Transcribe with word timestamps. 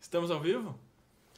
Estamos 0.00 0.28
ao 0.28 0.40
vivo? 0.40 0.76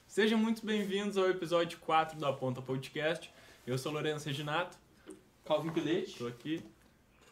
Sejam 0.07 0.39
muito 0.39 0.65
bem-vindos 0.65 1.19
ao 1.19 1.29
episódio 1.29 1.79
4 1.81 2.19
do 2.19 2.25
Aponta 2.25 2.63
Podcast. 2.63 3.31
Eu 3.67 3.77
sou 3.77 3.93
Lourenço 3.93 4.25
Reginato. 4.25 4.79
Calvin 5.45 5.71
Pilete. 5.71 6.13
Estou 6.13 6.27
aqui. 6.27 6.65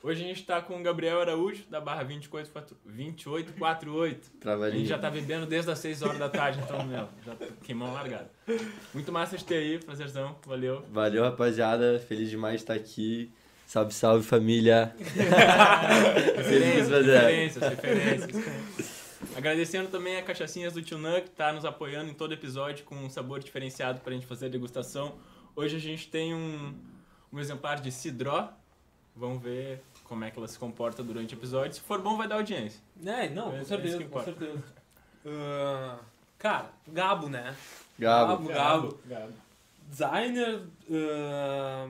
Hoje 0.03 0.23
a 0.23 0.27
gente 0.27 0.41
está 0.41 0.61
com 0.61 0.79
o 0.79 0.83
Gabriel 0.83 1.19
Araújo, 1.19 1.65
da 1.71 1.81
barra 1.81 2.03
2848. 2.03 4.33
A 4.47 4.71
gente 4.71 4.87
já 4.87 4.99
tá 4.99 5.11
bebendo 5.11 5.47
desde 5.47 5.71
as 5.71 5.79
6 5.79 6.03
horas 6.03 6.19
da 6.19 6.29
tarde, 6.29 6.61
então, 6.63 6.85
meu, 6.85 7.09
já 7.25 7.35
queimou 7.63 7.91
largado. 7.91 8.29
Muito 8.93 9.11
massa 9.11 9.39
de 9.39 9.47
ter 9.47 9.57
aí, 9.57 9.79
prazerzão, 9.79 10.39
valeu. 10.45 10.85
Valeu, 10.91 11.23
rapaziada, 11.23 11.99
feliz 12.01 12.29
demais 12.29 12.57
de 12.57 12.65
estar 12.65 12.75
aqui. 12.75 13.33
Salve, 13.67 13.93
salve, 13.93 14.25
família. 14.25 14.95
Feliz 16.45 16.89
referências, 16.89 17.69
referências. 17.69 19.05
Agradecendo 19.37 19.89
também 19.89 20.17
a 20.17 20.23
Cachaçinhas 20.23 20.75
do 20.75 20.83
Tio 20.83 20.99
Nan, 20.99 21.21
que 21.21 21.29
está 21.29 21.53
nos 21.53 21.65
apoiando 21.65 22.11
em 22.11 22.15
todo 22.15 22.33
episódio 22.35 22.85
com 22.85 22.95
um 22.95 23.11
sabor 23.11 23.41
diferenciado 23.41 24.01
para 24.01 24.13
a 24.13 24.15
gente 24.15 24.27
fazer 24.27 24.47
a 24.47 24.49
degustação. 24.49 25.15
Hoje 25.57 25.77
a 25.77 25.81
gente 25.81 26.09
tem 26.09 26.35
um, 26.35 26.75
um 27.33 27.41
exemplar 27.41 27.81
de 27.81 27.91
Cidró. 27.91 28.53
Vamos 29.17 29.43
ver 29.43 29.81
como 30.05 30.25
é 30.25 30.31
que 30.31 30.39
ela 30.39 30.47
se 30.47 30.59
comporta 30.59 31.03
durante 31.03 31.35
o 31.35 31.39
episódio. 31.39 31.75
Se 31.75 31.81
for 31.81 32.01
bom, 32.01 32.17
vai 32.17 32.29
dar 32.29 32.37
audiência. 32.37 32.81
É, 33.05 33.29
não, 33.29 33.49
É 33.49 33.51
com 33.51 33.59
isso 33.59 33.69
certeza, 33.69 34.05
com 34.05 34.23
certeza. 34.23 34.63
Ah, 35.27 35.99
cara, 36.39 36.71
Gabo, 36.87 37.29
né? 37.29 37.57
Gabo. 37.99 38.49
Gabo. 38.49 38.99
Gabo. 39.07 39.33
Designer. 39.89 40.63
ah, 40.93 41.89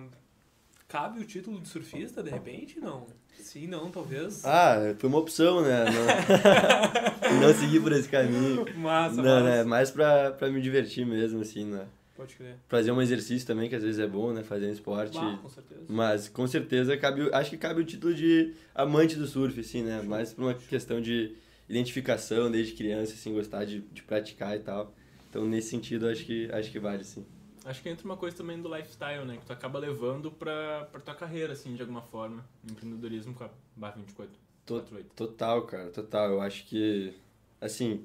cabe 0.95 1.19
o 1.19 1.25
título 1.25 1.61
de 1.61 1.67
surfista, 1.67 2.23
de 2.23 2.31
repente? 2.31 2.79
Não. 2.79 3.05
Sim, 3.41 3.67
não, 3.67 3.91
talvez. 3.91 4.45
Ah, 4.45 4.95
foi 4.97 5.09
uma 5.09 5.19
opção, 5.19 5.61
né? 5.61 5.87
Não, 5.87 7.41
não 7.43 7.53
seguir 7.53 7.81
por 7.81 7.91
esse 7.91 8.09
caminho. 8.09 8.65
Massa, 8.77 9.17
Não, 9.17 9.25
massa. 9.25 9.43
né? 9.43 9.65
Mais 9.65 9.91
pra, 9.91 10.31
pra 10.31 10.49
me 10.49 10.63
divertir 10.63 11.05
mesmo, 11.05 11.41
assim, 11.41 11.65
né? 11.65 11.85
Pode 12.17 12.37
crer. 12.37 12.55
Fazer 12.69 12.93
um 12.93 13.03
exercício 13.03 13.45
também, 13.45 13.69
que 13.69 13.75
às 13.75 13.83
vezes 13.83 13.99
é 13.99 14.07
bom, 14.07 14.33
né? 14.33 14.45
Fazer 14.45 14.67
um 14.69 14.73
esporte. 14.73 15.19
Ah, 15.19 15.37
com 15.43 15.49
certeza. 15.49 15.81
Mas 15.89 16.29
com 16.29 16.47
certeza 16.47 16.97
cabe, 16.97 17.29
acho 17.33 17.51
que 17.51 17.57
cabe 17.57 17.81
o 17.81 17.85
título 17.85 18.15
de 18.15 18.55
amante 18.73 19.17
do 19.17 19.27
surf, 19.27 19.59
assim, 19.59 19.83
né? 19.83 20.01
Mais 20.01 20.33
por 20.33 20.45
uma 20.45 20.55
questão 20.55 21.01
de 21.01 21.35
identificação 21.69 22.49
desde 22.49 22.73
criança, 22.73 23.15
assim, 23.15 23.35
gostar 23.35 23.65
de, 23.65 23.81
de 23.81 24.01
praticar 24.05 24.55
e 24.57 24.61
tal. 24.61 24.95
Então, 25.29 25.45
nesse 25.45 25.71
sentido, 25.71 26.07
acho 26.07 26.25
que, 26.25 26.49
acho 26.53 26.71
que 26.71 26.79
vale, 26.79 27.03
sim. 27.03 27.27
Acho 27.65 27.83
que 27.83 27.89
entra 27.89 28.05
uma 28.05 28.17
coisa 28.17 28.37
também 28.37 28.61
do 28.61 28.75
lifestyle, 28.75 29.25
né? 29.25 29.39
Que 29.39 29.47
tu 29.47 29.53
acaba 29.53 29.79
levando 29.79 30.31
pra, 30.31 30.87
pra 30.93 31.01
tua 31.01 31.15
carreira, 31.15 31.55
assim, 31.55 31.75
de 31.75 31.81
alguma 31.81 32.03
forma. 32.03 32.45
Empreendedorismo 32.71 33.35
com 33.35 33.45
a 33.45 33.51
barra 33.75 33.95
24. 33.97 34.33
Tô- 34.67 34.75
48. 34.81 35.15
Total, 35.15 35.63
cara, 35.63 35.91
total. 35.91 36.31
Eu 36.33 36.41
acho 36.43 36.67
que, 36.67 37.15
assim, 37.61 38.05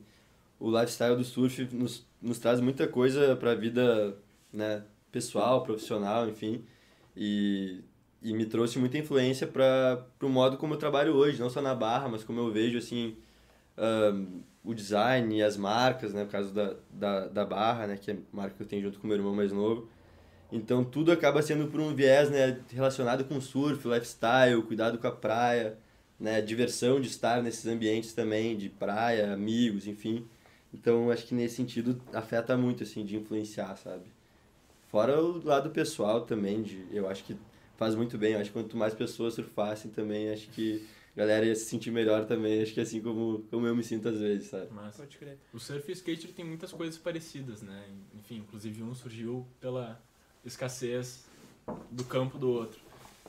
o 0.60 0.70
lifestyle 0.72 1.16
do 1.16 1.24
surf 1.26 1.68
nos, 1.74 2.06
nos 2.22 2.40
traz 2.40 2.60
muita 2.62 2.88
coisa 2.88 3.36
pra 3.36 3.54
vida, 3.54 4.18
né, 4.52 4.84
pessoal, 5.12 5.64
profissional, 5.64 6.30
enfim. 6.30 6.64
E, 7.16 7.82
e 8.22 8.34
me 8.34 8.46
trouxe 8.46 8.80
muita 8.80 8.98
influência 8.98 9.46
para 9.46 10.06
o 10.22 10.30
modo 10.30 10.58
como 10.58 10.74
eu 10.74 10.78
trabalho 10.78 11.14
hoje, 11.16 11.40
não 11.40 11.50
só 11.50 11.62
na 11.62 11.76
barra, 11.76 12.08
mas 12.08 12.24
como 12.24 12.40
eu 12.40 12.50
vejo, 12.52 12.78
assim, 12.78 13.18
ahn, 13.78 14.42
o 14.64 14.74
design 14.74 15.38
e 15.38 15.44
as 15.44 15.58
marcas, 15.58 16.14
né, 16.14 16.24
no 16.24 16.30
caso 16.30 16.54
da, 16.54 16.76
da, 16.92 17.28
da 17.28 17.46
barra, 17.46 17.88
né, 17.88 17.98
que 17.98 18.12
é 18.12 18.14
a 18.14 18.18
marca 18.32 18.56
que 18.56 18.64
eu 18.64 18.68
tenho 18.68 18.84
junto 18.84 19.00
com 19.00 19.08
meu 19.08 19.18
irmão 19.18 19.34
mais 19.36 19.52
novo. 19.52 19.88
Então, 20.52 20.84
tudo 20.84 21.12
acaba 21.12 21.42
sendo 21.42 21.68
por 21.68 21.80
um 21.80 21.94
viés, 21.96 22.30
né, 22.30 22.60
relacionado 22.72 23.24
com 23.24 23.40
surf, 23.40 23.88
lifestyle, 23.88 24.62
cuidado 24.64 24.98
com 24.98 25.08
a 25.08 25.12
praia, 25.12 25.78
né, 26.20 26.42
diversão 26.42 27.00
de 27.00 27.08
estar 27.08 27.42
nesses 27.42 27.66
ambientes 27.66 28.14
também, 28.14 28.58
de 28.58 28.70
praia, 28.70 29.34
amigos, 29.34 29.88
enfim. 29.88 30.28
Então, 30.74 31.10
acho 31.10 31.26
que 31.26 31.36
nesse 31.36 31.56
sentido 31.56 32.02
afeta 32.14 32.58
muito, 32.58 32.84
assim, 32.84 33.06
de 33.06 33.16
influenciar, 33.16 33.76
sabe? 33.78 34.06
Fora 34.90 35.22
o 35.22 35.44
lado 35.46 35.70
pessoal 35.70 36.22
também, 36.22 36.62
de, 36.64 36.86
eu 36.92 37.08
acho 37.08 37.24
que 37.24 37.38
faz 37.78 37.96
muito 37.96 38.18
bem. 38.18 38.34
Eu 38.34 38.40
acho 38.40 38.52
que 38.52 38.60
quanto 38.60 38.76
mais 38.76 38.94
pessoas 38.94 39.36
surfassem 39.36 39.90
também, 39.90 40.30
acho 40.30 40.50
que 40.50 40.86
a 41.16 41.20
galera 41.20 41.46
ia 41.46 41.56
se 41.56 41.66
sentir 41.66 41.92
melhor 41.92 42.26
também. 42.26 42.62
Acho 42.62 42.74
que 42.74 42.82
assim 42.82 43.02
como, 43.02 43.44
como 43.50 43.66
eu 43.66 43.76
me 43.76 43.84
sinto 43.84 44.08
às 44.10 44.20
vezes, 44.20 44.48
sabe? 44.50 44.68
Mas 44.72 44.98
Pode 44.98 45.18
crer. 45.18 45.38
o 45.54 45.60
surf 45.60 45.88
e 45.90 45.92
o 45.92 45.94
skate 45.94 46.28
tem 46.34 46.46
muitas 46.46 46.72
coisas 46.72 46.98
parecidas, 46.98 47.62
né? 47.62 47.86
Enfim, 48.14 48.38
inclusive 48.38 48.82
um 48.84 48.94
surgiu 48.94 49.46
pela 49.60 50.02
escassez 50.46 51.26
do 51.92 52.04
campo 52.04 52.38
do 52.38 52.50
outro. 52.50 52.80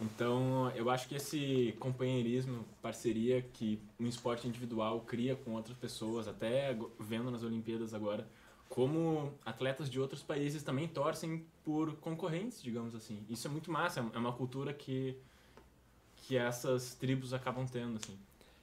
Então, 0.01 0.73
eu 0.75 0.89
acho 0.89 1.07
que 1.09 1.15
esse 1.15 1.75
companheirismo, 1.79 2.65
parceria 2.81 3.43
que 3.43 3.79
um 3.99 4.07
esporte 4.07 4.49
individual 4.49 5.01
cria 5.01 5.37
com 5.37 5.53
outras 5.53 5.77
pessoas, 5.77 6.27
até 6.27 6.75
vendo 6.99 7.31
nas 7.31 7.43
Olimpíadas 7.43 7.93
agora, 7.93 8.27
como 8.67 9.35
atletas 9.45 9.91
de 9.91 10.01
outros 10.01 10.23
países 10.23 10.63
também 10.63 10.89
torcem 10.89 11.45
por 11.63 11.97
concorrentes, 11.97 12.63
digamos 12.63 12.95
assim. 12.95 13.23
Isso 13.29 13.47
é 13.47 13.51
muito 13.51 13.71
massa, 13.71 14.01
é 14.15 14.19
uma 14.19 14.33
cultura 14.33 14.73
que 14.73 15.19
que 16.31 16.37
essas 16.37 16.95
tribos 16.95 17.35
acabam 17.35 17.67
tendo, 17.67 17.97
assim. 17.97 18.17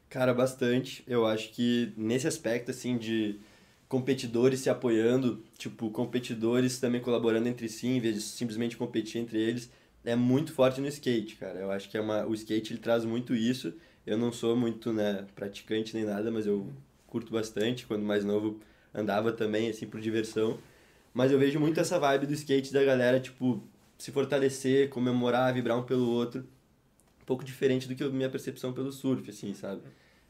Cara, 0.09 0.33
bastante. 0.33 1.03
Eu 1.05 1.28
acho 1.28 1.51
que 1.51 1.91
nesse 1.97 2.25
aspecto, 2.25 2.72
assim, 2.72 2.97
de 2.97 3.41
competidores 3.89 4.61
se 4.61 4.69
apoiando, 4.69 5.44
tipo, 5.57 5.91
competidores 5.91 6.79
também 6.79 7.01
colaborando 7.01 7.50
entre 7.50 7.67
si, 7.67 7.88
em 7.88 8.00
vez 8.00 8.16
de 8.16 8.22
simplesmente 8.22 8.78
competir 8.78 9.19
entre 9.19 9.38
eles, 9.38 9.69
é 10.05 10.16
muito 10.16 10.53
forte 10.53 10.79
no 10.79 10.88
skate, 10.88 11.35
cara. 11.35 11.59
Eu 11.59 11.69
acho 11.69 11.89
que 11.89 11.97
é 11.97 12.01
uma, 12.01 12.25
o 12.25 12.33
skate 12.33 12.72
ele 12.72 12.79
traz 12.79 13.03
muito 13.03 13.35
isso. 13.35 13.73
Eu 14.05 14.17
não 14.17 14.31
sou 14.31 14.55
muito, 14.55 14.94
né, 14.94 15.25
praticante 15.35 15.94
nem 15.94 16.05
nada, 16.05 16.31
mas 16.31 16.47
eu 16.47 16.72
curto 17.05 17.34
bastante. 17.34 17.85
Quando 17.85 18.03
mais 18.03 18.23
novo, 18.23 18.61
andava 18.94 19.34
também, 19.34 19.69
assim, 19.69 19.85
por 19.85 19.99
diversão. 19.99 20.57
Mas 21.13 21.34
eu 21.34 21.38
vejo 21.38 21.59
muito 21.59 21.81
essa 21.81 21.99
vibe 21.99 22.28
do 22.28 22.34
skate 22.34 22.72
da 22.72 22.81
galera, 22.81 23.19
tipo, 23.19 23.61
se 23.97 24.09
fortalecer, 24.09 24.88
comemorar, 24.88 25.53
vibrar 25.53 25.78
um 25.78 25.84
pelo 25.84 26.09
outro. 26.09 26.47
Pouco 27.27 27.43
diferente 27.43 27.88
do 27.88 27.93
que 27.93 28.03
a 28.03 28.09
minha 28.09 28.29
percepção 28.29 28.73
pelo 28.73 28.91
surf, 28.91 29.29
assim, 29.29 29.53
sabe? 29.53 29.81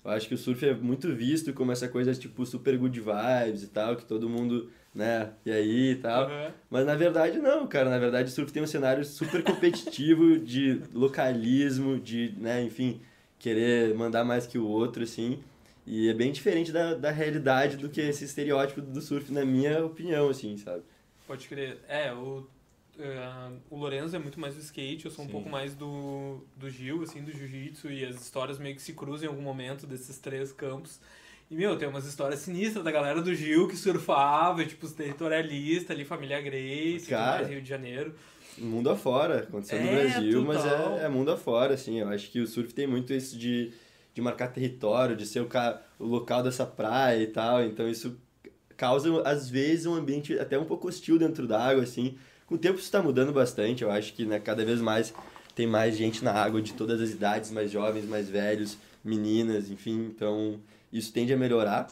Eu 0.03 0.11
acho 0.11 0.27
que 0.27 0.33
o 0.33 0.37
surf 0.37 0.65
é 0.65 0.73
muito 0.73 1.13
visto 1.13 1.53
como 1.53 1.71
essa 1.71 1.87
coisa, 1.87 2.13
tipo, 2.13 2.45
super 2.45 2.77
good 2.77 2.99
vibes 2.99 3.63
e 3.63 3.67
tal, 3.67 3.95
que 3.95 4.03
todo 4.03 4.27
mundo, 4.27 4.71
né, 4.95 5.31
e 5.45 5.51
aí 5.51 5.91
e 5.91 5.95
tal. 5.97 6.27
Mas 6.69 6.85
na 6.85 6.95
verdade 6.95 7.37
não, 7.37 7.67
cara. 7.67 7.89
Na 7.89 7.99
verdade 7.99 8.29
o 8.29 8.31
surf 8.33 8.51
tem 8.51 8.63
um 8.63 8.67
cenário 8.67 9.05
super 9.05 9.43
competitivo 9.43 10.39
de 10.43 10.81
localismo, 10.93 11.99
de, 11.99 12.33
né, 12.37 12.63
enfim, 12.63 12.99
querer 13.37 13.93
mandar 13.95 14.23
mais 14.25 14.47
que 14.47 14.57
o 14.57 14.67
outro, 14.67 15.03
assim. 15.03 15.39
E 15.85 16.09
é 16.09 16.13
bem 16.13 16.31
diferente 16.31 16.71
da, 16.71 16.95
da 16.95 17.11
realidade 17.11 17.77
do 17.77 17.89
que 17.89 18.01
esse 18.01 18.25
estereótipo 18.25 18.81
do 18.81 19.01
surf, 19.01 19.31
na 19.31 19.45
minha 19.45 19.85
opinião, 19.85 20.29
assim, 20.29 20.57
sabe? 20.57 20.81
Pode 21.27 21.47
crer. 21.47 21.77
É, 21.87 22.11
o, 22.11 22.47
eh, 22.99 23.51
o 23.69 23.77
Lorenzo 23.77 24.15
é 24.15 24.19
muito 24.19 24.39
mais 24.39 24.55
do 24.55 24.61
skate, 24.61 25.05
eu 25.05 25.11
sou 25.11 25.23
um 25.23 25.27
Sim. 25.27 25.31
pouco 25.33 25.49
mais 25.49 25.75
do, 25.75 26.41
do 26.55 26.69
Gil, 26.69 27.03
assim, 27.03 27.23
do 27.23 27.31
jiu-jitsu, 27.31 27.89
e 27.91 28.05
as 28.05 28.21
histórias 28.21 28.57
meio 28.59 28.75
que 28.75 28.81
se 28.81 28.93
cruzam 28.93 29.25
em 29.27 29.29
algum 29.29 29.41
momento 29.41 29.85
desses 29.87 30.17
três 30.17 30.51
campos. 30.51 30.99
E, 31.49 31.55
meu, 31.55 31.77
tem 31.77 31.87
umas 31.87 32.05
histórias 32.05 32.41
sinistras 32.41 32.83
da 32.83 32.91
galera 32.91 33.21
do 33.21 33.33
Gil 33.33 33.67
que 33.67 33.77
surfava, 33.77 34.65
tipo, 34.65 34.85
os 34.85 34.91
territorialistas 34.91 35.91
ali, 35.91 36.03
família 36.03 36.41
Grace, 36.41 37.07
Cara. 37.07 37.37
mais, 37.37 37.49
Rio 37.49 37.61
de 37.61 37.69
Janeiro. 37.69 38.13
mundo 38.57 38.89
afora, 38.89 39.39
aconteceu 39.39 39.79
no 39.79 39.87
É, 39.87 40.09
Brasil, 40.09 40.41
mas 40.43 40.61
total. 40.61 40.99
é, 40.99 41.03
é 41.05 41.09
mundo 41.09 41.31
afora, 41.31 41.73
assim, 41.75 41.99
eu 41.99 42.09
acho 42.09 42.29
que 42.31 42.41
o 42.41 42.47
surf 42.47 42.73
tem 42.73 42.85
muito 42.87 43.13
isso 43.13 43.37
de, 43.37 43.71
de 44.13 44.21
marcar 44.21 44.47
território, 44.49 45.15
de 45.15 45.25
ser 45.25 45.39
o, 45.39 45.45
ca, 45.45 45.81
o 45.97 46.05
local 46.05 46.43
dessa 46.43 46.65
praia 46.65 47.21
e 47.21 47.27
tal, 47.27 47.63
então 47.63 47.87
isso 47.87 48.17
causa, 48.75 49.21
às 49.23 49.49
vezes, 49.49 49.85
um 49.85 49.95
ambiente 49.95 50.37
até 50.37 50.57
um 50.59 50.65
pouco 50.65 50.87
hostil 50.87 51.17
dentro 51.17 51.47
da 51.47 51.59
água, 51.63 51.83
assim, 51.83 52.17
com 52.47 52.55
o 52.55 52.57
tempo 52.57 52.75
isso 52.75 52.85
está 52.85 53.03
mudando 53.03 53.31
bastante, 53.31 53.83
eu 53.83 53.91
acho 53.91 54.13
que 54.13 54.25
né, 54.25 54.39
cada 54.39 54.65
vez 54.65 54.81
mais 54.81 55.13
tem 55.53 55.67
mais 55.67 55.95
gente 55.95 56.23
na 56.23 56.31
água 56.31 56.61
de 56.61 56.73
todas 56.73 56.99
as 57.01 57.11
idades, 57.11 57.51
mais 57.51 57.69
jovens, 57.69 58.05
mais 58.05 58.29
velhos, 58.29 58.77
meninas, 59.03 59.69
enfim, 59.69 60.11
então 60.15 60.59
isso 60.91 61.13
tende 61.13 61.33
a 61.33 61.37
melhorar, 61.37 61.87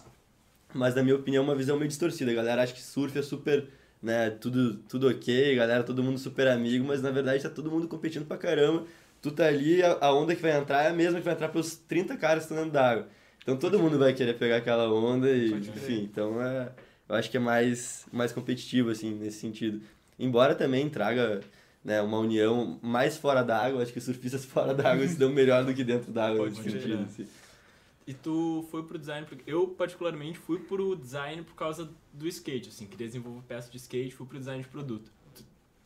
mas 0.73 0.95
na 0.95 1.03
minha 1.03 1.15
opinião 1.15 1.43
é 1.43 1.47
uma 1.47 1.55
visão 1.55 1.77
meio 1.77 1.89
distorcida, 1.89 2.31
a 2.31 2.35
galera 2.35 2.63
acha 2.63 2.73
que 2.73 2.81
surf 2.81 3.17
é 3.17 3.21
super 3.21 3.67
né, 4.01 4.29
tudo, 4.29 4.75
tudo 4.87 5.09
ok, 5.09 5.55
galera, 5.55 5.83
todo 5.83 6.03
mundo 6.03 6.19
super 6.19 6.47
amigo, 6.47 6.85
mas 6.85 7.01
na 7.01 7.09
verdade 7.09 7.41
tá 7.41 7.49
todo 7.49 7.71
mundo 7.71 7.87
competindo 7.87 8.25
pra 8.25 8.37
caramba. 8.37 8.85
Tu 9.19 9.31
tá 9.31 9.47
ali, 9.47 9.81
a, 9.81 9.97
a 9.99 10.13
onda 10.13 10.35
que 10.35 10.41
vai 10.43 10.55
entrar 10.55 10.83
é 10.83 10.89
a 10.89 10.93
mesma 10.93 11.17
que 11.17 11.25
vai 11.25 11.33
entrar 11.33 11.49
pelos 11.49 11.75
30 11.75 12.15
caras 12.15 12.45
que 12.45 12.51
estão 12.51 12.57
dentro 12.57 12.71
d'água. 12.71 13.07
Então 13.41 13.57
todo 13.57 13.79
mundo 13.79 13.97
vai 13.97 14.13
querer 14.13 14.35
pegar 14.35 14.57
aquela 14.57 14.87
onda 14.93 15.27
e, 15.29 15.51
enfim, 15.53 16.03
então 16.03 16.39
é, 16.39 16.71
eu 17.09 17.15
acho 17.15 17.31
que 17.31 17.37
é 17.37 17.39
mais, 17.39 18.05
mais 18.11 18.31
competitivo, 18.31 18.91
assim, 18.91 19.11
nesse 19.15 19.39
sentido. 19.39 19.81
Embora 20.17 20.55
também 20.55 20.89
traga 20.89 21.41
né, 21.83 22.01
uma 22.01 22.17
união 22.19 22.79
mais 22.81 23.17
fora 23.17 23.43
d'água, 23.43 23.83
acho 23.83 23.91
que 23.91 23.99
os 23.99 24.05
surfistas 24.05 24.43
fora 24.45 24.73
d'água 24.73 25.07
se 25.07 25.17
dão 25.17 25.29
melhor 25.31 25.63
do 25.65 25.73
que 25.73 25.83
dentro 25.83 26.11
d'água 26.11 26.37
Pode 26.39 26.51
nesse 26.57 26.61
crer, 26.63 26.81
sentido. 26.81 26.97
né? 26.99 27.05
assim. 27.07 27.27
E 28.07 28.13
tu 28.13 28.65
foi 28.69 28.83
pro 28.83 28.99
design, 28.99 29.25
porque 29.27 29.43
eu 29.49 29.67
particularmente 29.67 30.37
fui 30.37 30.59
pro 30.59 30.95
design 30.95 31.41
por 31.41 31.55
causa 31.55 31.89
do 32.13 32.27
skate, 32.27 32.69
assim, 32.69 32.85
queria 32.85 33.07
desenvolver 33.07 33.41
peça 33.47 33.69
de 33.71 33.77
skate, 33.77 34.13
fui 34.13 34.27
pro 34.27 34.37
design 34.37 34.61
de 34.61 34.69
produto. 34.69 35.11
Tu 35.33 35.43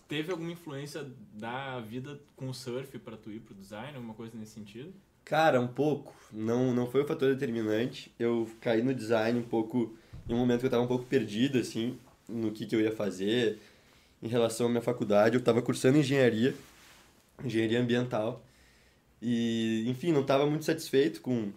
teve 0.07 0.29
alguma 0.29 0.51
influência 0.51 1.07
da 1.33 1.79
vida 1.79 2.19
com 2.35 2.49
o 2.49 2.53
surf 2.53 2.97
pra 2.99 3.15
tu 3.15 3.31
ir 3.31 3.39
pro 3.39 3.55
design, 3.55 3.95
alguma 3.95 4.13
coisa 4.13 4.37
nesse 4.37 4.51
sentido? 4.51 4.93
Cara, 5.23 5.61
um 5.61 5.67
pouco. 5.67 6.13
Não, 6.33 6.73
não 6.73 6.87
foi 6.91 7.03
o 7.03 7.05
fator 7.05 7.33
determinante. 7.33 8.11
Eu 8.19 8.49
caí 8.59 8.81
no 8.81 8.93
design 8.93 9.39
um 9.39 9.43
pouco 9.43 9.95
em 10.27 10.33
um 10.33 10.37
momento 10.37 10.59
que 10.59 10.65
eu 10.65 10.69
estava 10.69 10.83
um 10.83 10.87
pouco 10.87 11.05
perdido, 11.05 11.57
assim, 11.57 11.97
no 12.27 12.51
que, 12.51 12.65
que 12.65 12.75
eu 12.75 12.81
ia 12.81 12.91
fazer 12.91 13.59
em 14.21 14.27
relação 14.27 14.68
à 14.68 14.69
minha 14.69 14.81
faculdade. 14.81 15.36
Eu 15.36 15.39
estava 15.39 15.62
cursando 15.62 15.98
engenharia, 15.98 16.54
engenharia 17.44 17.80
ambiental. 17.80 18.44
E, 19.21 19.83
enfim, 19.88 20.12
não 20.12 20.21
estava 20.21 20.45
muito 20.45 20.66
satisfeito 20.66 21.21
com, 21.21 21.51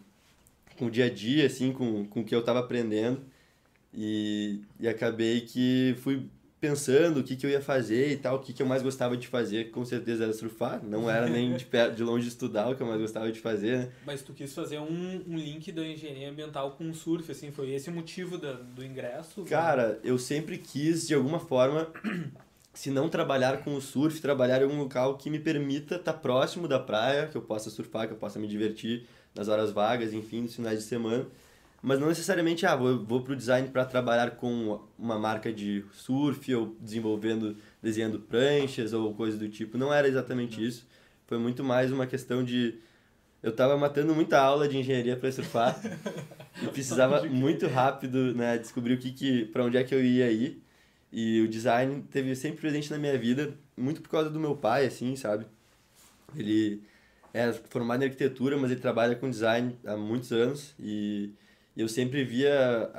com 0.79 0.87
o 0.87 0.91
dia 0.91 1.07
a 1.07 1.11
dia, 1.11 1.47
assim, 1.47 1.73
com, 1.73 2.07
com 2.07 2.21
o 2.21 2.25
que 2.25 2.35
eu 2.35 2.41
estava 2.41 2.61
aprendendo. 2.61 3.21
E, 3.95 4.61
e 4.81 4.89
acabei 4.89 5.43
que 5.43 5.95
fui 5.99 6.29
pensando 6.63 7.19
o 7.19 7.25
que, 7.25 7.35
que 7.35 7.45
eu 7.45 7.51
ia 7.51 7.61
fazer 7.61 8.13
e 8.13 8.17
tal, 8.17 8.37
o 8.37 8.39
que, 8.39 8.53
que 8.53 8.63
eu 8.63 8.67
mais 8.67 8.85
gostava 8.85 9.17
de 9.17 9.27
fazer, 9.27 9.73
com 9.73 9.85
certeza 9.85 10.23
era 10.23 10.33
surfar, 10.33 10.81
não 10.85 11.11
era 11.11 11.29
nem 11.29 11.57
de, 11.57 11.65
perto, 11.65 11.97
de 11.97 12.05
longe 12.05 12.29
estudar 12.29 12.71
o 12.71 12.77
que 12.77 12.81
eu 12.81 12.87
mais 12.87 13.01
gostava 13.01 13.33
de 13.33 13.41
fazer, 13.41 13.79
né? 13.79 13.93
Mas 14.07 14.23
tu 14.23 14.33
quis 14.33 14.55
fazer 14.55 14.79
um, 14.79 15.25
um 15.27 15.37
link 15.37 15.73
da 15.73 15.85
engenharia 15.85 16.31
ambiental 16.31 16.71
com 16.71 16.89
o 16.89 16.95
surf, 16.95 17.29
assim, 17.33 17.51
foi 17.51 17.73
esse 17.73 17.91
o 17.91 17.93
motivo 17.93 18.39
da, 18.39 18.53
do 18.53 18.85
ingresso? 18.85 19.43
Cara, 19.43 19.99
eu 20.05 20.17
sempre 20.17 20.57
quis, 20.57 21.09
de 21.09 21.15
alguma 21.15 21.41
forma, 21.41 21.89
se 22.75 22.91
não 22.91 23.09
trabalhar 23.09 23.59
com 23.63 23.75
o 23.75 23.81
surf, 23.81 24.21
trabalhar 24.21 24.63
em 24.63 24.67
um 24.67 24.79
local 24.79 25.17
que 25.17 25.29
me 25.29 25.39
permita 25.39 25.97
estar 25.97 26.15
próximo 26.15 26.67
da 26.67 26.79
praia, 26.79 27.27
que 27.27 27.37
eu 27.37 27.43
possa 27.43 27.69
surfar, 27.71 28.07
que 28.07 28.15
eu 28.15 28.19
possa 28.19 28.39
me 28.39 28.49
divertir 28.49 29.07
nas 29.35 29.49
horas 29.49 29.71
vagas, 29.71 30.13
enfim, 30.13 30.43
nos 30.43 30.55
finais 30.55 30.79
de 30.79 30.85
semana, 30.85 31.27
mas 31.83 31.99
não 31.99 32.09
necessariamente, 32.09 32.65
ah, 32.65 32.77
vou, 32.77 33.05
vou 33.05 33.23
para 33.23 33.33
o 33.33 33.37
design 33.37 33.69
para 33.69 33.85
trabalhar 33.85 34.33
com 34.33 34.81
uma 34.97 35.19
marca 35.19 35.53
de 35.53 35.85
surf 35.93 36.55
ou 36.55 36.77
desenvolvendo, 36.81 37.57
desenhando 37.83 38.21
pranchas 38.21 38.93
ou 38.93 39.13
coisa 39.13 39.37
do 39.37 39.49
tipo. 39.49 39.77
Não 39.77 39.93
era 39.93 40.07
exatamente 40.07 40.61
não. 40.61 40.67
isso. 40.67 40.87
Foi 41.27 41.39
muito 41.39 41.65
mais 41.65 41.91
uma 41.91 42.07
questão 42.07 42.45
de. 42.45 42.79
Eu 43.43 43.51
estava 43.51 43.77
matando 43.77 44.15
muita 44.15 44.39
aula 44.39 44.69
de 44.69 44.79
engenharia 44.79 45.17
para 45.17 45.33
surfar 45.33 45.77
e 46.63 46.67
precisava 46.69 47.25
muito 47.25 47.67
rápido 47.67 48.33
né, 48.33 48.57
descobrir 48.57 48.95
o 48.95 48.99
que, 48.99 49.11
que 49.11 49.45
para 49.47 49.65
onde 49.65 49.77
é 49.77 49.83
que 49.83 49.93
eu 49.93 50.05
ia 50.05 50.31
ir. 50.31 50.62
E 51.13 51.43
o 51.43 51.49
design 51.49 52.03
teve 52.11 52.35
sempre 52.35 52.61
presente 52.61 52.91
na 52.91 52.97
minha 52.97 53.19
vida, 53.19 53.55
muito 53.77 54.01
por 54.01 54.09
causa 54.09 54.31
do 54.31 54.41
meu 54.41 54.57
pai, 54.57 54.87
assim, 54.87 55.15
sabe? 55.15 55.47
Ele 56.35 56.83
é 57.35 57.53
formado 57.53 58.03
em 58.03 58.07
arquitetura, 58.07 58.57
mas 58.57 58.71
ele 58.71 58.81
trabalha 58.81 59.15
com 59.15 59.29
design 59.29 59.77
há 59.85 59.97
muitos 59.97 60.33
anos 60.33 60.75
e 60.79 61.35
eu 61.77 61.89
sempre 61.89 62.25
via 62.25 62.91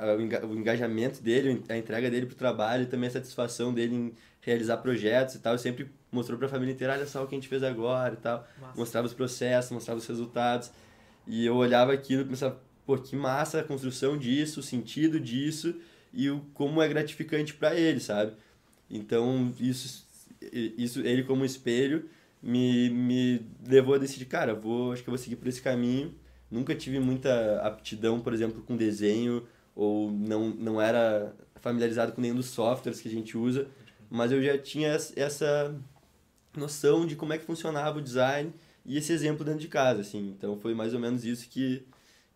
o 0.48 0.54
engajamento 0.54 1.22
dele, 1.22 1.62
a 1.68 1.76
entrega 1.76 2.10
dele 2.10 2.26
pro 2.26 2.34
trabalho 2.34 2.84
e 2.84 2.86
também 2.86 3.08
a 3.08 3.12
satisfação 3.12 3.72
dele 3.72 3.94
em 3.94 4.12
realizar 4.40 4.76
projetos 4.78 5.34
e 5.34 5.38
tal. 5.40 5.54
Eu 5.54 5.58
sempre 5.58 5.90
mostrou 6.10 6.38
para 6.38 6.46
a 6.46 6.50
família 6.50 6.72
inteira, 6.72 6.92
olha 6.94 7.06
só 7.06 7.24
o 7.24 7.26
que 7.26 7.34
a 7.34 7.38
gente 7.38 7.48
fez 7.48 7.62
agora 7.62 8.14
e 8.14 8.16
tal. 8.16 8.46
Massa. 8.60 8.78
Mostrava 8.78 9.06
os 9.06 9.14
processos, 9.14 9.70
mostrava 9.72 9.98
os 9.98 10.06
resultados. 10.06 10.70
E 11.26 11.46
eu 11.46 11.54
olhava 11.56 11.92
aquilo 11.92 12.22
e 12.22 12.24
pensava, 12.24 12.60
pô, 12.84 12.96
que 12.98 13.16
massa 13.16 13.60
a 13.60 13.64
construção 13.64 14.18
disso, 14.18 14.60
o 14.60 14.62
sentido 14.62 15.18
disso 15.18 15.74
e 16.14 16.30
o 16.30 16.40
como 16.54 16.80
é 16.80 16.88
gratificante 16.88 17.54
para 17.54 17.74
ele, 17.74 18.00
sabe? 18.00 18.32
Então, 18.90 19.52
isso 19.60 20.04
isso 20.76 21.00
ele 21.00 21.24
como 21.24 21.44
espelho 21.44 22.08
me, 22.42 22.90
me 22.90 23.40
levou 23.66 23.94
a 23.94 23.98
decidir, 23.98 24.26
cara, 24.26 24.54
vou, 24.54 24.92
acho 24.92 25.02
que 25.02 25.08
eu 25.08 25.12
vou 25.12 25.18
seguir 25.18 25.36
por 25.36 25.48
esse 25.48 25.62
caminho 25.62 26.14
nunca 26.54 26.74
tive 26.74 27.00
muita 27.00 27.60
aptidão, 27.60 28.20
por 28.20 28.32
exemplo, 28.32 28.62
com 28.62 28.76
desenho, 28.76 29.46
ou 29.74 30.10
não, 30.10 30.50
não 30.50 30.80
era 30.80 31.34
familiarizado 31.56 32.12
com 32.12 32.20
nenhum 32.20 32.36
dos 32.36 32.46
softwares 32.46 33.00
que 33.00 33.08
a 33.08 33.10
gente 33.10 33.36
usa, 33.36 33.66
mas 34.08 34.30
eu 34.30 34.42
já 34.42 34.56
tinha 34.56 34.88
essa 34.88 35.74
noção 36.56 37.04
de 37.06 37.16
como 37.16 37.32
é 37.32 37.38
que 37.38 37.44
funcionava 37.44 37.98
o 37.98 38.02
design 38.02 38.52
e 38.86 38.96
esse 38.96 39.12
exemplo 39.12 39.44
dentro 39.44 39.60
de 39.60 39.68
casa, 39.68 40.02
assim. 40.02 40.28
Então 40.28 40.56
foi 40.56 40.74
mais 40.74 40.94
ou 40.94 41.00
menos 41.00 41.24
isso 41.24 41.48
que, 41.48 41.84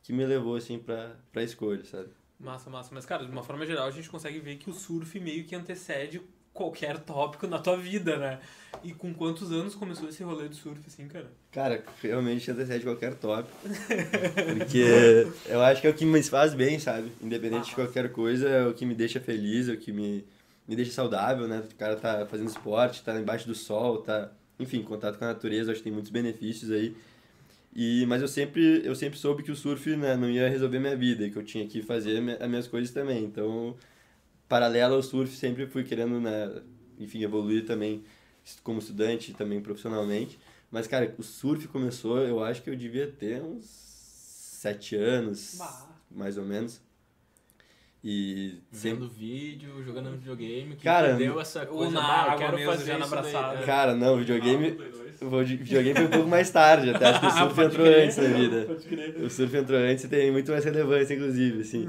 que 0.02 0.12
me 0.12 0.26
levou, 0.26 0.56
assim, 0.56 0.78
para 0.78 1.14
a 1.34 1.42
escolha, 1.42 1.84
sabe? 1.84 2.08
Massa, 2.38 2.70
massa. 2.70 2.90
Mas, 2.92 3.04
cara, 3.04 3.24
de 3.24 3.32
uma 3.32 3.42
forma 3.42 3.66
geral, 3.66 3.86
a 3.86 3.90
gente 3.90 4.08
consegue 4.08 4.38
ver 4.38 4.56
que 4.56 4.70
o 4.70 4.72
surf 4.72 5.18
meio 5.18 5.44
que 5.44 5.56
antecede 5.56 6.20
qualquer 6.52 6.98
tópico 6.98 7.46
na 7.46 7.58
tua 7.58 7.76
vida, 7.76 8.16
né? 8.16 8.40
E 8.82 8.92
com 8.92 9.14
quantos 9.14 9.52
anos 9.52 9.74
começou 9.74 10.08
esse 10.08 10.22
rolê 10.22 10.48
de 10.48 10.56
surf, 10.56 10.80
assim, 10.86 11.06
cara? 11.06 11.30
Cara, 11.52 11.84
realmente 12.02 12.50
antecede 12.50 12.84
qualquer 12.84 13.14
tópico. 13.14 13.56
Porque 14.58 15.26
eu 15.46 15.62
acho 15.62 15.80
que 15.80 15.86
é 15.86 15.90
o 15.90 15.94
que 15.94 16.04
me 16.04 16.22
faz 16.22 16.54
bem, 16.54 16.78
sabe? 16.78 17.12
Independente 17.22 17.66
ah, 17.66 17.68
de 17.70 17.74
qualquer 17.74 18.10
coisa, 18.10 18.48
é 18.48 18.66
o 18.66 18.74
que 18.74 18.84
me 18.84 18.94
deixa 18.94 19.20
feliz, 19.20 19.68
é 19.68 19.72
o 19.72 19.78
que 19.78 19.92
me, 19.92 20.24
me 20.66 20.74
deixa 20.74 20.90
saudável, 20.92 21.46
né? 21.46 21.62
O 21.70 21.74
cara 21.76 21.94
tá 21.94 22.26
fazendo 22.26 22.48
esporte, 22.48 23.02
tá 23.02 23.18
embaixo 23.18 23.46
do 23.46 23.54
sol, 23.54 23.98
tá... 23.98 24.30
Enfim, 24.58 24.82
contato 24.82 25.16
com 25.16 25.24
a 25.24 25.28
natureza, 25.28 25.70
acho 25.70 25.78
que 25.78 25.84
tem 25.84 25.92
muitos 25.92 26.10
benefícios 26.10 26.72
aí. 26.72 26.96
E, 27.74 28.04
mas 28.06 28.22
eu 28.22 28.28
sempre, 28.28 28.82
eu 28.84 28.94
sempre 28.94 29.18
soube 29.18 29.42
que 29.42 29.52
o 29.52 29.56
surf 29.56 29.94
né, 29.96 30.16
não 30.16 30.28
ia 30.28 30.48
resolver 30.48 30.78
minha 30.78 30.96
vida 30.96 31.24
e 31.24 31.30
que 31.30 31.36
eu 31.36 31.44
tinha 31.44 31.66
que 31.66 31.82
fazer 31.82 32.18
as 32.40 32.48
minhas 32.48 32.66
coisas 32.66 32.90
também. 32.92 33.24
Então, 33.24 33.76
paralelo 34.48 34.94
ao 34.94 35.02
surf, 35.02 35.36
sempre 35.36 35.66
fui 35.66 35.84
querendo, 35.84 36.20
né, 36.20 36.62
enfim, 36.98 37.22
evoluir 37.22 37.66
também 37.66 38.02
como 38.62 38.78
estudante, 38.78 39.34
também 39.34 39.60
profissionalmente. 39.60 40.38
Mas, 40.70 40.86
cara, 40.86 41.14
o 41.18 41.22
surf 41.22 41.68
começou, 41.68 42.18
eu 42.18 42.42
acho 42.42 42.62
que 42.62 42.70
eu 42.70 42.76
devia 42.76 43.06
ter 43.06 43.42
uns 43.42 43.64
sete 43.64 44.96
anos, 44.96 45.56
bah. 45.58 45.88
mais 46.10 46.36
ou 46.36 46.44
menos. 46.44 46.80
E 48.02 48.60
Vendo 48.70 49.08
sempre... 49.08 49.18
vídeo, 49.18 49.82
jogando 49.84 50.12
videogame, 50.12 50.76
que 50.76 50.84
cara, 50.84 51.14
deu 51.14 51.40
essa 51.40 51.66
coisa, 51.66 51.92
na 51.92 52.30
ah, 52.30 52.32
eu 52.32 52.38
quero 52.38 52.58
fazer 52.64 52.96
na 52.96 53.04
abraçada. 53.04 53.62
Cara, 53.64 53.94
não, 53.94 54.16
videogame... 54.16 54.78
O 55.20 55.44
videogame 55.44 55.94
foi 55.96 56.04
um 56.04 56.10
pouco 56.10 56.28
mais 56.28 56.48
tarde, 56.48 56.90
até 56.90 57.06
acho 57.06 57.20
que 57.20 57.26
o 57.26 57.30
surf 57.36 57.60
entrou 57.60 57.86
crer. 57.86 58.04
antes 58.04 58.16
na 58.16 58.28
vida. 58.28 58.68
O 59.24 59.28
surf 59.28 59.56
entrou 59.56 59.78
antes 59.80 60.04
e 60.04 60.08
tem 60.08 60.30
muito 60.30 60.52
mais 60.52 60.64
relevância, 60.64 61.14
inclusive, 61.14 61.62
assim. 61.62 61.88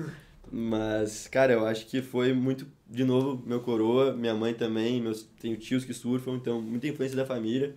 Mas, 0.52 1.28
cara, 1.28 1.54
eu 1.54 1.66
acho 1.66 1.86
que 1.86 2.02
foi 2.02 2.34
muito, 2.34 2.66
de 2.90 3.04
novo, 3.04 3.44
meu 3.46 3.60
coroa, 3.60 4.14
minha 4.14 4.34
mãe 4.34 4.54
também, 4.54 5.00
meus, 5.00 5.30
tenho 5.40 5.56
tios 5.58 5.86
que 5.86 5.94
surfam, 5.94 6.36
então 6.36 6.60
muita 6.60 6.88
influência 6.88 7.16
da 7.16 7.26
família, 7.26 7.76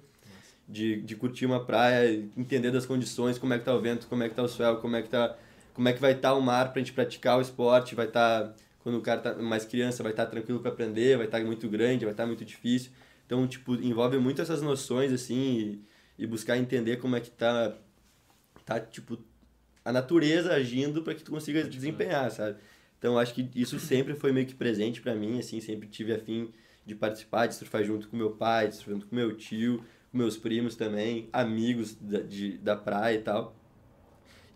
de, 0.67 1.03
de 1.03 1.15
curtir 1.15 1.45
uma 1.45 1.63
praia, 1.65 2.25
entender 2.37 2.71
das 2.71 2.87
condições, 2.87 3.37
como 3.37 3.53
é 3.53 3.59
que 3.59 3.65
tá 3.65 3.75
o 3.75 3.81
vento, 3.81 4.07
como 4.07 4.23
é 4.23 4.29
que 4.29 4.35
tá 4.35 4.43
o 4.43 4.49
céu, 4.49 4.77
como 4.77 4.97
é 4.97 5.03
que 5.03 5.11
tá, 5.11 5.37
como 5.75 5.89
é 5.89 5.93
que 5.93 6.01
vai 6.01 6.13
estar 6.13 6.31
tá 6.31 6.35
o 6.35 6.41
mar 6.41 6.73
pra 6.73 6.81
gente 6.81 6.93
praticar 6.93 7.39
o 7.39 7.41
esporte, 7.41 7.95
vai 7.95 8.07
estar, 8.07 8.45
tá, 8.49 8.55
quando 8.81 8.99
o 8.99 9.03
cara 9.03 9.21
tá 9.21 9.35
mais 9.35 9.65
criança, 9.65 10.03
vai 10.03 10.13
estar 10.13 10.25
tá 10.27 10.31
tranquilo 10.31 10.61
para 10.61 10.71
aprender, 10.71 11.17
vai 11.17 11.27
estar 11.27 11.39
tá 11.39 11.45
muito 11.45 11.69
grande, 11.69 12.05
vai 12.05 12.13
estar 12.13 12.25
tá 12.25 12.27
muito 12.27 12.45
difícil. 12.45 12.91
Então, 13.27 13.47
tipo, 13.47 13.75
envolve 13.75 14.19
muito 14.19 14.43
essas 14.43 14.61
noções, 14.61 15.13
assim, 15.13 15.85
e, 16.19 16.25
e 16.25 16.27
buscar 16.27 16.59
entender 16.59 16.99
como 16.99 17.17
é 17.17 17.21
que 17.21 17.31
tá, 17.31 17.75
tá, 18.65 18.79
tipo, 18.81 19.19
a 19.85 19.93
natureza 19.93 20.53
agindo 20.53 21.03
para 21.03 21.15
que 21.15 21.23
tu 21.23 21.31
consiga 21.31 21.65
desempenhar, 21.65 22.31
sabe? 22.31 22.59
Então 22.99 23.19
acho 23.19 23.35
que 23.35 23.51
isso 23.55 23.81
sempre 23.81 24.15
foi 24.15 24.31
meio 24.33 24.47
que 24.47 24.55
presente 24.55 25.01
para 25.01 25.15
mim, 25.15 25.39
assim, 25.39 25.61
sempre 25.61 25.89
tive 25.89 26.13
a 26.13 26.19
fim 26.19 26.53
de 26.87 26.95
participar, 26.95 27.47
de 27.47 27.55
surfar 27.55 27.83
junto 27.83 28.09
com 28.09 28.17
meu 28.17 28.31
pai, 28.31 28.69
de 28.69 28.77
surfar 28.77 28.95
junto 28.95 29.07
com 29.07 29.17
meu 29.17 29.37
tio, 29.37 29.85
com 30.11 30.19
meus 30.19 30.37
primos 30.37 30.77
também, 30.77 31.29
amigos 31.33 31.95
da, 31.95 32.21
de, 32.21 32.59
da 32.59 32.77
praia 32.77 33.17
e 33.17 33.23
tal. 33.23 33.57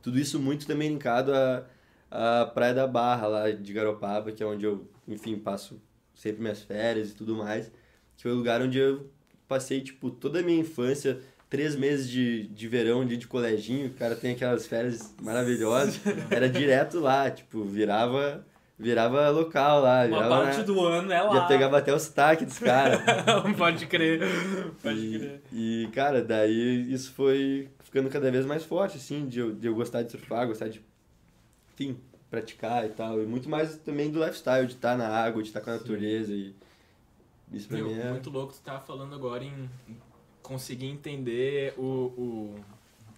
Tudo 0.07 0.21
isso 0.21 0.39
muito 0.39 0.69
também 0.69 0.89
linkado 0.91 1.35
à, 1.35 1.65
à 2.09 2.47
Praia 2.47 2.73
da 2.73 2.87
Barra, 2.87 3.27
lá 3.27 3.51
de 3.51 3.73
Garopaba, 3.73 4.31
que 4.31 4.41
é 4.41 4.47
onde 4.47 4.65
eu, 4.65 4.89
enfim, 5.09 5.37
passo 5.37 5.83
sempre 6.15 6.43
minhas 6.43 6.63
férias 6.63 7.11
e 7.11 7.15
tudo 7.15 7.35
mais, 7.35 7.73
que 8.17 8.23
foi 8.23 8.31
o 8.31 8.37
lugar 8.37 8.63
onde 8.63 8.79
eu 8.79 9.11
passei, 9.49 9.81
tipo, 9.81 10.09
toda 10.09 10.39
a 10.39 10.43
minha 10.45 10.61
infância, 10.61 11.19
três 11.51 11.75
meses 11.75 12.09
de, 12.09 12.47
de 12.47 12.69
verão 12.69 13.05
de, 13.05 13.17
de 13.17 13.27
coleginho, 13.27 13.89
o 13.89 13.95
cara 13.95 14.15
tem 14.15 14.31
aquelas 14.31 14.65
férias 14.65 15.13
maravilhosas, 15.21 16.01
era 16.31 16.49
direto 16.49 17.01
lá, 17.01 17.29
tipo, 17.29 17.65
virava 17.65 18.47
virava 18.79 19.29
local 19.31 19.81
lá. 19.81 20.07
Virava, 20.07 20.27
Uma 20.29 20.43
parte 20.45 20.63
do 20.63 20.85
ano 20.85 21.13
é 21.13 21.21
lá. 21.21 21.35
Já 21.35 21.47
pegava 21.47 21.79
até 21.79 21.93
o 21.93 21.99
sotaque 21.99 22.45
dos 22.45 22.61
caras. 22.61 23.01
Pode 23.59 23.87
crer, 23.87 24.21
pode 24.81 25.01
e, 25.01 25.19
crer. 25.19 25.43
E, 25.53 25.89
cara, 25.93 26.23
daí 26.23 26.93
isso 26.93 27.13
foi 27.13 27.71
ficando 27.97 28.11
cada 28.11 28.31
vez 28.31 28.45
mais 28.45 28.63
forte, 28.63 28.99
assim, 28.99 29.27
de 29.27 29.41
eu, 29.41 29.55
de 29.55 29.67
eu 29.67 29.75
gostar 29.75 30.03
de 30.03 30.13
surfar, 30.13 30.47
gostar 30.47 30.69
de, 30.69 30.83
enfim, 31.73 31.99
praticar 32.31 32.85
e 32.85 32.91
tal. 32.91 33.23
E 33.23 33.27
muito 33.27 33.49
mais 33.49 33.79
também 33.79 34.11
do 34.11 34.19
lifestyle, 34.23 34.67
de 34.67 34.75
estar 34.75 34.99
na 34.99 35.09
água, 35.09 35.43
de 35.43 35.49
estar 35.49 35.63
com 35.63 35.71
a 35.71 35.75
natureza 35.75 36.33
Sim. 36.33 36.55
e... 37.51 37.57
Isso 37.57 37.69
pra 37.69 37.79
Meu, 37.79 37.87
mim 37.87 37.99
é... 37.99 38.11
Muito 38.11 38.29
louco, 38.29 38.53
tu 38.53 38.61
tava 38.61 38.81
falando 38.81 39.15
agora 39.15 39.45
em 39.45 39.71
conseguir 40.43 40.87
entender 40.87 41.75
o, 41.79 41.83
o, 41.83 42.65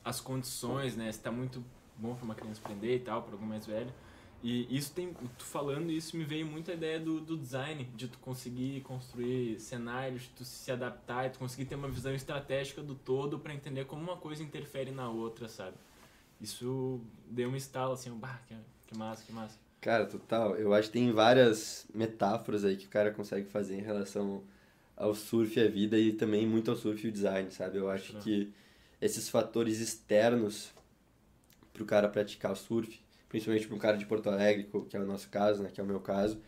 as 0.04 0.20
condições, 0.20 0.94
né? 0.96 1.10
Se 1.10 1.18
tá 1.18 1.32
muito 1.32 1.64
bom 1.96 2.14
para 2.14 2.24
uma 2.24 2.34
criança 2.34 2.60
aprender 2.62 2.96
e 2.96 3.00
tal, 3.00 3.22
para 3.22 3.32
algum 3.32 3.46
mais 3.46 3.66
velho. 3.66 3.92
E 4.42 4.76
isso 4.76 4.92
tem, 4.92 5.12
tu 5.36 5.44
falando 5.44 5.90
isso 5.90 6.16
me 6.16 6.24
veio 6.24 6.46
muito 6.46 6.70
a 6.70 6.74
ideia 6.74 7.00
do, 7.00 7.20
do 7.20 7.36
design, 7.36 7.84
de 7.96 8.06
tu 8.06 8.18
conseguir 8.18 8.80
construir 8.82 9.58
cenários, 9.58 10.22
de 10.22 10.28
tu 10.28 10.44
se 10.44 10.70
adaptar, 10.70 11.26
e 11.26 11.30
tu 11.30 11.40
conseguir 11.40 11.64
ter 11.64 11.74
uma 11.74 11.88
visão 11.88 12.14
estratégica 12.14 12.80
do 12.80 12.94
todo 12.94 13.38
para 13.40 13.52
entender 13.52 13.84
como 13.86 14.00
uma 14.00 14.16
coisa 14.16 14.42
interfere 14.42 14.92
na 14.92 15.10
outra, 15.10 15.48
sabe? 15.48 15.76
Isso 16.40 17.00
deu 17.28 17.48
um 17.48 17.56
estalo 17.56 17.94
assim, 17.94 18.12
bah, 18.16 18.40
que, 18.46 18.54
que 18.86 18.96
massa, 18.96 19.24
que 19.24 19.32
massa. 19.32 19.58
Cara, 19.80 20.06
total. 20.06 20.56
Eu 20.56 20.72
acho 20.72 20.88
que 20.88 20.98
tem 20.98 21.10
várias 21.10 21.86
metáforas 21.92 22.64
aí 22.64 22.76
que 22.76 22.86
o 22.86 22.90
cara 22.90 23.10
consegue 23.10 23.48
fazer 23.48 23.76
em 23.76 23.82
relação 23.82 24.42
ao 24.96 25.14
surf 25.14 25.58
e 25.58 25.62
a 25.62 25.68
vida 25.68 25.98
e 25.98 26.12
também 26.12 26.46
muito 26.46 26.70
ao 26.70 26.76
surf 26.76 27.04
e 27.04 27.10
o 27.10 27.12
design, 27.12 27.50
sabe? 27.50 27.78
Eu 27.78 27.90
acho 27.90 28.14
que 28.18 28.52
esses 29.00 29.28
fatores 29.28 29.80
externos 29.80 30.72
para 31.72 31.82
o 31.82 31.86
cara 31.86 32.08
praticar 32.08 32.52
o 32.52 32.56
surf, 32.56 33.00
principalmente 33.28 33.66
para 33.66 33.76
um 33.76 33.78
cara 33.78 33.96
de 33.96 34.06
Porto 34.06 34.28
Alegre, 34.28 34.68
que 34.88 34.96
é 34.96 35.00
o 35.00 35.06
nosso 35.06 35.28
caso, 35.28 35.62
né, 35.62 35.70
que 35.72 35.80
é 35.80 35.84
o 35.84 35.86
meu 35.86 36.00
caso, 36.00 36.40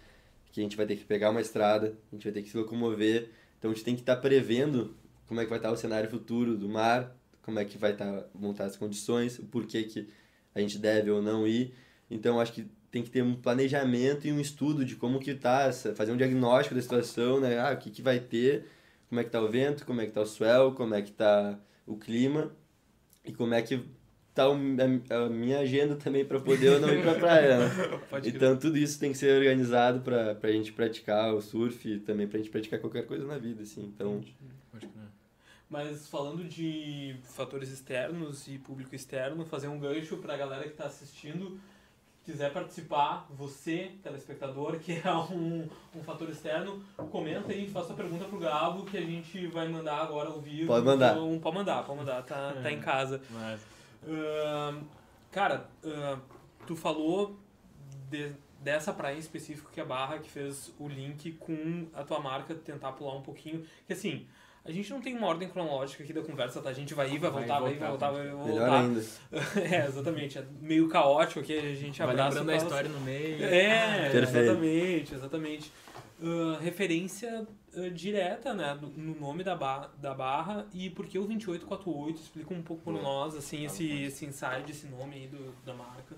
que 0.53 0.61
a 0.61 0.63
gente 0.63 0.77
vai 0.77 0.87
ter 0.87 0.97
que 0.97 1.05
pegar 1.05 1.31
uma 1.31 1.41
estrada, 1.41 1.97
a 2.11 2.15
gente 2.15 2.25
vai 2.25 2.33
ter 2.33 2.43
que 2.43 2.51
se 2.51 2.57
locomover, 2.57 3.31
então 3.59 3.71
a 3.71 3.75
gente 3.75 3.85
tem 3.85 3.95
que 3.95 4.03
estar 4.03 4.17
tá 4.17 4.23
prevendo 4.23 4.97
como 5.27 5.41
é 5.41 5.45
que 5.45 5.51
vai 5.51 5.59
estar 5.59 5.69
tá 5.69 5.75
o 5.75 5.77
cenário 5.77 6.11
futuro 6.11 6.57
do 6.57 6.69
mar, 6.69 7.15
como 7.43 7.59
é 7.59 7.65
que 7.65 7.79
vai 7.79 7.93
estar 7.93 8.11
tá, 8.11 8.27
montadas 8.35 8.73
as 8.73 8.79
condições, 8.79 9.39
o 9.39 9.45
porquê 9.45 9.85
que 9.85 10.09
a 10.55 10.61
gente 10.61 10.79
deve 10.79 11.11
ou 11.11 11.23
não 11.23 11.47
ir. 11.47 11.75
Então 12.11 12.41
acho 12.41 12.53
que 12.53 12.67
tem 12.91 13.03
que 13.03 13.11
ter 13.11 13.23
um 13.23 13.37
planejamento 13.37 14.27
e 14.27 14.33
um 14.33 14.41
estudo 14.41 14.85
de 14.85 14.97
como 14.97 15.21
que 15.21 15.35
tá, 15.35 15.71
fazer 15.95 16.11
um 16.11 16.17
diagnóstico 16.17 16.75
da 16.75 16.83
situação, 16.83 17.41
né? 17.41 17.59
Ah, 17.59 17.73
o 17.73 17.77
que 17.77 17.91
que 17.91 18.03
vai 18.03 18.19
ter, 18.19 18.67
como 19.09 19.21
é 19.21 19.25
que 19.25 19.31
tá 19.31 19.41
o 19.41 19.49
vento, 19.49 19.87
como 19.87 20.01
é 20.01 20.07
que 20.07 20.13
tá 20.13 20.23
o 20.23 20.27
swell, 20.27 20.73
como 20.73 20.95
é 20.95 21.03
que 21.03 21.13
tá 21.13 21.59
o 21.87 21.97
clima 21.97 22.51
e 23.25 23.33
como 23.33 23.55
é 23.55 23.63
que 23.63 23.85
tá 25.07 25.25
a 25.25 25.29
minha 25.29 25.61
agenda 25.61 25.97
também 25.97 26.25
para 26.25 26.41
poder 26.41 26.71
ou 26.71 26.81
não 26.81 26.93
ir 26.93 27.03
para 27.03 27.15
praia, 27.15 27.59
né? 27.59 27.71
então 28.25 28.57
tudo 28.57 28.79
isso 28.79 28.99
tem 28.99 29.13
que 29.13 29.19
ser 29.19 29.37
organizado 29.37 30.01
para 30.01 30.37
a 30.43 30.53
gente 30.53 30.73
praticar 30.73 31.35
o 31.35 31.41
surf 31.41 31.89
e 31.89 31.99
também 31.99 32.27
para 32.27 32.39
a 32.39 32.41
gente 32.41 32.51
praticar 32.51 32.81
qualquer 32.81 33.07
coisa 33.07 33.27
na 33.27 33.39
vida, 33.39 33.63
assim. 33.63 33.83
Então, 33.83 34.23
mas 35.71 36.09
falando 36.09 36.43
de 36.43 37.15
fatores 37.23 37.71
externos 37.71 38.49
e 38.49 38.59
público 38.59 38.93
externo, 38.93 39.47
fazer 39.47 39.69
um 39.69 39.79
gancho 39.79 40.17
para 40.17 40.35
a 40.35 40.37
galera 40.37 40.65
que 40.65 40.71
está 40.71 40.87
assistindo, 40.87 41.61
quiser 42.25 42.53
participar, 42.53 43.29
você, 43.31 43.93
telespectador, 44.03 44.81
que 44.81 45.01
é 45.05 45.13
um, 45.13 45.69
um 45.95 46.03
fator 46.03 46.29
externo, 46.29 46.83
comenta 47.13 47.53
aí, 47.53 47.69
faça 47.69 47.93
a 47.93 47.97
pergunta 47.97 48.25
pro 48.25 48.41
Gabo 48.41 48.85
que 48.85 48.97
a 48.97 49.01
gente 49.01 49.47
vai 49.47 49.69
mandar 49.69 49.99
agora 49.99 50.31
ao 50.31 50.41
vivo. 50.41 50.67
Pode 50.67 50.85
mandar. 50.85 51.13
Então, 51.13 51.39
pode 51.39 51.57
mandar, 51.57 51.85
pode 51.85 51.99
mandar, 52.01 52.23
tá, 52.23 52.53
tá 52.61 52.73
em 52.73 52.81
casa. 52.81 53.21
Mas... 53.31 53.61
Uh, 54.03 54.85
cara, 55.31 55.69
uh, 55.85 56.21
tu 56.67 56.75
falou 56.75 57.39
de, 58.09 58.33
dessa 58.61 58.93
praia 58.93 59.17
em 59.17 59.21
específico 59.21 59.71
que 59.71 59.81
é 59.81 59.83
a 59.83 59.87
Barra, 59.87 60.19
que 60.19 60.31
fez 60.31 60.75
o 60.79 60.89
link 60.89 61.33
com 61.33 61.89
a 61.95 62.03
tua 62.05 62.21
marca, 62.21 62.55
tentar 62.55 62.93
pular 62.93 63.15
um 63.17 63.23
pouquinho, 63.23 63.65
que 63.87 63.93
assim 63.93 64.27
a 64.63 64.71
gente 64.71 64.91
não 64.91 65.01
tem 65.01 65.17
uma 65.17 65.27
ordem 65.27 65.49
cronológica 65.49 66.03
aqui 66.03 66.13
da 66.13 66.23
conversa, 66.23 66.61
tá? 66.61 66.69
A 66.69 66.73
gente 66.73 66.93
vai 66.93 67.11
ir, 67.11 67.19
vai 67.19 67.31
voltar, 67.31 67.61
vai, 67.61 67.75
voltar, 67.75 68.11
vai 68.11 68.29
voltar. 68.29 68.47
Melhor 68.53 68.71
ainda. 68.71 69.01
é, 69.57 69.87
exatamente. 69.87 70.39
É 70.39 70.45
meio 70.61 70.87
caótico 70.89 71.41
aqui, 71.41 71.59
a 71.59 71.75
gente 71.75 71.99
vai 71.99 72.11
abraça. 72.11 72.41
lembrando 72.41 72.51
a 72.51 72.63
história 72.63 72.91
no 72.91 73.01
meio. 73.01 73.43
É, 73.43 73.81
ah, 73.81 74.17
exatamente, 74.17 75.15
exatamente. 75.15 75.73
Uh, 76.21 76.59
referência 76.61 77.47
uh, 77.75 77.91
direta, 77.91 78.55
né, 78.55 78.79
no 78.97 79.19
nome 79.19 79.45
da, 79.45 79.55
ba 79.55 79.91
da 80.01 80.15
barra 80.15 80.67
e 80.73 80.91
por 80.91 81.07
que 81.07 81.19
o 81.19 81.27
2848, 81.27 82.21
explica 82.21 82.55
um 82.55 82.63
pouco 82.63 82.83
por 82.83 82.95
boa. 82.95 83.03
nós, 83.03 83.37
assim, 83.37 83.65
esse, 83.65 84.03
esse 84.03 84.25
inside, 84.27 84.71
esse 84.71 84.87
nome 84.87 85.17
aí 85.17 85.27
do, 85.27 85.55
da 85.65 85.75
marca. 85.75 86.15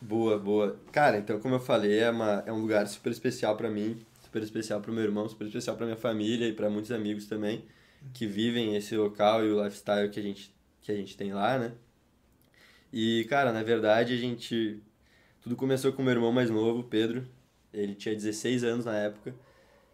Boa, 0.00 0.38
boa. 0.38 0.76
Cara, 0.90 1.18
então, 1.18 1.38
como 1.38 1.54
eu 1.54 1.60
falei, 1.60 2.00
é, 2.00 2.10
uma, 2.10 2.42
é 2.46 2.52
um 2.52 2.60
lugar 2.60 2.86
super 2.88 3.10
especial 3.10 3.56
para 3.56 3.70
mim, 3.70 3.98
super 4.22 4.42
especial 4.42 4.80
para 4.80 4.92
meu 4.92 5.04
irmão, 5.04 5.28
super 5.28 5.46
especial 5.46 5.76
para 5.76 5.86
minha 5.86 5.96
família 5.96 6.48
e 6.48 6.52
para 6.52 6.68
muitos 6.68 6.90
amigos 6.90 7.26
também 7.26 7.64
que 8.12 8.26
vivem 8.26 8.74
esse 8.74 8.96
local 8.96 9.44
e 9.44 9.52
o 9.52 9.62
lifestyle 9.62 10.08
que 10.10 10.18
a 10.18 10.22
gente, 10.22 10.54
que 10.80 10.90
a 10.90 10.96
gente 10.96 11.16
tem 11.16 11.32
lá, 11.32 11.58
né? 11.58 11.72
E, 12.92 13.24
cara, 13.28 13.52
na 13.52 13.62
verdade, 13.62 14.14
a 14.14 14.16
gente... 14.16 14.82
Tudo 15.40 15.56
começou 15.56 15.92
com 15.92 16.02
o 16.02 16.04
meu 16.04 16.14
irmão 16.14 16.32
mais 16.32 16.50
novo, 16.50 16.84
Pedro. 16.84 17.26
Ele 17.72 17.94
tinha 17.94 18.14
16 18.14 18.64
anos 18.64 18.84
na 18.84 18.96
época. 18.96 19.34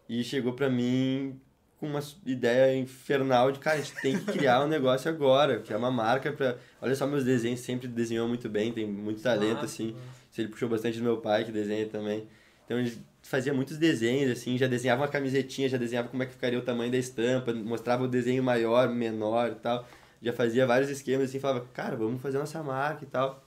E 0.08 0.24
chegou 0.24 0.52
pra 0.52 0.70
mim 0.70 1.38
com 1.78 1.86
uma 1.86 2.00
ideia 2.26 2.76
infernal 2.76 3.52
de, 3.52 3.58
cara, 3.58 3.78
a 3.78 3.80
gente 3.80 3.94
tem 4.00 4.18
que 4.18 4.32
criar 4.32 4.64
um 4.64 4.68
negócio 4.68 5.08
agora, 5.08 5.60
que 5.60 5.72
é 5.72 5.76
uma 5.76 5.90
marca 5.90 6.32
pra... 6.32 6.56
Olha 6.80 6.94
só 6.94 7.06
meus 7.06 7.24
desenhos, 7.24 7.60
sempre 7.60 7.86
desenhou 7.86 8.26
muito 8.26 8.48
bem, 8.48 8.72
tem 8.72 8.86
muito 8.86 9.22
talento, 9.22 9.54
nossa, 9.54 9.66
assim. 9.66 9.92
Nossa. 9.92 10.40
Ele 10.40 10.48
puxou 10.48 10.68
bastante 10.68 10.98
do 10.98 11.04
meu 11.04 11.18
pai, 11.18 11.44
que 11.44 11.52
desenha 11.52 11.86
também. 11.86 12.26
Então, 12.64 12.78
fazia 13.22 13.52
muitos 13.52 13.76
desenhos, 13.76 14.30
assim, 14.30 14.56
já 14.56 14.66
desenhava 14.66 15.02
uma 15.02 15.08
camisetinha, 15.08 15.68
já 15.68 15.76
desenhava 15.76 16.08
como 16.08 16.22
é 16.22 16.26
que 16.26 16.32
ficaria 16.32 16.58
o 16.58 16.62
tamanho 16.62 16.90
da 16.90 16.98
estampa, 16.98 17.52
mostrava 17.52 18.04
o 18.04 18.08
desenho 18.08 18.42
maior, 18.42 18.88
menor 18.88 19.50
e 19.50 19.54
tal. 19.56 19.86
Já 20.20 20.32
fazia 20.32 20.66
vários 20.66 20.90
esquemas, 20.90 21.28
assim, 21.28 21.38
falava, 21.38 21.66
cara, 21.72 21.96
vamos 21.96 22.20
fazer 22.20 22.38
nossa 22.38 22.62
marca 22.62 23.04
e 23.04 23.06
tal. 23.06 23.44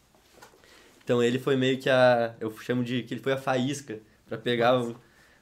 Então 1.03 1.21
ele 1.21 1.39
foi 1.39 1.55
meio 1.55 1.77
que 1.77 1.89
a. 1.89 2.33
Eu 2.39 2.55
chamo 2.59 2.83
de 2.83 3.03
que 3.03 3.13
ele 3.13 3.21
foi 3.21 3.33
a 3.33 3.37
faísca 3.37 3.99
para 4.27 4.37
pegar, 4.37 4.79
o, 4.79 4.95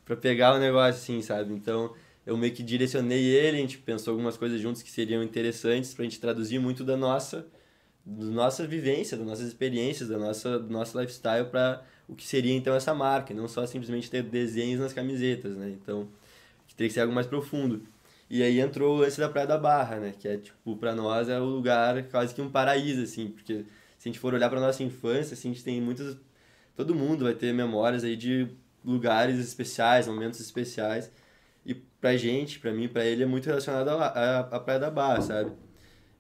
pra 0.09 0.17
pegar 0.17 0.55
o 0.55 0.59
negócio, 0.59 0.99
assim, 0.99 1.21
sabe? 1.21 1.53
Então 1.53 1.93
eu 2.25 2.35
meio 2.35 2.51
que 2.51 2.63
direcionei 2.63 3.25
ele, 3.25 3.57
a 3.57 3.61
gente 3.61 3.77
pensou 3.77 4.13
algumas 4.13 4.35
coisas 4.35 4.59
juntos 4.59 4.81
que 4.81 4.89
seriam 4.89 5.21
interessantes 5.21 5.93
pra 5.93 6.03
gente 6.03 6.19
traduzir 6.19 6.57
muito 6.57 6.83
da 6.83 6.97
nossa, 6.97 7.45
da 8.03 8.25
nossa 8.25 8.65
vivência, 8.65 9.15
das 9.15 9.27
nossas 9.27 9.47
experiências, 9.47 10.09
da 10.09 10.17
nossa, 10.17 10.57
do 10.57 10.73
nosso 10.73 10.99
lifestyle 10.99 11.45
para 11.45 11.85
o 12.07 12.15
que 12.15 12.25
seria 12.25 12.55
então 12.55 12.73
essa 12.73 12.91
marca, 12.91 13.35
não 13.35 13.47
só 13.47 13.67
simplesmente 13.67 14.09
ter 14.09 14.23
desenhos 14.23 14.79
nas 14.79 14.93
camisetas, 14.93 15.55
né? 15.55 15.77
Então, 15.79 16.07
que 16.67 16.73
teria 16.73 16.89
que 16.89 16.93
ser 16.95 17.01
algo 17.01 17.13
mais 17.13 17.27
profundo. 17.27 17.83
E 18.27 18.41
aí 18.41 18.59
entrou 18.59 18.97
o 18.97 19.01
lance 19.01 19.19
da 19.19 19.29
Praia 19.29 19.45
da 19.45 19.59
Barra, 19.59 19.97
né? 19.97 20.15
Que 20.17 20.27
é, 20.27 20.37
tipo, 20.37 20.75
para 20.75 20.95
nós 20.95 21.29
é 21.29 21.39
o 21.39 21.45
lugar 21.45 22.01
quase 22.09 22.33
que 22.33 22.41
um 22.41 22.49
paraíso, 22.49 23.03
assim, 23.03 23.27
porque 23.27 23.63
se 23.99 24.09
a 24.09 24.11
gente 24.11 24.17
for 24.17 24.33
olhar 24.33 24.49
para 24.49 24.59
nossa 24.59 24.81
infância, 24.81 25.35
assim, 25.35 25.51
a 25.51 25.53
gente 25.53 25.63
tem 25.63 25.79
muitas... 25.79 26.17
Todo 26.75 26.95
mundo 26.95 27.25
vai 27.25 27.35
ter 27.35 27.53
memórias 27.53 28.03
aí 28.03 28.15
de 28.15 28.47
lugares 28.83 29.39
especiais, 29.39 30.07
momentos 30.07 30.39
especiais. 30.39 31.11
E 31.65 31.73
pra 31.73 32.15
gente, 32.15 32.59
pra 32.59 32.71
mim, 32.71 32.87
pra 32.87 33.05
ele, 33.05 33.23
é 33.23 33.25
muito 33.25 33.45
relacionado 33.45 33.89
à, 33.89 34.39
à 34.39 34.59
Praia 34.59 34.79
da 34.79 34.89
Barra, 34.89 35.21
sabe? 35.21 35.51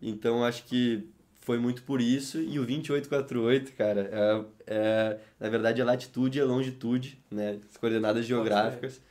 Então, 0.01 0.43
acho 0.43 0.63
que 0.65 1.07
foi 1.39 1.57
muito 1.57 1.83
por 1.83 2.01
isso. 2.01 2.39
E 2.39 2.59
o 2.59 2.65
2848, 2.65 3.73
cara, 3.73 4.09
é, 4.11 4.45
é, 4.67 5.19
na 5.39 5.49
verdade 5.49 5.81
é 5.81 5.83
latitude 5.83 6.37
e 6.37 6.41
é 6.41 6.43
longitude, 6.43 7.17
né? 7.31 7.59
As 7.69 7.77
coordenadas 7.77 8.25
geográficas 8.25 9.01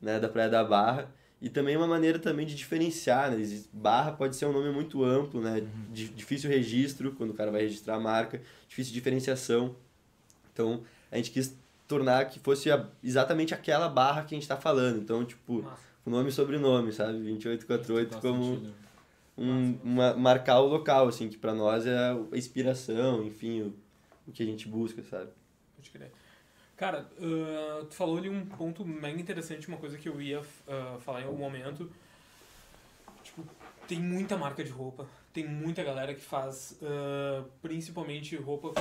né, 0.00 0.18
da 0.18 0.28
Praia 0.28 0.48
da 0.48 0.64
Barra. 0.64 1.08
E 1.40 1.50
também 1.50 1.76
uma 1.76 1.86
maneira 1.86 2.18
também 2.18 2.46
de 2.46 2.54
diferenciar, 2.54 3.30
né? 3.30 3.62
Barra 3.72 4.12
pode 4.12 4.34
ser 4.36 4.46
um 4.46 4.52
nome 4.52 4.70
muito 4.70 5.04
amplo, 5.04 5.40
né? 5.40 5.60
Uhum. 5.60 5.92
Difícil 5.92 6.48
registro, 6.50 7.12
quando 7.12 7.30
o 7.30 7.34
cara 7.34 7.50
vai 7.50 7.62
registrar 7.62 7.96
a 7.96 8.00
marca, 8.00 8.40
difícil 8.66 8.94
diferenciação. 8.94 9.76
Então, 10.52 10.82
a 11.12 11.16
gente 11.16 11.30
quis 11.30 11.54
tornar 11.86 12.26
que 12.26 12.38
fosse 12.38 12.70
a, 12.70 12.86
exatamente 13.02 13.54
aquela 13.54 13.88
barra 13.88 14.22
que 14.22 14.34
a 14.34 14.36
gente 14.36 14.42
está 14.42 14.56
falando. 14.56 14.98
Então, 14.98 15.24
tipo, 15.24 15.64
o 16.04 16.10
nome 16.10 16.28
e 16.28 16.32
sobrenome, 16.32 16.92
sabe? 16.92 17.18
2848 17.18 18.18
como... 18.20 18.56
Sentido 18.56 18.86
um, 19.36 19.78
uma, 19.84 20.14
marcar 20.14 20.60
o 20.60 20.66
local, 20.66 21.08
assim, 21.08 21.28
que 21.28 21.36
para 21.36 21.54
nós 21.54 21.86
é 21.86 21.96
a 21.96 22.36
inspiração, 22.36 23.24
enfim, 23.24 23.62
o, 23.62 23.74
o 24.26 24.32
que 24.32 24.42
a 24.42 24.46
gente 24.46 24.66
busca, 24.66 25.02
sabe? 25.02 25.30
Pode 25.76 25.90
crer. 25.90 26.10
Cara, 26.76 27.06
uh, 27.18 27.84
tu 27.86 27.94
falou 27.94 28.18
ali 28.18 28.28
um 28.28 28.44
ponto 28.46 28.84
mega 28.84 29.20
interessante, 29.20 29.68
uma 29.68 29.76
coisa 29.76 29.96
que 29.98 30.08
eu 30.08 30.20
ia 30.20 30.40
uh, 30.40 31.00
falar 31.00 31.22
em 31.22 31.24
algum 31.24 31.38
momento. 31.38 31.90
Tipo, 33.22 33.44
tem 33.86 33.98
muita 33.98 34.36
marca 34.36 34.62
de 34.62 34.70
roupa, 34.70 35.06
tem 35.32 35.46
muita 35.46 35.82
galera 35.82 36.14
que 36.14 36.20
faz 36.20 36.78
uh, 36.82 37.44
principalmente 37.60 38.36
roupa 38.36 38.72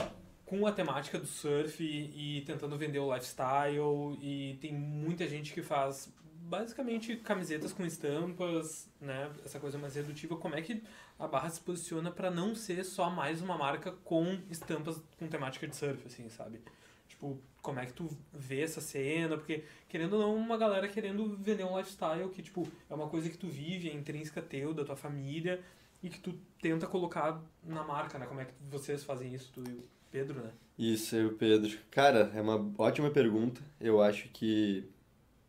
com 0.45 0.65
a 0.67 0.71
temática 0.71 1.17
do 1.17 1.25
surf 1.25 1.83
e, 1.83 2.37
e, 2.37 2.41
tentando 2.41 2.77
vender 2.77 2.99
o 2.99 3.13
lifestyle 3.13 4.17
e 4.21 4.57
tem 4.61 4.73
muita 4.73 5.27
gente 5.27 5.53
que 5.53 5.63
faz 5.63 6.13
basicamente 6.23 7.15
camisetas 7.17 7.73
com 7.73 7.83
estampas, 7.83 8.87
né? 9.01 9.31
Essa 9.43 9.59
coisa 9.59 9.77
mais 9.77 9.95
redutiva. 9.95 10.35
Como 10.37 10.55
é 10.55 10.61
que 10.61 10.83
a 11.17 11.27
Barra 11.27 11.49
se 11.49 11.59
posiciona 11.59 12.11
para 12.11 12.29
não 12.29 12.53
ser 12.53 12.83
só 12.83 13.09
mais 13.09 13.41
uma 13.41 13.57
marca 13.57 13.91
com 13.91 14.39
estampas 14.49 15.01
com 15.17 15.27
temática 15.27 15.67
de 15.67 15.75
surf, 15.75 16.05
assim, 16.05 16.29
sabe? 16.29 16.61
Tipo, 17.07 17.41
como 17.61 17.79
é 17.79 17.85
que 17.87 17.93
tu 17.93 18.07
vê 18.31 18.61
essa 18.61 18.81
cena? 18.81 19.37
Porque, 19.37 19.63
querendo 19.89 20.13
ou 20.13 20.21
não, 20.21 20.35
uma 20.35 20.57
galera 20.57 20.87
querendo 20.87 21.35
vender 21.37 21.63
um 21.63 21.77
lifestyle 21.77 22.29
que, 22.29 22.43
tipo, 22.43 22.67
é 22.89 22.93
uma 22.93 23.07
coisa 23.07 23.29
que 23.29 23.37
tu 23.37 23.47
vive, 23.47 23.89
é 23.89 23.93
intrínseca 23.93 24.41
teu, 24.41 24.73
da 24.73 24.85
tua 24.85 24.95
família, 24.95 25.63
e 26.03 26.09
que 26.09 26.19
tu 26.19 26.33
tenta 26.61 26.85
colocar 26.85 27.41
na 27.63 27.83
marca, 27.83 28.19
né? 28.19 28.27
Como 28.27 28.41
é 28.41 28.45
que 28.45 28.53
vocês 28.69 29.03
fazem 29.03 29.33
isso, 29.33 29.51
tu 29.53 29.63
e 29.67 29.94
Pedro, 30.11 30.41
né? 30.41 30.51
Isso, 30.77 31.15
eu 31.15 31.33
Pedro. 31.33 31.77
Cara, 31.91 32.31
é 32.35 32.41
uma 32.41 32.71
ótima 32.77 33.09
pergunta. 33.09 33.61
Eu 33.79 34.01
acho 34.01 34.29
que, 34.29 34.83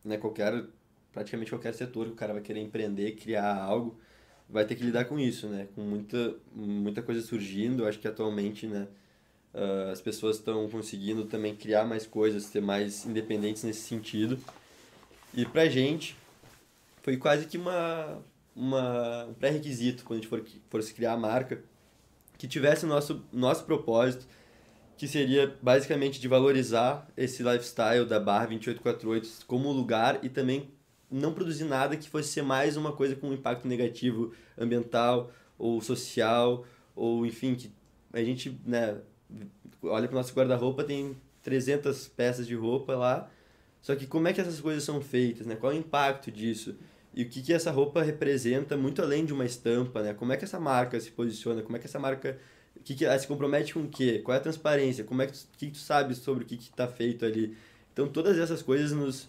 né, 0.03 0.17
qualquer 0.17 0.65
praticamente 1.17 1.49
qualquer 1.49 1.73
setor 1.73 2.05
que 2.05 2.11
o 2.11 2.15
cara 2.15 2.33
vai 2.33 2.43
querer 2.43 2.61
empreender, 2.61 3.13
criar 3.13 3.55
algo, 3.55 3.99
vai 4.47 4.65
ter 4.65 4.75
que 4.75 4.83
lidar 4.83 5.05
com 5.05 5.19
isso, 5.19 5.47
né? 5.47 5.67
Com 5.73 5.81
muita, 5.81 6.35
muita 6.53 7.01
coisa 7.01 7.21
surgindo, 7.21 7.83
eu 7.83 7.87
acho 7.87 7.97
que 7.97 8.07
atualmente, 8.07 8.67
né? 8.67 8.87
Uh, 9.53 9.91
as 9.91 9.99
pessoas 9.99 10.37
estão 10.37 10.69
conseguindo 10.69 11.25
também 11.25 11.55
criar 11.55 11.85
mais 11.85 12.05
coisas, 12.05 12.43
ser 12.43 12.61
mais 12.61 13.03
independentes 13.05 13.63
nesse 13.63 13.81
sentido. 13.81 14.37
E 15.33 15.43
pra 15.43 15.67
gente, 15.67 16.15
foi 17.01 17.17
quase 17.17 17.47
que 17.47 17.57
uma, 17.57 18.21
uma, 18.55 19.25
um 19.25 19.33
pré-requisito 19.33 20.03
quando 20.03 20.19
a 20.19 20.21
gente 20.21 20.29
for, 20.29 20.45
fosse 20.69 20.93
criar 20.93 21.13
a 21.13 21.17
marca, 21.17 21.63
que 22.37 22.47
tivesse 22.47 22.85
o 22.85 22.87
nosso, 22.87 23.23
nosso 23.33 23.65
propósito, 23.65 24.27
que 24.97 25.07
seria 25.07 25.55
basicamente 25.61 26.19
de 26.19 26.27
valorizar 26.27 27.07
esse 27.15 27.43
lifestyle 27.43 28.05
da 28.05 28.19
Barra 28.19 28.47
2848 28.47 29.45
como 29.45 29.71
lugar 29.71 30.19
e 30.23 30.29
também 30.29 30.69
não 31.09 31.33
produzir 31.33 31.63
nada 31.63 31.95
que 31.95 32.09
fosse 32.09 32.29
ser 32.29 32.41
mais 32.41 32.75
uma 32.75 32.91
coisa 32.91 33.15
com 33.15 33.29
um 33.29 33.33
impacto 33.33 33.67
negativo 33.67 34.33
ambiental 34.57 35.31
ou 35.57 35.79
social 35.81 36.65
ou 36.95 37.25
enfim 37.25 37.55
que 37.55 37.71
a 38.11 38.23
gente 38.23 38.59
né 38.65 38.97
olha 39.83 40.07
pro 40.07 40.17
nosso 40.17 40.33
guarda-roupa, 40.33 40.83
tem 40.83 41.15
300 41.43 42.07
peças 42.09 42.47
de 42.47 42.55
roupa 42.55 42.95
lá. 42.95 43.29
Só 43.81 43.95
que 43.95 44.07
como 44.07 44.27
é 44.27 44.33
que 44.33 44.41
essas 44.41 44.59
coisas 44.59 44.83
são 44.83 45.01
feitas, 45.01 45.45
né? 45.45 45.55
Qual 45.55 45.71
é 45.71 45.75
o 45.75 45.77
impacto 45.77 46.31
disso? 46.31 46.75
E 47.13 47.23
o 47.23 47.29
que, 47.29 47.41
que 47.41 47.53
essa 47.53 47.71
roupa 47.71 48.01
representa 48.01 48.75
muito 48.75 49.01
além 49.01 49.25
de 49.25 49.33
uma 49.33 49.45
estampa, 49.45 50.01
né? 50.01 50.13
Como 50.13 50.33
é 50.33 50.37
que 50.37 50.43
essa 50.43 50.59
marca 50.59 50.99
se 50.99 51.11
posiciona? 51.11 51.61
Como 51.61 51.75
é 51.75 51.79
que 51.79 51.87
essa 51.87 51.99
marca 51.99 52.37
que, 52.87 52.95
que 52.95 53.19
se 53.19 53.27
compromete 53.27 53.73
com 53.73 53.81
o 53.81 53.87
quê? 53.87 54.21
Qual 54.23 54.33
é 54.33 54.37
a 54.37 54.41
transparência? 54.41 55.03
Como 55.03 55.21
é 55.21 55.27
que 55.27 55.33
tu, 55.33 55.47
que 55.57 55.71
tu 55.71 55.77
sabe 55.77 56.15
sobre 56.15 56.43
o 56.43 56.47
que 56.47 56.55
está 56.55 56.87
feito 56.87 57.25
ali? 57.25 57.55
Então 57.91 58.07
todas 58.07 58.37
essas 58.37 58.61
coisas 58.61 58.91
nos 58.91 59.27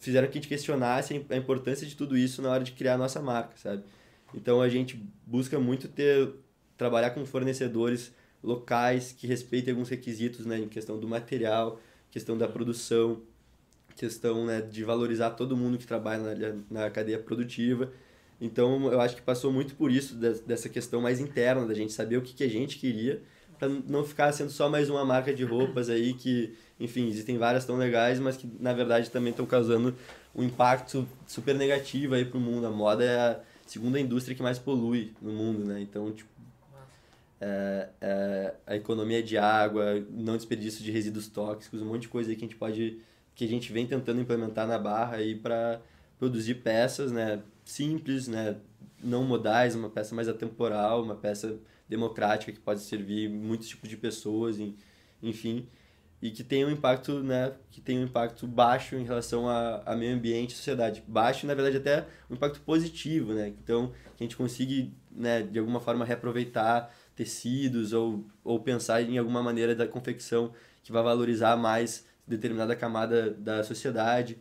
fizeram 0.00 0.26
que 0.28 0.38
a 0.38 0.40
gente 0.40 0.48
questionasse 0.48 1.24
a 1.28 1.36
importância 1.36 1.86
de 1.86 1.94
tudo 1.94 2.16
isso 2.16 2.40
na 2.40 2.50
hora 2.50 2.64
de 2.64 2.72
criar 2.72 2.94
a 2.94 2.98
nossa 2.98 3.20
marca, 3.20 3.54
sabe? 3.56 3.82
Então 4.34 4.60
a 4.60 4.68
gente 4.68 5.00
busca 5.26 5.58
muito 5.58 5.88
ter 5.88 6.32
trabalhar 6.76 7.10
com 7.10 7.24
fornecedores 7.24 8.12
locais 8.42 9.12
que 9.12 9.26
respeitem 9.26 9.72
alguns 9.72 9.88
requisitos, 9.88 10.44
né, 10.44 10.58
em 10.58 10.68
questão 10.68 10.98
do 10.98 11.08
material, 11.08 11.80
questão 12.10 12.36
da 12.36 12.48
produção, 12.48 13.22
questão 13.96 14.44
né, 14.44 14.60
de 14.60 14.82
valorizar 14.84 15.30
todo 15.30 15.56
mundo 15.56 15.78
que 15.78 15.86
trabalha 15.86 16.34
na, 16.34 16.82
na 16.82 16.90
cadeia 16.90 17.18
produtiva. 17.18 17.92
Então 18.40 18.92
eu 18.92 19.00
acho 19.00 19.16
que 19.16 19.22
passou 19.22 19.52
muito 19.52 19.74
por 19.74 19.90
isso, 19.90 20.16
dessa 20.16 20.68
questão 20.68 21.00
mais 21.00 21.20
interna, 21.20 21.66
da 21.66 21.74
gente 21.74 21.92
saber 21.92 22.16
o 22.16 22.22
que, 22.22 22.34
que 22.34 22.44
a 22.44 22.48
gente 22.48 22.78
queria, 22.78 23.22
para 23.58 23.68
não 23.68 24.04
ficar 24.04 24.32
sendo 24.32 24.50
só 24.50 24.68
mais 24.68 24.90
uma 24.90 25.04
marca 25.04 25.32
de 25.32 25.44
roupas 25.44 25.88
aí 25.88 26.12
que, 26.14 26.54
enfim, 26.78 27.08
existem 27.08 27.38
várias 27.38 27.64
tão 27.64 27.76
legais, 27.76 28.18
mas 28.18 28.36
que 28.36 28.48
na 28.58 28.72
verdade 28.72 29.10
também 29.10 29.30
estão 29.30 29.46
causando 29.46 29.94
um 30.34 30.42
impacto 30.42 31.06
super 31.26 31.54
negativo 31.54 32.14
aí 32.14 32.24
para 32.24 32.38
o 32.38 32.40
mundo. 32.40 32.66
A 32.66 32.70
moda 32.70 33.04
é 33.04 33.16
a 33.16 33.40
segunda 33.66 34.00
indústria 34.00 34.34
que 34.34 34.42
mais 34.42 34.58
polui 34.58 35.12
no 35.22 35.32
mundo, 35.32 35.64
né? 35.64 35.80
Então, 35.80 36.10
tipo, 36.12 36.28
é, 37.40 37.88
é, 38.00 38.54
a 38.66 38.76
economia 38.76 39.22
de 39.22 39.38
água, 39.38 40.04
não 40.10 40.36
desperdício 40.36 40.82
de 40.82 40.90
resíduos 40.90 41.28
tóxicos, 41.28 41.80
um 41.80 41.86
monte 41.86 42.02
de 42.02 42.08
coisa 42.08 42.30
aí 42.30 42.36
que 42.36 42.44
a 42.44 42.48
gente 42.48 42.56
pode 42.56 43.00
que 43.34 43.44
a 43.44 43.48
gente 43.48 43.72
vem 43.72 43.84
tentando 43.84 44.20
implementar 44.20 44.66
na 44.66 44.78
barra 44.78 45.16
aí 45.16 45.34
para 45.34 45.80
produzir 46.18 46.54
peças, 46.54 47.10
né, 47.10 47.42
simples, 47.64 48.28
né, 48.28 48.56
não 49.02 49.24
modais, 49.24 49.74
uma 49.74 49.90
peça 49.90 50.14
mais 50.14 50.28
atemporal, 50.28 51.02
uma 51.02 51.14
peça 51.14 51.58
democrática 51.88 52.52
que 52.52 52.60
pode 52.60 52.80
servir 52.80 53.28
muitos 53.28 53.68
tipos 53.68 53.88
de 53.88 53.96
pessoas, 53.96 54.56
enfim, 55.22 55.68
e 56.20 56.30
que 56.30 56.42
tem 56.42 56.64
um 56.64 56.70
impacto, 56.70 57.22
né, 57.22 57.52
que 57.70 57.80
tem 57.80 57.98
um 57.98 58.04
impacto 58.04 58.46
baixo 58.46 58.96
em 58.96 59.04
relação 59.04 59.48
a, 59.48 59.82
a 59.84 59.94
meio 59.94 60.14
ambiente 60.14 60.52
e 60.52 60.56
sociedade. 60.56 61.02
Baixo, 61.06 61.46
na 61.46 61.54
verdade, 61.54 61.76
até 61.76 62.06
um 62.30 62.34
impacto 62.34 62.60
positivo, 62.60 63.34
né? 63.34 63.48
Então, 63.48 63.92
que 64.16 64.22
a 64.22 64.24
gente 64.24 64.36
consiga, 64.36 64.90
né, 65.10 65.42
de 65.42 65.58
alguma 65.58 65.80
forma 65.80 66.04
reaproveitar 66.04 66.90
tecidos 67.14 67.92
ou, 67.92 68.24
ou 68.42 68.58
pensar 68.58 69.02
em 69.02 69.18
alguma 69.18 69.42
maneira 69.42 69.74
da 69.74 69.86
confecção 69.86 70.52
que 70.82 70.90
vai 70.90 71.02
valorizar 71.02 71.56
mais 71.56 72.06
determinada 72.26 72.74
camada 72.74 73.30
da 73.30 73.62
sociedade. 73.62 74.38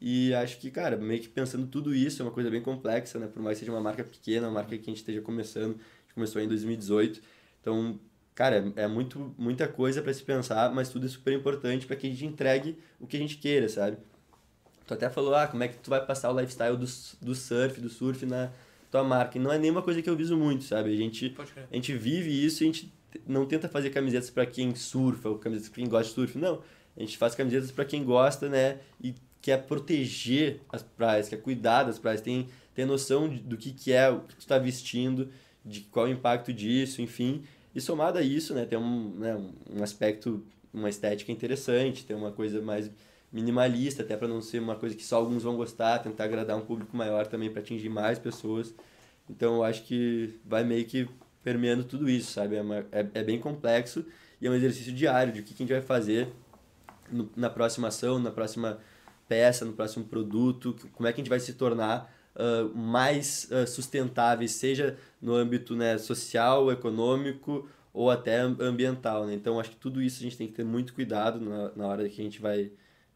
E 0.00 0.32
acho 0.34 0.58
que, 0.58 0.70
cara, 0.70 0.96
meio 0.96 1.20
que 1.20 1.28
pensando 1.28 1.66
tudo 1.66 1.94
isso, 1.94 2.22
é 2.22 2.24
uma 2.24 2.30
coisa 2.30 2.50
bem 2.50 2.62
complexa, 2.62 3.18
né? 3.18 3.26
Por 3.26 3.42
mais 3.42 3.58
que 3.58 3.60
seja 3.60 3.72
uma 3.72 3.80
marca 3.80 4.04
pequena, 4.04 4.46
uma 4.46 4.54
marca 4.54 4.76
que 4.76 4.82
a 4.82 4.92
gente 4.92 4.98
esteja 4.98 5.20
começando, 5.20 5.72
a 5.72 6.02
gente 6.02 6.14
começou 6.14 6.40
em 6.40 6.46
2018. 6.46 7.20
Então, 7.60 7.98
cara, 8.34 8.72
é 8.76 8.86
muito, 8.86 9.34
muita 9.36 9.66
coisa 9.66 10.00
para 10.00 10.14
se 10.14 10.22
pensar, 10.22 10.72
mas 10.72 10.88
tudo 10.88 11.06
é 11.06 11.08
super 11.08 11.32
importante 11.32 11.86
para 11.86 11.96
que 11.96 12.06
a 12.06 12.10
gente 12.10 12.24
entregue 12.24 12.78
o 13.00 13.06
que 13.06 13.16
a 13.16 13.20
gente 13.20 13.38
queira, 13.38 13.68
sabe? 13.68 13.98
Tu 14.86 14.94
até 14.94 15.10
falou, 15.10 15.34
ah, 15.34 15.46
como 15.46 15.62
é 15.62 15.68
que 15.68 15.78
tu 15.78 15.90
vai 15.90 16.04
passar 16.04 16.30
o 16.30 16.40
lifestyle 16.40 16.76
do, 16.76 16.86
do 17.20 17.34
surf, 17.34 17.80
do 17.80 17.90
surf 17.90 18.24
na 18.24 18.50
tua 18.90 19.04
marca. 19.04 19.36
E 19.36 19.40
não 19.40 19.52
é 19.52 19.58
nenhuma 19.58 19.82
coisa 19.82 20.00
que 20.00 20.08
eu 20.08 20.16
viso 20.16 20.36
muito, 20.36 20.64
sabe? 20.64 20.92
A 20.92 20.96
gente, 20.96 21.34
a 21.70 21.74
gente 21.74 21.94
vive 21.96 22.30
isso 22.30 22.62
e 22.62 22.64
a 22.64 22.66
gente 22.72 22.92
não 23.26 23.46
tenta 23.46 23.68
fazer 23.68 23.90
camisetas 23.90 24.30
para 24.30 24.46
quem 24.46 24.74
surfa 24.74 25.28
ou 25.28 25.38
camisetas 25.38 25.68
para 25.68 25.82
quem 25.82 25.88
gosta 25.88 26.08
de 26.08 26.14
surf, 26.14 26.38
não. 26.38 26.62
A 26.96 27.00
gente 27.00 27.16
faz 27.16 27.34
camisetas 27.34 27.70
para 27.70 27.84
quem 27.84 28.02
gosta, 28.04 28.48
né? 28.48 28.78
E 29.02 29.14
quer 29.40 29.64
proteger 29.64 30.60
as 30.68 30.82
praias, 30.82 31.28
quer 31.28 31.38
cuidar 31.38 31.84
das 31.84 31.98
praias, 31.98 32.20
tem, 32.20 32.48
tem 32.74 32.84
noção 32.84 33.28
do 33.28 33.56
que, 33.56 33.72
que 33.72 33.92
é 33.92 34.10
o 34.10 34.20
que 34.20 34.36
tu 34.36 34.40
está 34.40 34.58
vestindo, 34.58 35.28
de 35.64 35.80
qual 35.82 36.06
é 36.06 36.10
o 36.10 36.12
impacto 36.12 36.52
disso, 36.52 37.02
enfim. 37.02 37.42
E 37.74 37.80
somado 37.80 38.18
a 38.18 38.22
isso, 38.22 38.54
né, 38.54 38.64
tem 38.64 38.78
um, 38.78 39.10
né, 39.10 39.36
um 39.70 39.82
aspecto, 39.82 40.44
uma 40.72 40.88
estética 40.88 41.30
interessante, 41.30 42.04
tem 42.04 42.16
uma 42.16 42.32
coisa 42.32 42.60
mais 42.60 42.90
minimalista, 43.32 44.02
até 44.02 44.16
para 44.16 44.26
não 44.26 44.40
ser 44.40 44.60
uma 44.60 44.74
coisa 44.74 44.96
que 44.96 45.04
só 45.04 45.16
alguns 45.16 45.42
vão 45.42 45.56
gostar, 45.56 45.98
tentar 45.98 46.24
agradar 46.24 46.56
um 46.56 46.62
público 46.62 46.96
maior 46.96 47.26
também 47.26 47.50
para 47.50 47.60
atingir 47.60 47.88
mais 47.88 48.18
pessoas. 48.18 48.74
Então 49.28 49.56
eu 49.56 49.64
acho 49.64 49.84
que 49.84 50.34
vai 50.44 50.64
meio 50.64 50.84
que 50.86 51.08
permeando 51.44 51.84
tudo 51.84 52.08
isso, 52.08 52.32
sabe? 52.32 52.56
É, 52.56 52.62
uma, 52.62 52.78
é, 52.90 53.06
é 53.14 53.22
bem 53.22 53.38
complexo 53.38 54.04
e 54.40 54.46
é 54.46 54.50
um 54.50 54.54
exercício 54.54 54.92
diário 54.92 55.32
de 55.32 55.40
o 55.40 55.42
que, 55.42 55.54
que 55.54 55.62
a 55.62 55.66
gente 55.66 55.72
vai 55.72 55.82
fazer 55.82 56.32
no, 57.10 57.30
na 57.36 57.50
próxima 57.50 57.88
ação, 57.88 58.18
na 58.18 58.30
próxima 58.30 58.78
peça, 59.28 59.64
no 59.64 59.72
próximo 59.72 60.04
produto, 60.06 60.74
como 60.92 61.06
é 61.06 61.12
que 61.12 61.20
a 61.20 61.22
gente 61.22 61.30
vai 61.30 61.40
se 61.40 61.52
tornar 61.52 62.12
uh, 62.34 62.76
mais 62.76 63.48
uh, 63.50 64.48
seja 64.48 64.96
no 65.20 65.34
âmbito 65.34 65.76
né, 65.76 65.98
social, 65.98 66.72
econômico 66.72 67.68
ou 67.92 68.10
até 68.10 68.38
ambiental. 68.38 69.26
Né? 69.26 69.34
Então, 69.34 69.60
acho 69.60 69.70
que 69.70 69.76
tudo 69.76 70.00
isso 70.00 70.20
a 70.20 70.22
gente 70.22 70.36
tem 70.36 70.46
que 70.46 70.54
ter 70.54 70.64
muito 70.64 70.94
cuidado 70.94 71.40
na, 71.40 71.72
na 71.74 71.86
hora 71.86 72.08
que 72.08 72.20
a 72.20 72.24
gente 72.24 72.40
vai 72.40 72.70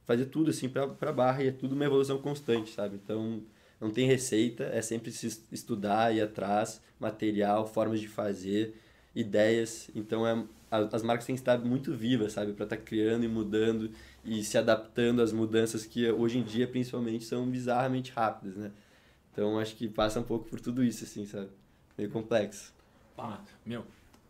fazer 0.05 0.27
tudo 0.27 0.51
assim 0.51 0.69
para 0.69 1.13
barra 1.13 1.43
e 1.45 1.49
é 1.49 1.53
tudo 1.53 1.75
uma 1.75 1.85
evolução 1.85 2.19
constante, 2.19 2.71
sabe? 2.71 3.01
Então, 3.03 3.43
não 3.81 3.91
tem 3.91 4.07
receita, 4.07 4.65
é 4.65 4.83
sempre 4.83 5.11
se 5.11 5.27
estudar, 5.51 6.15
ir 6.15 6.21
atrás, 6.21 6.83
material, 6.99 7.67
formas 7.67 8.01
de 8.01 8.09
fazer, 8.09 8.75
ideias. 9.15 9.91
Então, 9.95 10.27
é, 10.27 10.45
as 10.73 11.03
marcas 11.03 11.27
têm 11.27 11.35
que 11.35 11.43
estar 11.43 11.59
muito 11.59 11.93
vivas, 11.95 12.33
sabe? 12.33 12.55
Para 12.55 12.65
estar 12.65 12.77
tá 12.77 12.83
criando 12.83 13.25
e 13.25 13.29
mudando 13.29 13.91
e 14.25 14.43
se 14.43 14.57
adaptando 14.57 15.21
às 15.21 15.31
mudanças 15.31 15.85
que 15.85 16.11
hoje 16.11 16.39
em 16.39 16.43
dia, 16.43 16.67
principalmente, 16.67 17.25
são 17.25 17.47
bizarramente 17.49 18.11
rápidas, 18.13 18.57
né? 18.57 18.73
Então 19.31 19.59
acho 19.59 19.77
que 19.77 19.87
passa 19.87 20.21
um 20.21 20.23
pouco 20.23 20.49
por 20.49 20.61
tudo 20.61 20.83
isso, 20.83 21.05
assim, 21.05 21.27
sabe? 21.27 21.51
Meio 21.97 22.11
complexo. 22.11 22.73
Ah, 23.19 23.41
meu, 23.67 23.85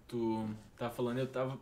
tu 0.08 0.48
tá 0.76 0.90
falando, 0.90 1.18
eu 1.18 1.28
tava. 1.28 1.58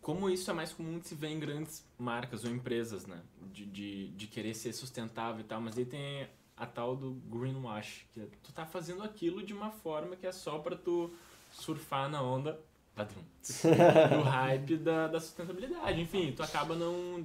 Como 0.00 0.30
isso 0.30 0.50
é 0.50 0.54
mais 0.54 0.72
comum 0.72 0.98
de 0.98 1.08
se 1.08 1.14
ver 1.14 1.28
em 1.28 1.40
grandes 1.40 1.84
marcas 1.98 2.44
ou 2.44 2.50
empresas, 2.50 3.06
né? 3.06 3.20
De, 3.52 3.66
de, 3.66 4.08
de 4.08 4.26
querer 4.28 4.54
ser 4.54 4.72
sustentável 4.72 5.40
e 5.40 5.44
tal, 5.44 5.60
mas 5.60 5.76
aí 5.76 5.84
tem 5.84 6.28
a 6.56 6.66
tal 6.66 6.94
do 6.94 7.12
greenwash, 7.28 8.06
que 8.12 8.20
é, 8.20 8.26
tu 8.42 8.52
tá 8.52 8.64
fazendo 8.64 9.02
aquilo 9.02 9.44
de 9.44 9.52
uma 9.52 9.70
forma 9.70 10.14
que 10.14 10.26
é 10.26 10.32
só 10.32 10.58
para 10.58 10.76
tu 10.76 11.12
surfar 11.50 12.08
na 12.08 12.22
onda 12.22 12.60
padrão, 12.94 13.22
do 14.16 14.22
hype 14.22 14.76
da, 14.76 15.08
da 15.08 15.20
sustentabilidade. 15.20 16.00
Enfim, 16.00 16.32
tu 16.32 16.42
acaba 16.42 16.74
não, 16.74 17.24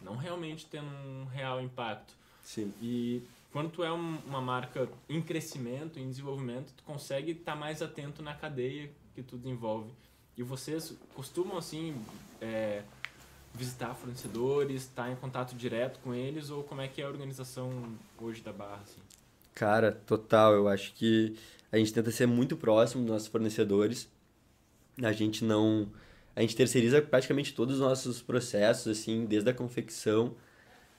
não 0.00 0.16
realmente 0.16 0.66
tendo 0.66 0.86
um 0.86 1.24
real 1.26 1.60
impacto. 1.60 2.14
Sim. 2.42 2.72
E 2.80 3.22
quando 3.52 3.70
tu 3.70 3.84
é 3.84 3.92
um, 3.92 4.18
uma 4.26 4.40
marca 4.40 4.88
em 5.08 5.20
crescimento, 5.20 5.98
em 5.98 6.08
desenvolvimento, 6.08 6.72
tu 6.76 6.82
consegue 6.84 7.32
estar 7.32 7.52
tá 7.52 7.58
mais 7.58 7.82
atento 7.82 8.22
na 8.22 8.34
cadeia 8.34 8.90
que 9.14 9.22
tu 9.22 9.36
desenvolve. 9.36 9.90
E 10.36 10.42
vocês 10.42 10.94
costumam, 11.14 11.58
assim, 11.58 11.94
é, 12.40 12.82
visitar 13.54 13.94
fornecedores, 13.94 14.82
estar 14.82 15.04
tá 15.04 15.10
em 15.10 15.16
contato 15.16 15.54
direto 15.54 16.00
com 16.00 16.14
eles, 16.14 16.48
ou 16.48 16.64
como 16.64 16.80
é 16.80 16.88
que 16.88 17.02
é 17.02 17.04
a 17.04 17.08
organização 17.08 17.70
hoje 18.18 18.40
da 18.40 18.52
Barra, 18.52 18.80
assim? 18.82 19.00
Cara, 19.54 19.92
total. 19.92 20.54
Eu 20.54 20.68
acho 20.68 20.94
que 20.94 21.36
a 21.70 21.76
gente 21.76 21.92
tenta 21.92 22.10
ser 22.10 22.26
muito 22.26 22.56
próximo 22.56 23.02
dos 23.02 23.12
nossos 23.12 23.28
fornecedores 23.28 24.08
a 25.00 25.12
gente 25.12 25.44
não 25.44 25.88
a 26.34 26.40
gente 26.40 26.56
terceiriza 26.56 27.00
praticamente 27.02 27.54
todos 27.54 27.76
os 27.76 27.80
nossos 27.80 28.22
processos 28.22 28.88
assim 28.88 29.26
desde 29.26 29.50
a 29.50 29.54
confecção 29.54 30.34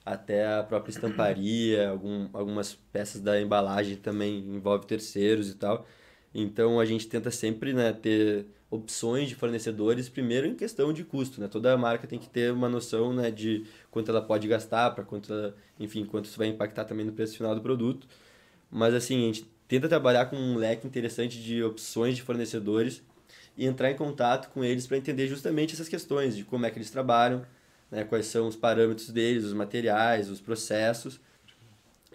até 0.05 0.45
a 0.45 0.63
própria 0.63 0.91
estamparia 0.91 1.89
algum, 1.89 2.29
algumas 2.33 2.75
peças 2.91 3.21
da 3.21 3.39
embalagem 3.39 3.95
também 3.95 4.39
envolve 4.39 4.85
terceiros 4.85 5.49
e 5.49 5.55
tal. 5.55 5.87
Então 6.33 6.79
a 6.79 6.85
gente 6.85 7.07
tenta 7.07 7.31
sempre 7.31 7.73
né, 7.73 7.93
ter 7.93 8.47
opções 8.69 9.29
de 9.29 9.35
fornecedores 9.35 10.09
primeiro 10.09 10.47
em 10.47 10.55
questão 10.55 10.91
de 10.91 11.03
custo 11.03 11.39
né? 11.39 11.47
Toda 11.47 11.77
marca 11.77 12.07
tem 12.07 12.17
que 12.17 12.27
ter 12.27 12.51
uma 12.51 12.67
noção 12.67 13.13
né 13.13 13.29
de 13.29 13.65
quanto 13.91 14.09
ela 14.09 14.21
pode 14.21 14.47
gastar 14.47 14.91
para 14.91 15.03
quanto 15.03 15.31
ela, 15.31 15.55
enfim 15.79 16.05
quanto 16.05 16.25
isso 16.25 16.37
vai 16.37 16.47
impactar 16.47 16.85
também 16.85 17.05
no 17.05 17.13
preço 17.13 17.37
final 17.37 17.53
do 17.55 17.61
produto. 17.61 18.07
Mas 18.71 18.93
assim 18.93 19.15
a 19.23 19.25
gente 19.27 19.45
tenta 19.67 19.87
trabalhar 19.87 20.25
com 20.25 20.35
um 20.35 20.55
leque 20.57 20.87
interessante 20.87 21.41
de 21.41 21.63
opções 21.63 22.15
de 22.15 22.23
fornecedores 22.23 23.03
e 23.57 23.65
entrar 23.65 23.91
em 23.91 23.95
contato 23.95 24.49
com 24.51 24.63
eles 24.63 24.87
para 24.87 24.97
entender 24.97 25.27
justamente 25.27 25.73
essas 25.73 25.87
questões 25.87 26.35
de 26.35 26.43
como 26.43 26.65
é 26.65 26.71
que 26.71 26.77
eles 26.77 26.89
trabalham, 26.89 27.45
né, 27.91 28.03
quais 28.03 28.25
são 28.25 28.47
os 28.47 28.55
parâmetros 28.55 29.09
deles, 29.09 29.43
os 29.43 29.53
materiais, 29.53 30.29
os 30.29 30.41
processos 30.41 31.19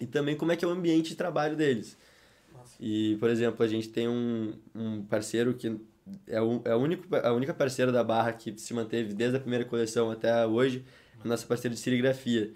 e 0.00 0.06
também 0.06 0.36
como 0.36 0.52
é 0.52 0.56
que 0.56 0.64
é 0.64 0.68
o 0.68 0.70
ambiente 0.70 1.10
de 1.10 1.14
trabalho 1.16 1.56
deles. 1.56 1.96
Nossa. 2.52 2.74
E, 2.80 3.16
por 3.16 3.30
exemplo, 3.30 3.64
a 3.64 3.68
gente 3.68 3.88
tem 3.88 4.08
um, 4.08 4.52
um 4.74 5.02
parceiro 5.02 5.54
que 5.54 5.76
é, 6.26 6.40
o, 6.40 6.62
é 6.64 6.72
a, 6.72 6.76
único, 6.76 7.14
a 7.14 7.32
única 7.32 7.54
parceira 7.54 7.92
da 7.92 8.02
Barra 8.02 8.32
que 8.32 8.58
se 8.58 8.72
manteve 8.74 9.12
desde 9.12 9.36
a 9.36 9.40
primeira 9.40 9.64
coleção 9.64 10.10
até 10.10 10.46
hoje, 10.46 10.84
a 11.24 11.28
nossa 11.28 11.46
parceira 11.46 11.74
de 11.74 11.80
serigrafia, 11.80 12.50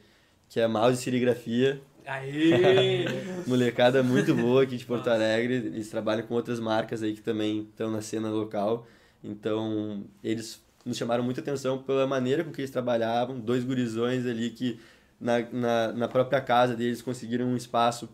que 0.49 0.61
é 0.61 0.65
a 0.65 0.69
Mouse 0.69 1.03
Serigrafia. 1.03 1.81
Aê! 2.07 3.05
Molecada 3.47 4.03
muito 4.03 4.35
boa 4.35 4.63
aqui 4.63 4.77
de 4.77 4.85
Porto 4.85 5.09
Alegre. 5.09 5.55
Eles 5.55 5.89
trabalham 5.89 6.27
com 6.27 6.35
outras 6.35 6.59
marcas 6.59 7.03
aí 7.03 7.15
que 7.15 7.23
também 7.23 7.69
estão 7.71 7.91
na 7.91 8.03
cena 8.03 8.29
local. 8.31 8.87
Então, 9.23 10.05
eles 10.23 10.63
nos 10.85 10.97
chamaram 10.97 11.23
muita 11.23 11.41
atenção 11.41 11.79
pela 11.79 12.07
maneira 12.07 12.43
com 12.43 12.51
que 12.51 12.61
eles 12.61 12.71
trabalhavam, 12.71 13.39
dois 13.39 13.63
gurizões 13.65 14.27
ali 14.27 14.51
que 14.51 14.81
na, 15.21 15.41
na, 15.53 15.93
na 15.93 16.09
própria 16.09 16.41
casa 16.41 16.75
deles 16.75 17.01
conseguiram 17.01 17.47
um 17.47 17.57
espaço 17.57 18.09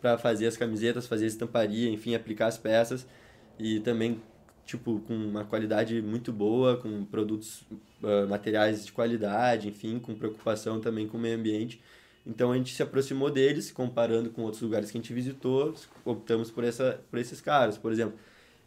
para 0.00 0.18
fazer 0.18 0.46
as 0.46 0.56
camisetas, 0.56 1.06
fazer 1.06 1.24
a 1.24 1.28
estamparia, 1.28 1.90
enfim, 1.90 2.14
aplicar 2.14 2.46
as 2.46 2.58
peças 2.58 3.06
e 3.58 3.80
também 3.80 4.20
tipo 4.66 5.00
com 5.00 5.14
uma 5.14 5.44
qualidade 5.44 6.00
muito 6.00 6.32
boa, 6.32 6.76
com 6.76 7.04
produtos 7.04 7.62
uh, 8.02 8.28
materiais 8.28 8.84
de 8.84 8.92
qualidade, 8.92 9.68
enfim, 9.68 9.98
com 9.98 10.14
preocupação 10.14 10.80
também 10.80 11.08
com 11.08 11.16
o 11.16 11.20
meio 11.20 11.36
ambiente. 11.36 11.82
Então 12.30 12.52
a 12.52 12.56
gente 12.56 12.72
se 12.74 12.82
aproximou 12.82 13.28
deles, 13.30 13.72
comparando 13.72 14.30
com 14.30 14.42
outros 14.42 14.62
lugares 14.62 14.90
que 14.90 14.96
a 14.96 15.00
gente 15.00 15.12
visitou, 15.12 15.74
optamos 16.04 16.50
por 16.50 16.62
essa 16.64 17.00
por 17.10 17.18
esses 17.18 17.40
caras, 17.40 17.76
por 17.76 17.90
exemplo. 17.92 18.16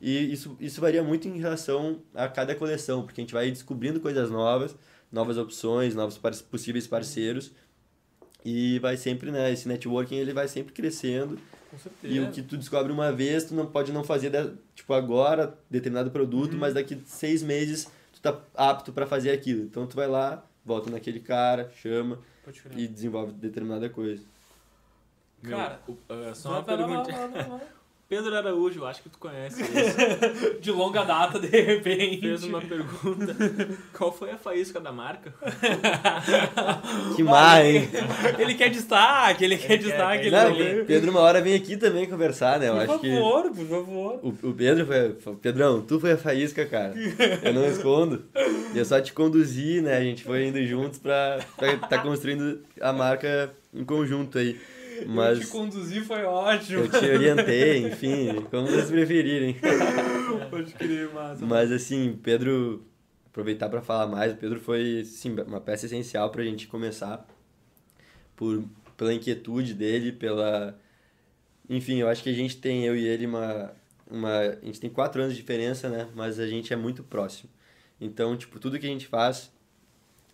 E 0.02 0.34
isso, 0.34 0.58
isso 0.60 0.82
varia 0.82 1.02
muito 1.02 1.28
em 1.30 1.38
relação 1.40 2.02
a 2.14 2.28
cada 2.28 2.54
coleção, 2.54 3.04
porque 3.04 3.22
a 3.22 3.24
gente 3.24 3.34
vai 3.34 3.50
descobrindo 3.50 4.02
coisas 4.02 4.30
novas, 4.30 4.76
novas 5.10 5.38
opções, 5.38 5.96
novos 5.96 6.18
par 6.18 6.36
possíveis 6.52 6.86
parceiros. 6.88 7.52
E 8.46 8.78
vai 8.80 8.98
sempre, 8.98 9.32
né? 9.32 9.50
Esse 9.54 9.66
networking 9.70 10.16
ele 10.18 10.34
vai 10.34 10.50
sempre 10.50 10.74
crescendo. 10.74 11.40
Com 11.72 11.78
certeza. 11.78 12.14
E 12.14 12.20
o 12.20 12.30
que 12.32 12.42
tu 12.42 12.58
descobre 12.58 12.92
uma 12.92 13.14
vez, 13.14 13.46
tu 13.46 13.56
não 13.56 13.66
pode 13.66 13.94
não 13.94 14.04
fazer, 14.04 14.30
tipo, 14.76 14.94
agora, 14.94 15.58
determinado 15.70 16.12
produto, 16.12 16.52
Uhum. 16.54 16.60
mas 16.60 16.74
daqui 16.74 17.02
seis 17.06 17.42
meses 17.42 17.90
tu 18.12 18.20
tá 18.22 18.38
apto 18.56 18.92
para 18.92 19.08
fazer 19.08 19.32
aquilo. 19.32 19.64
Então 19.64 19.88
tu 19.88 19.96
vai 19.96 20.08
lá, 20.08 20.46
volta 20.66 20.90
naquele 20.92 21.22
cara, 21.22 21.72
chama. 21.82 22.20
E 22.76 22.88
desenvolve 22.88 23.34
determinada 23.34 23.90
coisa. 23.90 24.24
Meu, 25.42 25.58
Cara, 25.58 25.80
o- 25.88 25.98
ah, 26.10 26.34
só 26.36 26.62
Vai, 26.62 26.76
uma 26.78 26.88
lá, 26.88 27.04
pergunta. 27.04 27.12
lá, 27.12 27.48
lá. 27.56 27.62
Pedro 28.08 28.36
Araújo, 28.36 28.82
eu 28.82 28.86
acho 28.86 29.02
que 29.02 29.10
tu 29.10 29.18
conhece 29.18 29.62
isso. 29.62 30.60
De 30.62 30.72
longa 30.72 31.04
data, 31.04 31.40
de 31.40 31.48
repente. 31.48 32.22
Fez 32.22 32.44
uma 32.44 32.62
pergunta. 32.62 33.36
Qual 33.98 34.12
foi 34.12 34.32
a 34.32 34.38
faísca 34.38 34.80
da 34.80 34.92
marca? 34.92 35.34
Que 37.16 37.24
mar, 37.24 37.66
hein? 37.66 37.90
Ele 38.38 38.54
quer 38.54 38.70
destaque, 38.70 39.44
ele 39.44 39.58
quer 39.58 39.68
quer, 39.68 39.78
destaque. 39.78 40.30
quer. 40.30 40.52
Ele 40.52 40.80
Não. 40.80 40.86
Pedro 40.86 41.12
uma 41.12 41.22
hora 41.22 41.42
vem 41.42 41.56
aqui 41.56 41.78
também 41.78 42.08
conversar, 42.08 42.60
né? 42.60 42.70
Eu 42.70 42.74
Por 42.74 42.82
acho 42.82 43.00
que 43.00 43.10
favor, 43.12 43.52
por 43.52 43.68
favor. 43.68 44.20
o, 44.22 44.50
o 44.50 44.54
Pedro 44.54 44.86
foi. 44.86 45.36
Pedrão, 45.36 45.82
tu 45.82 46.00
foi 46.00 46.12
a 46.12 46.18
faísca, 46.18 46.66
cara. 46.66 46.94
Eu 47.42 47.54
não 47.54 47.68
escondo. 47.68 48.26
E 48.74 48.78
eu 48.78 48.86
só 48.86 49.00
te 49.02 49.14
conduzi, 49.14 49.82
né? 49.82 49.98
A 49.98 50.02
gente 50.02 50.24
foi 50.24 50.48
indo 50.48 50.64
juntos 50.66 51.00
pra 51.00 51.40
estar 51.40 51.88
tá 51.88 51.98
construindo 52.00 52.60
a 52.80 52.94
marca 52.94 53.52
em 53.74 53.84
conjunto 53.84 54.38
aí. 54.38 54.60
Eu 55.06 55.10
te 55.10 55.16
Mas 55.16 55.50
conduzir 55.50 56.04
foi 56.04 56.24
ótimo. 56.24 56.82
eu 56.82 56.90
te 56.90 57.06
orientei, 57.06 57.88
enfim, 57.88 58.42
como 58.50 58.68
vocês 58.68 58.90
preferirem. 58.90 59.56
Pode 60.50 60.74
crer, 60.74 61.12
massa. 61.14 61.46
Mas 61.46 61.72
assim, 61.72 62.18
Pedro, 62.22 62.86
aproveitar 63.28 63.70
para 63.70 63.82
falar 63.82 64.08
mais, 64.08 64.34
o 64.34 64.38
Pedro 64.38 64.60
foi 64.60 65.04
sim, 65.06 65.36
uma 65.48 65.60
peça 65.60 65.86
essencial 65.86 66.30
para 66.30 66.42
a 66.42 66.46
gente 66.46 66.68
começar 66.68 67.26
por 68.36 68.64
pela 68.96 69.14
inquietude 69.14 69.74
dele, 69.74 70.12
pela 70.12 70.80
enfim, 71.70 71.98
eu 71.98 72.08
acho 72.08 72.22
que 72.22 72.30
a 72.30 72.34
gente 72.34 72.58
tem 72.58 72.86
eu 72.86 72.96
e 72.96 73.06
ele 73.08 73.26
uma 73.26 73.74
uma 74.10 74.40
a 74.40 74.66
gente 74.66 74.80
tem 74.80 74.90
quatro 74.90 75.22
anos 75.22 75.34
de 75.34 75.42
diferença, 75.42 75.90
né? 75.90 76.08
Mas 76.16 76.40
a 76.40 76.48
gente 76.48 76.72
é 76.72 76.76
muito 76.76 77.04
próximo. 77.04 77.50
Então, 78.00 78.36
tipo, 78.38 78.60
tudo 78.60 78.78
que 78.78 78.86
a 78.86 78.90
gente 78.90 79.08
faz, 79.08 79.52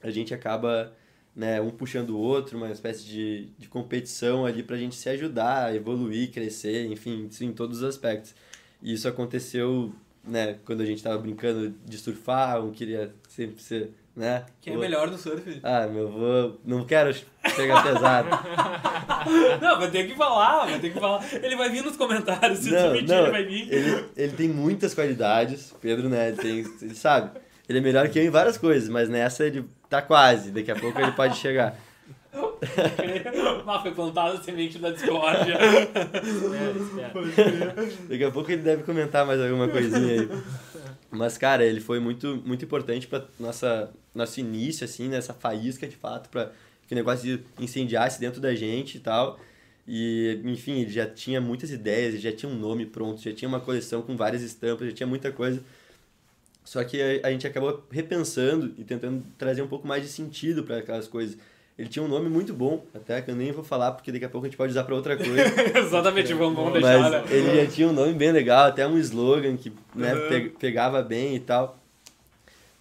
a 0.02 0.10
gente 0.10 0.34
acaba 0.34 0.94
né, 1.36 1.62
um 1.62 1.70
puxando 1.70 2.10
o 2.12 2.18
outro, 2.18 2.58
uma 2.58 2.72
espécie 2.72 3.06
de, 3.06 3.46
de 3.58 3.68
competição 3.68 4.46
ali 4.46 4.62
pra 4.64 4.76
gente 4.78 4.96
se 4.96 5.08
ajudar, 5.10 5.74
evoluir, 5.76 6.32
crescer, 6.32 6.86
enfim, 6.92 7.28
isso 7.30 7.44
em 7.44 7.52
todos 7.54 7.78
os 7.80 7.84
aspectos. 7.84 8.34
E 8.82 8.94
isso 8.94 9.08
aconteceu, 9.08 9.94
né, 10.24 10.58
quando 10.66 10.82
a 10.82 10.86
gente 10.86 11.02
tava 11.04 11.18
brincando 11.18 11.74
de 11.86 11.98
surfar, 11.98 12.64
um 12.64 12.72
queria 12.72 13.14
sempre 13.28 13.62
ser, 13.62 13.92
né? 14.16 14.46
Quem 14.62 14.74
é 14.74 14.78
o- 14.78 14.80
melhor 14.80 15.10
no 15.10 15.18
surf? 15.18 15.60
Ah, 15.64 15.88
meu 15.88 16.08
avô, 16.08 16.58
não 16.66 16.84
quero 16.86 17.16
pegar 17.56 17.84
pesado. 17.84 18.30
Não, 19.62 19.78
vai 19.80 19.92
ter 19.92 20.08
que 20.08 20.16
falar, 20.16 20.66
vai 20.66 20.80
ter 20.80 20.92
que 20.94 21.00
falar. 21.00 21.24
Ele 21.34 21.56
vai 21.56 21.70
vir 21.70 21.84
nos 21.84 21.98
comentários, 21.98 22.60
se 22.60 22.72
não, 22.72 22.92
mentir, 22.94 23.08
não, 23.10 23.22
ele 23.24 23.32
vai 23.32 23.44
vir. 23.44 23.72
ele, 23.74 24.06
ele 24.16 24.32
tem 24.34 24.48
muitas 24.48 24.94
qualidades, 24.94 25.76
Pedro, 25.82 26.08
né, 26.10 26.30
ele 26.30 26.38
tem, 26.38 26.58
ele 26.82 26.96
sabe, 26.96 27.38
ele 27.70 27.78
é 27.78 27.82
melhor 27.82 28.10
que 28.10 28.18
eu 28.18 28.24
em 28.24 28.30
várias 28.32 28.58
coisas, 28.58 28.90
mas 28.90 29.08
nessa 29.08 29.46
ele 29.46 29.64
tá 29.88 30.02
quase, 30.02 30.50
daqui 30.50 30.72
a 30.72 30.76
pouco 30.76 31.00
ele 31.00 31.12
pode 31.12 31.38
chegar. 31.38 31.78
Ah, 33.72 33.80
foi 33.84 33.92
plantada 33.92 34.34
a 34.34 34.42
semente 34.42 34.80
da 34.80 34.90
discórdia. 34.90 35.56
Daqui 38.10 38.24
a 38.24 38.32
pouco 38.32 38.52
ele 38.52 38.64
deve 38.64 38.82
comentar 38.82 39.24
mais 39.28 39.40
alguma 39.40 39.68
coisinha 39.68 40.22
aí. 40.22 40.30
Mas, 41.12 41.38
cara, 41.38 41.64
ele 41.64 41.80
foi 41.80 42.00
muito, 42.00 42.42
muito 42.44 42.66
importante 42.66 43.06
para 43.06 43.26
nossa 43.40 43.92
nosso 44.14 44.40
início, 44.40 44.86
assim, 44.86 45.08
nessa 45.08 45.36
faísca, 45.36 45.88
de 45.88 45.96
fato, 45.96 46.30
para 46.30 46.52
que 46.88 46.94
o 46.94 46.96
negócio 46.96 47.40
incendiasse 47.60 48.20
dentro 48.20 48.42
da 48.42 48.56
gente 48.56 48.98
e 48.98 49.00
tal. 49.00 49.40
E, 49.88 50.42
enfim, 50.46 50.82
ele 50.82 50.90
já 50.90 51.06
tinha 51.06 51.40
muitas 51.40 51.70
ideias, 51.70 52.16
ele 52.16 52.24
já 52.24 52.32
tinha 52.32 52.52
um 52.52 52.56
nome 52.56 52.88
pronto, 52.88 53.22
já 53.22 53.34
tinha 53.34 53.48
uma 53.48 53.60
coleção 53.60 54.02
com 54.02 54.18
várias 54.18 54.42
estampas, 54.42 54.88
já 54.88 54.94
tinha 54.94 55.08
muita 55.08 55.32
coisa. 55.32 55.64
Só 56.70 56.84
que 56.84 57.02
a, 57.02 57.28
a 57.28 57.32
gente 57.32 57.48
acabou 57.48 57.84
repensando 57.90 58.76
e 58.78 58.84
tentando 58.84 59.24
trazer 59.40 59.64
um 59.64 59.68
pouco 59.68 59.88
mais 59.88 60.04
de 60.04 60.08
sentido 60.10 60.64
para 60.64 60.78
aquelas 60.78 61.08
coisas. 61.08 61.36
Ele 61.76 61.90
tinha 61.90 62.04
um 62.06 62.08
nome 62.08 62.30
muito 62.30 62.54
bom, 62.54 62.86
até 62.94 63.20
que 63.24 63.32
eu 63.32 63.36
nem 63.36 63.52
vou 63.52 63.64
falar, 63.64 63.94
porque 63.94 64.12
daqui 64.12 64.24
a 64.26 64.30
pouco 64.30 64.46
a 64.46 64.50
gente 64.50 64.56
pode 64.58 64.70
usar 64.70 64.84
para 64.84 64.94
outra 64.94 65.18
coisa. 65.18 65.42
Exatamente, 65.80 66.32
vamos, 66.36 66.56
vamos 66.56 66.74
deixar, 66.74 67.00
Mas 67.00 67.12
né? 67.12 67.24
ele 67.36 67.66
já 67.66 67.72
tinha 67.72 67.88
um 67.88 67.92
nome 67.94 68.14
bem 68.14 68.32
legal, 68.32 68.68
até 68.68 68.86
um 68.88 69.00
slogan 69.00 69.58
que 69.58 69.74
né, 69.96 70.14
Uhum. 70.14 70.30
pe- 70.30 70.50
pegava 70.60 71.02
bem 71.02 71.36
e 71.36 71.40
tal. 71.40 71.80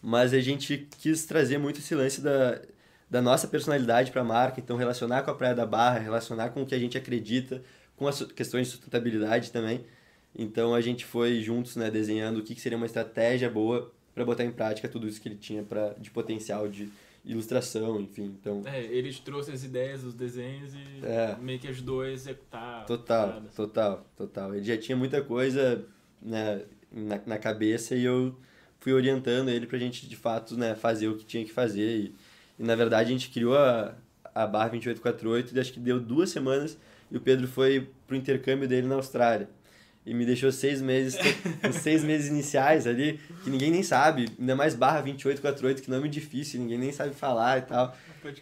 Mas 0.03 0.35
a 0.35 0.41
gente 0.41 0.87
quis 1.01 1.25
trazer 1.25 1.57
muito 1.57 1.79
esse 1.81 1.95
lance 1.95 2.21
da, 2.21 2.61
da 3.09 3.23
nossa 3.23 3.49
personalidade 3.49 4.11
para 4.11 4.21
a 4.21 4.25
marca, 4.25 4.61
então 4.61 4.77
relacionar 4.77 5.23
com 5.23 5.31
a 5.31 5.35
Praia 5.35 5.55
da 5.55 5.65
Barra, 5.65 5.99
relacionar 5.99 6.51
com 6.51 6.61
o 6.63 6.67
que 6.67 6.75
a 6.75 6.79
gente 6.79 6.99
acredita, 6.99 7.63
com 7.97 8.07
as 8.07 8.23
questões 8.23 8.67
de 8.67 8.75
sustentabilidade 8.75 9.51
também. 9.51 9.81
Então 10.37 10.75
a 10.75 10.81
gente 10.81 11.05
foi 11.05 11.41
juntos 11.41 11.77
né, 11.77 11.91
desenhando 11.91 12.39
o 12.39 12.43
que, 12.43 12.55
que 12.55 12.61
seria 12.61 12.77
uma 12.77 12.87
estratégia 12.87 13.51
boa 13.51 13.93
para 14.15 14.25
botar 14.25 14.45
em 14.45 14.51
prática 14.51 14.89
tudo 14.89 15.07
isso 15.09 15.21
que 15.21 15.29
ele 15.29 15.37
tinha 15.37 15.63
pra, 15.63 15.91
de 15.95 16.11
potencial 16.11 16.69
de 16.69 16.89
ilustração, 17.25 18.01
enfim. 18.01 18.35
Então, 18.41 18.63
É, 18.65 18.83
ele 18.85 19.13
trouxe 19.15 19.51
as 19.51 19.63
ideias, 19.65 20.03
os 20.05 20.15
desenhos 20.15 20.73
e 20.75 21.05
É. 21.05 21.37
meio 21.41 21.59
que 21.59 21.69
ajudou 21.69 22.03
a 22.03 22.11
executar. 22.11 22.87
Total, 22.87 23.43
total, 23.55 24.07
total. 24.17 24.55
Ele 24.55 24.65
já 24.65 24.77
tinha 24.79 24.97
muita 24.97 25.21
coisa 25.23 25.85
né, 26.23 26.63
na, 26.91 27.21
na 27.27 27.39
cabeça 27.39 27.95
e 27.95 28.05
eu 28.05 28.35
fui 28.81 28.93
orientando 28.93 29.51
ele 29.51 29.67
pra 29.67 29.79
gente, 29.79 30.09
de 30.09 30.17
fato, 30.17 30.57
né, 30.57 30.75
fazer 30.75 31.09
o 31.09 31.17
que 31.17 31.25
tinha 31.25 31.45
que 31.45 31.53
fazer. 31.53 31.99
E, 31.99 32.15
e 32.59 32.63
na 32.63 32.75
verdade, 32.75 33.11
a 33.11 33.13
gente 33.13 33.31
criou 33.31 33.57
a, 33.57 33.95
a 34.35 34.47
barra 34.47 34.69
2848 34.71 35.55
e 35.57 35.61
acho 35.61 35.73
que 35.73 35.81
deu 35.81 36.01
duas 36.01 36.31
semanas 36.31 36.79
e 37.11 37.17
o 37.17 37.21
Pedro 37.21 37.47
foi 37.47 37.89
pro 38.07 38.17
intercâmbio 38.17 38.67
dele 38.69 38.87
na 38.87 38.95
Austrália. 38.97 39.49
E 40.09 40.15
me 40.15 40.25
deixou 40.25 40.51
seis 40.51 40.81
meses, 40.81 41.19
os 41.69 41.77
seis 41.77 42.03
meses 42.03 42.29
iniciais 42.29 42.87
ali, 42.87 43.21
que 43.45 43.51
ninguém 43.51 43.71
nem 43.71 43.83
sabe, 43.83 44.27
ainda 44.39 44.57
mais 44.57 44.75
barra 44.75 45.03
2848, 45.03 45.83
que 45.83 45.91
nome 45.91 46.09
difícil, 46.09 46.61
ninguém 46.61 46.79
nem 46.79 46.93
sabe 46.93 47.15
falar 47.15 47.59
e 47.59 47.63
tal. 47.63 47.95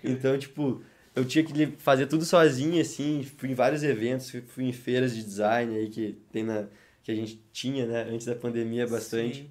Então, 0.05 0.39
tipo, 0.39 0.81
eu 1.15 1.25
tinha 1.25 1.43
que 1.45 1.67
fazer 1.79 2.07
tudo 2.07 2.25
sozinho, 2.25 2.81
assim, 2.81 3.25
fui 3.37 3.51
em 3.51 3.55
vários 3.55 3.83
eventos, 3.83 4.31
fui- 4.31 4.43
fui 4.43 4.65
em 4.65 4.73
feiras 4.73 5.15
de 5.15 5.25
design 5.25 5.77
aí 5.77 5.89
que 5.89 6.17
tem 6.33 6.45
na 6.45 6.67
que 7.03 7.13
a 7.13 7.15
gente 7.15 7.41
tinha, 7.53 7.87
né, 7.87 8.07
antes 8.11 8.27
da 8.27 8.35
pandemia 8.35 8.85
bastante. 8.87 9.39
Sim. 9.43 9.51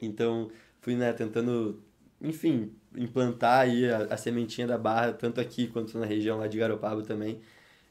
Então, 0.00 0.50
fui, 0.80 0.94
né, 0.94 1.12
tentando, 1.12 1.82
enfim, 2.20 2.70
implantar 2.96 3.60
aí 3.62 3.90
a, 3.90 4.04
a 4.10 4.16
sementinha 4.16 4.66
da 4.68 4.78
barra, 4.78 5.12
tanto 5.12 5.40
aqui 5.40 5.66
quanto 5.66 5.98
na 5.98 6.06
região 6.06 6.38
lá 6.38 6.46
de 6.46 6.56
Garopaba 6.58 7.02
também. 7.02 7.40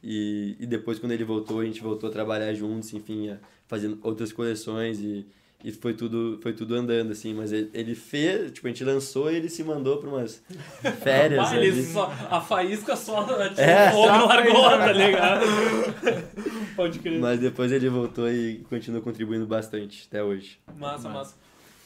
E, 0.07 0.55
e 0.59 0.65
depois, 0.67 0.99
quando 0.99 1.13
ele 1.13 1.23
voltou, 1.23 1.61
a 1.61 1.65
gente 1.65 1.81
voltou 1.81 2.07
a 2.09 2.11
trabalhar 2.11 2.53
juntos, 2.53 2.93
enfim, 2.93 3.29
a, 3.31 3.37
fazendo 3.65 3.97
outras 4.03 4.31
coleções 4.31 4.99
e, 4.99 5.25
e 5.63 5.71
foi 5.71 5.95
tudo, 5.95 6.37
foi 6.43 6.53
tudo 6.53 6.75
andando, 6.75 7.11
assim. 7.11 7.33
Mas 7.33 7.51
ele, 7.51 7.71
ele 7.73 7.95
fez, 7.95 8.51
tipo, 8.51 8.67
a 8.67 8.69
gente 8.69 8.83
lançou 8.83 9.31
e 9.31 9.35
ele 9.37 9.49
se 9.49 9.63
mandou 9.63 9.97
para 9.97 10.07
umas 10.09 10.43
férias 11.01 11.51
Ah, 11.51 11.57
ele 11.57 11.71
ali. 11.71 11.83
só, 11.85 12.05
a 12.29 12.39
faísca 12.39 12.95
só 12.95 13.23
tirou 13.23 13.41
É, 13.57 13.89
fogo 13.91 14.05
largou, 14.27 14.63
tá 14.63 14.91
ligado? 14.93 15.45
Pode 16.75 16.99
crer. 16.99 17.19
Mas 17.19 17.39
depois 17.39 17.71
ele 17.71 17.89
voltou 17.89 18.29
e 18.29 18.57
continuou 18.69 19.01
contribuindo 19.01 19.47
bastante 19.47 20.05
até 20.07 20.23
hoje. 20.23 20.59
Massa, 20.77 21.09
Massa. 21.09 21.35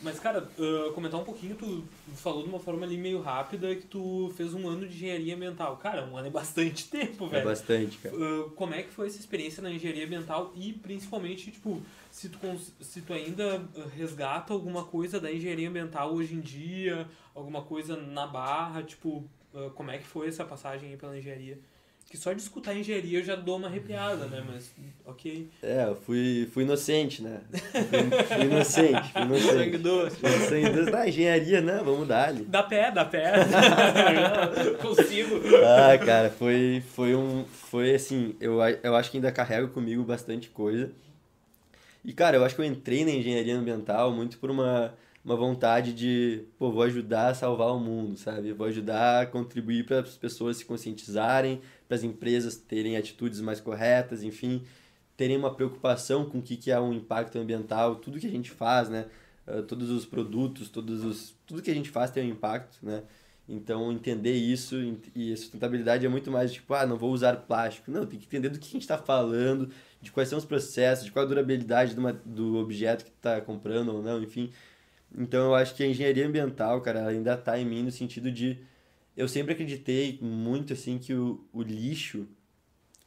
Mas, 0.01 0.17
cara, 0.17 0.49
uh, 0.57 0.93
comentar 0.93 1.19
um 1.19 1.25
pouquinho, 1.25 1.55
tu 1.55 1.83
falou 2.15 2.41
de 2.43 2.47
uma 2.49 2.59
forma 2.59 2.85
ali 2.85 2.97
meio 2.97 3.19
rápida 3.19 3.75
que 3.75 3.85
tu 3.85 4.31
fez 4.37 4.53
um 4.53 4.67
ano 4.67 4.87
de 4.87 4.95
engenharia 4.95 5.35
ambiental. 5.35 5.75
Cara, 5.77 6.05
um 6.05 6.15
ano 6.15 6.27
é 6.27 6.31
bastante 6.31 6.87
tempo, 6.89 7.25
É 7.25 7.29
velho. 7.29 7.45
bastante, 7.45 7.97
cara. 7.97 8.15
Uh, 8.15 8.49
como 8.51 8.73
é 8.73 8.83
que 8.83 8.89
foi 8.89 9.07
essa 9.07 9.19
experiência 9.19 9.61
na 9.61 9.69
engenharia 9.71 10.05
ambiental 10.05 10.53
e 10.55 10.71
principalmente, 10.71 11.51
tipo, 11.51 11.81
se 12.09 12.29
tu, 12.29 12.37
se 12.79 13.01
tu 13.01 13.11
ainda 13.11 13.57
uh, 13.75 13.87
resgata 13.95 14.53
alguma 14.53 14.85
coisa 14.85 15.19
da 15.19 15.29
engenharia 15.31 15.67
ambiental 15.67 16.13
hoje 16.13 16.33
em 16.33 16.39
dia, 16.39 17.05
alguma 17.35 17.61
coisa 17.63 17.97
na 17.97 18.25
barra, 18.25 18.81
tipo, 18.83 19.25
uh, 19.53 19.69
como 19.75 19.91
é 19.91 19.97
que 19.97 20.05
foi 20.07 20.29
essa 20.29 20.45
passagem 20.45 20.91
aí 20.91 20.97
pela 20.97 21.17
engenharia? 21.17 21.59
Que 22.09 22.17
só 22.17 22.33
de 22.33 22.41
escutar 22.41 22.75
engenharia 22.75 23.19
eu 23.19 23.23
já 23.23 23.35
dou 23.35 23.57
uma 23.57 23.67
arrepiada, 23.67 24.25
né? 24.25 24.43
Mas, 24.47 24.73
ok. 25.05 25.47
É, 25.61 25.83
eu 25.83 25.95
fui, 25.95 26.49
fui 26.51 26.63
inocente, 26.63 27.21
né? 27.21 27.41
Fui, 27.51 28.23
fui 28.23 28.45
inocente, 28.45 29.11
fui 29.11 29.21
inocente. 29.21 29.53
Sangue 29.53 29.77
doce. 29.77 30.15
Sangue 30.49 30.69
doce. 30.69 30.95
Ah, 30.95 31.07
engenharia, 31.07 31.61
né? 31.61 31.81
Vamos 31.85 32.07
dar 32.07 32.29
ali. 32.29 32.45
Dá 32.45 32.63
pé, 32.63 32.91
dá 32.91 33.05
pé. 33.05 33.33
Consigo. 34.81 35.39
Ah, 35.63 35.97
cara, 36.03 36.31
foi, 36.31 36.81
foi 36.95 37.13
um. 37.13 37.45
Foi 37.45 37.93
assim, 37.93 38.35
eu, 38.41 38.57
eu 38.81 38.95
acho 38.95 39.11
que 39.11 39.17
ainda 39.17 39.31
carrego 39.31 39.67
comigo 39.67 40.03
bastante 40.03 40.49
coisa. 40.49 40.91
E, 42.03 42.11
cara, 42.11 42.37
eu 42.37 42.43
acho 42.43 42.55
que 42.55 42.61
eu 42.61 42.65
entrei 42.65 43.05
na 43.05 43.11
engenharia 43.11 43.55
ambiental 43.55 44.11
muito 44.11 44.39
por 44.39 44.49
uma, 44.49 44.95
uma 45.23 45.35
vontade 45.35 45.93
de, 45.93 46.43
pô, 46.57 46.71
vou 46.71 46.83
ajudar 46.83 47.29
a 47.29 47.33
salvar 47.35 47.67
o 47.67 47.79
mundo, 47.79 48.17
sabe? 48.17 48.51
Vou 48.53 48.65
ajudar 48.67 49.21
a 49.21 49.25
contribuir 49.25 49.85
para 49.85 49.99
as 49.99 50.17
pessoas 50.17 50.57
se 50.57 50.65
conscientizarem, 50.65 51.61
para 51.89 51.95
as 51.95 52.03
empresas 52.03 52.55
terem 52.55 52.95
atitudes 52.95 53.41
mais 53.41 53.59
corretas, 53.59 54.21
enfim, 54.21 54.63
terem 55.17 55.35
uma 55.35 55.53
preocupação 55.53 56.23
com 56.29 56.37
o 56.37 56.41
que, 56.41 56.55
que 56.55 56.69
é 56.71 56.79
um 56.79 56.93
impacto 56.93 57.39
ambiental, 57.39 57.95
tudo 57.95 58.19
que 58.19 58.27
a 58.27 58.29
gente 58.29 58.51
faz, 58.51 58.87
né? 58.89 59.07
Ah, 59.47 59.63
todos 59.63 59.89
os 59.89 60.05
produtos, 60.05 60.69
todos 60.69 61.03
os, 61.03 61.35
tudo 61.47 61.63
que 61.63 61.71
a 61.71 61.73
gente 61.73 61.89
faz 61.89 62.11
tem 62.11 62.27
um 62.27 62.33
impacto, 62.33 62.77
né? 62.83 63.01
Então, 63.47 63.91
entender 63.91 64.33
isso 64.33 64.75
e 65.15 65.35
sustentabilidade 65.35 66.05
é 66.05 66.09
muito 66.09 66.29
mais 66.29 66.53
tipo, 66.53 66.71
ah, 66.75 66.85
não 66.85 66.97
vou 66.97 67.11
usar 67.11 67.35
plástico. 67.35 67.89
Não, 67.89 68.05
tem 68.05 68.19
que 68.19 68.27
entender 68.27 68.49
do 68.49 68.59
que 68.59 68.67
a 68.67 68.71
gente 68.71 68.83
está 68.83 68.99
falando, 68.99 69.71
de 69.99 70.11
quais 70.11 70.29
são 70.29 70.37
os 70.37 70.45
processos, 70.45 71.05
de 71.05 71.11
qual 71.11 71.25
a 71.25 71.27
durabilidade 71.27 71.95
do, 71.95 72.13
do 72.23 72.57
objeto 72.57 73.03
que 73.03 73.09
está 73.09 73.41
comprando 73.41 73.89
ou 73.89 74.03
não, 74.03 74.21
enfim. 74.21 74.51
Então, 75.17 75.47
eu 75.47 75.55
acho 75.55 75.73
que 75.73 75.81
a 75.81 75.87
engenharia 75.87 76.27
ambiental, 76.27 76.79
cara, 76.81 76.99
ela 76.99 77.09
ainda 77.09 77.33
está 77.33 77.59
em 77.59 77.65
mim 77.65 77.81
no 77.81 77.91
sentido 77.91 78.31
de... 78.31 78.59
Eu 79.19 79.27
sempre 79.27 79.53
acreditei 79.53 80.17
muito, 80.21 80.71
assim, 80.73 80.97
que 80.97 81.13
o, 81.13 81.45
o 81.51 81.61
lixo, 81.61 82.25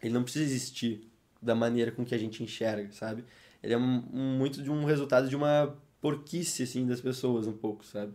ele 0.02 0.12
não 0.12 0.22
precisa 0.22 0.44
existir 0.44 1.10
da 1.40 1.54
maneira 1.54 1.90
com 1.90 2.04
que 2.04 2.14
a 2.14 2.18
gente 2.18 2.42
enxerga, 2.42 2.92
sabe? 2.92 3.24
Ele 3.62 3.72
é 3.74 3.78
um, 3.78 4.04
um- 4.12 4.36
muito 4.38 4.62
de 4.62 4.70
um 4.70 4.84
resultado 4.84 5.28
de 5.28 5.34
uma 5.36 5.74
porquice, 6.00 6.64
assim, 6.64 6.86
das 6.86 7.00
pessoas, 7.00 7.46
um 7.46 7.52
pouco, 7.52 7.84
sabe? 7.84 8.12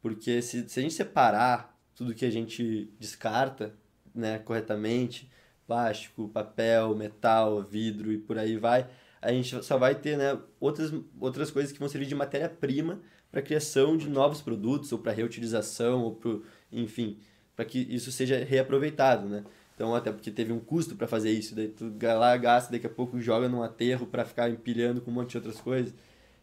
Porque 0.00 0.42
se, 0.42 0.68
se 0.68 0.80
a 0.80 0.82
gente 0.82 0.94
separar 0.94 1.78
tudo 1.94 2.14
que 2.14 2.24
a 2.24 2.30
gente 2.30 2.90
descarta, 2.98 3.72
né, 4.14 4.38
corretamente, 4.40 5.30
plástico, 5.66 6.28
papel, 6.28 6.94
metal, 6.96 7.62
vidro 7.62 8.12
e 8.12 8.18
por 8.18 8.36
aí 8.38 8.56
vai, 8.56 8.88
a 9.20 9.30
gente 9.32 9.62
só 9.62 9.78
vai 9.78 9.94
ter, 9.94 10.18
né, 10.18 10.36
outras, 10.58 10.92
outras 11.20 11.50
coisas 11.52 11.70
que 11.70 11.78
vão 11.78 11.88
servir 11.88 12.06
de 12.06 12.14
matéria-prima 12.14 13.00
para 13.30 13.40
a 13.40 13.42
criação 13.42 13.96
de 13.96 14.08
novos 14.08 14.42
produtos 14.42 14.90
ou 14.92 14.98
para 14.98 15.12
reutilização 15.12 16.02
ou 16.02 16.16
para, 16.16 16.38
enfim, 16.72 17.18
para 17.54 17.64
que 17.64 17.78
isso 17.78 18.10
seja 18.10 18.44
reaproveitado, 18.44 19.28
né? 19.28 19.44
Então, 19.74 19.94
até 19.94 20.12
porque 20.12 20.30
teve 20.30 20.52
um 20.52 20.60
custo 20.60 20.94
para 20.94 21.06
fazer 21.06 21.30
isso, 21.30 21.54
daí 21.54 21.68
tu 21.68 21.92
lá 22.00 22.36
gasta, 22.36 22.72
daqui 22.72 22.86
a 22.86 22.90
pouco 22.90 23.20
joga 23.20 23.48
num 23.48 23.62
aterro 23.62 24.06
para 24.06 24.24
ficar 24.24 24.48
empilhando 24.48 25.00
com 25.00 25.10
um 25.10 25.14
monte 25.14 25.30
de 25.30 25.36
outras 25.38 25.60
coisas. 25.60 25.92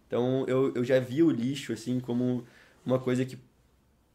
Então, 0.08 0.44
eu, 0.48 0.74
eu 0.74 0.84
já 0.84 1.00
vi 1.00 1.22
o 1.22 1.30
lixo, 1.30 1.72
assim, 1.72 2.00
como 2.00 2.44
uma 2.86 3.00
coisa 3.00 3.24
que 3.24 3.38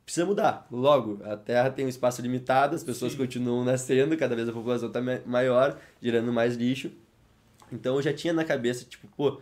precisa 0.04 0.26
mudar. 0.26 0.66
Logo, 0.70 1.20
a 1.24 1.36
Terra 1.36 1.70
tem 1.70 1.86
um 1.86 1.88
espaço 1.88 2.20
limitado, 2.20 2.74
as 2.74 2.84
pessoas 2.84 3.12
Sim. 3.12 3.18
continuam 3.18 3.64
nascendo, 3.64 4.16
cada 4.16 4.34
vez 4.34 4.48
a 4.48 4.52
população 4.52 4.88
está 4.88 5.00
maior, 5.24 5.78
gerando 6.02 6.32
mais 6.32 6.56
lixo. 6.56 6.90
Então 7.72 7.96
eu 7.96 8.02
já 8.02 8.12
tinha 8.12 8.32
na 8.32 8.44
cabeça, 8.44 8.84
tipo, 8.84 9.06
pô, 9.16 9.40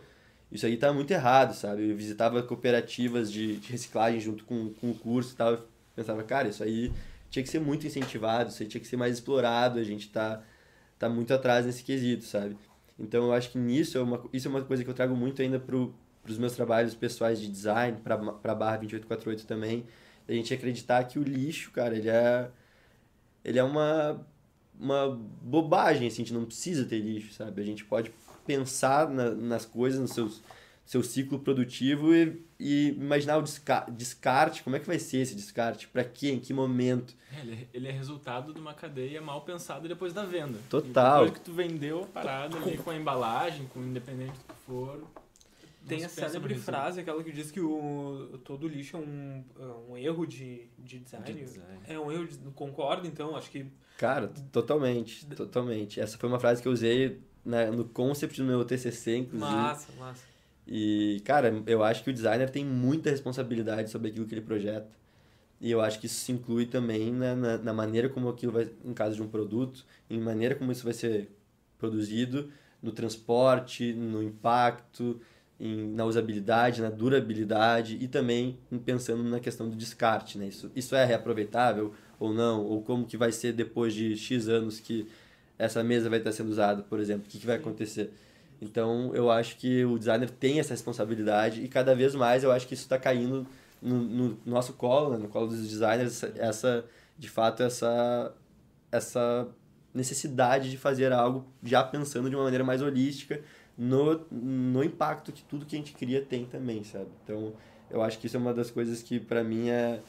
isso 0.51 0.65
aí 0.65 0.77
tá 0.77 0.93
muito 0.93 1.11
errado, 1.11 1.53
sabe? 1.53 1.89
Eu 1.89 1.95
visitava 1.95 2.41
cooperativas 2.43 3.31
de, 3.31 3.57
de 3.57 3.71
reciclagem 3.71 4.19
junto 4.19 4.45
com, 4.45 4.69
com 4.79 4.91
o 4.91 4.95
curso 4.95 5.33
e 5.33 5.35
tal, 5.35 5.57
pensava, 5.95 6.23
cara, 6.23 6.47
isso 6.47 6.63
aí 6.63 6.91
tinha 7.29 7.43
que 7.43 7.49
ser 7.49 7.59
muito 7.59 7.85
incentivado, 7.87 8.49
isso 8.49 8.61
aí 8.61 8.69
tinha 8.69 8.81
que 8.81 8.87
ser 8.87 8.97
mais 8.97 9.15
explorado, 9.15 9.79
a 9.79 9.83
gente 9.83 10.09
tá, 10.09 10.43
tá 10.99 11.09
muito 11.09 11.33
atrás 11.33 11.65
nesse 11.65 11.83
quesito, 11.83 12.23
sabe? 12.23 12.57
Então 12.97 13.25
eu 13.25 13.33
acho 13.33 13.51
que 13.51 13.57
nisso 13.57 13.97
é 13.97 14.01
uma, 14.01 14.23
isso 14.31 14.47
é 14.47 14.51
uma 14.51 14.61
coisa 14.63 14.83
que 14.83 14.89
eu 14.89 14.93
trago 14.93 15.15
muito 15.15 15.41
ainda 15.41 15.59
pro, 15.59 15.93
pros 16.21 16.37
meus 16.37 16.53
trabalhos 16.53 16.93
pessoais 16.93 17.39
de 17.39 17.47
design, 17.49 17.97
pra, 18.03 18.17
pra 18.17 18.55
barra 18.55 18.77
2848 18.77 19.47
também, 19.47 19.85
a 20.27 20.31
gente 20.31 20.53
acreditar 20.53 21.03
que 21.05 21.19
o 21.19 21.23
lixo, 21.23 21.71
cara, 21.71 21.95
ele 21.95 22.09
é 22.09 22.49
ele 23.43 23.59
é 23.59 23.63
uma 23.63 24.25
uma 24.79 25.07
bobagem, 25.41 26.07
assim, 26.07 26.23
a 26.23 26.25
gente 26.25 26.33
não 26.33 26.45
precisa 26.45 26.85
ter 26.85 26.99
lixo, 26.99 27.33
sabe? 27.33 27.61
A 27.61 27.65
gente 27.65 27.85
pode 27.85 28.11
pensar 28.45 29.09
na, 29.09 29.31
nas 29.31 29.65
coisas, 29.65 29.99
no 29.99 30.07
seus, 30.07 30.41
seu 30.85 31.01
ciclo 31.01 31.39
produtivo 31.39 32.13
e, 32.13 32.43
e 32.59 32.89
imaginar 32.89 33.37
o 33.37 33.41
desca 33.41 33.85
descarte, 33.89 34.63
como 34.63 34.75
é 34.75 34.79
que 34.79 34.87
vai 34.87 34.99
ser 34.99 35.17
esse 35.17 35.35
descarte, 35.35 35.87
para 35.87 36.03
quê, 36.03 36.31
em 36.31 36.39
que 36.39 36.53
momento. 36.53 37.15
Ele, 37.39 37.67
ele 37.73 37.87
é 37.87 37.91
resultado 37.91 38.53
de 38.53 38.59
uma 38.59 38.73
cadeia 38.73 39.21
mal 39.21 39.41
pensada 39.41 39.87
depois 39.87 40.13
da 40.13 40.25
venda. 40.25 40.59
Total. 40.69 41.25
Depois 41.25 41.39
que 41.39 41.45
tu 41.45 41.53
vendeu 41.53 42.03
a 42.03 42.07
parada 42.07 42.57
ali 42.57 42.77
com 42.77 42.89
a 42.89 42.95
embalagem, 42.95 43.65
com 43.67 43.81
independente 43.81 44.33
do 44.33 44.53
que 44.53 44.59
for. 44.65 45.03
Tem 45.87 46.05
a 46.05 46.09
célebre 46.09 46.55
frase, 46.55 47.01
aquela 47.01 47.21
que 47.21 47.31
diz 47.31 47.51
que 47.51 47.59
o, 47.59 48.39
todo 48.45 48.69
lixo 48.69 48.95
é 48.95 48.99
um, 48.99 49.43
é 49.59 49.91
um 49.91 49.97
erro 49.97 50.25
de, 50.25 50.69
de 50.79 50.99
design. 50.99 51.25
De 51.25 51.33
design. 51.33 51.79
É 51.85 51.99
um 51.99 52.09
erro 52.09 52.25
de. 52.25 52.37
Concordo, 52.51 53.05
então, 53.05 53.35
acho 53.35 53.51
que. 53.51 53.65
Cara, 53.97 54.29
totalmente, 54.51 55.25
totalmente. 55.25 55.99
Essa 55.99 56.17
foi 56.17 56.29
uma 56.29 56.39
frase 56.39 56.61
que 56.61 56.67
eu 56.69 56.71
usei 56.71 57.19
na, 57.43 57.69
no 57.69 57.83
concept 57.83 58.41
do 58.41 58.47
meu 58.47 58.63
TCC, 58.63 59.17
inclusive. 59.17 59.51
Massa, 59.51 59.91
massa. 59.99 60.32
E, 60.67 61.21
cara, 61.25 61.61
eu 61.67 61.83
acho 61.83 62.03
que 62.03 62.09
o 62.09 62.13
designer 62.13 62.49
tem 62.49 62.65
muita 62.65 63.09
responsabilidade 63.09 63.89
sobre 63.89 64.09
aquilo 64.09 64.25
que 64.25 64.33
ele 64.33 64.41
projeta. 64.41 64.89
E 65.59 65.71
eu 65.71 65.81
acho 65.81 65.99
que 65.99 66.07
isso 66.07 66.15
se 66.15 66.31
inclui 66.31 66.65
também 66.65 67.11
na, 67.11 67.35
na, 67.35 67.57
na 67.57 67.73
maneira 67.73 68.09
como 68.09 68.27
aquilo 68.29 68.51
vai, 68.51 68.69
em 68.83 68.93
caso 68.93 69.15
de 69.15 69.21
um 69.21 69.27
produto, 69.27 69.85
em 70.09 70.19
maneira 70.19 70.55
como 70.55 70.71
isso 70.71 70.83
vai 70.83 70.93
ser 70.93 71.29
produzido, 71.77 72.49
no 72.81 72.91
transporte, 72.91 73.93
no 73.93 74.21
impacto, 74.21 75.21
em, 75.59 75.87
na 75.93 76.05
usabilidade, 76.05 76.81
na 76.81 76.89
durabilidade 76.89 77.97
e 78.01 78.07
também 78.07 78.59
pensando 78.85 79.23
na 79.23 79.39
questão 79.39 79.69
do 79.69 79.75
descarte, 79.75 80.37
né? 80.37 80.47
Isso, 80.47 80.69
isso 80.75 80.95
é 80.95 81.05
reaproveitável 81.05 81.93
ou 82.19 82.33
não? 82.33 82.65
Ou 82.65 82.81
como 82.81 83.05
que 83.05 83.15
vai 83.15 83.31
ser 83.31 83.53
depois 83.53 83.93
de 83.93 84.17
X 84.17 84.49
anos 84.49 84.79
que 84.79 85.07
essa 85.57 85.83
mesa 85.83 86.09
vai 86.09 86.19
estar 86.19 86.33
sendo 86.33 86.49
usada, 86.49 86.83
por 86.83 86.99
exemplo? 86.99 87.25
O 87.25 87.29
que, 87.29 87.39
que 87.39 87.45
vai 87.45 87.55
acontecer? 87.55 88.11
Então, 88.63 89.11
eu 89.13 89.29
acho 89.29 89.57
que 89.57 89.83
o 89.85 89.97
designer 89.97 90.29
tem 90.29 90.59
essa 90.59 90.73
responsabilidade 90.73 91.63
e 91.63 91.67
cada 91.67 91.93
vez 91.93 92.15
mais 92.15 92.43
eu 92.43 92.51
acho 92.51 92.67
que 92.67 92.73
isso 92.73 92.83
está 92.83 92.97
caindo 92.97 93.45
no, 93.81 93.97
no 93.99 94.37
nosso 94.45 94.73
colo, 94.73 95.11
né? 95.11 95.17
no 95.17 95.27
colo 95.27 95.47
dos 95.47 95.61
designers, 95.67 96.23
essa, 96.23 96.33
essa, 96.37 96.85
de 97.17 97.29
fato, 97.29 97.63
essa, 97.63 98.33
essa 98.91 99.47
necessidade 99.93 100.71
de 100.71 100.77
fazer 100.77 101.11
algo 101.11 101.45
já 101.61 101.83
pensando 101.83 102.29
de 102.29 102.35
uma 102.35 102.45
maneira 102.45 102.63
mais 102.63 102.81
holística 102.81 103.41
no, 103.77 104.25
no 104.31 104.83
impacto 104.83 105.31
que 105.31 105.43
tudo 105.43 105.65
que 105.65 105.75
a 105.75 105.79
gente 105.79 105.93
cria 105.93 106.21
tem 106.21 106.45
também, 106.45 106.83
sabe? 106.83 107.09
Então, 107.23 107.53
eu 107.89 108.01
acho 108.01 108.17
que 108.19 108.27
isso 108.27 108.37
é 108.37 108.39
uma 108.39 108.53
das 108.53 108.71
coisas 108.71 109.01
que 109.01 109.19
para 109.19 109.43
mim 109.43 109.69
é 109.69 109.99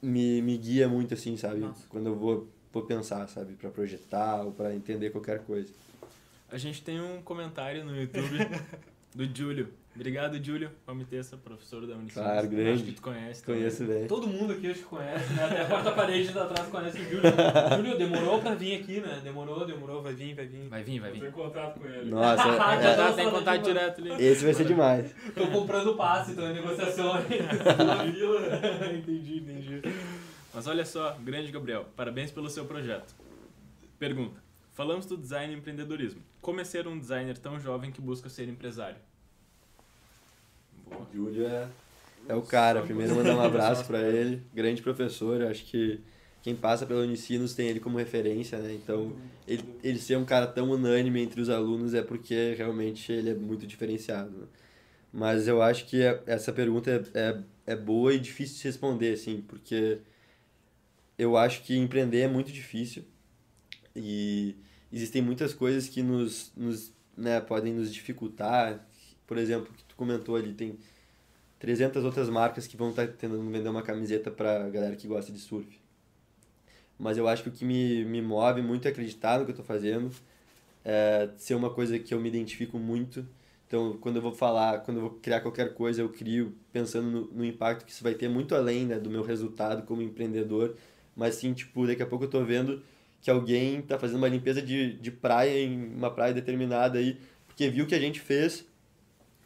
me, 0.00 0.42
me 0.42 0.56
guia 0.58 0.88
muito 0.88 1.14
assim, 1.14 1.36
sabe? 1.36 1.60
Nossa. 1.60 1.86
Quando 1.88 2.06
eu 2.06 2.16
vou, 2.16 2.48
vou 2.72 2.82
pensar, 2.82 3.28
sabe, 3.28 3.54
para 3.54 3.70
projetar 3.70 4.42
ou 4.42 4.52
para 4.52 4.74
entender 4.74 5.10
qualquer 5.10 5.40
coisa. 5.40 5.72
A 6.52 6.58
gente 6.58 6.82
tem 6.82 7.00
um 7.00 7.22
comentário 7.22 7.84
no 7.84 7.96
YouTube 7.98 8.36
do 9.14 9.24
Júlio. 9.36 9.72
Obrigado, 9.94 10.42
Júlio 10.42 10.70
Palmitessa, 10.86 11.36
professor 11.36 11.86
da 11.86 11.94
Unicinos. 11.94 12.14
Claro, 12.14 12.48
grande. 12.48 12.70
Acho 12.72 12.84
que 12.84 12.92
tu 12.92 13.02
conhece. 13.02 13.44
Conheço 13.44 13.84
bem. 13.84 14.06
Todo 14.06 14.26
mundo 14.26 14.54
aqui 14.54 14.70
acho 14.70 14.80
que 14.80 14.86
conhece, 14.86 15.32
né? 15.34 15.44
Até 15.44 15.60
a 15.62 15.66
quarta 15.66 15.92
parede 15.92 16.32
da 16.32 16.44
atrás 16.44 16.68
conhece 16.70 16.98
o 16.98 17.04
Júlio. 17.04 17.22
Júlio, 17.76 17.98
demorou 17.98 18.40
pra 18.40 18.54
vir 18.54 18.80
aqui, 18.80 19.00
né? 19.00 19.20
Demorou, 19.22 19.66
demorou, 19.66 20.02
vai 20.02 20.14
vir, 20.14 20.34
vai 20.34 20.46
vir. 20.46 20.68
Vai 20.68 20.82
vir, 20.82 20.98
vai 21.00 21.10
Eu 21.10 21.14
tô 21.14 21.20
vir. 21.20 21.28
em 21.28 21.32
contato 21.32 21.78
com 21.80 21.86
ele. 21.86 22.10
Nossa, 22.10 22.36
Já 22.42 22.56
Já 22.80 22.88
é- 22.90 22.96
tá- 22.96 23.12
tem 23.12 23.30
contato 23.30 23.62
direto 23.62 24.00
ali. 24.00 24.24
esse 24.24 24.44
vai 24.44 24.54
ser 24.54 24.64
demais. 24.64 25.14
Tô 25.34 25.46
comprando 25.48 25.94
passe, 25.94 26.34
tô 26.34 26.42
em 26.46 26.54
negociações. 26.54 27.24
Entendi, 28.98 29.38
entendi. 29.38 29.82
Mas 30.54 30.66
olha 30.66 30.84
só, 30.86 31.16
grande 31.22 31.50
Gabriel, 31.52 31.86
parabéns 31.96 32.30
pelo 32.30 32.48
seu 32.48 32.64
projeto. 32.64 33.14
Pergunta: 33.98 34.42
Falamos 34.72 35.04
do 35.04 35.16
design 35.18 35.52
e 35.52 35.56
empreendedorismo. 35.58 36.22
Como 36.40 36.60
é 36.60 36.64
ser 36.64 36.88
um 36.88 36.98
designer 36.98 37.36
tão 37.36 37.60
jovem 37.60 37.90
que 37.90 38.00
busca 38.00 38.28
ser 38.28 38.48
empresário? 38.48 38.96
Boa. 40.88 41.06
Júlio 41.14 41.46
é, 41.46 41.68
é 42.28 42.34
o 42.34 42.42
cara. 42.42 42.82
Primeiro 42.82 43.14
mandar 43.14 43.36
um 43.36 43.40
abraço 43.44 43.84
para 43.86 44.00
ele. 44.00 44.42
Grande 44.54 44.80
professor, 44.82 45.42
acho 45.42 45.64
que 45.66 46.00
quem 46.42 46.56
passa 46.56 46.86
pelo 46.86 47.02
Unicinos 47.02 47.54
tem 47.54 47.68
ele 47.68 47.80
como 47.80 47.98
referência, 47.98 48.58
né? 48.58 48.72
Então, 48.72 49.12
ele, 49.46 49.62
ele 49.84 49.98
ser 49.98 50.16
um 50.16 50.24
cara 50.24 50.46
tão 50.46 50.70
unânime 50.70 51.20
entre 51.20 51.40
os 51.40 51.50
alunos 51.50 51.92
é 51.92 52.02
porque 52.02 52.54
realmente 52.56 53.12
ele 53.12 53.30
é 53.30 53.34
muito 53.34 53.66
diferenciado. 53.66 54.30
né? 54.30 54.46
Mas 55.12 55.46
eu 55.46 55.60
acho 55.60 55.84
que 55.86 56.02
é- 56.02 56.22
essa 56.26 56.50
pergunta 56.50 56.90
é, 57.14 57.20
é, 57.20 57.72
é 57.74 57.76
boa 57.76 58.14
e 58.14 58.18
difícil 58.18 58.56
de 58.56 58.64
responder, 58.64 59.12
assim, 59.12 59.42
porque 59.46 59.98
eu 61.18 61.36
acho 61.36 61.62
que 61.62 61.76
empreender 61.76 62.20
é 62.22 62.28
muito 62.28 62.50
difícil 62.50 63.04
e 63.94 64.56
existem 64.92 65.22
muitas 65.22 65.54
coisas 65.54 65.88
que 65.88 66.02
nos, 66.02 66.52
nos 66.56 66.92
né, 67.16 67.40
podem 67.40 67.72
nos 67.72 67.92
dificultar. 67.92 68.86
Por 69.26 69.38
exemplo, 69.38 69.72
que 69.74 69.84
tu 69.84 69.94
comentou 69.96 70.36
ali, 70.36 70.52
tem 70.52 70.78
300 71.58 72.04
outras 72.04 72.28
marcas 72.28 72.66
que 72.66 72.76
vão 72.76 72.90
estar 72.90 73.06
tentando 73.06 73.40
vender 73.50 73.68
uma 73.68 73.82
camiseta 73.82 74.30
para 74.30 74.68
galera 74.68 74.96
que 74.96 75.06
gosta 75.06 75.32
de 75.32 75.38
surf. 75.38 75.80
mas 76.98 77.16
eu 77.16 77.28
acho 77.28 77.44
que 77.44 77.48
o 77.48 77.52
que 77.52 77.64
me, 77.64 78.04
me 78.04 78.20
move 78.20 78.62
muito 78.62 78.86
é 78.86 78.90
acreditar 78.90 79.38
no 79.38 79.44
que 79.44 79.50
eu 79.50 79.54
estou 79.54 79.64
fazendo, 79.64 80.10
é 80.84 81.30
ser 81.36 81.54
uma 81.54 81.70
coisa 81.70 81.98
que 81.98 82.12
eu 82.14 82.20
me 82.20 82.28
identifico 82.28 82.78
muito. 82.78 83.26
Então, 83.66 83.96
quando 84.00 84.16
eu 84.16 84.22
vou 84.22 84.32
falar, 84.34 84.80
quando 84.80 84.98
eu 84.98 85.02
vou 85.02 85.10
criar 85.22 85.40
qualquer 85.40 85.72
coisa, 85.74 86.02
eu 86.02 86.08
crio 86.08 86.54
pensando 86.72 87.10
no, 87.10 87.26
no 87.28 87.44
impacto 87.44 87.84
que 87.86 87.92
isso 87.92 88.02
vai 88.02 88.14
ter 88.14 88.28
muito 88.28 88.54
além 88.54 88.84
né, 88.86 88.98
do 88.98 89.08
meu 89.08 89.22
resultado 89.22 89.84
como 89.86 90.02
empreendedor, 90.02 90.76
mas 91.16 91.36
sim, 91.36 91.54
tipo, 91.54 91.86
daqui 91.86 92.02
a 92.02 92.06
pouco 92.06 92.24
eu 92.24 92.28
estou 92.28 92.44
vendo 92.44 92.82
que 93.22 93.30
alguém 93.30 93.78
está 93.78 93.98
fazendo 93.98 94.18
uma 94.18 94.28
limpeza 94.28 94.60
de, 94.60 94.94
de 94.94 95.10
praia 95.10 95.58
em 95.58 95.94
uma 95.94 96.10
praia 96.10 96.34
determinada 96.34 96.98
aí, 96.98 97.16
porque 97.46 97.70
viu 97.70 97.86
que 97.86 97.94
a 97.94 98.00
gente 98.00 98.20
fez, 98.20 98.66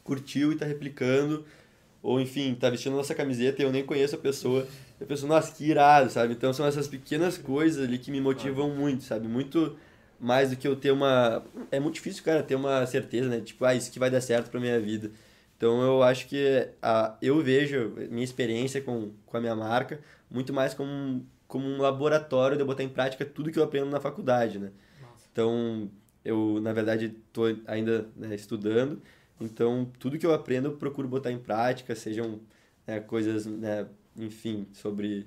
curtiu 0.02 0.50
e 0.50 0.54
está 0.54 0.64
replicando, 0.64 1.44
ou 2.02 2.18
enfim, 2.20 2.52
está 2.54 2.70
vestindo 2.70 2.94
a 2.94 2.96
nossa 2.96 3.14
camiseta 3.14 3.60
e 3.60 3.64
eu 3.64 3.70
nem 3.70 3.84
conheço 3.84 4.14
a 4.14 4.18
pessoa, 4.18 4.66
e 4.98 5.04
a 5.04 5.06
pessoa, 5.06 5.28
nossa, 5.28 5.52
que 5.54 5.64
irado, 5.68 6.10
sabe? 6.10 6.32
Então 6.32 6.52
são 6.54 6.66
essas 6.66 6.88
pequenas 6.88 7.36
coisas 7.36 7.84
ali 7.84 7.98
que 7.98 8.10
me 8.10 8.20
motivam 8.20 8.70
muito, 8.70 9.04
sabe? 9.04 9.28
Muito 9.28 9.76
mais 10.18 10.50
do 10.50 10.56
que 10.56 10.66
eu 10.66 10.74
ter 10.74 10.90
uma... 10.90 11.44
É 11.70 11.78
muito 11.78 11.96
difícil, 11.96 12.24
cara, 12.24 12.42
ter 12.42 12.54
uma 12.54 12.86
certeza, 12.86 13.28
né? 13.28 13.40
Tipo, 13.40 13.66
ah, 13.66 13.74
isso 13.74 13.92
que 13.92 13.98
vai 13.98 14.10
dar 14.10 14.22
certo 14.22 14.50
para 14.50 14.58
minha 14.58 14.80
vida. 14.80 15.10
Então 15.56 15.82
eu 15.82 16.02
acho 16.02 16.26
que 16.28 16.68
a, 16.80 17.16
eu 17.20 17.42
vejo 17.42 17.92
minha 18.10 18.24
experiência 18.24 18.80
com, 18.80 19.12
com 19.26 19.36
a 19.36 19.40
minha 19.40 19.54
marca 19.54 20.00
muito 20.30 20.52
mais 20.52 20.74
como 20.74 21.26
como 21.56 21.66
um 21.66 21.78
laboratório 21.78 22.54
de 22.54 22.62
eu 22.62 22.66
botar 22.66 22.82
em 22.82 22.88
prática 22.88 23.24
tudo 23.24 23.50
que 23.50 23.58
eu 23.58 23.64
aprendo 23.64 23.88
na 23.88 23.98
faculdade, 23.98 24.58
né? 24.58 24.72
Nossa. 25.00 25.26
Então, 25.32 25.90
eu, 26.22 26.60
na 26.60 26.70
verdade, 26.70 27.16
estou 27.26 27.46
ainda 27.66 28.06
né, 28.14 28.34
estudando, 28.34 29.00
então 29.40 29.90
tudo 29.98 30.18
que 30.18 30.26
eu 30.26 30.34
aprendo 30.34 30.68
eu 30.68 30.76
procuro 30.76 31.08
botar 31.08 31.32
em 31.32 31.38
prática, 31.38 31.94
sejam 31.94 32.40
né, 32.86 33.00
coisas, 33.00 33.46
né, 33.46 33.86
enfim, 34.14 34.66
sobre 34.74 35.26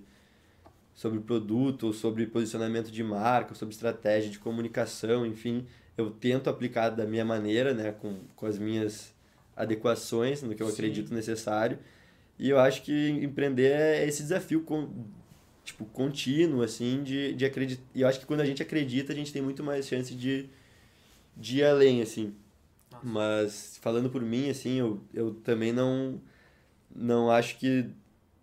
sobre 0.94 1.20
produto, 1.20 1.88
ou 1.88 1.94
sobre 1.94 2.28
posicionamento 2.28 2.92
de 2.92 3.02
marca, 3.02 3.56
sobre 3.56 3.74
estratégia 3.74 4.30
de 4.30 4.38
comunicação, 4.38 5.26
enfim, 5.26 5.66
eu 5.98 6.12
tento 6.12 6.48
aplicar 6.48 6.90
da 6.90 7.06
minha 7.06 7.26
maneira, 7.26 7.74
né, 7.74 7.92
com, 7.94 8.20
com 8.36 8.46
as 8.46 8.60
minhas 8.60 9.16
adequações 9.56 10.44
no 10.44 10.54
que 10.54 10.62
eu 10.62 10.68
Sim. 10.68 10.74
acredito 10.74 11.14
necessário. 11.14 11.80
E 12.38 12.50
eu 12.50 12.60
acho 12.60 12.84
que 12.84 13.10
empreender 13.22 13.72
é 13.72 14.06
esse 14.06 14.22
desafio 14.22 14.62
com, 14.62 14.90
tipo, 15.70 15.86
contínuo, 15.86 16.62
assim, 16.62 17.04
de, 17.04 17.34
de 17.34 17.46
acreditar. 17.46 17.84
E 17.94 18.02
eu 18.02 18.08
acho 18.08 18.20
que 18.20 18.26
quando 18.26 18.42
a 18.42 18.46
gente 18.46 18.62
acredita, 18.62 19.14
a 19.14 19.16
gente 19.16 19.32
tem 19.32 19.42
muito 19.42 19.64
mais 19.64 19.88
chance 19.88 20.14
de, 20.14 20.50
de 21.36 21.60
ir 21.60 21.64
além, 21.64 22.02
assim. 22.02 22.34
Nossa. 22.92 23.06
Mas, 23.06 23.80
falando 23.82 24.10
por 24.10 24.22
mim, 24.22 24.50
assim, 24.50 24.80
eu, 24.80 25.00
eu 25.14 25.34
também 25.34 25.72
não, 25.72 26.20
não 26.94 27.32
acho 27.32 27.58
que... 27.58 27.86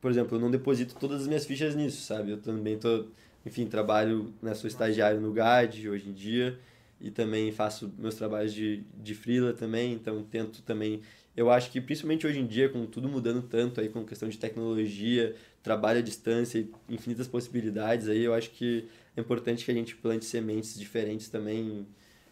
Por 0.01 0.11
exemplo, 0.11 0.37
eu 0.37 0.41
não 0.41 0.51
deposito 0.51 0.95
todas 0.95 1.23
as 1.23 1.27
minhas 1.27 1.45
fichas 1.45 1.75
nisso, 1.75 2.03
sabe? 2.03 2.31
Eu 2.31 2.39
também 2.39 2.79
tô... 2.79 3.07
Enfim, 3.45 3.67
trabalho, 3.67 4.33
né, 4.43 4.55
sou 4.55 4.69
estagiário 4.69 5.21
no 5.21 5.33
GAD 5.33 5.89
hoje 5.89 6.09
em 6.09 6.12
dia 6.12 6.59
e 7.01 7.11
também 7.11 7.53
faço 7.53 7.93
meus 7.99 8.15
trabalhos 8.15 8.53
de, 8.53 8.83
de 9.03 9.15
freela 9.15 9.53
também, 9.53 9.93
então 9.93 10.23
tento 10.23 10.62
também... 10.62 11.03
Eu 11.37 11.51
acho 11.51 11.71
que, 11.71 11.81
principalmente 11.81 12.27
hoje 12.27 12.39
em 12.39 12.47
dia, 12.47 12.69
com 12.69 12.87
tudo 12.87 13.09
mudando 13.09 13.43
tanto 13.43 13.81
aí, 13.81 13.91
com 13.91 14.05
questão 14.05 14.29
de 14.29 14.39
tecnologia, 14.39 15.37
trabalho 15.67 15.99
à 15.99 16.03
distância 16.03 16.61
e 16.61 16.71
infinitas 16.89 17.27
possibilidades 17.27 18.09
aí, 18.09 18.23
eu 18.23 18.33
acho 18.33 18.51
que 18.51 18.89
é 19.17 19.21
importante 19.21 19.65
que 19.65 19.71
a 19.73 19.75
gente 19.75 19.97
plante 19.97 20.25
sementes 20.25 20.79
diferentes 20.79 21.29
também 21.29 21.85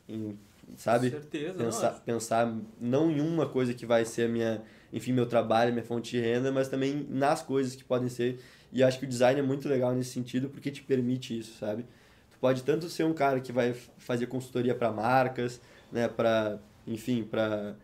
em, 0.08 0.38
sabe? 0.76 1.10
Com 1.10 1.18
certeza, 1.18 1.54
Pensar, 1.54 1.92
não, 1.92 2.00
pensar 2.00 2.56
não 2.80 3.10
em 3.10 3.20
uma 3.20 3.48
coisa 3.48 3.74
que 3.74 3.84
vai 3.84 4.04
ser 4.04 4.26
a 4.26 4.28
minha, 4.28 4.62
enfim, 4.92 5.12
meu 5.12 5.26
trabalho, 5.26 5.72
minha 5.72 5.84
fonte 5.84 6.12
de 6.12 6.20
renda, 6.20 6.52
mas 6.52 6.68
também 6.68 7.04
nas 7.10 7.42
coisas 7.42 7.74
que 7.74 7.82
podem 7.82 8.08
ser. 8.08 8.38
E 8.72 8.84
acho 8.84 9.00
que 9.00 9.04
o 9.04 9.08
design 9.08 9.40
é 9.40 9.42
muito 9.42 9.68
legal 9.68 9.92
nesse 9.92 10.10
sentido 10.10 10.48
porque 10.48 10.70
te 10.70 10.84
permite 10.84 11.36
isso, 11.36 11.58
sabe? 11.58 11.84
Tu 12.30 12.38
pode 12.40 12.62
tanto 12.62 12.88
ser 12.88 13.02
um 13.02 13.12
cara 13.12 13.40
que 13.40 13.50
vai 13.50 13.74
fazer 13.98 14.28
consultoria 14.28 14.76
para 14.76 14.92
marcas, 14.92 15.60
né, 15.90 16.06
para, 16.06 16.60
enfim, 16.86 17.24
para 17.24 17.74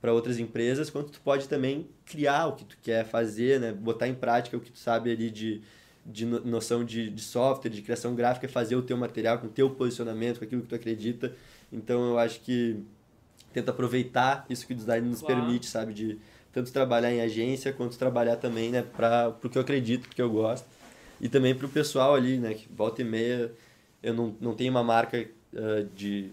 para 0.00 0.12
outras 0.12 0.38
empresas, 0.38 0.90
quanto 0.90 1.10
tu 1.10 1.20
pode 1.20 1.48
também 1.48 1.86
criar 2.04 2.46
o 2.48 2.52
que 2.52 2.64
tu 2.64 2.76
quer 2.82 3.04
fazer, 3.04 3.60
né? 3.60 3.72
botar 3.72 4.06
em 4.08 4.14
prática 4.14 4.56
o 4.56 4.60
que 4.60 4.70
tu 4.70 4.78
sabe 4.78 5.10
ali 5.10 5.30
de, 5.30 5.62
de 6.04 6.24
no- 6.26 6.44
noção 6.44 6.84
de, 6.84 7.10
de 7.10 7.22
software, 7.22 7.70
de 7.70 7.82
criação 7.82 8.14
gráfica, 8.14 8.48
fazer 8.48 8.76
o 8.76 8.82
teu 8.82 8.96
material 8.96 9.38
com 9.38 9.46
o 9.46 9.50
teu 9.50 9.70
posicionamento, 9.70 10.38
com 10.38 10.44
aquilo 10.44 10.62
que 10.62 10.68
tu 10.68 10.74
acredita. 10.74 11.34
Então 11.72 12.10
eu 12.10 12.18
acho 12.18 12.40
que 12.40 12.76
tenta 13.52 13.70
aproveitar 13.70 14.44
isso 14.50 14.66
que 14.66 14.72
o 14.74 14.76
design 14.76 15.08
nos 15.08 15.20
Claro. 15.20 15.34
permite, 15.34 15.66
sabe? 15.66 15.94
De 15.94 16.18
tanto 16.52 16.70
trabalhar 16.72 17.12
em 17.12 17.20
agência, 17.20 17.72
quanto 17.72 17.98
trabalhar 17.98 18.36
também, 18.36 18.70
né? 18.70 18.82
Para 18.82 19.34
o 19.42 19.48
que 19.48 19.56
eu 19.58 19.62
acredito, 19.62 20.08
porque 20.08 20.20
eu 20.22 20.30
gosto. 20.30 20.66
E 21.20 21.28
também 21.28 21.54
para 21.54 21.66
o 21.66 21.68
pessoal 21.70 22.14
ali, 22.14 22.38
né? 22.38 22.54
Que 22.54 22.68
volta 22.70 23.00
e 23.00 23.04
meia, 23.04 23.50
eu 24.02 24.12
não, 24.14 24.34
não 24.40 24.54
tenho 24.54 24.70
uma 24.70 24.84
marca 24.84 25.26
ah, 25.54 25.86
de, 25.94 26.30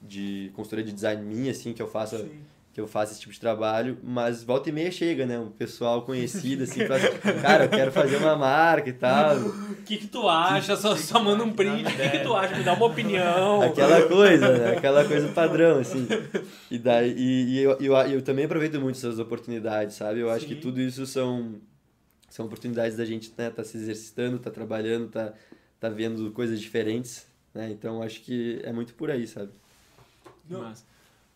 de 0.00 0.50
consultoria 0.54 0.84
de 0.84 0.92
design 0.92 1.22
minha, 1.22 1.50
assim, 1.50 1.72
que 1.72 1.80
eu 1.80 1.88
faça 1.88 2.18
Sim. 2.18 2.30
Que 2.76 2.80
eu 2.82 2.86
faço 2.86 3.12
esse 3.12 3.22
tipo 3.22 3.32
de 3.32 3.40
trabalho, 3.40 3.96
mas 4.02 4.44
volta 4.44 4.68
e 4.68 4.72
meia 4.72 4.90
chega, 4.90 5.24
né? 5.24 5.38
Um 5.38 5.50
pessoal 5.50 6.02
conhecido, 6.02 6.64
assim, 6.64 6.84
fala, 6.86 7.00
cara, 7.40 7.64
eu 7.64 7.68
quero 7.70 7.90
fazer 7.90 8.16
uma 8.18 8.36
marca 8.36 8.90
e 8.90 8.92
tal. 8.92 9.34
O 9.38 9.76
que 9.76 9.96
que 9.96 10.06
tu 10.06 10.28
acha? 10.28 10.76
Só, 10.76 10.94
só 10.94 11.18
manda 11.24 11.42
um 11.42 11.54
print. 11.54 11.86
O 11.86 11.96
que 11.96 12.08
que 12.10 12.18
tu 12.18 12.34
acha? 12.34 12.54
Me 12.54 12.62
dá 12.62 12.74
uma 12.74 12.84
opinião. 12.84 13.62
Aquela 13.62 14.06
coisa, 14.06 14.58
né? 14.58 14.76
Aquela 14.76 15.06
coisa 15.06 15.26
padrão, 15.28 15.78
assim. 15.78 16.06
E, 16.70 16.78
daí, 16.78 17.14
e, 17.16 17.54
e 17.54 17.58
eu, 17.62 17.78
eu, 17.80 17.96
eu 17.96 18.20
também 18.20 18.44
aproveito 18.44 18.78
muito 18.78 18.96
essas 18.98 19.18
oportunidades, 19.18 19.96
sabe? 19.96 20.20
Eu 20.20 20.28
acho 20.28 20.46
Sim. 20.46 20.54
que 20.54 20.60
tudo 20.60 20.78
isso 20.78 21.06
são, 21.06 21.54
são 22.28 22.44
oportunidades 22.44 22.94
da 22.94 23.06
gente 23.06 23.32
né, 23.38 23.48
tá 23.48 23.64
se 23.64 23.78
exercitando, 23.78 24.38
tá 24.38 24.50
trabalhando, 24.50 25.08
tá, 25.08 25.32
tá 25.80 25.88
vendo 25.88 26.30
coisas 26.32 26.60
diferentes, 26.60 27.26
né? 27.54 27.70
Então 27.70 28.02
acho 28.02 28.20
que 28.20 28.60
é 28.62 28.70
muito 28.70 28.92
por 28.92 29.10
aí, 29.10 29.26
sabe? 29.26 29.52
Não. 30.46 30.60
Mas 30.60 30.84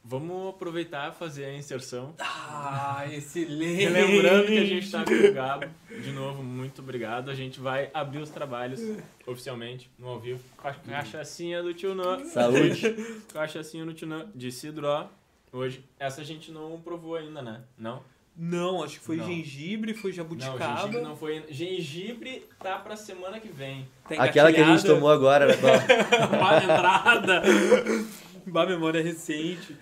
vamos 0.04 0.50
aproveitar 0.50 1.10
e 1.12 1.18
fazer 1.18 1.44
a 1.44 1.54
inserção. 1.54 2.14
Ah, 2.18 3.04
excelente. 3.10 3.88
Lembrando 3.88 4.46
que 4.46 4.58
a 4.58 4.64
gente 4.64 4.90
tá 4.90 5.04
com 5.04 5.12
o 5.12 5.32
Gabo. 5.32 5.66
De 5.90 6.12
novo, 6.12 6.42
muito 6.42 6.80
obrigado. 6.82 7.30
A 7.30 7.34
gente 7.34 7.60
vai 7.60 7.90
abrir 7.94 8.18
os 8.18 8.30
trabalhos 8.30 8.80
oficialmente, 9.26 9.90
no 9.98 10.08
ao 10.08 10.18
vivo, 10.20 10.40
com 10.56 10.68
a 10.68 10.72
cachaçinha 10.74 11.62
do 11.62 11.72
tio 11.74 11.94
Nã. 11.94 12.24
Saúde! 12.24 12.94
Cachaçinha 13.32 13.84
do 13.84 13.92
tio 13.94 14.06
Nã, 14.08 14.26
de 14.34 14.50
cidro, 14.50 14.86
ó. 14.86 15.06
Hoje. 15.52 15.84
Essa 15.98 16.20
a 16.20 16.24
gente 16.24 16.52
não 16.52 16.80
provou 16.80 17.16
ainda, 17.16 17.42
né? 17.42 17.60
Não? 17.76 18.02
Não, 18.36 18.82
acho 18.82 18.98
que 19.00 19.04
foi 19.04 19.16
Não. 19.16 19.26
gengibre, 19.26 19.92
foi 19.92 20.10
Não, 20.10 20.16
jabuticaba. 20.16 20.76
gengibre 20.76 21.00
não 21.02 21.16
foi. 21.16 21.44
Gengibre 21.50 22.44
tá 22.58 22.78
pra 22.78 22.96
semana 22.96 23.38
que 23.38 23.48
vem. 23.48 23.86
tá 24.08 24.22
Aquela 24.22 24.52
que 24.52 24.60
a 24.60 24.64
gente 24.64 24.86
tomou 24.86 25.10
agora, 25.10 25.46
qual? 25.58 25.74
Uma 26.40 26.56
entrada. 26.62 27.42
Bah, 28.46 28.64
memória 28.64 29.02
recente. 29.02 29.76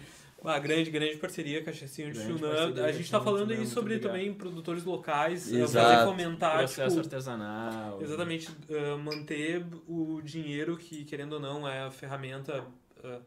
Uma 0.48 0.58
grande, 0.58 0.90
grande 0.90 1.16
parceria, 1.18 1.62
Cachacinho 1.62 2.11
de 2.11 2.18
parceria, 2.18 2.48
A 2.58 2.66
gente 2.66 2.74
tá 2.74 2.82
Cachacinho 2.87 3.22
falando 3.22 3.50
aí 3.52 3.66
sobre 3.66 3.94
obrigado. 3.96 4.12
também 4.12 4.32
produtores 4.32 4.82
locais, 4.82 5.52
eh, 5.52 5.58
Exato. 5.61 5.87
fazer 5.90 6.04
fomentar, 6.06 6.58
Processo 6.58 6.88
tipo, 6.96 7.00
artesanal. 7.00 8.00
exatamente, 8.00 8.48
eh, 8.70 8.96
manter 8.96 9.62
o 9.87 10.22
dinheiro 10.22 10.78
que, 10.78 11.04
querendo 11.04 11.34
ou 11.34 11.40
não, 11.40 11.68
é 11.68 11.82
a 11.82 11.90
ferramenta 11.90 12.64
eh, 13.04 13.18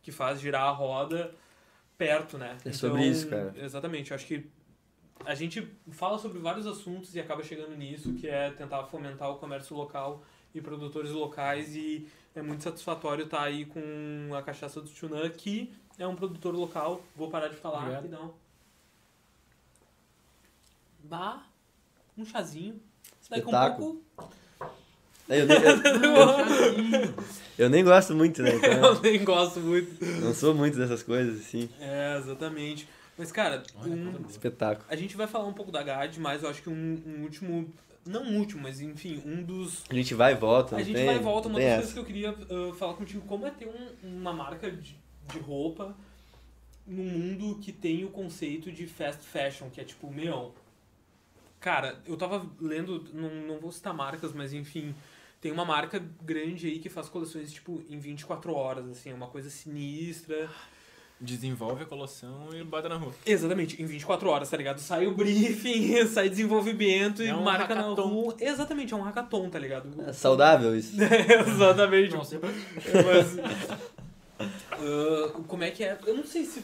que 0.00 0.10
faz 0.10 0.40
girar 0.40 0.62
a 0.62 0.70
roda 0.70 1.34
perto, 1.98 2.38
né? 2.38 2.56
É 2.64 2.72
sobre 2.72 3.06
isso, 3.06 3.28
cara. 3.28 3.52
Exatamente, 3.58 4.10
eu 4.10 4.14
acho 4.14 4.26
que 4.26 4.46
a 5.26 5.34
gente 5.34 5.68
fala 5.90 6.16
sobre 6.18 6.38
vários 6.38 6.66
assuntos 6.66 7.14
e 7.14 7.20
acaba 7.20 7.42
chegando 7.42 7.76
nisso, 7.76 8.14
que 8.14 8.26
é 8.26 8.50
tentar 8.52 8.84
fomentar 8.84 9.30
o 9.30 9.34
comércio 9.36 9.76
local 9.76 10.24
e 10.54 10.62
produtores 10.62 11.10
locais 11.10 11.76
e 11.76 12.08
é 12.34 12.40
muito 12.40 12.62
satisfatório 12.62 13.24
estar 13.24 13.42
aí 13.42 13.66
com 13.66 14.30
a 14.34 14.42
cachaça 14.42 14.80
do 14.80 14.88
Tchunã, 14.88 15.28
que 15.28 15.72
é 16.02 16.06
um 16.06 16.16
produtor 16.16 16.54
local. 16.54 17.02
Vou 17.16 17.30
parar 17.30 17.48
de 17.48 17.56
falar 17.56 17.78
Obrigado. 17.78 17.96
rapidão. 18.02 18.34
Bah, 21.04 21.42
um 22.16 22.24
chazinho. 22.24 22.80
Daqui 23.28 23.42
um 23.42 23.46
Espetáculo. 23.50 24.02
pouco 24.16 24.34
Eu 25.28 25.46
nem, 25.46 25.56
eu, 25.58 27.14
eu 27.58 27.70
nem 27.70 27.84
gosto 27.84 28.14
muito, 28.14 28.42
né? 28.42 28.54
Então, 28.56 28.70
eu 28.94 29.00
nem 29.00 29.24
gosto 29.24 29.60
muito. 29.60 30.04
não 30.20 30.34
sou 30.34 30.54
muito 30.54 30.76
dessas 30.76 31.02
coisas, 31.02 31.40
assim. 31.40 31.68
É, 31.80 32.16
exatamente. 32.18 32.88
Mas, 33.16 33.30
cara, 33.30 33.62
Olha, 33.76 33.92
um-. 33.92 34.24
Espetáculo. 34.28 34.86
a 34.88 34.96
gente 34.96 35.16
vai 35.16 35.26
falar 35.26 35.46
um 35.46 35.52
pouco 35.52 35.70
da 35.70 35.82
GAD, 35.82 36.18
mas 36.20 36.42
eu 36.42 36.48
acho 36.50 36.62
que 36.62 36.70
um, 36.70 37.02
um 37.06 37.22
último. 37.22 37.72
Não 38.06 38.22
um 38.22 38.38
último, 38.38 38.62
mas 38.62 38.80
enfim, 38.80 39.22
um 39.26 39.42
dos 39.42 39.84
A 39.90 39.94
gente 39.94 40.14
vai 40.14 40.32
e 40.32 40.34
volta, 40.36 40.74
A 40.76 40.82
gente 40.82 40.96
tem, 40.96 41.04
vai 41.06 41.16
e 41.16 41.18
volta. 41.18 41.48
Uma 41.48 41.60
das 41.60 41.74
coisas 41.74 41.92
que 41.92 41.98
eu 41.98 42.04
queria 42.04 42.32
uh, 42.32 42.72
falar 42.74 42.94
contigo, 42.94 43.20
como 43.26 43.46
é 43.46 43.50
ter 43.50 43.68
um- 43.68 44.08
uma 44.20 44.32
marca 44.32 44.70
de, 44.70 44.96
de 45.28 45.38
roupa 45.38 45.94
num 46.86 47.04
mundo 47.04 47.58
que 47.60 47.72
tem 47.72 48.04
o 48.04 48.08
conceito 48.10 48.72
de 48.72 48.86
fast 48.86 49.22
fashion, 49.22 49.68
que 49.70 49.80
é 49.80 49.84
tipo, 49.84 50.10
meu... 50.10 50.52
Cara, 51.60 52.00
eu 52.06 52.16
tava 52.16 52.44
lendo, 52.60 53.04
não, 53.12 53.28
não 53.46 53.58
vou 53.60 53.70
citar 53.70 53.92
marcas, 53.94 54.32
mas 54.32 54.52
enfim, 54.54 54.94
tem 55.40 55.52
uma 55.52 55.64
marca 55.64 56.02
grande 56.22 56.66
aí 56.66 56.78
que 56.78 56.88
faz 56.88 57.08
coleções, 57.08 57.52
tipo, 57.52 57.82
em 57.88 57.98
24 57.98 58.52
horas, 58.54 58.88
assim, 58.88 59.10
é 59.10 59.14
uma 59.14 59.26
coisa 59.26 59.50
sinistra. 59.50 60.48
Desenvolve 61.20 61.82
a 61.82 61.86
coleção 61.86 62.48
e 62.54 62.64
bota 62.64 62.88
na 62.88 62.96
rua. 62.96 63.12
Exatamente, 63.26 63.80
em 63.80 63.84
24 63.84 64.26
horas, 64.30 64.48
tá 64.48 64.56
ligado? 64.56 64.78
Sai 64.78 65.06
o 65.06 65.14
briefing, 65.14 66.04
sai 66.08 66.30
desenvolvimento 66.30 67.22
e 67.22 67.28
É 67.28 67.34
um 67.36 67.42
marca 67.42 67.74
na 67.74 67.82
hackathon. 67.82 68.08
rua. 68.08 68.36
Exatamente, 68.40 68.94
é 68.94 68.96
um 68.96 69.02
hackathon, 69.02 69.50
tá 69.50 69.58
ligado? 69.58 70.02
É 70.08 70.14
saudável 70.14 70.74
isso. 70.74 70.96
Exatamente. 71.46 72.14
Não 72.14 72.24
sei 72.24 72.38
pra 72.38 72.48
Mas, 72.48 73.36
ah, 74.40 75.42
como 75.46 75.64
é 75.64 75.70
que 75.70 75.84
é? 75.84 75.98
Eu 76.06 76.14
não 76.16 76.24
sei 76.24 76.44
se, 76.44 76.62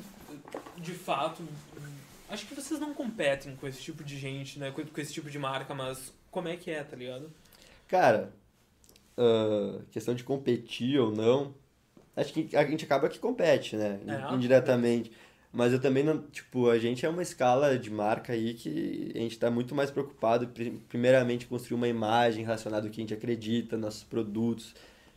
de 0.79 0.93
fato, 0.93 1.43
acho 2.29 2.47
que 2.47 2.55
vocês 2.55 2.81
não 2.81 2.95
competem 2.95 3.55
com 3.57 3.67
esse 3.67 3.81
tipo 3.83 4.03
de 4.05 4.19
gente, 4.19 4.59
né? 4.59 4.71
Com, 4.71 4.85
com 4.85 5.01
esse 5.01 5.13
tipo 5.13 5.31
de 5.31 5.39
marca, 5.39 5.75
mas 5.75 6.13
como 6.31 6.49
é 6.49 6.57
que 6.57 6.71
é, 6.71 6.83
tá 6.83 6.97
ligado? 6.97 7.31
Cara, 7.89 8.33
ah, 9.17 9.81
questão 9.91 10.15
de 10.15 10.25
competir 10.25 10.99
ou 10.99 11.15
não, 11.15 11.55
acho 12.17 12.33
que 12.33 12.55
a 12.57 12.65
gente 12.65 12.85
acaba 12.85 13.09
que 13.09 13.19
compete, 13.19 13.77
né? 13.77 14.01
É, 14.07 14.35
Indiretamente. 14.35 15.13
Mas 15.53 15.73
eu 15.73 15.81
também 15.81 16.03
não. 16.05 16.21
Tipo, 16.23 16.69
a 16.69 16.79
gente 16.79 17.07
é 17.07 17.09
uma 17.09 17.23
escala 17.23 17.79
de 17.79 17.91
marca 17.91 18.35
aí 18.35 18.53
que 18.53 19.11
a 19.15 19.19
gente 19.21 19.39
tá 19.39 19.51
muito 19.51 19.75
mais 19.75 19.91
preocupado, 19.91 20.49
pri- 20.49 20.83
primeiramente, 20.89 21.47
construir 21.47 21.77
uma 21.77 21.89
imagem 21.89 22.45
relacionada 22.45 22.87
ao 22.87 22.93
que 22.93 23.01
a 23.01 23.03
gente 23.05 23.15
acredita, 23.15 23.75
nossos 23.79 24.03
produtos. 24.05 24.75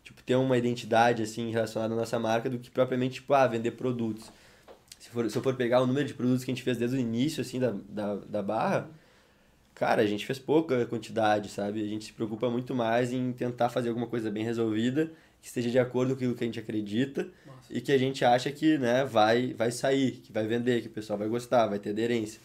Tipo, 0.09 0.23
ter 0.23 0.35
uma 0.35 0.57
identidade, 0.57 1.21
assim, 1.21 1.51
relacionada 1.51 1.93
à 1.93 1.97
nossa 1.97 2.17
marca, 2.17 2.49
do 2.49 2.57
que 2.57 2.71
propriamente, 2.71 3.15
tipo, 3.15 3.31
ah, 3.31 3.45
vender 3.45 3.71
produtos. 3.71 4.31
Se, 4.97 5.07
for, 5.11 5.29
se 5.29 5.37
eu 5.37 5.41
for 5.43 5.55
pegar 5.55 5.83
o 5.83 5.85
número 5.85 6.07
de 6.07 6.15
produtos 6.15 6.43
que 6.43 6.49
a 6.49 6.53
gente 6.55 6.63
fez 6.63 6.77
desde 6.77 6.97
o 6.97 6.99
início, 6.99 7.41
assim, 7.41 7.59
da, 7.59 7.75
da, 7.87 8.15
da 8.15 8.41
barra, 8.41 8.89
cara, 9.75 10.01
a 10.01 10.07
gente 10.07 10.25
fez 10.25 10.39
pouca 10.39 10.83
quantidade, 10.87 11.49
sabe? 11.49 11.83
A 11.83 11.87
gente 11.87 12.05
se 12.05 12.13
preocupa 12.13 12.49
muito 12.49 12.73
mais 12.73 13.13
em 13.13 13.31
tentar 13.31 13.69
fazer 13.69 13.89
alguma 13.89 14.07
coisa 14.07 14.31
bem 14.31 14.43
resolvida, 14.43 15.11
que 15.39 15.47
esteja 15.47 15.69
de 15.69 15.77
acordo 15.77 16.09
com 16.09 16.15
aquilo 16.15 16.33
que 16.33 16.43
a 16.43 16.47
gente 16.47 16.59
acredita 16.59 17.27
Nossa. 17.45 17.71
e 17.71 17.79
que 17.79 17.91
a 17.91 17.97
gente 17.99 18.25
acha 18.25 18.51
que, 18.51 18.79
né, 18.79 19.05
vai, 19.05 19.53
vai 19.53 19.69
sair, 19.69 20.13
que 20.13 20.33
vai 20.33 20.47
vender, 20.47 20.81
que 20.81 20.87
o 20.87 20.91
pessoal 20.91 21.19
vai 21.19 21.27
gostar, 21.27 21.67
vai 21.67 21.77
ter 21.77 21.91
aderência. 21.91 22.41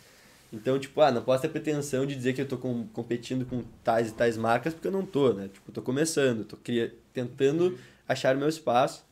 Então, 0.54 0.78
tipo, 0.78 1.00
ah, 1.00 1.10
não 1.10 1.22
posso 1.22 1.42
ter 1.42 1.48
pretensão 1.48 2.06
de 2.06 2.14
dizer 2.14 2.32
que 2.32 2.40
eu 2.40 2.46
tô 2.46 2.56
com, 2.56 2.86
competindo 2.88 3.44
com 3.44 3.64
tais 3.82 4.10
e 4.10 4.14
tais 4.14 4.36
marcas, 4.36 4.72
porque 4.72 4.86
eu 4.86 4.92
não 4.92 5.04
tô, 5.04 5.32
né? 5.32 5.48
Tipo, 5.48 5.70
eu 5.70 5.74
tô 5.74 5.82
começando, 5.82 6.44
tô 6.44 6.56
cria, 6.56 6.94
tentando 7.12 7.76
achar 8.08 8.36
o 8.36 8.38
meu 8.38 8.48
espaço. 8.48 9.04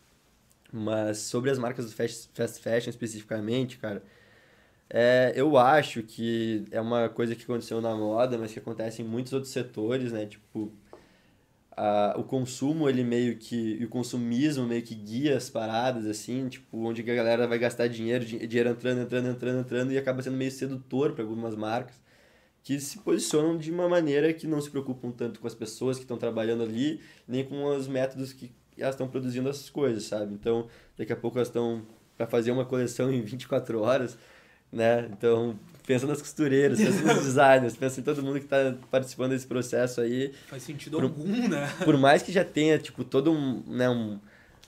Mas 0.72 1.18
sobre 1.18 1.50
as 1.50 1.58
marcas 1.58 1.86
do 1.86 1.92
fast, 1.92 2.30
fast 2.32 2.62
fashion 2.62 2.90
especificamente, 2.90 3.76
cara, 3.76 4.02
é, 4.88 5.32
eu 5.36 5.58
acho 5.58 6.02
que 6.02 6.64
é 6.70 6.80
uma 6.80 7.08
coisa 7.08 7.34
que 7.34 7.42
aconteceu 7.44 7.80
na 7.80 7.94
moda, 7.94 8.38
mas 8.38 8.52
que 8.52 8.58
acontece 8.58 9.02
em 9.02 9.04
muitos 9.04 9.32
outros 9.32 9.52
setores, 9.52 10.12
né? 10.12 10.26
Tipo, 10.26 10.72
a, 11.76 12.14
o 12.18 12.24
consumo, 12.24 12.88
ele 12.88 13.04
meio 13.04 13.36
que... 13.36 13.76
E 13.80 13.84
o 13.84 13.88
consumismo 13.88 14.66
meio 14.66 14.82
que 14.82 14.94
guia 14.94 15.36
as 15.36 15.50
paradas, 15.50 16.06
assim, 16.06 16.48
tipo, 16.48 16.78
onde 16.78 17.02
a 17.02 17.14
galera 17.14 17.46
vai 17.46 17.58
gastar 17.58 17.88
dinheiro, 17.88 18.24
di- 18.24 18.46
dinheiro 18.46 18.70
entrando, 18.70 19.02
entrando, 19.02 19.28
entrando, 19.28 19.60
entrando, 19.60 19.92
e 19.92 19.98
acaba 19.98 20.22
sendo 20.22 20.36
meio 20.36 20.50
sedutor 20.50 21.12
para 21.12 21.22
algumas 21.24 21.54
marcas 21.54 22.00
que 22.62 22.78
se 22.78 22.98
posicionam 22.98 23.58
de 23.58 23.70
uma 23.70 23.88
maneira 23.88 24.32
que 24.32 24.46
não 24.46 24.60
se 24.60 24.70
preocupam 24.70 25.10
tanto 25.10 25.40
com 25.40 25.46
as 25.46 25.54
pessoas 25.54 25.96
que 25.96 26.04
estão 26.04 26.16
trabalhando 26.16 26.62
ali, 26.62 27.00
nem 27.26 27.44
com 27.44 27.64
os 27.64 27.88
métodos 27.88 28.32
que 28.32 28.52
elas 28.78 28.94
estão 28.94 29.08
produzindo 29.08 29.48
essas 29.48 29.68
coisas, 29.68 30.04
sabe? 30.04 30.32
Então, 30.34 30.68
daqui 30.96 31.12
a 31.12 31.16
pouco 31.16 31.38
elas 31.38 31.48
estão 31.48 31.84
para 32.16 32.26
fazer 32.26 32.52
uma 32.52 32.64
coleção 32.64 33.12
em 33.12 33.20
24 33.22 33.80
horas, 33.80 34.16
né? 34.70 35.08
Então, 35.12 35.58
pensa 35.86 36.06
nas 36.06 36.20
costureiras, 36.20 36.78
pensa 36.78 37.02
nos 37.14 37.24
designers, 37.24 37.76
pensa 37.76 38.00
em 38.00 38.02
todo 38.02 38.22
mundo 38.22 38.38
que 38.38 38.44
está 38.44 38.74
participando 38.90 39.30
desse 39.30 39.46
processo 39.46 40.00
aí. 40.00 40.32
Faz 40.48 40.62
sentido 40.62 40.98
Pro- 40.98 41.06
algum, 41.06 41.48
né? 41.48 41.72
Por 41.84 41.96
mais 41.98 42.22
que 42.22 42.30
já 42.32 42.44
tenha, 42.44 42.78
tipo, 42.78 43.04
todo 43.04 43.32
um, 43.32 43.62
né, 43.66 43.88
um, 43.90 44.18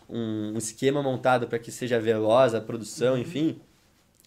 um 0.08 0.56
esquema 0.58 1.02
montado 1.02 1.46
para 1.46 1.58
que 1.58 1.70
seja 1.72 1.98
veloz 2.00 2.54
a 2.54 2.60
produção, 2.60 3.16
enfim, 3.16 3.60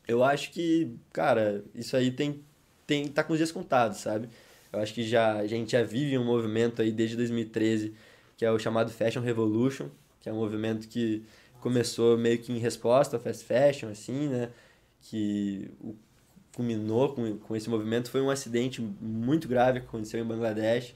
eu 0.08 0.24
acho 0.24 0.52
que, 0.52 0.92
cara, 1.12 1.64
isso 1.76 1.96
aí 1.98 2.12
tem, 2.12 2.42
tem 2.86 3.08
tá 3.08 3.24
com 3.24 3.34
os 3.34 3.38
dias 3.40 3.52
contados, 3.52 3.98
sabe? 4.00 4.30
Eu 4.72 4.80
acho 4.80 4.94
que 4.94 5.04
já, 5.04 5.34
a 5.38 5.48
gente 5.48 5.72
já 5.72 5.84
vive 5.84 6.18
um 6.18 6.26
movimento 6.26 6.82
aí 6.82 6.92
desde 6.92 7.16
2013, 7.16 7.94
que 8.38 8.46
é 8.46 8.52
o 8.52 8.60
chamado 8.60 8.92
Fashion 8.92 9.22
Revolution, 9.22 9.88
que 10.22 10.30
é 10.30 10.32
um 10.34 10.36
movimento 10.38 10.88
que 10.88 11.24
começou 11.60 12.18
meio 12.18 12.38
que 12.38 12.52
em 12.54 12.58
resposta 12.60 13.16
ao 13.18 13.22
fast 13.22 13.44
fashion, 13.44 13.90
assim, 13.90 14.28
né? 14.28 14.50
Que 15.02 15.70
o, 15.82 15.96
culminou 16.56 17.14
com, 17.14 17.38
com 17.38 17.56
esse 17.56 17.70
movimento 17.70 18.10
foi 18.10 18.22
um 18.22 18.30
acidente 18.30 18.82
muito 18.82 19.48
grave 19.48 19.80
que 19.82 19.86
aconteceu 19.88 20.20
em 20.20 20.26
Bangladesh, 20.26 20.94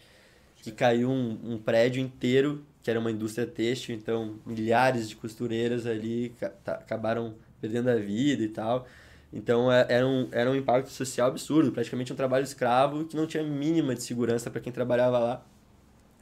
que 0.61 0.71
caiu 0.71 1.09
um, 1.09 1.39
um 1.43 1.57
prédio 1.57 2.01
inteiro, 2.01 2.63
que 2.83 2.89
era 2.89 2.99
uma 2.99 3.11
indústria 3.11 3.45
têxtil, 3.47 3.95
então 3.95 4.35
milhares 4.45 5.09
de 5.09 5.15
costureiras 5.15 5.85
ali 5.85 6.33
ca- 6.39 6.53
acabaram 6.65 7.35
perdendo 7.59 7.89
a 7.89 7.95
vida 7.95 8.43
e 8.43 8.49
tal. 8.49 8.87
Então 9.33 9.71
é- 9.71 9.85
era 9.89 10.07
um, 10.07 10.27
era 10.31 10.49
um 10.51 10.55
impacto 10.55 10.89
social 10.89 11.27
absurdo, 11.29 11.71
praticamente 11.71 12.11
um 12.13 12.15
trabalho 12.15 12.43
escravo 12.43 13.05
que 13.05 13.15
não 13.15 13.27
tinha 13.27 13.43
mínima 13.43 13.95
de 13.95 14.03
segurança 14.03 14.49
para 14.51 14.61
quem 14.61 14.71
trabalhava 14.73 15.19
lá. 15.19 15.45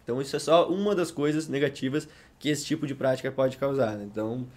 Então 0.04 0.22
isso 0.22 0.36
é 0.36 0.40
só 0.40 0.70
uma 0.70 0.96
das 0.96 1.12
coisas 1.12 1.48
negativas 1.48 2.08
que 2.40 2.50
esse 2.50 2.66
tipo 2.66 2.88
de 2.88 2.96
prática 2.96 3.32
pode 3.32 3.58
causar. 3.58 3.98
né? 3.98 4.06
Então 4.06 4.48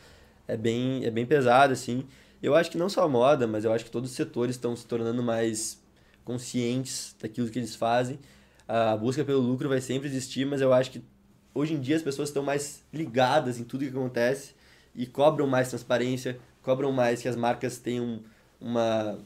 é 0.48 0.56
bem, 0.56 1.04
é 1.04 1.10
bem 1.10 1.26
pesado, 1.26 1.72
assim. 1.72 2.04
Eu 2.42 2.54
acho 2.56 2.70
que 2.70 2.76
não 2.78 2.88
só 2.88 3.04
a 3.04 3.08
moda, 3.08 3.46
mas 3.46 3.64
eu 3.64 3.72
acho 3.72 3.84
que 3.84 3.90
todos 3.90 4.10
os 4.10 4.16
setores 4.16 4.56
estão 4.56 4.74
se 4.74 4.84
tornando 4.86 5.22
mais 5.22 5.80
conscientes 6.24 7.14
daquilo 7.20 7.48
que 7.48 7.58
eles 7.58 7.76
fazem. 7.76 8.18
A 8.66 8.96
busca 8.96 9.24
pelo 9.24 9.40
lucro 9.40 9.68
vai 9.68 9.80
sempre 9.80 10.08
existir, 10.08 10.44
mas 10.44 10.60
eu 10.60 10.72
acho 10.72 10.90
que 10.90 11.02
hoje 11.54 11.74
em 11.74 11.80
dia 11.80 11.96
as 11.96 12.02
pessoas 12.02 12.30
estão 12.30 12.42
mais 12.42 12.82
ligadas 12.92 13.60
em 13.60 13.64
tudo 13.64 13.84
que 13.84 13.90
acontece 13.90 14.54
e 14.94 15.06
cobram 15.06 15.46
mais 15.46 15.68
transparência, 15.68 16.38
cobram 16.62 16.90
mais 16.92 17.22
que 17.22 17.28
as 17.28 17.36
marcas 17.36 17.78
tenham 17.78 18.20
uma 18.60 19.18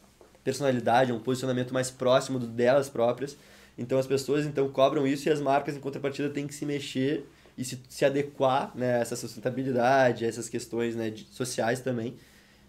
personalidade, 0.44 1.12
um 1.12 1.18
posicionamento 1.18 1.72
mais 1.72 1.90
próximo 1.90 2.38
do 2.38 2.46
delas 2.46 2.88
próprias. 2.88 3.36
Então 3.78 3.98
as 3.98 4.06
pessoas 4.06 4.46
então 4.46 4.68
cobram 4.70 5.06
isso 5.06 5.28
e 5.28 5.32
as 5.32 5.40
marcas 5.40 5.76
em 5.76 5.80
contrapartida 5.80 6.28
têm 6.30 6.46
que 6.46 6.54
se 6.54 6.64
mexer 6.66 7.26
e 7.56 7.64
se, 7.64 7.80
se 7.88 8.04
adequar 8.04 8.72
né, 8.74 8.96
a 8.96 8.98
essa 8.98 9.16
sustentabilidade, 9.16 10.24
a 10.24 10.28
essas 10.28 10.48
questões 10.48 10.94
né, 10.94 11.10
de- 11.10 11.26
sociais 11.30 11.80
também. 11.80 12.14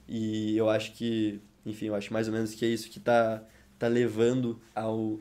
E 0.07 0.57
eu 0.57 0.69
acho 0.69 0.93
que, 0.93 1.41
enfim, 1.65 1.87
eu 1.87 1.95
acho 1.95 2.11
mais 2.13 2.27
ou 2.27 2.33
menos 2.33 2.53
que 2.53 2.65
é 2.65 2.67
isso 2.67 2.89
que 2.89 2.99
está 2.99 3.43
tá 3.77 3.87
levando 3.87 4.59
ao, 4.73 5.19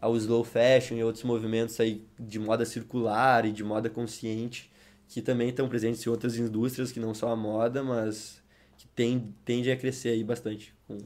ao 0.00 0.16
slow 0.16 0.44
fashion 0.44 0.96
e 0.96 1.04
outros 1.04 1.24
movimentos 1.24 1.78
aí 1.80 2.04
de 2.18 2.38
moda 2.38 2.64
circular 2.64 3.44
e 3.46 3.52
de 3.52 3.62
moda 3.62 3.88
consciente 3.88 4.70
que 5.12 5.20
também 5.20 5.50
estão 5.50 5.68
presentes 5.68 6.06
em 6.06 6.08
outras 6.08 6.38
indústrias 6.38 6.90
que 6.90 6.98
não 6.98 7.12
só 7.12 7.28
a 7.30 7.36
moda, 7.36 7.82
mas 7.82 8.42
que 8.78 8.88
tem, 8.88 9.34
tendem 9.44 9.70
a 9.70 9.76
crescer 9.76 10.08
aí 10.08 10.24
bastante. 10.24 10.74
Com, 10.88 10.96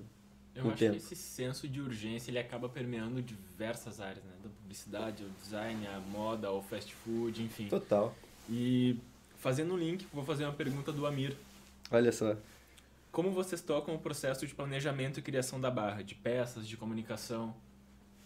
Eu 0.55 0.69
acho 0.69 0.77
tempo. 0.77 0.93
que 0.93 0.99
esse 0.99 1.17
senso 1.17 1.67
de 1.69 1.81
urgência 1.81 2.31
ele 2.31 2.39
acaba 2.39 2.69
permeando 2.69 3.21
diversas 3.21 4.01
áreas, 4.01 4.25
né? 4.25 4.31
Da 4.45 4.49
publicidade, 4.49 5.25
ao 5.25 5.29
design, 5.43 5.87
à 5.89 5.99
moda, 5.99 6.47
ao 6.47 6.63
fast 6.63 6.95
food, 6.95 7.43
enfim. 7.43 7.67
total. 7.67 8.15
E 8.49 8.97
fazendo 9.39 9.75
um 9.75 9.77
link, 9.77 10.07
vou 10.13 10.25
fazer 10.25 10.45
uma 10.45 10.53
pergunta 10.53 10.93
do 10.93 11.05
Amir. 11.05 11.37
Olha 11.91 12.13
só. 12.13 12.37
Como 13.17 13.31
vocês 13.31 13.63
tocam 13.63 13.95
o 13.95 13.99
processo 13.99 14.47
de 14.47 14.55
planejamento 14.55 15.21
e 15.21 15.23
criação 15.23 15.59
da 15.59 15.71
barra, 15.71 16.03
de 16.03 16.15
peças, 16.15 16.69
de 16.69 16.77
comunicação? 16.77 17.55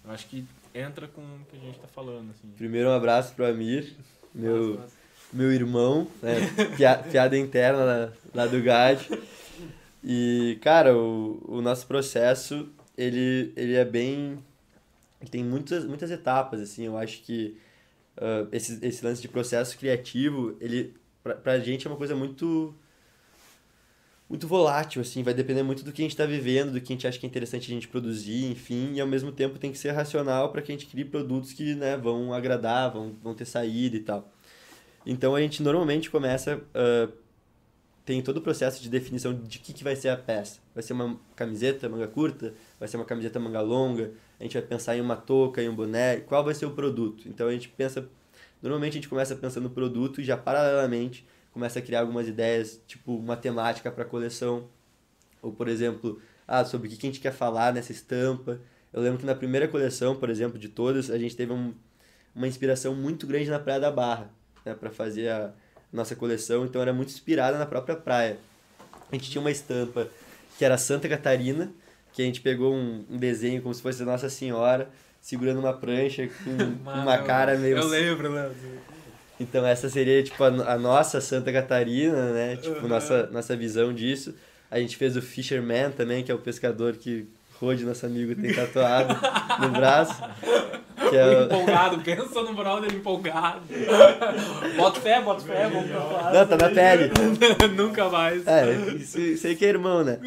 Eu 0.04 0.10
acho 0.10 0.26
que 0.26 0.44
entra 0.74 1.06
com 1.06 1.20
o 1.20 1.44
que 1.48 1.56
a 1.56 1.60
gente 1.60 1.78
tá 1.78 1.86
falando, 1.86 2.32
assim. 2.32 2.48
Primeiro 2.56 2.88
um 2.88 2.92
abraço 2.92 3.32
pro 3.36 3.46
Amir, 3.46 3.94
meu, 4.34 4.70
Nossa, 4.70 4.80
nossa. 4.80 4.96
meu 5.32 5.52
irmão, 5.52 6.08
né? 6.20 6.34
Pia- 6.76 6.98
piada 7.08 7.38
interna 7.38 7.84
lá, 7.84 8.12
lá 8.34 8.46
do 8.48 8.60
GAD. 8.60 9.08
E, 10.02 10.58
cara, 10.60 10.92
o, 10.96 11.40
o 11.46 11.62
nosso 11.62 11.86
processo, 11.86 12.68
ele, 12.98 13.52
ele 13.54 13.74
é 13.76 13.84
bem... 13.84 14.42
Ele 15.20 15.30
tem 15.30 15.44
muitas, 15.44 15.84
muitas 15.84 16.10
etapas, 16.10 16.60
assim. 16.60 16.86
Eu 16.86 16.98
acho 16.98 17.22
que 17.22 17.56
ah, 18.16 18.44
esse, 18.50 18.84
esse 18.84 19.04
lance 19.04 19.22
de 19.22 19.28
processo 19.28 19.78
criativo, 19.78 20.56
ele, 20.60 20.96
pra, 21.22 21.36
pra 21.36 21.60
gente, 21.60 21.86
é 21.86 21.90
uma 21.90 21.96
coisa 21.96 22.16
muito... 22.16 22.74
Muito 24.30 24.46
volátil, 24.46 25.02
assim, 25.02 25.24
vai 25.24 25.34
depender 25.34 25.64
muito 25.64 25.84
do 25.84 25.92
que 25.92 26.00
a 26.00 26.04
gente 26.04 26.12
está 26.12 26.24
vivendo, 26.24 26.70
do 26.70 26.80
que 26.80 26.92
a 26.92 26.94
gente 26.94 27.04
acha 27.04 27.18
que 27.18 27.26
é 27.26 27.28
interessante 27.28 27.68
a 27.68 27.74
gente 27.74 27.88
produzir, 27.88 28.44
enfim, 28.46 28.94
e 28.94 29.00
ao 29.00 29.06
mesmo 29.06 29.32
tempo 29.32 29.58
tem 29.58 29.72
que 29.72 29.78
ser 29.78 29.90
racional 29.90 30.52
para 30.52 30.62
que 30.62 30.70
a 30.70 30.74
gente 30.74 30.86
crie 30.86 31.04
produtos 31.04 31.52
que 31.52 31.74
né, 31.74 31.96
vão 31.96 32.32
agradar, 32.32 32.92
vão, 32.92 33.12
vão 33.20 33.34
ter 33.34 33.44
saída 33.44 33.96
e 33.96 34.00
tal. 34.00 34.32
Então 35.04 35.34
a 35.34 35.40
gente 35.40 35.62
normalmente 35.64 36.08
começa. 36.08 36.62
ah, 36.72 37.08
tem 38.04 38.22
todo 38.22 38.38
o 38.38 38.40
processo 38.40 38.82
de 38.82 38.88
definição 38.88 39.34
de 39.34 39.58
que, 39.58 39.72
que 39.72 39.84
vai 39.84 39.94
ser 39.94 40.08
a 40.08 40.16
peça. 40.16 40.60
Vai 40.74 40.82
ser 40.82 40.94
uma 40.94 41.18
camiseta 41.36 41.88
manga 41.88 42.08
curta? 42.08 42.54
Vai 42.78 42.88
ser 42.88 42.96
uma 42.96 43.04
camiseta 43.04 43.38
manga 43.38 43.60
longa? 43.60 44.12
A 44.38 44.42
gente 44.42 44.54
vai 44.54 44.62
pensar 44.62 44.96
em 44.96 45.00
uma 45.00 45.16
touca, 45.16 45.62
em 45.62 45.68
um 45.68 45.74
boné? 45.74 46.16
Qual 46.20 46.42
vai 46.42 46.54
ser 46.54 46.66
o 46.66 46.72
produto? 46.72 47.28
Então 47.28 47.46
a 47.46 47.52
gente 47.52 47.68
pensa. 47.68 48.08
Normalmente 48.62 48.92
a 48.92 48.94
gente 48.94 49.08
começa 49.08 49.36
pensando 49.36 49.64
no 49.64 49.70
produto 49.70 50.20
e 50.20 50.24
já 50.24 50.36
paralelamente 50.36 51.24
começa 51.52 51.78
a 51.78 51.82
criar 51.82 52.00
algumas 52.00 52.28
ideias, 52.28 52.80
tipo 52.86 53.16
uma 53.16 53.36
temática 53.36 53.90
para 53.90 54.04
a 54.04 54.06
coleção. 54.06 54.68
Ou, 55.42 55.52
por 55.52 55.68
exemplo, 55.68 56.20
ah, 56.46 56.64
sobre 56.64 56.88
o 56.88 56.90
que 56.90 56.96
a 56.96 57.08
gente 57.08 57.20
quer 57.20 57.32
falar 57.32 57.72
nessa 57.72 57.92
estampa. 57.92 58.60
Eu 58.92 59.00
lembro 59.02 59.18
que 59.18 59.26
na 59.26 59.34
primeira 59.34 59.68
coleção, 59.68 60.16
por 60.16 60.28
exemplo, 60.28 60.58
de 60.58 60.68
todas, 60.68 61.10
a 61.10 61.18
gente 61.18 61.36
teve 61.36 61.52
um, 61.52 61.72
uma 62.34 62.48
inspiração 62.48 62.94
muito 62.94 63.26
grande 63.26 63.48
na 63.48 63.58
Praia 63.58 63.78
da 63.78 63.90
Barra, 63.90 64.30
né, 64.64 64.74
para 64.74 64.90
fazer 64.90 65.28
a 65.28 65.52
nossa 65.92 66.14
coleção, 66.16 66.64
então 66.64 66.80
era 66.82 66.92
muito 66.92 67.08
inspirada 67.08 67.58
na 67.58 67.66
própria 67.66 67.96
praia. 67.96 68.38
a 69.10 69.14
gente 69.14 69.30
tinha 69.30 69.40
uma 69.40 69.50
estampa 69.50 70.08
que 70.58 70.64
era 70.64 70.76
Santa 70.76 71.08
Catarina, 71.08 71.72
que 72.12 72.22
a 72.22 72.24
gente 72.24 72.40
pegou 72.40 72.74
um, 72.74 73.04
um 73.08 73.16
desenho 73.16 73.62
como 73.62 73.74
se 73.74 73.80
fosse 73.80 74.02
a 74.02 74.06
Nossa 74.06 74.28
Senhora, 74.28 74.90
segurando 75.20 75.60
uma 75.60 75.72
prancha 75.72 76.28
com 76.28 76.50
Mano, 76.84 77.02
uma 77.02 77.18
cara 77.18 77.56
meio... 77.56 77.76
Eu 77.76 77.86
lembro, 77.86 78.32
Léo. 78.32 78.52
Então 79.40 79.66
essa 79.66 79.88
seria, 79.88 80.22
tipo, 80.22 80.42
a, 80.44 80.48
a 80.48 80.78
nossa 80.78 81.20
Santa 81.20 81.50
Catarina, 81.52 82.30
né? 82.32 82.56
Tipo, 82.56 82.80
Uhum. 82.82 82.88
nossa, 82.88 83.28
nossa 83.32 83.56
visão 83.56 83.92
disso. 83.92 84.34
A 84.70 84.78
gente 84.78 84.96
fez 84.96 85.16
o 85.16 85.22
Fisherman 85.22 85.90
também, 85.90 86.22
que 86.22 86.30
é 86.30 86.34
o 86.34 86.38
pescador 86.38 86.92
que 86.94 87.26
Rode, 87.60 87.84
nosso 87.84 88.06
amigo, 88.06 88.34
tem 88.40 88.54
tatuado 88.54 89.14
no 89.60 89.68
braço. 89.70 90.14
Que 91.10 91.16
é, 91.16 91.26
o- 91.40 91.42
Empolgado, 91.44 91.98
pensa 92.00 92.42
no 92.42 92.54
brother 92.54 92.94
empolgado. 92.94 93.60
Bota 94.76 95.00
fé, 95.00 95.20
bota 95.20 95.40
fé, 95.44 95.68
vamos 95.68 95.90
pra 95.90 96.32
não, 96.32 96.46
tá 96.46 96.56
na 96.56 96.70
pele. 96.70 97.10
Nunca 97.76 98.08
mais. 98.08 98.46
É, 98.46 98.72
isso, 98.96 99.20
isso 99.20 99.46
aí 99.46 99.56
que 99.56 99.64
é 99.66 99.68
irmão, 99.68 100.02
né? 100.04 100.18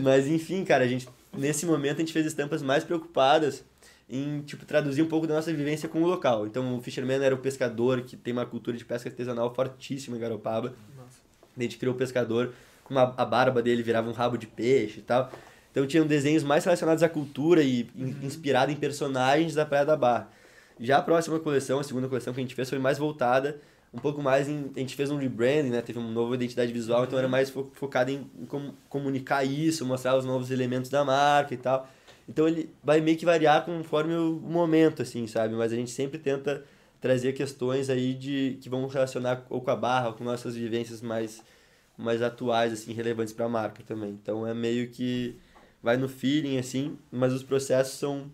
Mas 0.00 0.26
enfim, 0.28 0.64
cara, 0.64 0.84
a 0.84 0.86
gente, 0.86 1.08
nesse 1.36 1.66
momento 1.66 1.96
a 1.96 2.00
gente 2.00 2.12
fez 2.12 2.26
estampas 2.26 2.62
mais 2.62 2.84
preocupadas 2.84 3.64
em, 4.08 4.40
tipo, 4.42 4.64
traduzir 4.64 5.02
um 5.02 5.08
pouco 5.08 5.26
da 5.26 5.34
nossa 5.34 5.52
vivência 5.52 5.88
com 5.88 6.02
o 6.02 6.06
local. 6.06 6.46
Então 6.46 6.76
o 6.76 6.80
Fisherman 6.80 7.22
era 7.22 7.34
o 7.34 7.38
pescador 7.38 8.02
que 8.02 8.16
tem 8.16 8.32
uma 8.32 8.46
cultura 8.46 8.76
de 8.76 8.84
pesca 8.84 9.08
artesanal 9.08 9.52
fortíssima 9.54 10.16
em 10.16 10.20
Garopaba. 10.20 10.74
Nossa. 10.96 11.20
A 11.56 11.62
gente 11.62 11.76
criou 11.76 11.94
o 11.94 11.98
pescador, 11.98 12.52
com 12.84 12.94
uma, 12.94 13.14
a 13.16 13.24
barba 13.24 13.60
dele 13.62 13.82
virava 13.82 14.08
um 14.08 14.12
rabo 14.12 14.36
de 14.36 14.46
peixe 14.46 15.00
e 15.00 15.02
tal. 15.02 15.30
Então 15.72 15.86
tinham 15.86 16.06
desenhos 16.06 16.42
mais 16.44 16.64
relacionados 16.64 17.02
à 17.02 17.08
cultura 17.08 17.62
e 17.62 17.88
in- 17.96 18.16
inspirado 18.22 18.70
em 18.72 18.76
personagens 18.76 19.54
da 19.54 19.66
Praia 19.66 19.84
da 19.84 19.96
Barra. 19.96 20.30
Já 20.78 20.98
a 20.98 21.02
próxima 21.02 21.38
coleção, 21.40 21.80
a 21.80 21.84
segunda 21.84 22.06
coleção 22.08 22.32
que 22.32 22.40
a 22.40 22.42
gente 22.42 22.54
fez 22.54 22.68
foi 22.70 22.78
mais 22.78 22.98
voltada, 22.98 23.60
um 23.92 23.98
pouco 23.98 24.22
mais 24.22 24.48
em... 24.48 24.70
A 24.76 24.78
gente 24.78 24.94
fez 24.94 25.10
um 25.10 25.16
rebranding, 25.16 25.70
né? 25.70 25.80
Teve 25.80 25.98
uma 25.98 26.10
nova 26.10 26.34
identidade 26.34 26.70
visual, 26.72 27.04
então 27.04 27.18
era 27.18 27.28
mais 27.28 27.50
fo- 27.50 27.70
focado 27.72 28.10
em, 28.10 28.30
em 28.38 28.44
com- 28.44 28.72
comunicar 28.88 29.42
isso, 29.44 29.84
mostrar 29.86 30.16
os 30.16 30.24
novos 30.24 30.50
elementos 30.50 30.90
da 30.90 31.04
marca 31.04 31.54
e 31.54 31.56
tal. 31.56 31.88
Então 32.28 32.48
ele 32.48 32.70
vai 32.82 33.00
meio 33.00 33.16
que 33.16 33.24
variar 33.24 33.64
conforme 33.64 34.14
o 34.14 34.34
momento, 34.40 35.02
assim, 35.02 35.26
sabe? 35.26 35.54
Mas 35.54 35.72
a 35.72 35.76
gente 35.76 35.90
sempre 35.90 36.18
tenta 36.18 36.64
trazer 37.00 37.32
questões 37.32 37.88
aí 37.88 38.14
de 38.14 38.58
que 38.60 38.68
vão 38.68 38.86
relacionar 38.86 39.46
ou 39.48 39.60
com 39.60 39.70
a 39.70 39.76
barra, 39.76 40.08
ou 40.08 40.14
com 40.14 40.24
nossas 40.24 40.56
vivências 40.56 41.00
mais 41.00 41.42
mais 41.96 42.20
atuais 42.20 42.74
assim, 42.74 42.92
relevantes 42.92 43.32
para 43.32 43.46
a 43.46 43.48
marca 43.48 43.82
também. 43.82 44.10
Então 44.10 44.46
é 44.46 44.52
meio 44.52 44.90
que 44.90 45.36
vai 45.82 45.96
no 45.96 46.08
feeling 46.08 46.58
assim, 46.58 46.98
mas 47.10 47.32
os 47.32 47.42
processos 47.42 47.94
são 47.94 48.30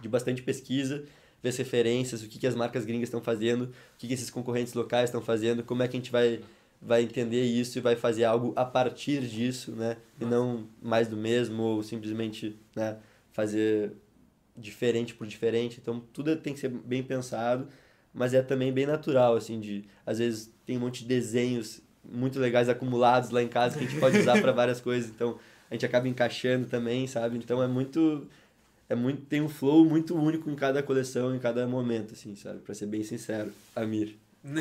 de 0.00 0.08
bastante 0.08 0.42
pesquisa, 0.42 1.04
ver 1.42 1.50
as 1.50 1.56
referências, 1.56 2.22
o 2.22 2.28
que, 2.28 2.38
que 2.38 2.46
as 2.46 2.54
marcas 2.54 2.84
gringas 2.84 3.08
estão 3.08 3.22
fazendo, 3.22 3.64
o 3.64 3.98
que, 3.98 4.08
que 4.08 4.14
esses 4.14 4.30
concorrentes 4.30 4.74
locais 4.74 5.08
estão 5.08 5.22
fazendo, 5.22 5.62
como 5.62 5.82
é 5.82 5.88
que 5.88 5.96
a 5.96 6.00
gente 6.00 6.10
vai 6.10 6.40
vai 6.84 7.02
entender 7.02 7.44
isso 7.44 7.78
e 7.78 7.80
vai 7.80 7.94
fazer 7.94 8.24
algo 8.24 8.52
a 8.56 8.64
partir 8.64 9.20
disso, 9.22 9.70
né? 9.70 9.96
E 10.20 10.24
não 10.24 10.66
mais 10.82 11.06
do 11.06 11.16
mesmo 11.16 11.62
ou 11.62 11.82
simplesmente, 11.82 12.58
né, 12.74 12.96
fazer 13.32 13.92
diferente 14.56 15.14
por 15.14 15.26
diferente. 15.26 15.78
Então 15.80 16.00
tudo 16.12 16.34
tem 16.36 16.54
que 16.54 16.60
ser 16.60 16.68
bem 16.68 17.02
pensado, 17.02 17.68
mas 18.12 18.34
é 18.34 18.42
também 18.42 18.72
bem 18.72 18.86
natural 18.86 19.36
assim 19.36 19.60
de 19.60 19.84
às 20.04 20.18
vezes 20.18 20.52
tem 20.64 20.76
um 20.76 20.80
monte 20.80 21.02
de 21.02 21.08
desenhos 21.08 21.80
muito 22.04 22.38
legais 22.38 22.68
acumulados 22.68 23.30
lá 23.30 23.42
em 23.42 23.48
casa 23.48 23.78
que 23.78 23.84
a 23.84 23.88
gente 23.88 24.00
pode 24.00 24.18
usar 24.18 24.40
para 24.40 24.52
várias 24.52 24.80
coisas, 24.82 25.10
então 25.10 25.38
a 25.70 25.74
gente 25.74 25.86
acaba 25.86 26.08
encaixando 26.08 26.66
também, 26.66 27.06
sabe? 27.06 27.38
Então 27.38 27.62
é 27.62 27.66
muito 27.66 28.28
é 28.88 28.94
muito 28.94 29.22
tem 29.22 29.40
um 29.40 29.48
flow 29.48 29.84
muito 29.84 30.14
único 30.14 30.50
em 30.50 30.54
cada 30.54 30.82
coleção, 30.82 31.34
em 31.34 31.38
cada 31.38 31.66
momento 31.66 32.12
assim, 32.12 32.34
sabe? 32.36 32.60
Para 32.60 32.74
ser 32.74 32.86
bem 32.86 33.02
sincero, 33.02 33.52
Amir. 33.74 34.18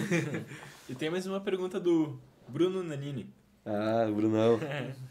E 0.90 0.96
tem 0.96 1.10
mais 1.10 1.26
uma 1.26 1.40
pergunta 1.40 1.80
do 1.80 2.20
Bruno 2.50 2.84
Nanini. 2.84 3.30
Ah, 3.66 4.12
Brunão. 4.14 4.60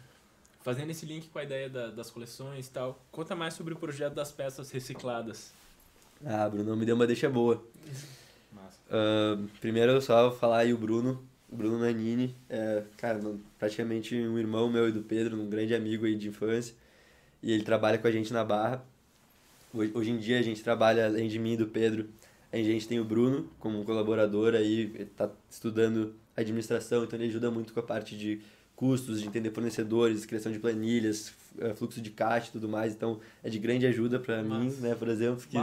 Fazendo 0.62 0.90
esse 0.90 1.06
link 1.06 1.28
com 1.28 1.38
a 1.38 1.42
ideia 1.44 1.68
da- 1.70 1.90
das 1.90 2.10
coleções 2.10 2.66
e 2.66 2.70
tal, 2.70 3.02
conta 3.10 3.34
mais 3.34 3.54
sobre 3.54 3.72
o 3.72 3.76
projeto 3.76 4.14
das 4.14 4.30
peças 4.30 4.70
recicladas. 4.70 5.52
Ah, 6.24 6.48
Brunão 6.48 6.76
me 6.76 6.84
deu 6.84 6.94
uma 6.94 7.06
deixa 7.06 7.28
boa. 7.28 7.62
Ah, 8.92 9.38
primeiro 9.60 9.92
eu 9.92 10.00
só 10.02 10.28
vou 10.28 10.36
falar 10.38 10.58
aí 10.58 10.74
o 10.74 10.76
Bruno, 10.76 11.24
Bruno 11.48 11.78
Nanini, 11.78 12.34
é, 12.48 12.82
cara, 12.96 13.20
praticamente 13.56 14.16
um 14.16 14.36
irmão 14.36 14.68
meu 14.68 14.88
e 14.88 14.92
do 14.92 15.00
Pedro, 15.00 15.40
um 15.40 15.48
grande 15.48 15.72
amigo 15.76 16.04
aí 16.06 16.16
de 16.16 16.28
infância, 16.28 16.74
e 17.40 17.52
ele 17.52 17.62
trabalha 17.62 17.98
com 17.98 18.08
a 18.08 18.10
gente 18.10 18.32
na 18.32 18.44
Barra. 18.44 18.84
Hoje, 19.72 19.92
hoje 19.94 20.10
em 20.10 20.18
dia 20.18 20.40
a 20.40 20.42
gente 20.42 20.60
trabalha, 20.62 21.06
além 21.06 21.28
de 21.28 21.38
mim 21.38 21.52
e 21.52 21.56
do 21.58 21.68
Pedro, 21.68 22.08
a 22.52 22.56
gente 22.56 22.88
tem 22.88 22.98
o 22.98 23.04
Bruno 23.04 23.48
como 23.60 23.80
um 23.80 23.84
colaborador 23.84 24.54
aí, 24.54 24.90
ele 24.94 25.06
tá 25.06 25.30
estudando 25.48 26.12
administração, 26.36 27.04
então 27.04 27.16
ele 27.16 27.28
ajuda 27.28 27.48
muito 27.48 27.72
com 27.72 27.78
a 27.78 27.84
parte 27.84 28.18
de 28.18 28.42
custos, 28.80 29.20
de 29.20 29.28
entender 29.28 29.50
fornecedores, 29.50 30.24
criação 30.24 30.50
de 30.50 30.58
planilhas, 30.58 31.34
eh, 31.60 31.74
fluxo 31.74 32.00
de 32.00 32.08
caixa 32.08 32.48
e 32.48 32.52
tudo 32.52 32.66
mais, 32.66 32.94
então 32.94 33.20
é 33.44 33.50
de 33.50 33.58
grande 33.58 33.86
ajuda 33.86 34.18
para 34.18 34.42
mim, 34.42 34.74
né, 34.80 34.94
por 34.94 35.06
exemplo, 35.08 35.44
que. 35.46 35.58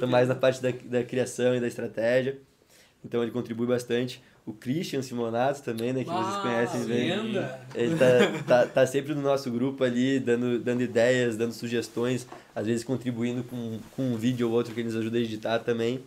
Tô 0.00 0.06
mais 0.08 0.26
na 0.26 0.34
parte 0.34 0.60
da, 0.60 0.72
da 0.72 1.04
criação 1.04 1.54
e 1.54 1.60
da 1.60 1.68
estratégia. 1.68 2.40
Então 3.04 3.22
ele 3.22 3.30
contribui 3.30 3.68
bastante. 3.68 4.20
O 4.44 4.52
Christian 4.52 5.00
Simonato 5.00 5.62
também, 5.62 5.92
né? 5.92 6.02
Que 6.02 6.10
vocês 6.10 6.36
conhecem 6.42 6.84
bem. 6.86 7.10
Ele 7.72 7.96
tá, 7.96 8.42
tá, 8.46 8.66
tá 8.66 8.86
sempre 8.86 9.14
no 9.14 9.22
nosso 9.22 9.48
grupo 9.48 9.84
ali, 9.84 10.18
dando, 10.18 10.58
dando 10.58 10.82
ideias, 10.82 11.36
dando 11.36 11.52
sugestões, 11.52 12.26
às 12.52 12.66
vezes 12.66 12.82
contribuindo 12.82 13.44
com, 13.44 13.78
com 13.94 14.02
um 14.02 14.16
vídeo 14.16 14.48
ou 14.48 14.54
outro 14.54 14.74
que 14.74 14.80
ele 14.80 14.88
nos 14.88 14.96
ajuda 14.96 15.18
a 15.18 15.20
editar 15.20 15.60
também. 15.60 16.00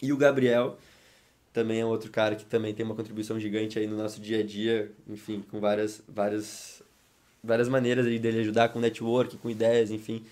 E 0.00 0.12
o 0.12 0.16
Gabriel 0.16 0.78
também 1.52 1.80
é 1.80 1.84
outro 1.84 2.10
cara 2.10 2.36
que 2.36 2.44
também 2.44 2.72
tem 2.72 2.84
uma 2.84 2.94
contribuição 2.94 3.38
gigante 3.38 3.78
aí 3.78 3.86
no 3.86 3.96
nosso 3.96 4.20
dia 4.20 4.40
a 4.40 4.42
dia, 4.42 4.92
enfim, 5.08 5.42
com 5.50 5.60
várias, 5.60 6.02
várias, 6.08 6.82
várias 7.42 7.68
maneiras 7.68 8.06
aí 8.06 8.18
dele 8.18 8.40
ajudar 8.40 8.68
com 8.68 8.78
network, 8.78 9.36
com 9.38 9.50
ideias, 9.50 9.90
enfim. 9.90 10.24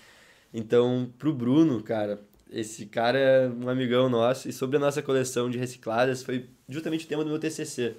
Então, 0.53 1.11
pro 1.17 1.33
Bruno, 1.33 1.83
cara, 1.83 2.19
esse 2.51 2.85
cara 2.85 3.19
é 3.19 3.49
um 3.49 3.69
amigão 3.69 4.09
nosso 4.09 4.47
e 4.47 4.53
sobre 4.53 4.77
a 4.77 4.79
nossa 4.79 5.01
coleção 5.01 5.49
de 5.49 5.57
recicladas 5.57 6.23
foi 6.23 6.47
justamente 6.67 7.05
o 7.05 7.07
tema 7.07 7.23
do 7.23 7.29
meu 7.29 7.39
TCC, 7.39 7.95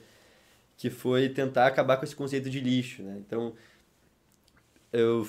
que 0.76 0.90
foi 0.90 1.28
tentar 1.28 1.66
acabar 1.66 1.98
com 1.98 2.04
esse 2.04 2.16
conceito 2.16 2.48
de 2.48 2.58
lixo, 2.58 3.02
né? 3.02 3.16
Então, 3.18 3.52
eu 4.92 5.28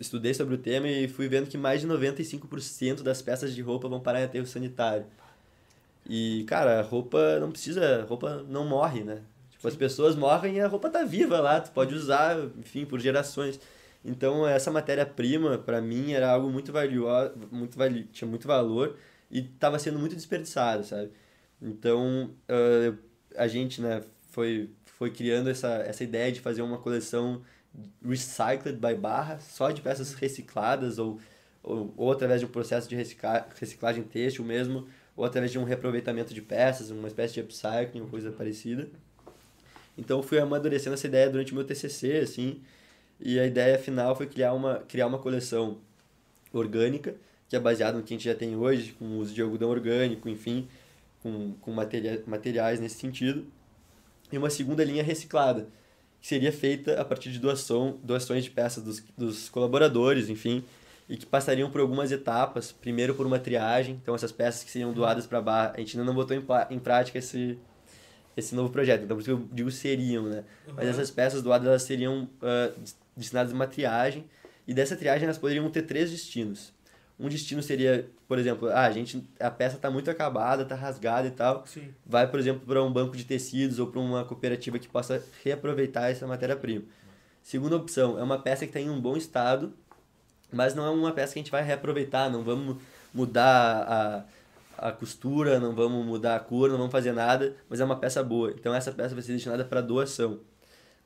estudei 0.00 0.32
sobre 0.32 0.54
o 0.54 0.58
tema 0.58 0.88
e 0.88 1.08
fui 1.08 1.28
vendo 1.28 1.48
que 1.48 1.58
mais 1.58 1.80
de 1.80 1.88
95% 1.88 3.02
das 3.02 3.20
peças 3.20 3.54
de 3.54 3.60
roupa 3.60 3.88
vão 3.88 4.00
parar 4.00 4.20
em 4.20 4.24
aterro 4.24 4.46
sanitário. 4.46 5.04
E, 6.08 6.44
cara, 6.46 6.80
a 6.80 6.82
roupa 6.82 7.38
não 7.40 7.50
precisa, 7.50 8.02
a 8.02 8.04
roupa 8.04 8.44
não 8.48 8.64
morre, 8.64 9.02
né? 9.02 9.22
Tipo, 9.50 9.68
as 9.68 9.76
pessoas 9.76 10.14
morrem 10.14 10.56
e 10.56 10.60
a 10.60 10.68
roupa 10.68 10.88
tá 10.90 11.04
viva 11.04 11.40
lá, 11.40 11.60
tu 11.60 11.72
pode 11.72 11.94
usar, 11.94 12.38
enfim, 12.58 12.84
por 12.84 13.00
gerações. 13.00 13.58
Então, 14.04 14.46
essa 14.46 14.70
matéria-prima, 14.70 15.58
para 15.58 15.80
mim, 15.80 16.12
era 16.12 16.30
algo 16.30 16.48
muito 16.48 16.72
valioso, 16.72 17.32
muito 17.50 17.76
vali 17.76 18.04
tinha 18.04 18.28
muito 18.28 18.46
valor 18.46 18.96
e 19.30 19.40
estava 19.40 19.78
sendo 19.78 19.98
muito 19.98 20.14
desperdiçado, 20.14 20.84
sabe? 20.84 21.10
Então, 21.60 22.30
ah, 22.48 22.94
a 23.36 23.48
gente, 23.48 23.80
né, 23.80 24.02
foi, 24.30 24.70
foi 24.84 25.10
criando 25.10 25.50
essa, 25.50 25.68
essa 25.86 26.04
ideia 26.04 26.30
de 26.30 26.40
fazer 26.40 26.62
uma 26.62 26.78
coleção 26.78 27.42
recycled 28.04 28.78
by 28.78 28.94
barra, 28.94 29.38
só 29.38 29.70
de 29.70 29.80
peças 29.80 30.14
recicladas 30.14 30.98
ou, 30.98 31.20
ou, 31.62 31.92
ou 31.96 32.12
através 32.12 32.40
de 32.40 32.46
um 32.46 32.50
processo 32.50 32.88
de 32.88 32.94
recicla, 32.94 33.46
reciclagem 33.58 34.04
têxtil 34.04 34.44
mesmo, 34.44 34.86
ou 35.16 35.24
através 35.24 35.50
de 35.50 35.58
um 35.58 35.64
reaproveitamento 35.64 36.34
de 36.34 36.42
peças, 36.42 36.90
uma 36.90 37.08
espécie 37.08 37.34
de 37.34 37.40
upcycling, 37.40 38.02
ou 38.02 38.06
coisa 38.06 38.30
parecida. 38.30 38.88
Então, 39.96 40.22
fui 40.22 40.38
amadurecendo 40.38 40.94
essa 40.94 41.06
ideia 41.06 41.30
durante 41.30 41.52
o 41.52 41.54
meu 41.54 41.64
TCC, 41.64 42.18
assim, 42.18 42.60
e 43.18 43.40
a 43.40 43.46
ideia 43.46 43.78
final 43.78 44.14
foi 44.14 44.26
criar 44.26 44.52
uma, 44.52 44.76
criar 44.80 45.06
uma 45.06 45.18
coleção 45.18 45.78
orgânica, 46.52 47.14
que 47.48 47.56
é 47.56 47.60
baseada 47.60 47.96
no 47.96 48.04
que 48.04 48.12
a 48.12 48.16
gente 48.16 48.26
já 48.26 48.34
tem 48.34 48.54
hoje, 48.56 48.92
com 48.92 49.04
o 49.06 49.18
uso 49.18 49.32
de 49.32 49.40
algodão 49.40 49.70
orgânico, 49.70 50.28
enfim, 50.28 50.68
com, 51.22 51.54
com 51.60 51.72
materia, 51.72 52.22
materiais 52.26 52.78
nesse 52.78 52.96
sentido. 52.96 53.46
E 54.30 54.36
uma 54.36 54.50
segunda 54.50 54.84
linha 54.84 55.02
reciclada, 55.02 55.68
que 56.20 56.26
seria 56.26 56.52
feita 56.52 57.00
a 57.00 57.04
partir 57.04 57.30
de 57.30 57.38
doação, 57.38 57.98
doações 58.02 58.44
de 58.44 58.50
peças 58.50 58.82
dos, 58.82 59.02
dos 59.16 59.48
colaboradores, 59.48 60.28
enfim, 60.28 60.62
e 61.08 61.16
que 61.16 61.24
passariam 61.26 61.70
por 61.70 61.80
algumas 61.80 62.10
etapas. 62.12 62.72
Primeiro 62.72 63.14
por 63.14 63.26
uma 63.26 63.38
triagem, 63.38 63.98
então 64.02 64.14
essas 64.14 64.32
peças 64.32 64.64
que 64.64 64.70
seriam 64.70 64.92
doadas 64.92 65.26
para 65.26 65.38
a 65.38 65.42
barra, 65.42 65.72
a 65.76 65.80
gente 65.80 65.96
ainda 65.96 66.04
não 66.06 66.14
botou 66.14 66.36
em, 66.36 66.44
em 66.70 66.78
prática 66.78 67.18
esse, 67.18 67.58
esse 68.36 68.54
novo 68.54 68.70
projeto, 68.70 69.04
então 69.04 69.16
por 69.16 69.20
isso 69.22 69.36
que 69.36 69.42
eu 69.42 69.48
digo 69.52 69.70
seriam, 69.70 70.24
né? 70.24 70.44
Mas 70.74 70.84
Uhum. 70.84 70.90
essas 70.90 71.10
peças 71.10 71.42
doadas 71.42 71.66
elas 71.68 71.82
seriam 71.82 72.28
des- 72.78 72.96
destinadas 73.16 73.52
a 73.52 73.54
uma 73.54 73.66
triagem, 73.66 74.24
e 74.66 74.74
dessa 74.74 74.96
triagem 74.96 75.24
elas 75.24 75.38
poderiam 75.38 75.70
ter 75.70 75.82
três 75.82 76.10
destinos. 76.10 76.74
Um 77.18 77.28
destino 77.30 77.62
seria, 77.62 78.10
por 78.28 78.38
exemplo, 78.38 78.68
ah, 78.68 78.82
a, 78.84 78.90
gente, 78.92 79.26
a 79.40 79.50
peça 79.50 79.76
está 79.76 79.90
muito 79.90 80.10
acabada, 80.10 80.64
está 80.64 80.74
rasgada 80.74 81.26
e 81.26 81.30
tal, 81.30 81.64
Sim. 81.66 81.88
vai, 82.04 82.30
por 82.30 82.38
exemplo, 82.38 82.66
para 82.66 82.82
um 82.82 82.92
banco 82.92 83.16
de 83.16 83.24
tecidos 83.24 83.78
ou 83.78 83.86
para 83.86 84.00
uma 84.00 84.22
cooperativa 84.26 84.78
que 84.78 84.86
possa 84.86 85.22
reaproveitar 85.42 86.10
essa 86.10 86.26
matéria-prima. 86.26 86.84
Segunda 87.42 87.76
opção, 87.76 88.18
é 88.18 88.22
uma 88.22 88.38
peça 88.38 88.66
que 88.66 88.70
está 88.70 88.80
em 88.80 88.90
um 88.90 89.00
bom 89.00 89.16
estado, 89.16 89.72
mas 90.52 90.74
não 90.74 90.86
é 90.86 90.90
uma 90.90 91.12
peça 91.12 91.32
que 91.32 91.38
a 91.38 91.42
gente 91.42 91.50
vai 91.50 91.62
reaproveitar, 91.62 92.30
não 92.30 92.42
vamos 92.42 92.76
mudar 93.12 94.24
a, 94.78 94.88
a 94.88 94.92
costura, 94.92 95.58
não 95.58 95.74
vamos 95.74 96.04
mudar 96.04 96.36
a 96.36 96.40
cor, 96.40 96.68
não 96.68 96.76
vamos 96.76 96.92
fazer 96.92 97.12
nada, 97.12 97.56
mas 97.68 97.80
é 97.80 97.84
uma 97.84 97.96
peça 97.96 98.22
boa. 98.22 98.50
Então 98.50 98.74
essa 98.74 98.92
peça 98.92 99.14
vai 99.14 99.22
ser 99.22 99.32
destinada 99.32 99.64
para 99.64 99.80
doação. 99.80 100.40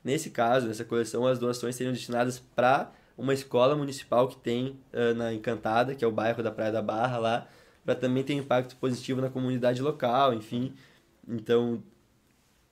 Nesse 0.03 0.29
caso, 0.31 0.67
nessa 0.67 0.83
coleção, 0.83 1.27
as 1.27 1.37
doações 1.37 1.75
seriam 1.75 1.93
destinadas 1.93 2.39
para 2.55 2.91
uma 3.17 3.33
escola 3.33 3.75
municipal 3.75 4.27
que 4.27 4.37
tem 4.37 4.79
uh, 4.93 5.13
na 5.15 5.33
Encantada, 5.33 5.93
que 5.93 6.03
é 6.03 6.07
o 6.07 6.11
bairro 6.11 6.41
da 6.41 6.51
Praia 6.51 6.71
da 6.71 6.81
Barra 6.81 7.17
lá, 7.19 7.47
para 7.85 7.95
também 7.95 8.23
ter 8.23 8.33
impacto 8.33 8.75
positivo 8.77 9.21
na 9.21 9.29
comunidade 9.29 9.81
local, 9.81 10.33
enfim. 10.33 10.73
Então, 11.27 11.83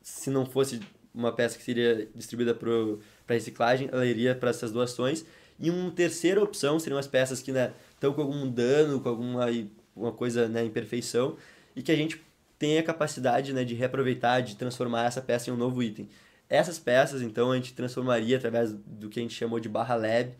se 0.01 0.29
não 0.29 0.45
fosse 0.45 0.79
uma 1.13 1.31
peça 1.31 1.57
que 1.57 1.63
seria 1.63 2.07
distribuída 2.15 2.53
para 2.55 3.35
reciclagem, 3.35 3.89
ela 3.91 4.05
iria 4.05 4.33
para 4.33 4.49
essas 4.49 4.71
doações. 4.71 5.25
E 5.59 5.69
uma 5.69 5.91
terceira 5.91 6.41
opção 6.41 6.79
seriam 6.79 6.97
as 6.97 7.07
peças 7.07 7.41
que 7.41 7.51
né, 7.51 7.73
estão 7.93 8.13
com 8.13 8.21
algum 8.21 8.49
dano, 8.49 8.99
com 9.01 9.09
alguma 9.09 9.47
uma 9.95 10.11
coisa, 10.11 10.47
né, 10.47 10.63
imperfeição, 10.63 11.35
e 11.75 11.81
que 11.81 11.91
a 11.91 11.95
gente 11.95 12.23
tem 12.57 12.77
a 12.77 12.83
capacidade 12.83 13.53
né, 13.53 13.63
de 13.63 13.73
reaproveitar, 13.75 14.41
de 14.41 14.55
transformar 14.55 15.05
essa 15.05 15.21
peça 15.21 15.49
em 15.49 15.53
um 15.53 15.57
novo 15.57 15.83
item. 15.83 16.07
Essas 16.49 16.79
peças, 16.79 17.21
então, 17.21 17.51
a 17.51 17.55
gente 17.55 17.73
transformaria 17.73 18.37
através 18.37 18.73
do 18.73 19.09
que 19.09 19.19
a 19.19 19.21
gente 19.21 19.33
chamou 19.35 19.59
de 19.59 19.69
barra 19.69 19.95
lab, 19.95 20.31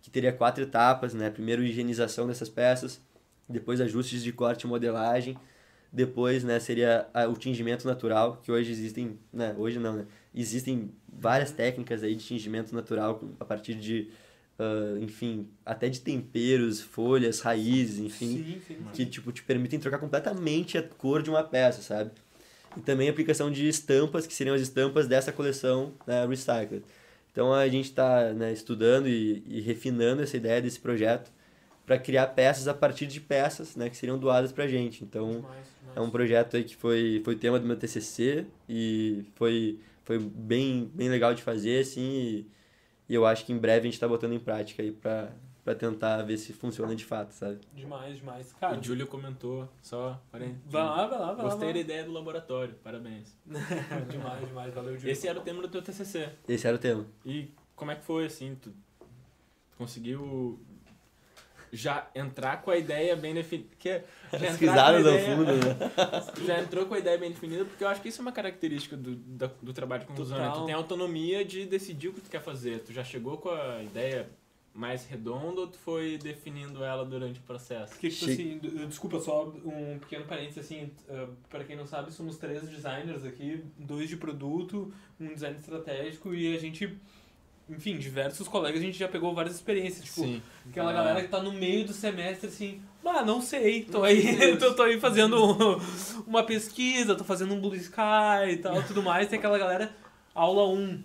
que 0.00 0.10
teria 0.10 0.32
quatro 0.32 0.64
etapas, 0.64 1.14
né? 1.14 1.30
Primeiro, 1.30 1.62
higienização 1.62 2.26
dessas 2.26 2.48
peças, 2.48 3.00
depois 3.48 3.80
ajustes 3.80 4.22
de 4.22 4.32
corte 4.32 4.62
e 4.62 4.66
modelagem, 4.66 5.38
depois, 5.92 6.42
né, 6.42 6.58
seria 6.58 7.06
o 7.28 7.34
tingimento 7.34 7.86
natural, 7.86 8.40
que 8.42 8.50
hoje 8.50 8.72
existem, 8.72 9.18
né, 9.32 9.54
hoje 9.58 9.78
não, 9.78 9.94
né? 9.94 10.06
Existem 10.34 10.90
várias 11.06 11.52
técnicas 11.52 12.02
aí 12.02 12.14
de 12.14 12.24
tingimento 12.24 12.74
natural 12.74 13.22
a 13.38 13.44
partir 13.44 13.74
de 13.74 14.08
Uh, 14.62 15.02
enfim, 15.02 15.48
até 15.66 15.88
de 15.88 16.00
temperos, 16.00 16.80
folhas, 16.80 17.40
raízes, 17.40 17.98
enfim, 17.98 18.36
Sim, 18.36 18.60
sim. 18.66 18.76
que 18.92 19.06
tipo 19.06 19.32
te 19.32 19.42
permitem 19.42 19.80
trocar 19.80 19.98
completamente 19.98 20.78
a 20.78 20.82
cor 20.82 21.20
de 21.22 21.30
uma 21.30 21.42
peça, 21.42 21.82
sabe? 21.82 22.12
E 22.76 22.80
também 22.80 23.08
a 23.08 23.10
aplicação 23.10 23.50
de 23.50 23.66
estampas, 23.66 24.26
que 24.26 24.32
seriam 24.32 24.54
as 24.54 24.62
estampas 24.62 25.08
dessa 25.08 25.32
coleção 25.32 25.92
né, 26.06 26.24
Recycled. 26.26 26.84
Então 27.32 27.52
a 27.52 27.66
gente 27.66 27.86
está 27.86 28.32
né, 28.32 28.52
estudando 28.52 29.08
e, 29.08 29.42
e, 29.46 29.60
refinando 29.60 30.22
essa 30.22 30.36
ideia 30.36 30.60
desse 30.60 30.78
projeto 30.78 31.32
para 31.84 31.98
criar 31.98 32.28
peças 32.28 32.68
a 32.68 32.74
partir 32.74 33.06
de 33.06 33.20
peças 33.20 33.74
né, 33.74 33.88
que 33.88 33.96
seriam 33.96 34.18
doadas 34.18 34.52
para 34.52 34.64
a 34.64 34.68
gente. 34.68 35.02
Então 35.02 35.26
Demais, 35.26 35.66
demais. 35.80 35.96
é 35.96 36.00
um 36.00 36.10
projeto 36.10 36.56
aí 36.56 36.64
que 36.64 36.76
foi, 36.76 37.20
foi 37.24 37.34
tema 37.34 37.58
do 37.58 37.66
meu 37.66 37.76
TCC 37.76 38.46
e 38.68 39.24
foi, 39.34 39.80
foi 40.04 40.18
bem, 40.18 40.90
bem 40.94 41.08
legal 41.08 41.34
de 41.34 41.42
fazer, 41.42 41.80
assim, 41.80 42.00
e, 42.02 42.46
e 43.12 43.14
eu 43.14 43.26
acho 43.26 43.44
que 43.44 43.52
em 43.52 43.58
breve 43.58 43.80
a 43.80 43.84
gente 43.84 43.92
está 43.92 44.08
botando 44.08 44.32
em 44.32 44.38
prática 44.38 44.82
aí 44.82 44.90
para 44.90 45.30
para 45.62 45.76
tentar 45.76 46.22
ver 46.22 46.38
se 46.38 46.52
funciona 46.52 46.96
de 46.96 47.04
fato, 47.04 47.30
sabe? 47.30 47.60
Demais, 47.72 48.16
demais. 48.16 48.52
Cara, 48.54 48.76
O 48.76 48.82
Júlio 48.82 49.06
comentou, 49.06 49.68
só, 49.80 50.20
vai 50.32 50.40
lá, 50.72 51.06
vai 51.06 51.18
lá, 51.20 51.26
vai 51.26 51.36
lá. 51.36 51.42
Gostei 51.42 51.68
da 51.68 51.72
vai 51.74 51.80
ideia 51.82 52.04
do 52.04 52.10
laboratório, 52.10 52.74
parabéns. 52.82 53.36
demais, 54.10 54.48
demais. 54.48 54.74
Valeu, 54.74 54.96
Júlio. 54.96 55.12
Esse 55.12 55.28
era 55.28 55.38
o 55.38 55.42
tema 55.42 55.62
do 55.62 55.68
teu 55.68 55.80
TCC. 55.80 56.30
Esse 56.48 56.66
era 56.66 56.74
o 56.74 56.80
tema. 56.80 57.06
E 57.24 57.52
como 57.76 57.92
é 57.92 57.94
que 57.94 58.02
foi, 58.02 58.24
assim, 58.26 58.56
tu 58.60 58.72
conseguiu 59.78 60.58
já 61.72 62.06
entrar 62.14 62.60
com 62.60 62.70
a 62.70 62.76
ideia 62.76 63.16
bem 63.16 63.32
definida? 63.34 63.68
Que 63.78 63.88
já 63.90 64.36
As 64.36 64.42
entrar 64.42 64.58
com 64.58 64.64
a 64.64 64.70
risadas 64.98 65.06
ao 65.06 65.14
ideia- 65.14 65.36
fundo, 65.36 65.52
né? 65.52 66.44
já 66.46 66.60
entrou 66.60 66.86
com 66.86 66.94
a 66.94 66.98
ideia 66.98 67.16
bem 67.18 67.30
definida, 67.30 67.64
porque 67.64 67.82
eu 67.82 67.88
acho 67.88 68.02
que 68.02 68.08
isso 68.10 68.20
é 68.20 68.22
uma 68.22 68.32
característica 68.32 68.96
do, 68.96 69.16
da- 69.16 69.50
do 69.62 69.72
trabalho 69.72 70.02
de 70.02 70.08
conclusão, 70.08 70.38
né? 70.38 70.52
Tu 70.54 70.66
tem 70.66 70.74
autonomia 70.74 71.44
de 71.44 71.64
decidir 71.64 72.08
o 72.08 72.12
que 72.12 72.20
tu 72.20 72.30
quer 72.30 72.42
fazer. 72.42 72.80
Tu 72.80 72.92
já 72.92 73.02
chegou 73.02 73.38
com 73.38 73.48
a 73.48 73.82
ideia 73.82 74.28
mais 74.74 75.04
redonda 75.06 75.60
ou 75.62 75.66
tu 75.66 75.76
foi 75.78 76.16
definindo 76.16 76.82
ela 76.82 77.04
durante 77.04 77.38
o 77.38 77.42
processo? 77.42 77.98
Que, 77.98 78.08
tipo 78.08 78.30
assim, 78.30 78.58
desculpa, 78.88 79.20
só 79.20 79.44
um 79.64 79.98
pequeno 79.98 80.24
parênteses, 80.24 80.58
assim, 80.64 80.90
uh, 81.10 81.28
para 81.50 81.62
quem 81.62 81.76
não 81.76 81.84
sabe, 81.86 82.10
somos 82.10 82.38
três 82.38 82.62
designers 82.68 83.22
aqui, 83.24 83.62
dois 83.78 84.08
de 84.08 84.16
produto, 84.16 84.90
um 85.20 85.34
design 85.34 85.58
estratégico 85.58 86.34
e 86.34 86.56
a 86.56 86.58
gente, 86.58 86.98
enfim, 87.68 87.96
diversos 87.98 88.46
colegas, 88.48 88.80
a 88.80 88.84
gente 88.84 88.98
já 88.98 89.08
pegou 89.08 89.34
várias 89.34 89.54
experiências, 89.54 90.04
tipo, 90.04 90.40
aquela 90.68 90.90
Ah. 90.90 90.94
galera 90.94 91.22
que 91.22 91.28
tá 91.28 91.40
no 91.42 91.52
meio 91.52 91.86
do 91.86 91.92
semestre, 91.92 92.48
assim, 92.48 92.82
ah, 93.04 93.24
não 93.24 93.40
sei, 93.40 93.84
tô 93.84 94.02
aí, 94.02 94.22
tô, 94.58 94.74
tô 94.74 94.82
aí 94.82 94.98
fazendo 95.00 95.36
uma 96.26 96.42
pesquisa, 96.44 97.14
tô 97.14 97.24
fazendo 97.24 97.54
um 97.54 97.60
Blue 97.60 97.74
Sky 97.74 98.50
e 98.52 98.56
tal, 98.58 98.82
tudo 98.82 99.02
mais, 99.02 99.28
tem 99.28 99.38
aquela 99.38 99.58
galera, 99.58 99.94
aula 100.34 100.66
1, 100.68 101.02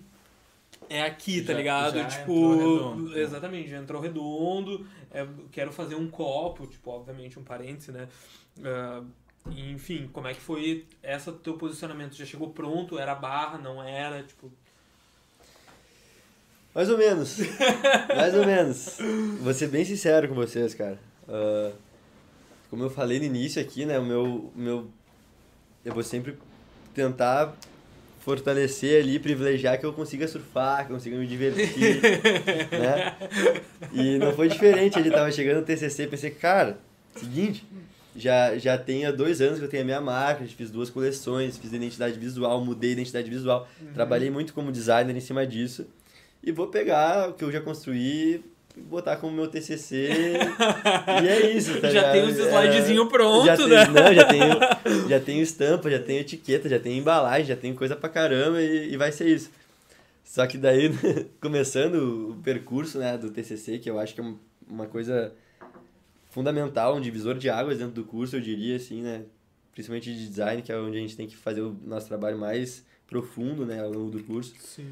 é 0.90 1.04
aqui, 1.04 1.42
tá 1.42 1.54
Já- 1.54 1.58
ligado? 1.58 1.94
já 2.00 2.06
tipo, 2.06 2.32
entrou 2.54 2.94
redondo. 2.94 3.20
exatamente, 3.20 3.70
já 3.70 3.78
entrou 3.78 4.02
redondo. 4.02 4.86
é, 5.12 5.26
quero 5.52 5.72
fazer 5.72 5.96
um 5.96 6.10
copo, 6.10 6.68
tipo, 6.68 6.92
obviamente 6.92 7.40
um 7.40 7.44
parêntese, 7.44 7.92
né? 7.94 8.08
E, 9.50 9.72
enfim, 9.72 10.10
como 10.12 10.28
é 10.28 10.34
que 10.34 10.42
foi 10.42 10.86
essa 11.02 11.32
teu 11.32 11.54
posicionamento? 11.58 12.16
Já 12.16 12.26
chegou 12.26 12.50
pronto? 12.50 13.00
Era 13.00 13.16
barra? 13.16 13.58
Não 13.58 13.82
era? 13.82 14.22
Tipo, 14.24 14.52
Mais 16.78 16.92
ou 16.92 16.98
menos. 17.00 17.40
Mais 18.16 18.36
ou 18.36 18.46
menos. 18.46 18.98
Vou 19.42 19.52
ser 19.52 19.68
bem 19.68 19.84
sincero 19.84 20.28
com 20.28 20.36
vocês, 20.36 20.76
cara. 20.76 21.00
Ah, 21.28 21.72
como 22.70 22.84
eu 22.84 22.90
falei 22.92 23.18
no 23.18 23.26
início 23.26 23.60
aqui, 23.60 23.84
né? 23.84 23.98
O 23.98 24.06
meu, 24.06 24.52
meu. 24.56 24.88
Eu 25.84 25.92
vou 25.92 26.04
sempre 26.04 26.38
tentar 26.94 27.56
fortalecer 28.20 29.02
ali, 29.02 29.18
privilegiar 29.18 29.80
que 29.80 29.88
eu 29.88 29.92
consiga 29.92 30.28
surfar, 30.28 30.86
que 30.86 30.92
eu 30.92 30.98
consiga 30.98 31.18
me 31.18 31.26
divertir, 31.26 32.00
né? 32.70 33.16
E 33.92 34.20
não 34.20 34.32
foi 34.34 34.48
diferente. 34.48 35.00
Ele 35.00 35.10
tava 35.10 35.32
chegando 35.32 35.62
no 35.62 35.66
TCC 35.66 36.04
e 36.04 36.08
pensei, 36.08 36.30
cara, 36.30 36.78
seguinte, 37.16 37.66
já, 38.16 38.56
já 38.56 38.78
tem 38.78 39.04
há 39.04 39.12
dois 39.12 39.42
anos 39.42 39.58
que 39.58 39.66
eu 39.66 39.70
tenho 39.70 39.82
a 39.82 39.86
minha 39.86 40.02
marca, 40.02 40.46
fiz 40.46 40.70
duas 40.70 40.92
coleções, 40.92 41.58
fiz 41.58 41.74
identidade 41.74 42.20
visual, 42.20 42.64
mudei 42.64 42.92
identidade 42.92 43.28
visual, 43.28 43.68
trabalhei 43.96 44.30
muito 44.30 44.54
como 44.54 44.72
designer 44.72 45.16
em 45.16 45.22
cima 45.22 45.48
disso. 45.48 45.88
E 46.44 46.52
vou 46.52 46.68
pegar 46.68 47.30
o 47.30 47.34
que 47.34 47.44
eu 47.44 47.52
já 47.52 47.60
construí 47.62 48.44
e 48.76 48.82
botar 48.82 49.18
como 49.18 49.36
meu 49.36 49.48
TCC. 49.48 50.10
e 51.24 51.28
é 51.28 51.52
isso, 51.52 51.74
tá 51.82 51.90
já 51.90 52.12
ligado? 52.12 52.12
tem 52.14 52.24
os 52.24 52.38
slidezinho 52.38 53.08
pronto, 53.10 53.46
já 53.46 53.58
tem, 53.58 53.68
né? 53.68 53.86
Não, 53.88 54.14
já 54.14 54.26
tenho, 54.26 55.10
já 55.10 55.20
tenho 55.20 55.42
estampa, 55.44 55.90
já 55.90 56.00
tenho 56.00 56.22
etiqueta, 56.22 56.70
já 56.70 56.80
tenho 56.80 56.98
embalagem, 56.98 57.48
já 57.48 57.56
tenho 57.56 57.76
coisa 57.76 57.96
pra 57.96 58.08
caramba 58.10 58.62
e, 58.62 58.94
e 58.94 58.98
vai 58.98 59.12
ser 59.12 59.28
isso. 59.28 59.50
Só 60.24 60.46
que 60.46 60.58
daí, 60.58 60.92
começando 61.42 62.32
o 62.32 62.36
percurso 62.44 63.00
né, 63.00 63.18
do 63.18 63.30
TCC, 63.32 63.80
que 63.80 63.90
eu 63.90 64.00
acho 64.00 64.14
que 64.14 64.22
é 64.22 64.24
um- 64.24 64.38
uma 64.70 64.86
coisa 64.86 65.34
fundamental, 66.30 66.96
um 66.96 67.02
divisor 67.02 67.36
de 67.36 67.50
águas 67.50 67.78
dentro 67.80 67.94
do 67.94 68.04
curso, 68.04 68.36
eu 68.36 68.42
diria 68.42 68.76
assim, 68.76 69.02
né? 69.02 69.24
Principalmente 69.74 70.14
de 70.14 70.28
design, 70.28 70.62
que 70.62 70.72
é 70.72 70.78
onde 70.78 70.98
a 70.98 71.00
gente 71.02 71.16
tem 71.16 71.28
que 71.28 71.36
fazer 71.38 71.62
o 71.62 71.76
nosso 71.86 72.08
trabalho 72.08 72.38
mais 72.38 72.86
profundo, 73.08 73.66
né, 73.66 73.82
ao 73.82 73.90
longo 73.90 74.12
do 74.12 74.24
curso. 74.24 74.54
Sim. 74.60 74.92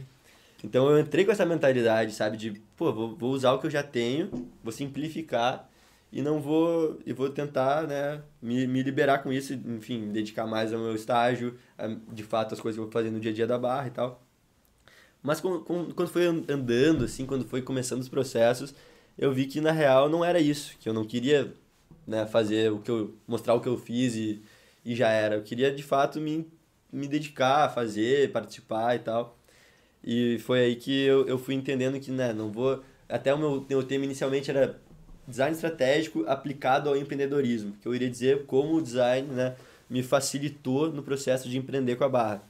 Então 0.65 0.89
eu 0.89 0.99
entrei 0.99 1.23
com 1.25 1.31
essa 1.31 1.45
mentalidade, 1.45 2.11
sabe, 2.13 2.37
de, 2.37 2.51
pô, 2.75 2.91
vou, 2.91 3.15
vou 3.15 3.31
usar 3.31 3.53
o 3.53 3.59
que 3.59 3.67
eu 3.67 3.71
já 3.71 3.83
tenho, 3.83 4.29
vou 4.63 4.71
simplificar 4.71 5.69
e 6.11 6.21
não 6.21 6.39
vou 6.41 6.99
e 7.05 7.13
vou 7.13 7.29
tentar, 7.29 7.85
né, 7.87 8.21
me, 8.41 8.65
me 8.67 8.81
liberar 8.83 9.19
com 9.19 9.31
isso, 9.31 9.53
enfim, 9.53 9.99
me 9.99 10.13
dedicar 10.13 10.47
mais 10.47 10.73
ao 10.73 10.79
meu 10.79 10.95
estágio, 10.95 11.55
a, 11.77 11.87
de 11.87 12.23
fato 12.23 12.53
as 12.53 12.59
coisas 12.59 12.77
que 12.77 12.81
eu 12.81 12.85
vou 12.85 12.91
fazer 12.91 13.11
no 13.11 13.19
dia 13.19 13.31
a 13.31 13.33
dia 13.35 13.47
da 13.47 13.57
barra 13.59 13.87
e 13.87 13.91
tal. 13.91 14.23
Mas 15.21 15.41
com, 15.41 15.59
com, 15.59 15.91
quando 15.91 16.09
foi 16.09 16.25
an- 16.27 16.43
andando 16.49 17.05
assim, 17.05 17.25
quando 17.25 17.45
foi 17.45 17.61
começando 17.61 18.01
os 18.01 18.09
processos, 18.09 18.73
eu 19.17 19.31
vi 19.33 19.45
que 19.47 19.61
na 19.61 19.71
real 19.71 20.09
não 20.09 20.23
era 20.23 20.39
isso, 20.39 20.75
que 20.79 20.87
eu 20.89 20.93
não 20.93 21.05
queria, 21.05 21.53
né, 22.07 22.25
fazer 22.25 22.71
o 22.71 22.79
que 22.79 22.91
eu 22.91 23.15
mostrar 23.27 23.53
o 23.55 23.61
que 23.61 23.67
eu 23.69 23.77
fiz 23.77 24.15
e, 24.15 24.41
e 24.83 24.95
já 24.95 25.09
era. 25.09 25.35
Eu 25.35 25.43
queria 25.43 25.71
de 25.73 25.83
fato 25.83 26.19
me 26.19 26.47
me 26.91 27.07
dedicar 27.09 27.65
a 27.65 27.69
fazer, 27.69 28.31
participar 28.31 28.95
e 28.95 28.99
tal. 28.99 29.37
E 30.05 30.37
foi 30.39 30.59
aí 30.59 30.75
que 30.75 31.03
eu, 31.03 31.25
eu 31.25 31.39
fui 31.39 31.55
entendendo 31.55 31.99
que, 31.99 32.11
né, 32.11 32.31
não 32.31 32.51
vou... 32.51 32.83
Até 33.09 33.33
o 33.33 33.37
meu, 33.37 33.65
meu 33.67 33.83
tema 33.83 34.05
inicialmente 34.05 34.51
era 34.51 34.79
design 35.27 35.55
estratégico 35.55 36.23
aplicado 36.27 36.89
ao 36.89 36.95
empreendedorismo, 36.95 37.75
que 37.81 37.87
eu 37.87 37.95
iria 37.95 38.09
dizer 38.09 38.45
como 38.45 38.75
o 38.75 38.81
design, 38.81 39.27
né, 39.29 39.55
me 39.89 40.03
facilitou 40.03 40.91
no 40.91 41.01
processo 41.01 41.49
de 41.49 41.57
empreender 41.57 41.95
com 41.95 42.03
a 42.03 42.09
barra. 42.09 42.43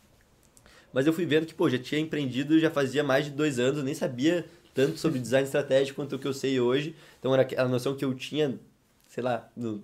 Mas 0.92 1.08
eu 1.08 1.14
fui 1.14 1.26
vendo 1.26 1.46
que, 1.46 1.54
pô, 1.54 1.70
já 1.70 1.78
tinha 1.78 2.00
empreendido 2.00 2.60
já 2.60 2.70
fazia 2.70 3.04
mais 3.04 3.26
de 3.26 3.32
dois 3.32 3.60
anos, 3.60 3.84
nem 3.84 3.94
sabia 3.94 4.46
tanto 4.74 4.98
sobre 4.98 5.20
design 5.22 5.46
estratégico 5.46 5.96
quanto 5.96 6.16
o 6.16 6.20
que 6.20 6.28
eu 6.28 6.34
sei 6.34 6.60
hoje. 6.60 6.96
Então 7.20 7.34
era 7.34 7.48
a 7.62 7.68
noção 7.68 7.96
que 7.96 8.04
eu 8.04 8.14
tinha, 8.14 8.58
sei 9.08 9.24
lá, 9.24 9.50
no, 9.56 9.84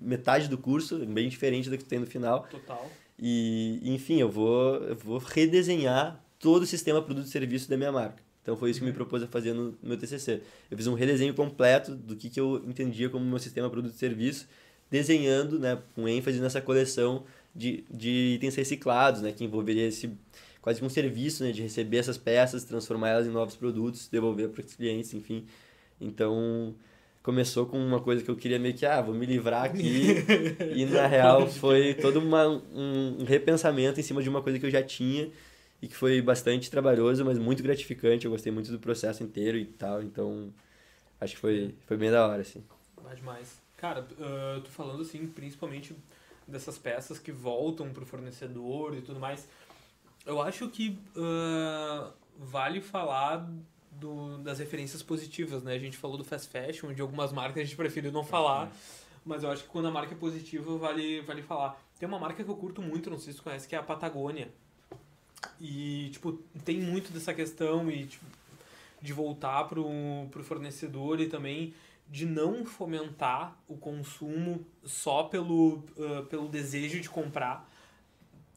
metade 0.00 0.48
do 0.48 0.58
curso, 0.58 1.04
bem 1.06 1.28
diferente 1.28 1.70
da 1.70 1.76
que 1.76 1.84
tem 1.84 1.98
no 1.98 2.06
final. 2.06 2.46
Total. 2.50 2.90
E, 3.18 3.80
enfim, 3.84 4.20
eu 4.20 4.28
vou, 4.28 4.76
eu 4.76 4.96
vou 4.96 5.18
redesenhar 5.18 6.22
todo 6.42 6.64
o 6.64 6.66
sistema 6.66 7.00
produto 7.00 7.26
e 7.26 7.30
serviço 7.30 7.70
da 7.70 7.76
minha 7.76 7.92
marca. 7.92 8.20
Então 8.42 8.56
foi 8.56 8.70
isso 8.70 8.80
que 8.80 8.84
eu 8.84 8.88
me 8.88 8.92
propus 8.92 9.22
a 9.22 9.28
fazer 9.28 9.54
no, 9.54 9.78
meu 9.80 9.96
TCC. 9.96 10.42
Eu 10.68 10.76
fiz 10.76 10.88
um 10.88 10.94
redesenho 10.94 11.32
completo 11.32 11.94
do 11.94 12.16
que, 12.16 12.28
que 12.28 12.40
eu 12.40 12.60
entendia 12.66 13.08
como 13.08 13.24
meu 13.24 13.38
sistema 13.38 13.70
produto 13.70 13.94
e 13.94 13.96
serviço, 13.96 14.48
desenhando, 14.90 15.58
né, 15.58 15.78
com 15.94 16.08
ênfase 16.08 16.40
nessa 16.40 16.60
coleção 16.60 17.22
de, 17.54 17.84
de 17.88 18.34
itens 18.34 18.56
reciclados, 18.56 19.22
né, 19.22 19.30
que 19.30 19.44
envolveria 19.44 19.86
esse 19.86 20.10
quase 20.60 20.80
que 20.80 20.84
um 20.84 20.88
serviço, 20.88 21.44
né, 21.44 21.52
de 21.52 21.62
receber 21.62 21.98
essas 21.98 22.18
peças, 22.18 22.64
transformar 22.64 23.10
elas 23.10 23.26
em 23.26 23.30
novos 23.30 23.54
produtos, 23.54 24.08
devolver 24.08 24.48
para 24.48 24.64
os 24.64 24.74
clientes, 24.74 25.14
enfim. 25.14 25.46
Então, 26.00 26.74
começou 27.22 27.66
com 27.66 27.78
uma 27.78 28.00
coisa 28.00 28.22
que 28.22 28.30
eu 28.30 28.36
queria 28.36 28.58
meio 28.58 28.74
que, 28.74 28.84
ah, 28.84 29.00
vou 29.00 29.14
me 29.14 29.26
livrar 29.26 29.64
aqui. 29.64 30.24
e 30.74 30.84
na 30.86 31.06
real 31.06 31.46
foi 31.48 31.94
todo 31.94 32.18
uma, 32.18 32.48
um, 32.48 33.18
um 33.20 33.24
repensamento 33.24 34.00
em 34.00 34.02
cima 34.02 34.20
de 34.20 34.28
uma 34.28 34.42
coisa 34.42 34.58
que 34.58 34.66
eu 34.66 34.70
já 34.70 34.82
tinha 34.82 35.30
e 35.82 35.88
que 35.88 35.96
foi 35.96 36.22
bastante 36.22 36.70
trabalhoso, 36.70 37.24
mas 37.24 37.36
muito 37.36 37.60
gratificante. 37.60 38.24
Eu 38.24 38.30
gostei 38.30 38.52
muito 38.52 38.70
do 38.70 38.78
processo 38.78 39.24
inteiro 39.24 39.58
e 39.58 39.64
tal, 39.64 40.00
então 40.00 40.54
acho 41.20 41.34
que 41.34 41.40
foi, 41.40 41.74
foi 41.86 41.96
bem 41.96 42.08
da 42.08 42.24
hora, 42.24 42.40
assim. 42.40 42.64
Vai 43.02 43.16
demais. 43.16 43.60
Cara, 43.76 44.06
uh, 44.12 44.60
tô 44.60 44.70
falando 44.70 45.02
assim, 45.02 45.26
principalmente 45.26 45.96
dessas 46.46 46.78
peças 46.78 47.18
que 47.18 47.32
voltam 47.32 47.92
pro 47.92 48.06
fornecedor 48.06 48.96
e 48.96 49.02
tudo 49.02 49.18
mais. 49.18 49.48
Eu 50.24 50.40
acho 50.40 50.68
que 50.68 50.96
uh, 51.16 52.12
vale 52.38 52.80
falar 52.80 53.50
do, 53.90 54.38
das 54.38 54.60
referências 54.60 55.02
positivas, 55.02 55.64
né? 55.64 55.74
A 55.74 55.78
gente 55.80 55.96
falou 55.96 56.16
do 56.16 56.22
fast 56.22 56.48
fashion, 56.48 56.92
de 56.94 57.02
algumas 57.02 57.32
marcas 57.32 57.60
a 57.60 57.64
gente 57.64 57.74
preferiu 57.74 58.12
não 58.12 58.22
falar, 58.22 58.70
mas 59.24 59.42
eu 59.42 59.50
acho 59.50 59.64
que 59.64 59.68
quando 59.68 59.88
a 59.88 59.90
marca 59.90 60.14
é 60.14 60.16
positiva 60.16 60.78
vale, 60.78 61.22
vale 61.22 61.42
falar. 61.42 61.76
Tem 61.98 62.08
uma 62.08 62.20
marca 62.20 62.44
que 62.44 62.48
eu 62.48 62.56
curto 62.56 62.80
muito, 62.80 63.10
não 63.10 63.18
sei 63.18 63.32
se 63.32 63.38
você 63.38 63.44
conhece, 63.44 63.66
que 63.66 63.74
é 63.74 63.78
a 63.78 63.82
Patagônia. 63.82 64.48
E, 65.60 66.10
tipo, 66.12 66.32
tem 66.64 66.80
muito 66.80 67.12
dessa 67.12 67.32
questão 67.34 67.90
e, 67.90 68.06
tipo, 68.06 68.24
de 69.00 69.12
voltar 69.12 69.64
pro, 69.64 69.86
pro 70.30 70.44
fornecedor 70.44 71.20
e 71.20 71.28
também 71.28 71.74
de 72.08 72.26
não 72.26 72.64
fomentar 72.64 73.56
o 73.66 73.76
consumo 73.76 74.64
só 74.84 75.24
pelo, 75.24 75.82
uh, 75.96 76.24
pelo 76.28 76.48
desejo 76.48 77.00
de 77.00 77.08
comprar. 77.08 77.68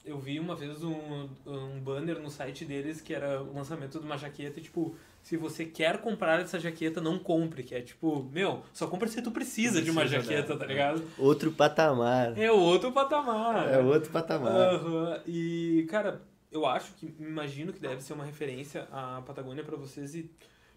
Eu 0.04 0.20
vi 0.20 0.40
uma 0.40 0.56
vez 0.56 0.84
um, 0.84 1.28
um 1.48 1.80
banner 1.80 2.20
no 2.20 2.30
site 2.30 2.64
deles 2.66 3.02
que 3.02 3.14
era 3.14 3.42
o 3.42 3.56
lançamento 3.56 4.00
de 4.00 4.06
uma 4.06 4.18
jaqueta, 4.18 4.62
tipo, 4.62 4.96
se 5.24 5.36
você 5.38 5.66
quer 5.66 5.98
comprar 6.00 6.42
essa 6.42 6.60
jaqueta, 6.60 7.02
não 7.02 7.18
compre, 7.18 7.64
que 7.64 7.74
é 7.74 7.82
tipo, 7.82 8.30
meu, 8.32 8.62
só 8.72 8.86
compra 8.86 9.08
se 9.08 9.20
tu 9.24 9.32
precisa 9.32 9.82
de 9.82 9.90
uma 9.90 10.02
Precisa 10.02 10.22
jaqueta, 10.22 10.48
dela. 10.50 10.60
tá 10.60 10.66
ligado? 10.68 11.04
Outro 11.18 11.52
patamar. 11.52 12.38
É 12.38 12.52
outro 12.52 12.92
patamar. 12.92 13.68
É 13.74 13.80
outro 13.80 14.12
patamar. 14.12 14.52
Aham. 14.76 15.22
E, 15.26 15.88
cara, 15.90 16.22
eu 16.56 16.66
acho 16.66 16.94
que, 16.94 17.14
imagino 17.20 17.72
que 17.74 17.80
deve 17.80 18.02
ser 18.02 18.14
uma 18.14 18.26
referência 18.26 18.88
a 18.92 19.22
Patagônia 19.22 19.64
pra 19.64 19.76
vocês 19.76 20.16
e 20.16 20.30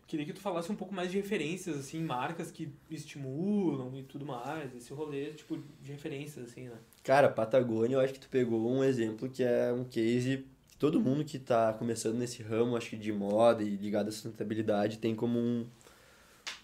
queria 0.07 0.24
que 0.26 0.33
tu 0.33 0.41
falasse 0.41 0.72
um 0.72 0.74
pouco 0.74 0.95
mais 0.95 1.11
de 1.11 1.18
referências, 1.18 1.79
assim, 1.79 2.03
marcas 2.03 2.51
que 2.51 2.72
estimulam 2.91 3.95
e 3.97 4.03
tudo 4.03 4.24
mais, 4.24 4.74
esse 4.74 4.93
rolê, 4.93 5.33
tipo, 5.33 5.59
de 5.83 5.93
referências, 5.93 6.51
assim, 6.51 6.64
né? 6.64 6.76
Cara, 7.05 7.29
Patagônia, 7.29 7.97
eu 7.97 8.01
acho 8.01 8.14
que 8.14 8.20
tu 8.20 8.29
pegou 8.29 8.70
um 8.70 8.83
exemplo 8.83 9.29
que 9.29 9.43
é 9.43 9.72
um 9.72 9.85
case 9.85 10.45
que 10.66 10.76
todo 10.76 11.01
mundo 11.01 11.24
que 11.24 11.39
tá 11.39 11.72
começando 11.74 12.16
nesse 12.16 12.43
ramo, 12.43 12.76
acho 12.76 12.91
que 12.91 12.97
de 12.97 13.12
moda 13.12 13.62
e 13.62 13.76
ligado 13.76 14.09
à 14.09 14.11
sustentabilidade, 14.11 14.99
tem 14.99 15.14
como 15.14 15.39
um, 15.39 15.66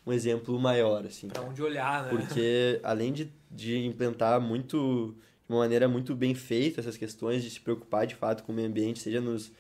um 0.07 0.13
exemplo 0.13 0.59
maior, 0.59 1.05
assim. 1.05 1.29
Pra 1.29 1.43
onde 1.43 1.63
olhar, 1.63 2.05
né? 2.05 2.11
Porque 2.11 2.81
além 2.83 3.13
de, 3.13 3.31
de 3.51 3.85
implantar 3.85 4.41
muito, 4.41 5.15
de 5.47 5.53
uma 5.53 5.61
maneira 5.61 5.89
muito 5.89 6.15
bem 6.15 6.35
feita 6.35 6.81
essas 6.81 6.97
questões, 6.97 7.43
de 7.43 7.51
se 7.51 7.61
preocupar 7.61 8.07
de 8.07 8.15
fato 8.15 8.43
com 8.45 8.53
o 8.53 8.55
meio 8.55 8.69
ambiente, 8.69 8.99
seja 8.99 9.21
nos, 9.21 9.53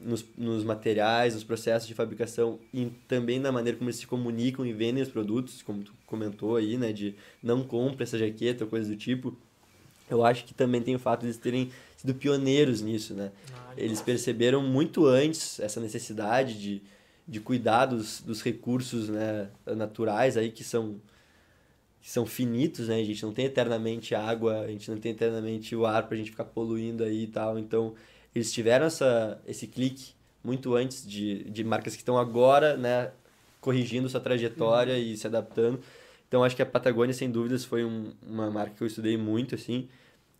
nos, 0.00 0.24
nos 0.36 0.64
materiais, 0.64 1.34
nos 1.34 1.44
processos 1.44 1.86
de 1.86 1.94
fabricação 1.94 2.58
e 2.72 2.86
também 3.06 3.38
na 3.38 3.52
maneira 3.52 3.78
como 3.78 3.88
eles 3.88 4.00
se 4.00 4.06
comunicam 4.06 4.66
e 4.66 4.72
vendem 4.72 5.02
os 5.02 5.08
produtos, 5.08 5.62
como 5.62 5.82
tu 5.82 5.92
comentou 6.06 6.56
aí, 6.56 6.76
né, 6.76 6.92
de 6.92 7.14
não 7.42 7.62
compra 7.62 8.02
essa 8.02 8.18
jaqueta 8.18 8.64
ou 8.64 8.70
coisa 8.70 8.88
do 8.88 8.96
tipo, 8.96 9.36
eu 10.10 10.24
acho 10.24 10.44
que 10.44 10.54
também 10.54 10.80
tem 10.80 10.94
o 10.94 10.98
fato 10.98 11.20
de 11.20 11.26
eles 11.26 11.36
terem 11.36 11.70
sido 11.96 12.14
pioneiros 12.14 12.80
nisso, 12.80 13.14
né? 13.14 13.30
Ah, 13.52 13.74
Eles 13.76 14.00
perceberam 14.00 14.62
muito 14.62 15.06
antes 15.06 15.60
essa 15.60 15.80
necessidade 15.80 16.58
de, 16.58 16.82
de 17.26 17.40
cuidar 17.40 17.86
dos, 17.86 18.20
dos 18.22 18.42
recursos 18.42 19.08
né, 19.08 19.48
naturais 19.66 20.36
aí 20.36 20.50
que 20.50 20.64
são, 20.64 20.96
que 22.08 22.12
são 22.14 22.24
finitos, 22.24 22.88
né? 22.88 22.98
A 22.98 23.04
gente 23.04 23.22
não 23.22 23.34
tem 23.34 23.44
eternamente 23.44 24.14
água, 24.14 24.60
a 24.60 24.68
gente 24.68 24.90
não 24.90 24.96
tem 24.96 25.12
eternamente 25.12 25.76
o 25.76 25.84
ar 25.84 26.08
pra 26.08 26.16
gente 26.16 26.30
ficar 26.30 26.46
poluindo 26.46 27.04
aí 27.04 27.24
e 27.24 27.26
tal. 27.26 27.58
Então, 27.58 27.94
eles 28.34 28.50
tiveram 28.50 28.86
essa, 28.86 29.38
esse 29.46 29.66
clique 29.66 30.14
muito 30.42 30.74
antes 30.74 31.06
de, 31.06 31.44
de 31.44 31.62
marcas 31.62 31.94
que 31.94 32.00
estão 32.00 32.16
agora, 32.16 32.78
né, 32.78 33.10
corrigindo 33.60 34.08
sua 34.08 34.20
trajetória 34.20 34.98
e 34.98 35.18
se 35.18 35.26
adaptando. 35.26 35.80
Então, 36.26 36.42
acho 36.42 36.56
que 36.56 36.62
a 36.62 36.66
Patagônia, 36.66 37.12
sem 37.12 37.30
dúvidas, 37.30 37.66
foi 37.66 37.84
um, 37.84 38.10
uma 38.26 38.50
marca 38.50 38.74
que 38.74 38.82
eu 38.82 38.86
estudei 38.86 39.18
muito, 39.18 39.54
assim. 39.54 39.86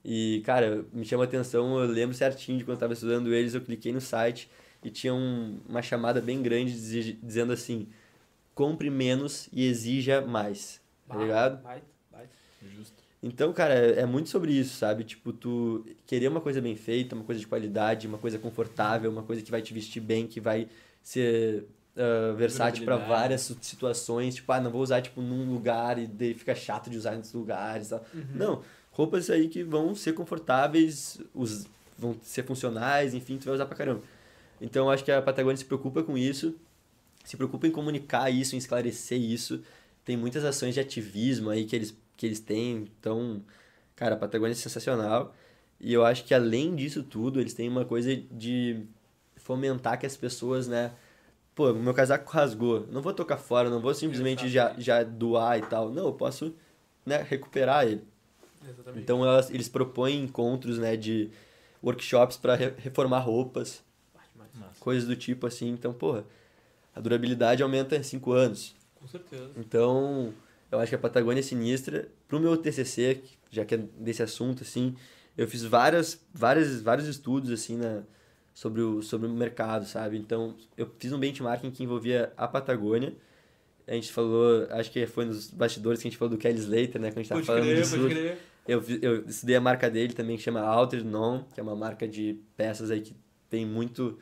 E, 0.02 0.40
cara, 0.46 0.86
me 0.90 1.04
chama 1.04 1.24
a 1.24 1.26
atenção, 1.26 1.78
eu 1.78 1.86
lembro 1.86 2.16
certinho 2.16 2.56
de 2.56 2.64
quando 2.64 2.76
eu 2.76 2.76
estava 2.76 2.94
estudando 2.94 3.34
eles, 3.34 3.52
eu 3.52 3.60
cliquei 3.60 3.92
no 3.92 4.00
site 4.00 4.48
e 4.82 4.88
tinha 4.88 5.12
um, 5.12 5.60
uma 5.68 5.82
chamada 5.82 6.18
bem 6.18 6.40
grande 6.40 6.72
dizendo 7.22 7.52
assim, 7.52 7.88
compre 8.54 8.88
menos 8.88 9.50
e 9.52 9.66
exija 9.66 10.22
mais, 10.22 10.80
tá 11.08 11.16
ligado? 11.16 11.62
vai, 11.62 11.82
vai. 12.10 12.26
Justo. 12.76 13.02
Então, 13.22 13.52
cara, 13.52 13.74
é 13.74 14.06
muito 14.06 14.28
sobre 14.28 14.52
isso, 14.52 14.76
sabe? 14.76 15.02
Tipo, 15.02 15.32
tu 15.32 15.84
querer 16.06 16.28
uma 16.28 16.40
coisa 16.40 16.60
bem 16.60 16.76
feita, 16.76 17.16
uma 17.16 17.24
coisa 17.24 17.40
de 17.40 17.46
qualidade, 17.46 18.06
uma 18.06 18.18
coisa 18.18 18.38
confortável, 18.38 19.10
uma 19.10 19.24
coisa 19.24 19.42
que 19.42 19.50
vai 19.50 19.60
te 19.60 19.74
vestir 19.74 20.00
bem, 20.00 20.26
que 20.26 20.40
vai 20.40 20.68
ser 21.02 21.66
ah, 21.98 22.32
versátil 22.32 22.84
para 22.84 22.96
várias 22.96 23.52
situações. 23.60 24.36
Tipo, 24.36 24.52
ah, 24.52 24.60
não 24.60 24.70
vou 24.70 24.80
usar, 24.80 25.02
tipo, 25.02 25.20
num 25.20 25.52
lugar 25.52 25.98
e 25.98 26.06
daí 26.06 26.32
fica 26.32 26.54
chato 26.54 26.88
de 26.88 26.96
usar 26.96 27.12
em 27.12 27.16
outros 27.16 27.32
lugares 27.32 27.88
tal. 27.88 28.04
Não, 28.34 28.62
roupas 28.92 29.28
aí 29.30 29.48
que 29.48 29.64
vão 29.64 29.96
ser 29.96 30.12
confortáveis, 30.12 31.20
os, 31.34 31.66
vão 31.98 32.14
ser 32.22 32.44
funcionais, 32.44 33.14
enfim, 33.14 33.36
tu 33.36 33.46
vai 33.46 33.54
usar 33.54 33.66
pra 33.66 33.76
caramba. 33.76 34.02
Então, 34.60 34.86
eu 34.86 34.90
acho 34.90 35.04
que 35.04 35.10
a 35.10 35.20
Patagônia 35.20 35.56
se 35.56 35.64
preocupa 35.64 36.02
com 36.04 36.16
isso, 36.16 36.54
se 37.24 37.36
preocupa 37.36 37.66
em 37.66 37.70
comunicar 37.72 38.30
isso, 38.30 38.54
em 38.54 38.58
esclarecer 38.58 39.20
isso. 39.20 39.60
Tem 40.08 40.16
muitas 40.16 40.42
ações 40.42 40.72
de 40.72 40.80
ativismo 40.80 41.50
aí 41.50 41.66
que 41.66 41.76
eles, 41.76 41.94
que 42.16 42.24
eles 42.24 42.40
têm. 42.40 42.88
Então, 42.98 43.42
cara, 43.94 44.14
a 44.14 44.18
Patagônia 44.18 44.52
é 44.52 44.54
sensacional. 44.54 45.34
E 45.78 45.92
eu 45.92 46.02
acho 46.02 46.24
que 46.24 46.32
além 46.32 46.74
disso 46.74 47.02
tudo, 47.02 47.38
eles 47.38 47.52
têm 47.52 47.68
uma 47.68 47.84
coisa 47.84 48.16
de 48.16 48.86
fomentar 49.36 50.00
que 50.00 50.06
as 50.06 50.16
pessoas, 50.16 50.66
né? 50.66 50.92
Pô, 51.54 51.74
meu 51.74 51.92
casaco 51.92 52.24
rasgou. 52.32 52.86
Não 52.90 53.02
vou 53.02 53.12
tocar 53.12 53.36
fora, 53.36 53.68
não 53.68 53.82
vou 53.82 53.92
simplesmente 53.92 54.48
já, 54.48 54.62
Exatamente. 54.62 54.82
já 54.82 55.02
doar 55.02 55.58
e 55.58 55.62
tal. 55.66 55.90
Não, 55.90 56.06
eu 56.06 56.14
posso 56.14 56.54
né, 57.04 57.22
recuperar 57.28 57.84
ele. 57.84 58.02
Exatamente. 58.66 59.02
Então 59.02 59.22
elas, 59.22 59.50
eles 59.50 59.68
propõem 59.68 60.24
encontros, 60.24 60.78
né, 60.78 60.96
de 60.96 61.28
workshops 61.84 62.38
para 62.38 62.54
reformar 62.54 63.18
roupas, 63.18 63.84
coisas 64.80 65.06
do 65.06 65.14
tipo 65.14 65.46
assim. 65.46 65.68
Então, 65.68 65.92
porra, 65.92 66.24
a 66.96 67.00
durabilidade 67.00 67.62
aumenta 67.62 67.94
em 67.94 68.02
5 68.02 68.32
anos. 68.32 68.77
Com 69.00 69.08
certeza. 69.08 69.50
Então, 69.56 70.32
eu 70.70 70.78
acho 70.78 70.90
que 70.90 70.96
a 70.96 70.98
Patagônia 70.98 71.40
é 71.40 71.42
sinistra. 71.42 72.08
Pro 72.26 72.40
meu 72.40 72.56
TCC, 72.56 73.22
já 73.50 73.64
que 73.64 73.74
é 73.74 73.78
desse 73.78 74.22
assunto, 74.22 74.62
assim, 74.62 74.94
eu 75.36 75.46
fiz 75.48 75.62
várias, 75.62 76.20
várias, 76.32 76.82
vários 76.82 77.06
estudos, 77.06 77.50
assim, 77.50 77.76
na, 77.76 78.02
sobre, 78.52 78.82
o, 78.82 79.02
sobre 79.02 79.28
o 79.28 79.30
mercado, 79.30 79.86
sabe? 79.86 80.18
Então, 80.18 80.56
eu 80.76 80.90
fiz 80.98 81.12
um 81.12 81.18
benchmarking 81.18 81.70
que 81.70 81.82
envolvia 81.82 82.32
a 82.36 82.46
Patagônia. 82.46 83.14
A 83.86 83.94
gente 83.94 84.12
falou, 84.12 84.66
acho 84.70 84.90
que 84.90 85.06
foi 85.06 85.24
nos 85.24 85.50
bastidores 85.50 86.02
que 86.02 86.08
a 86.08 86.10
gente 86.10 86.18
falou 86.18 86.34
do 86.34 86.38
Kelly 86.38 86.58
Slater, 86.58 87.00
né? 87.00 87.10
Quando 87.10 87.18
a 87.18 87.22
gente 87.22 87.28
tava 87.28 87.40
Pode 87.40 87.46
falando 87.46 87.64
crer, 87.64 87.82
de 87.82 87.90
pode 87.90 88.08
crer. 88.14 88.38
Eu, 88.66 88.84
eu 89.00 89.24
estudei 89.26 89.56
a 89.56 89.60
marca 89.60 89.88
dele 89.88 90.12
também, 90.12 90.36
que 90.36 90.42
chama 90.42 90.60
Altered 90.60 91.06
Non, 91.08 91.44
que 91.54 91.58
é 91.58 91.62
uma 91.62 91.74
marca 91.74 92.06
de 92.06 92.38
peças 92.54 92.90
aí 92.90 93.00
que 93.00 93.16
tem 93.48 93.64
muito 93.64 94.18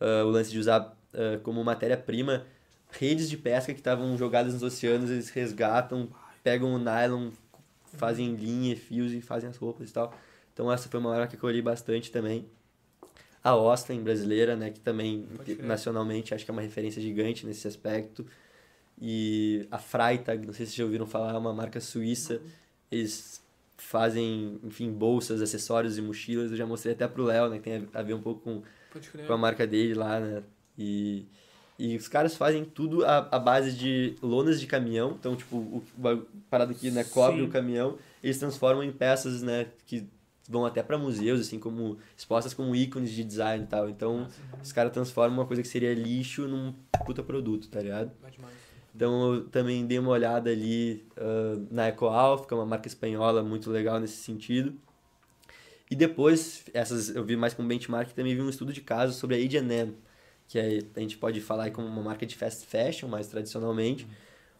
ah, 0.00 0.24
o 0.24 0.30
lance 0.30 0.50
de 0.50 0.58
usar 0.58 0.96
ah, 1.12 1.38
como 1.42 1.62
matéria-prima 1.62 2.46
redes 2.92 3.28
de 3.28 3.36
pesca 3.36 3.72
que 3.72 3.80
estavam 3.80 4.16
jogadas 4.16 4.54
nos 4.54 4.62
oceanos, 4.62 5.10
eles 5.10 5.28
resgatam, 5.30 6.08
pegam 6.42 6.74
o 6.74 6.78
nylon, 6.78 7.30
fazem 7.94 8.34
linha, 8.34 8.76
fios 8.76 9.12
e 9.12 9.20
fazem 9.20 9.48
as 9.48 9.56
roupas 9.56 9.90
e 9.90 9.92
tal. 9.92 10.14
Então 10.52 10.70
essa 10.70 10.88
foi 10.88 11.00
uma 11.00 11.10
marca 11.10 11.36
que 11.36 11.42
eu 11.42 11.48
olhei 11.48 11.62
bastante 11.62 12.10
também. 12.10 12.46
A 13.42 13.50
Austin 13.50 14.02
brasileira, 14.02 14.54
né, 14.54 14.70
que 14.70 14.80
também 14.80 15.26
nacionalmente 15.60 16.34
acho 16.34 16.44
que 16.44 16.50
é 16.50 16.52
uma 16.52 16.62
referência 16.62 17.00
gigante 17.00 17.46
nesse 17.46 17.66
aspecto. 17.66 18.26
E 19.00 19.66
a 19.70 19.78
Freitag, 19.78 20.46
não 20.46 20.52
sei 20.52 20.66
se 20.66 20.76
já 20.76 20.84
ouviram 20.84 21.06
falar, 21.06 21.34
é 21.34 21.38
uma 21.38 21.54
marca 21.54 21.80
suíça. 21.80 22.40
Eles 22.90 23.42
fazem, 23.78 24.60
enfim, 24.62 24.92
bolsas, 24.92 25.40
acessórios 25.40 25.96
e 25.96 26.02
mochilas. 26.02 26.50
Eu 26.50 26.56
já 26.58 26.66
mostrei 26.66 26.92
até 26.92 27.08
pro 27.08 27.24
Léo, 27.24 27.48
né, 27.48 27.56
que 27.56 27.62
tem 27.62 27.88
a 27.94 28.02
ver 28.02 28.12
um 28.12 28.20
pouco 28.20 28.42
com, 28.42 28.62
com 29.26 29.32
a 29.32 29.38
marca 29.38 29.66
dele 29.66 29.94
lá, 29.94 30.20
né? 30.20 30.42
E, 30.78 31.24
e 31.80 31.96
os 31.96 32.08
caras 32.08 32.36
fazem 32.36 32.62
tudo 32.62 33.04
à, 33.06 33.38
base 33.38 33.72
de 33.72 34.14
lonas 34.22 34.60
de 34.60 34.66
caminhão. 34.66 35.16
Então, 35.18 35.34
tipo, 35.34 35.56
o, 35.56 35.84
o 35.98 36.26
parado 36.50 36.74
que 36.74 36.90
né, 36.90 37.02
cobre 37.04 37.40
Sim. 37.40 37.46
o 37.46 37.48
caminhão, 37.48 37.96
eles 38.22 38.38
transformam 38.38 38.84
em 38.84 38.92
peças, 38.92 39.40
né, 39.40 39.66
que 39.86 40.06
vão 40.46 40.66
até 40.66 40.82
para 40.82 40.98
museus, 40.98 41.40
assim, 41.40 41.58
como 41.58 41.96
expostas 42.14 42.52
como 42.52 42.76
ícones 42.76 43.12
de 43.12 43.24
design 43.24 43.64
e 43.64 43.66
tal. 43.66 43.88
Então, 43.88 44.28
os 44.62 44.72
caras 44.72 44.92
transformam 44.92 45.38
uma 45.38 45.46
coisa 45.46 45.62
que 45.62 45.68
seria 45.68 45.94
lixo 45.94 46.46
num 46.46 46.74
puta 47.06 47.22
produto, 47.22 47.68
tá 47.68 47.80
ligado? 47.80 48.10
Então 48.94 49.34
eu 49.34 49.44
também 49.44 49.86
dei 49.86 49.98
uma 49.98 50.10
olhada 50.10 50.50
ali 50.50 51.06
ah, 51.16 51.58
na 51.70 51.88
EcoAlf, 51.88 52.46
que 52.46 52.52
é 52.52 52.56
uma 52.56 52.66
marca 52.66 52.88
espanhola 52.88 53.42
muito 53.42 53.70
legal 53.70 53.98
nesse 53.98 54.16
sentido. 54.16 54.74
E 55.90 55.96
depois, 55.96 56.64
essas 56.74 57.14
eu 57.14 57.24
vi 57.24 57.36
mais 57.36 57.54
como 57.54 57.66
benchmark, 57.66 58.12
também 58.12 58.34
vi 58.34 58.42
um 58.42 58.50
estudo 58.50 58.72
de 58.72 58.80
caso 58.80 59.12
sobre 59.12 59.36
a 59.36 59.38
H&M, 59.38 59.96
que 60.50 60.58
é, 60.58 60.80
a 60.96 61.00
gente 61.00 61.16
pode 61.16 61.40
falar 61.40 61.70
como 61.70 61.86
uma 61.86 62.02
marca 62.02 62.26
de 62.26 62.34
fast 62.34 62.66
fashion, 62.66 63.06
mais 63.06 63.28
tradicionalmente, 63.28 64.04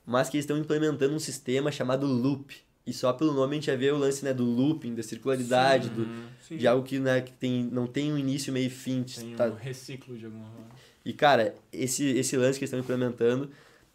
mas 0.07 0.31
que 0.31 0.37
eles 0.37 0.45
estão 0.45 0.57
implementando 0.57 1.13
um 1.13 1.19
sistema 1.19 1.73
chamado 1.73 2.07
Loop, 2.07 2.55
E 2.87 2.93
só 2.93 3.13
pelo 3.13 3.33
nome 3.33 3.51
a 3.51 3.55
gente 3.57 3.67
já 3.67 3.75
vê 3.75 3.91
o 3.91 3.99
lance 3.99 4.25
né, 4.25 4.33
do 4.33 4.45
looping, 4.45 4.95
da 4.95 5.03
circularidade, 5.03 5.89
do, 5.89 6.07
Sim. 6.47 6.57
de 6.57 6.67
algo 6.69 6.87
que, 6.87 7.01
né, 7.01 7.21
que 7.21 7.33
tem, 7.33 7.65
não 7.65 7.89
tem 7.89 8.13
um 8.13 8.17
início, 8.17 8.53
meio 8.53 8.69
e 8.69 8.71
fim. 8.71 9.03
Tem 9.03 9.35
tá- 9.35 9.47
um 9.47 9.57
reciclo 9.57 10.17
de 10.17 10.27
alguma 10.27 10.47
forma. 10.47 10.69
E, 11.05 11.13
cara, 11.13 11.57
esse, 11.73 12.05
esse 12.05 12.37
lance 12.37 12.57
que 12.57 12.65
eles 12.65 12.73
estão 12.73 12.79
implementando 12.79 13.51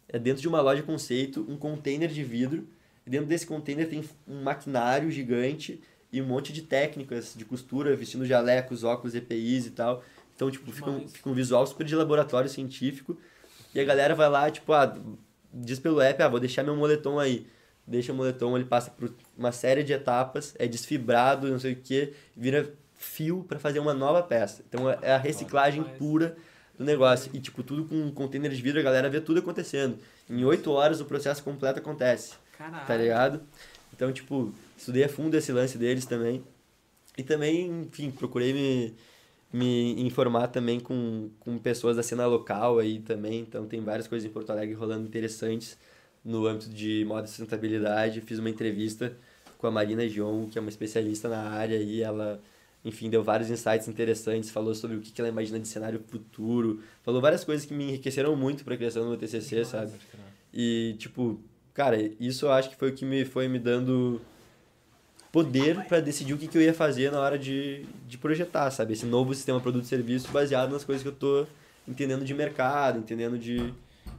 é 0.06 0.18
dentro 0.18 0.42
de 0.42 0.48
uma 0.48 0.60
loja 0.60 0.82
conceito, 0.82 1.46
um 1.48 1.56
container 1.56 2.10
de 2.10 2.22
vidro. 2.22 2.68
E 3.06 3.10
dentro 3.10 3.26
desse 3.26 3.46
container 3.46 3.88
tem 3.88 4.04
um 4.28 4.42
maquinário 4.42 5.10
gigante 5.10 5.80
e 6.12 6.20
um 6.20 6.26
monte 6.26 6.52
de 6.52 6.60
técnicas 6.60 7.32
de 7.34 7.44
costura, 7.46 7.96
vestindo 7.96 8.26
jalecos, 8.26 8.84
óculos, 8.84 9.14
EPIs 9.14 9.66
e 9.66 9.70
tal. 9.70 10.04
Então, 10.36 10.50
tipo, 10.50 10.70
fica 10.70 10.90
um, 10.90 11.08
fica 11.08 11.28
um 11.28 11.32
visual 11.32 11.66
super 11.66 11.84
de 11.84 11.96
laboratório 11.96 12.48
científico. 12.48 13.18
E 13.74 13.80
a 13.80 13.84
galera 13.84 14.14
vai 14.14 14.28
lá, 14.28 14.50
tipo, 14.50 14.72
ah, 14.72 14.94
diz 15.52 15.80
pelo 15.80 16.00
app, 16.00 16.22
ah, 16.22 16.28
vou 16.28 16.38
deixar 16.38 16.62
meu 16.62 16.76
moletom 16.76 17.18
aí. 17.18 17.46
Deixa 17.86 18.12
o 18.12 18.14
moletom, 18.14 18.56
ele 18.56 18.66
passa 18.66 18.90
por 18.90 19.12
uma 19.36 19.50
série 19.50 19.82
de 19.82 19.92
etapas, 19.92 20.54
é 20.58 20.66
desfibrado, 20.66 21.48
não 21.48 21.58
sei 21.58 21.72
o 21.72 21.76
que, 21.76 22.12
vira 22.36 22.70
fio 22.94 23.44
para 23.44 23.58
fazer 23.58 23.78
uma 23.78 23.94
nova 23.94 24.22
peça. 24.22 24.62
Então 24.68 24.90
é 24.90 25.12
a 25.12 25.18
reciclagem 25.18 25.82
pura 25.82 26.36
do 26.76 26.84
negócio. 26.84 27.30
E, 27.32 27.40
tipo, 27.40 27.62
tudo 27.62 27.84
com 27.84 27.94
um 27.94 28.10
container 28.10 28.50
de 28.50 28.60
vidro, 28.60 28.80
a 28.80 28.82
galera 28.82 29.08
vê 29.08 29.20
tudo 29.20 29.40
acontecendo. 29.40 29.98
Em 30.28 30.44
oito 30.44 30.70
horas 30.70 31.00
o 31.00 31.04
processo 31.04 31.42
completo 31.42 31.78
acontece, 31.78 32.34
Caralho. 32.58 32.86
tá 32.86 32.96
ligado? 32.96 33.40
Então, 33.94 34.12
tipo, 34.12 34.52
estudei 34.76 35.04
a 35.04 35.08
fundo 35.08 35.34
esse 35.36 35.52
lance 35.52 35.78
deles 35.78 36.04
também. 36.04 36.44
E 37.16 37.22
também, 37.22 37.66
enfim, 37.82 38.10
procurei 38.10 38.52
me, 38.52 38.94
me 39.56 40.02
informar 40.02 40.48
também 40.48 40.78
com, 40.78 41.30
com 41.40 41.56
pessoas 41.56 41.96
da 41.96 42.02
cena 42.02 42.26
local 42.26 42.78
aí 42.78 43.00
também. 43.00 43.40
Então, 43.40 43.66
tem 43.66 43.80
várias 43.80 44.06
coisas 44.06 44.28
em 44.28 44.32
Porto 44.32 44.50
Alegre 44.50 44.74
rolando 44.74 45.06
interessantes 45.06 45.78
no 46.22 46.46
âmbito 46.46 46.68
de 46.68 47.04
moda 47.06 47.26
e 47.26 47.28
sustentabilidade. 47.28 48.20
Fiz 48.20 48.38
uma 48.38 48.50
entrevista 48.50 49.16
com 49.56 49.66
a 49.66 49.70
Marina 49.70 50.06
Gion, 50.06 50.46
que 50.46 50.58
é 50.58 50.60
uma 50.60 50.68
especialista 50.68 51.28
na 51.28 51.50
área 51.50 51.76
e 51.76 52.02
ela 52.02 52.40
enfim, 52.84 53.10
deu 53.10 53.20
vários 53.24 53.50
insights 53.50 53.88
interessantes, 53.88 54.48
falou 54.50 54.72
sobre 54.72 54.98
o 54.98 55.00
que 55.00 55.20
ela 55.20 55.28
imagina 55.28 55.58
de 55.58 55.66
cenário 55.66 56.00
futuro, 56.06 56.80
falou 57.02 57.20
várias 57.20 57.42
coisas 57.42 57.66
que 57.66 57.74
me 57.74 57.82
enriqueceram 57.82 58.36
muito 58.36 58.62
para 58.62 58.74
a 58.74 58.76
criação 58.76 59.02
do 59.02 59.08
meu 59.08 59.18
TCC, 59.18 59.64
sabe? 59.64 59.90
E, 60.54 60.94
tipo, 60.96 61.40
cara, 61.74 62.00
isso 62.20 62.46
eu 62.46 62.52
acho 62.52 62.70
que 62.70 62.76
foi 62.76 62.90
o 62.90 62.94
que 62.94 63.04
me 63.04 63.24
foi 63.24 63.48
me 63.48 63.58
dando 63.58 64.20
poder 65.32 65.84
para 65.86 66.00
decidir 66.00 66.32
o 66.32 66.38
que, 66.38 66.48
que 66.48 66.56
eu 66.56 66.62
ia 66.62 66.74
fazer 66.74 67.10
na 67.10 67.20
hora 67.20 67.38
de, 67.38 67.84
de 68.06 68.16
projetar, 68.16 68.70
sabe? 68.70 68.92
Esse 68.94 69.06
novo 69.06 69.34
sistema 69.34 69.60
produto 69.60 69.84
e 69.84 69.88
serviço 69.88 70.30
baseado 70.30 70.72
nas 70.72 70.84
coisas 70.84 71.02
que 71.02 71.08
eu 71.08 71.14
tô 71.14 71.46
entendendo 71.86 72.24
de 72.24 72.34
mercado, 72.34 72.98
entendendo 72.98 73.38
de, 73.38 73.72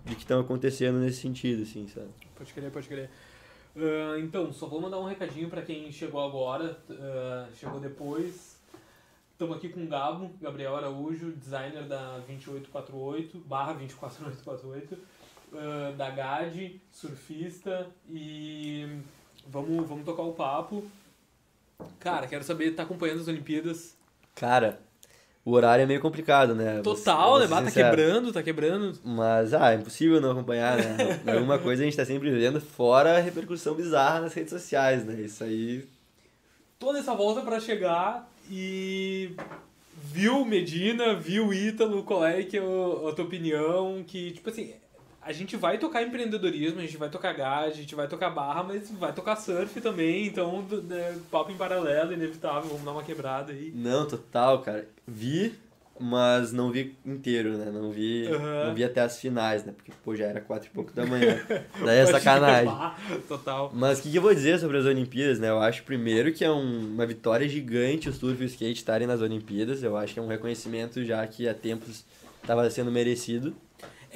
de 0.06 0.16
que 0.16 0.22
estão 0.22 0.40
acontecendo 0.40 1.00
nesse 1.00 1.22
sentido, 1.22 1.64
assim, 1.64 1.88
sabe? 1.88 2.08
Pode 2.36 2.54
crer, 2.54 2.72
pode 2.72 2.88
crer. 2.88 3.10
Ah, 3.76 4.18
então, 4.20 4.52
só 4.52 4.66
vou 4.66 4.82
mandar 4.82 5.00
um 5.00 5.06
recadinho 5.06 5.50
pra 5.50 5.62
quem 5.62 5.92
chegou 5.92 6.22
agora, 6.22 6.78
ah, 6.90 7.48
chegou 7.56 7.80
depois. 7.80 8.58
Estamos 9.32 9.58
aqui 9.58 9.70
com 9.70 9.84
o 9.84 9.88
Gabo, 9.88 10.32
Gabriel 10.42 10.76
Araújo, 10.76 11.32
designer 11.34 11.84
da 11.84 12.18
2848, 12.28 13.38
barra 13.40 13.74
24848, 13.74 14.98
ah, 15.54 15.94
da 15.96 16.10
GAD, 16.10 16.82
surfista 16.92 17.88
e 18.10 19.00
vamos, 19.50 19.88
vamos 19.88 20.06
tocar 20.06 20.24
o 20.24 20.34
papo. 20.34 20.84
Cara, 22.00 22.28
quero 22.28 22.44
saber, 22.44 22.72
tá 22.72 22.84
acompanhando 22.84 23.22
as 23.22 23.28
Olimpíadas? 23.28 23.96
Cara, 24.36 24.80
o 25.46 25.52
horário 25.52 25.84
é 25.84 25.86
meio 25.86 26.02
complicado, 26.02 26.54
né? 26.54 26.82
Total, 26.82 27.40
né? 27.40 27.48
Tá 27.48 27.64
sincero. 27.64 27.96
quebrando, 27.96 28.34
tá 28.34 28.44
quebrando. 28.44 29.00
Mas, 29.04 29.54
ah, 29.54 29.72
é 29.72 29.76
impossível 29.76 30.20
não 30.20 30.32
acompanhar, 30.32 30.78
né? 30.78 31.22
Alguma 31.34 31.58
coisa 31.58 31.84
a 31.84 31.86
gente 31.86 31.98
tá 31.98 32.06
sempre 32.06 32.30
vendo, 32.32 32.60
fora 32.60 33.18
a 33.18 33.22
repercussão 33.22 33.74
bizarra 33.74 34.22
nas 34.22 34.34
redes 34.34 34.52
sociais, 34.52 35.06
né? 35.06 35.22
Isso 35.22 35.44
aí. 35.44 35.88
toda 36.78 37.00
essa 37.00 37.16
volta 37.16 37.42
pra 37.42 37.60
chegar 37.60 38.30
e 38.50 39.36
viu 40.04 40.44
Medina, 40.46 41.16
viu 41.16 41.54
Ítalo, 41.54 42.04
qual 42.04 42.26
é 42.26 42.44
que 42.44 42.58
é 42.58 42.62
a 42.62 43.14
tua 43.14 43.26
opinião, 43.26 44.04
que 44.06 44.32
tipo 44.32 44.50
assim, 44.50 44.74
a 45.28 45.34
gente 45.34 45.56
vai 45.58 45.78
tocar 45.78 46.02
empreendedorismo, 46.04 46.80
a 46.80 46.84
gente 46.84 46.98
vai 46.98 47.10
tocar 47.10 47.34
gás, 47.34 47.74
a 47.74 47.76
gente 47.78 47.94
vai 47.94 48.08
tocar 48.08 48.30
barra, 48.30 48.64
mas 48.64 48.90
vai 48.92 49.12
tocar 49.14 49.36
surf 49.36 49.80
também, 49.82 50.26
então 50.28 50.62
né, 50.84 51.18
papo 51.30 51.52
em 51.52 51.58
paralelo, 51.58 52.14
inevitável, 52.14 52.70
vamos 52.70 52.84
dar 52.86 52.92
uma 52.94 53.04
quebrada 53.04 53.52
aí. 53.52 53.72
Não, 53.76 54.08
total, 54.08 54.62
cara. 54.62 54.88
Vi, 55.06 55.54
mas 56.00 56.54
não 56.54 56.72
vi 56.72 56.96
inteiro, 57.06 57.58
né? 57.58 57.70
Não 57.74 57.92
vi, 57.92 58.28
Aham. 58.28 58.68
não 58.68 58.74
vi 58.76 58.84
até 58.84 59.02
as 59.02 59.20
finais, 59.20 59.66
né? 59.66 59.74
Porque, 59.76 59.92
pô, 60.04 60.16
já 60.16 60.26
era 60.26 60.40
quatro 60.40 60.70
e 60.70 60.72
pouco 60.72 60.94
da 60.94 61.06
manhã. 61.06 61.40
Daí 61.84 61.98
é 62.00 62.06
sacanagem. 62.06 62.72
Total. 63.28 63.72
Mas 63.74 64.00
o 64.00 64.04
que, 64.04 64.12
que 64.12 64.18
eu 64.18 64.22
vou 64.22 64.34
dizer 64.34 64.60
sobre 64.60 64.78
as 64.78 64.86
Olimpíadas, 64.86 65.40
né? 65.40 65.50
Eu 65.50 65.60
acho, 65.60 65.84
primeiro, 65.84 66.32
que 66.32 66.46
é 66.46 66.52
um- 66.52 66.94
uma 66.94 67.06
vitória 67.06 67.50
gigante 67.50 68.08
o 68.10 68.14
surf 68.14 68.42
e 68.42 68.46
o 68.46 68.48
skate 68.48 68.78
estarem 68.80 69.08
nas 69.08 69.22
Olimpíadas. 69.22 69.82
Eu 69.84 69.98
acho 69.98 70.14
que 70.14 70.20
é 70.20 70.24
um 70.24 70.28
reconhecimento 70.28 71.04
já 71.04 71.26
que 71.28 71.50
há 71.50 71.54
tempos 71.54 72.06
estava 72.42 72.70
sendo 72.70 72.92
merecido. 72.92 73.56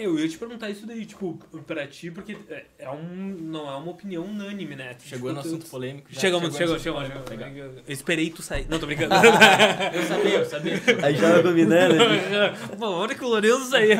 Eu 0.04 0.18
ia 0.20 0.28
te 0.28 0.38
perguntar 0.38 0.70
isso 0.70 0.86
daí, 0.86 1.06
tipo, 1.06 1.40
pra 1.68 1.86
ti, 1.88 2.10
porque 2.12 2.36
é- 2.50 2.66
é 2.80 2.90
um, 2.90 3.36
não 3.40 3.70
é 3.72 3.76
uma 3.76 3.92
opinião 3.92 4.24
unânime, 4.26 4.76
né? 4.76 4.96
Chegou 5.00 5.30
Tipo, 5.30 5.38
no 5.38 5.42
tu- 5.42 5.48
assunto 5.56 5.70
polêmico. 5.70 6.08
já 6.12 6.20
Chegamos, 6.22 6.50
no 6.52 6.58
chegou, 6.58 6.80
chegou, 6.80 7.02
polêmico, 7.02 7.30
chegou. 7.30 7.46
legal. 7.48 7.70
Eu 7.88 7.94
esperei 7.94 8.30
tu 8.30 8.42
sair. 8.42 8.66
Não, 8.70 8.80
tô 8.80 8.86
brincando. 8.86 9.14
Eu 9.94 10.04
sabia, 10.04 10.38
eu 10.40 10.46
sabia. 10.46 10.74
Aí 11.06 11.16
já 11.16 11.32
vai 11.34 11.44
combinando, 11.44 11.96
né? 11.96 12.58
Mano, 12.80 12.94
hora 12.94 13.14
que 13.16 13.24
o 13.24 13.28
Lourenço 13.28 13.70
sair. 13.70 13.98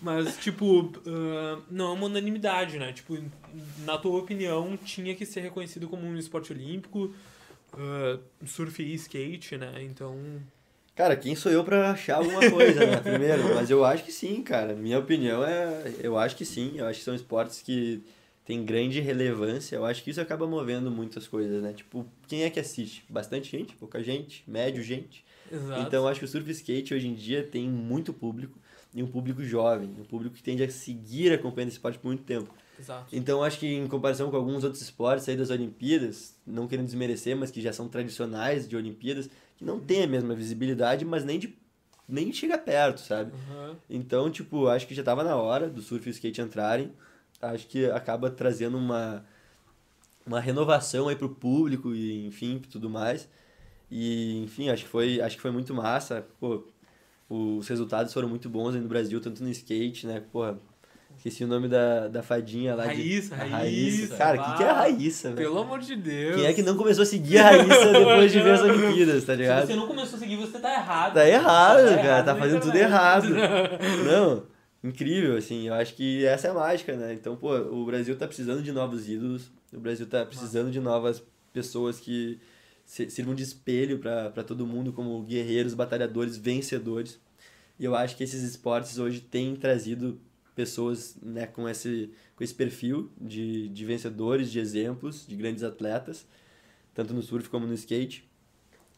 Mas, 0.00 0.36
tipo, 0.38 0.92
ah, 1.06 1.60
não 1.70 1.90
é 1.90 1.92
uma 1.92 2.06
unanimidade, 2.06 2.78
né? 2.78 2.92
Tipo, 2.92 3.16
na 3.84 3.96
tua 3.98 4.18
opinião, 4.18 4.76
tinha 4.76 5.14
que 5.14 5.24
ser 5.24 5.40
reconhecido 5.40 5.88
como 5.88 6.04
um 6.04 6.16
esporte 6.16 6.52
olímpico, 6.52 7.14
ah, 7.74 8.18
surf 8.44 8.82
e 8.82 8.94
skate, 8.94 9.56
né? 9.56 9.72
Então. 9.82 10.16
Cara, 10.94 11.16
quem 11.16 11.34
sou 11.34 11.50
eu 11.50 11.64
pra 11.64 11.90
achar 11.90 12.16
alguma 12.16 12.50
coisa, 12.50 12.84
né? 12.86 12.96
Primeiro, 13.00 13.54
mas 13.54 13.70
eu 13.70 13.84
acho 13.84 14.04
que 14.04 14.12
sim, 14.12 14.42
cara. 14.42 14.74
Minha 14.74 14.98
opinião 14.98 15.42
é. 15.42 15.94
Eu 16.00 16.18
acho 16.18 16.36
que 16.36 16.44
sim. 16.44 16.72
Eu 16.76 16.86
acho 16.86 16.98
que 16.98 17.04
são 17.04 17.14
esportes 17.14 17.62
que 17.62 18.02
têm 18.44 18.64
grande 18.64 19.00
relevância. 19.00 19.76
Eu 19.76 19.86
acho 19.86 20.02
que 20.02 20.10
isso 20.10 20.20
acaba 20.20 20.46
movendo 20.46 20.90
muitas 20.90 21.26
coisas, 21.26 21.62
né? 21.62 21.72
Tipo, 21.72 22.06
quem 22.28 22.44
é 22.44 22.50
que 22.50 22.60
assiste? 22.60 23.04
Bastante 23.08 23.50
gente, 23.50 23.74
pouca 23.76 24.02
gente, 24.02 24.44
médio 24.46 24.82
gente. 24.82 25.24
Exato. 25.50 25.80
Então 25.80 26.02
eu 26.02 26.08
acho 26.08 26.20
que 26.20 26.26
o 26.26 26.28
surf 26.28 26.50
skate 26.50 26.94
hoje 26.94 27.08
em 27.08 27.14
dia 27.14 27.42
tem 27.42 27.68
muito 27.68 28.12
público. 28.12 28.58
E 28.94 29.02
um 29.02 29.06
público 29.06 29.42
jovem, 29.42 29.88
um 29.98 30.04
público 30.04 30.36
que 30.36 30.42
tende 30.42 30.62
a 30.62 30.70
seguir 30.70 31.32
acompanhando 31.32 31.68
esse 31.68 31.78
esporte 31.78 31.98
por 31.98 32.08
muito 32.08 32.24
tempo. 32.24 32.52
Exato. 32.78 33.06
Então 33.10 33.42
acho 33.42 33.58
que 33.58 33.66
em 33.66 33.86
comparação 33.86 34.30
com 34.30 34.36
alguns 34.36 34.64
outros 34.64 34.82
esportes 34.82 35.26
aí 35.28 35.36
das 35.36 35.48
Olimpíadas, 35.48 36.34
não 36.46 36.68
querendo 36.68 36.86
desmerecer, 36.86 37.34
mas 37.34 37.50
que 37.50 37.62
já 37.62 37.72
são 37.72 37.88
tradicionais 37.88 38.68
de 38.68 38.76
Olimpíadas, 38.76 39.30
que 39.56 39.64
não 39.64 39.80
tem 39.80 40.04
a 40.04 40.06
mesma 40.06 40.34
visibilidade, 40.34 41.04
mas 41.04 41.24
nem 41.24 41.38
de 41.38 41.56
nem 42.08 42.32
chega 42.32 42.58
perto, 42.58 43.00
sabe? 43.00 43.32
Aham. 43.32 43.76
Então, 43.88 44.30
tipo, 44.30 44.66
acho 44.66 44.86
que 44.86 44.94
já 44.94 45.02
tava 45.02 45.22
na 45.24 45.36
hora 45.36 45.68
do 45.70 45.80
surf 45.80 46.08
e 46.08 46.10
skate 46.10 46.40
entrarem. 46.40 46.92
Acho 47.40 47.66
que 47.66 47.86
acaba 47.86 48.30
trazendo 48.30 48.76
uma 48.76 49.24
uma 50.26 50.40
renovação 50.40 51.08
aí 51.08 51.16
pro 51.16 51.28
público 51.28 51.94
e 51.94 52.26
enfim, 52.26 52.60
tudo 52.70 52.88
mais. 52.88 53.28
E, 53.90 54.42
enfim, 54.44 54.68
acho 54.70 54.84
que 54.84 54.88
foi, 54.88 55.20
acho 55.20 55.36
que 55.36 55.42
foi 55.42 55.50
muito 55.50 55.74
massa. 55.74 56.26
Pô, 56.40 56.64
os 57.28 57.68
resultados 57.68 58.12
foram 58.12 58.28
muito 58.28 58.48
bons 58.48 58.74
aí 58.74 58.80
no 58.80 58.88
Brasil, 58.88 59.20
tanto 59.20 59.42
no 59.42 59.50
skate, 59.50 60.06
né? 60.06 60.20
Porra, 60.32 60.58
esqueci 61.24 61.44
o 61.44 61.46
nome 61.46 61.68
da, 61.68 62.08
da 62.08 62.20
fadinha 62.22 62.74
lá. 62.74 62.84
Raíssa, 62.86 63.36
de... 63.36 63.40
a 63.42 63.44
Raíssa, 63.46 64.16
Cara, 64.16 64.40
o 64.40 64.44
que, 64.44 64.56
que 64.56 64.62
é 64.64 64.68
a. 64.68 64.72
Raíssa, 64.72 65.28
velho? 65.32 65.48
Pelo 65.48 65.60
amor 65.60 65.78
de 65.78 65.94
Deus. 65.94 66.34
Quem 66.36 66.46
é 66.46 66.52
que 66.52 66.62
não 66.62 66.76
começou 66.76 67.02
a 67.02 67.06
seguir 67.06 67.38
a 67.38 67.44
Raíssa 67.50 67.92
depois 67.92 68.32
de 68.32 68.40
ver 68.40 68.54
as 68.54 68.60
Olimpíadas, 68.62 69.24
tá 69.24 69.32
Se 69.34 69.38
ligado? 69.38 69.66
você 69.66 69.74
não 69.76 69.86
começou 69.86 70.16
a 70.16 70.18
seguir, 70.18 70.36
você 70.36 70.58
tá 70.58 70.72
errado. 70.72 71.14
Tá 71.14 71.28
errado, 71.28 71.76
Tá 71.84 71.94
cara. 71.96 72.06
errado 72.08 72.24
Tá 72.24 72.36
fazendo 72.36 72.60
tudo 72.60 72.70
internet. 72.76 72.90
errado. 72.90 73.26
Não, 74.04 74.42
incrível, 74.82 75.36
assim. 75.36 75.68
Eu 75.68 75.74
acho 75.74 75.94
que 75.94 76.24
essa 76.26 76.48
é 76.48 76.50
a 76.50 76.54
mágica, 76.54 76.96
né? 76.96 77.12
Então, 77.14 77.36
pô, 77.36 77.54
o 77.56 77.84
Brasil 77.86 78.16
tá 78.16 78.26
precisando 78.26 78.62
de 78.62 78.72
novos 78.72 79.08
ídolos. 79.08 79.50
O 79.72 79.78
Brasil 79.78 80.06
tá 80.06 80.26
precisando 80.26 80.70
de 80.72 80.80
novas 80.80 81.22
pessoas 81.52 82.00
que 82.00 82.38
se- 82.84 83.08
sirvam 83.10 83.34
de 83.34 83.42
espelho 83.44 83.98
pra 84.00 84.42
todo 84.42 84.66
mundo 84.66 84.92
como 84.92 85.22
guerreiros, 85.22 85.72
batalhadores, 85.74 86.36
vencedores. 86.36 87.20
E 87.78 87.84
eu 87.84 87.94
acho 87.94 88.16
que 88.16 88.24
esses 88.24 88.42
esportes 88.42 88.98
hoje 88.98 89.20
têm 89.20 89.54
trazido 89.56 90.20
pessoas 90.54 91.16
né, 91.22 91.46
com, 91.46 91.68
esse, 91.68 92.10
com 92.36 92.44
esse 92.44 92.54
perfil 92.54 93.10
de, 93.20 93.68
de 93.68 93.84
vencedores, 93.84 94.50
de 94.50 94.58
exemplos, 94.58 95.26
de 95.26 95.34
grandes 95.36 95.62
atletas, 95.62 96.26
tanto 96.94 97.14
no 97.14 97.22
surf 97.22 97.48
como 97.48 97.66
no 97.66 97.74
skate. 97.74 98.28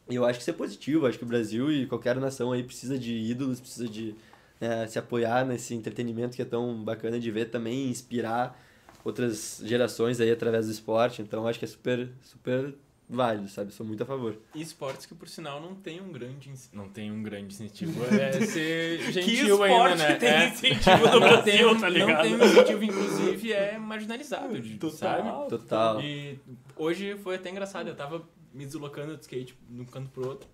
E 0.09 0.15
eu 0.15 0.25
acho 0.25 0.39
que 0.39 0.43
isso 0.43 0.51
é 0.51 0.53
positivo, 0.53 1.07
acho 1.07 1.17
que 1.17 1.23
o 1.23 1.27
Brasil 1.27 1.71
e 1.71 1.87
qualquer 1.87 2.15
nação 2.17 2.51
aí 2.51 2.63
precisa 2.63 2.97
de 2.97 3.13
ídolos, 3.13 3.59
precisa 3.59 3.87
de 3.87 4.15
né, 4.59 4.85
se 4.87 4.99
apoiar 4.99 5.45
nesse 5.45 5.73
entretenimento 5.73 6.35
que 6.35 6.41
é 6.41 6.45
tão 6.45 6.83
bacana 6.83 7.19
de 7.19 7.31
ver 7.31 7.49
também, 7.49 7.89
inspirar 7.89 8.59
outras 9.03 9.61
gerações 9.63 10.19
aí 10.19 10.31
através 10.31 10.65
do 10.65 10.71
esporte. 10.71 11.21
Então 11.21 11.47
acho 11.47 11.59
que 11.59 11.65
é 11.65 11.67
super, 11.67 12.09
super 12.21 12.75
válido, 13.09 13.47
sabe? 13.47 13.71
Sou 13.73 13.85
muito 13.85 14.01
a 14.03 14.05
favor. 14.05 14.37
E 14.53 14.61
esportes 14.61 15.05
que, 15.05 15.13
por 15.15 15.27
sinal, 15.27 15.61
não 15.61 15.75
tem 15.75 16.01
um 16.01 16.11
grande... 16.11 16.51
Não 16.73 16.89
tem 16.89 17.11
um 17.11 17.21
grande 17.21 17.53
incentivo. 17.53 18.01
É 18.15 18.31
ser 18.45 18.99
Que 18.99 19.11
gentil 19.11 19.53
esporte 19.65 19.73
ainda, 19.73 19.95
né? 19.95 20.13
que 20.13 20.19
tem 20.19 20.29
É. 20.29 20.47
incentivo 20.49 20.97
no 20.97 21.19
Não 21.19 21.19
tem, 21.43 21.57
Brasil, 21.57 21.69
um- 21.71 21.73
tá 21.79 21.81
não 21.81 21.89
ligado? 21.89 22.21
tem 22.23 22.35
um 22.35 22.43
incentivo, 22.45 22.83
inclusive, 22.83 23.53
é 23.53 23.77
marginalizado, 23.77 24.59
de- 24.59 24.77
Total. 24.77 24.97
sabe? 24.97 25.49
Total. 25.49 26.01
E 26.01 26.39
hoje 26.75 27.15
foi 27.17 27.35
até 27.35 27.49
engraçado, 27.49 27.87
eu 27.87 27.95
tava 27.95 28.21
me 28.53 28.65
deslocando 28.65 29.15
de 29.15 29.21
skate 29.21 29.57
de 29.69 29.81
um 29.81 29.85
canto 29.85 30.09
pro 30.09 30.27
outro. 30.29 30.47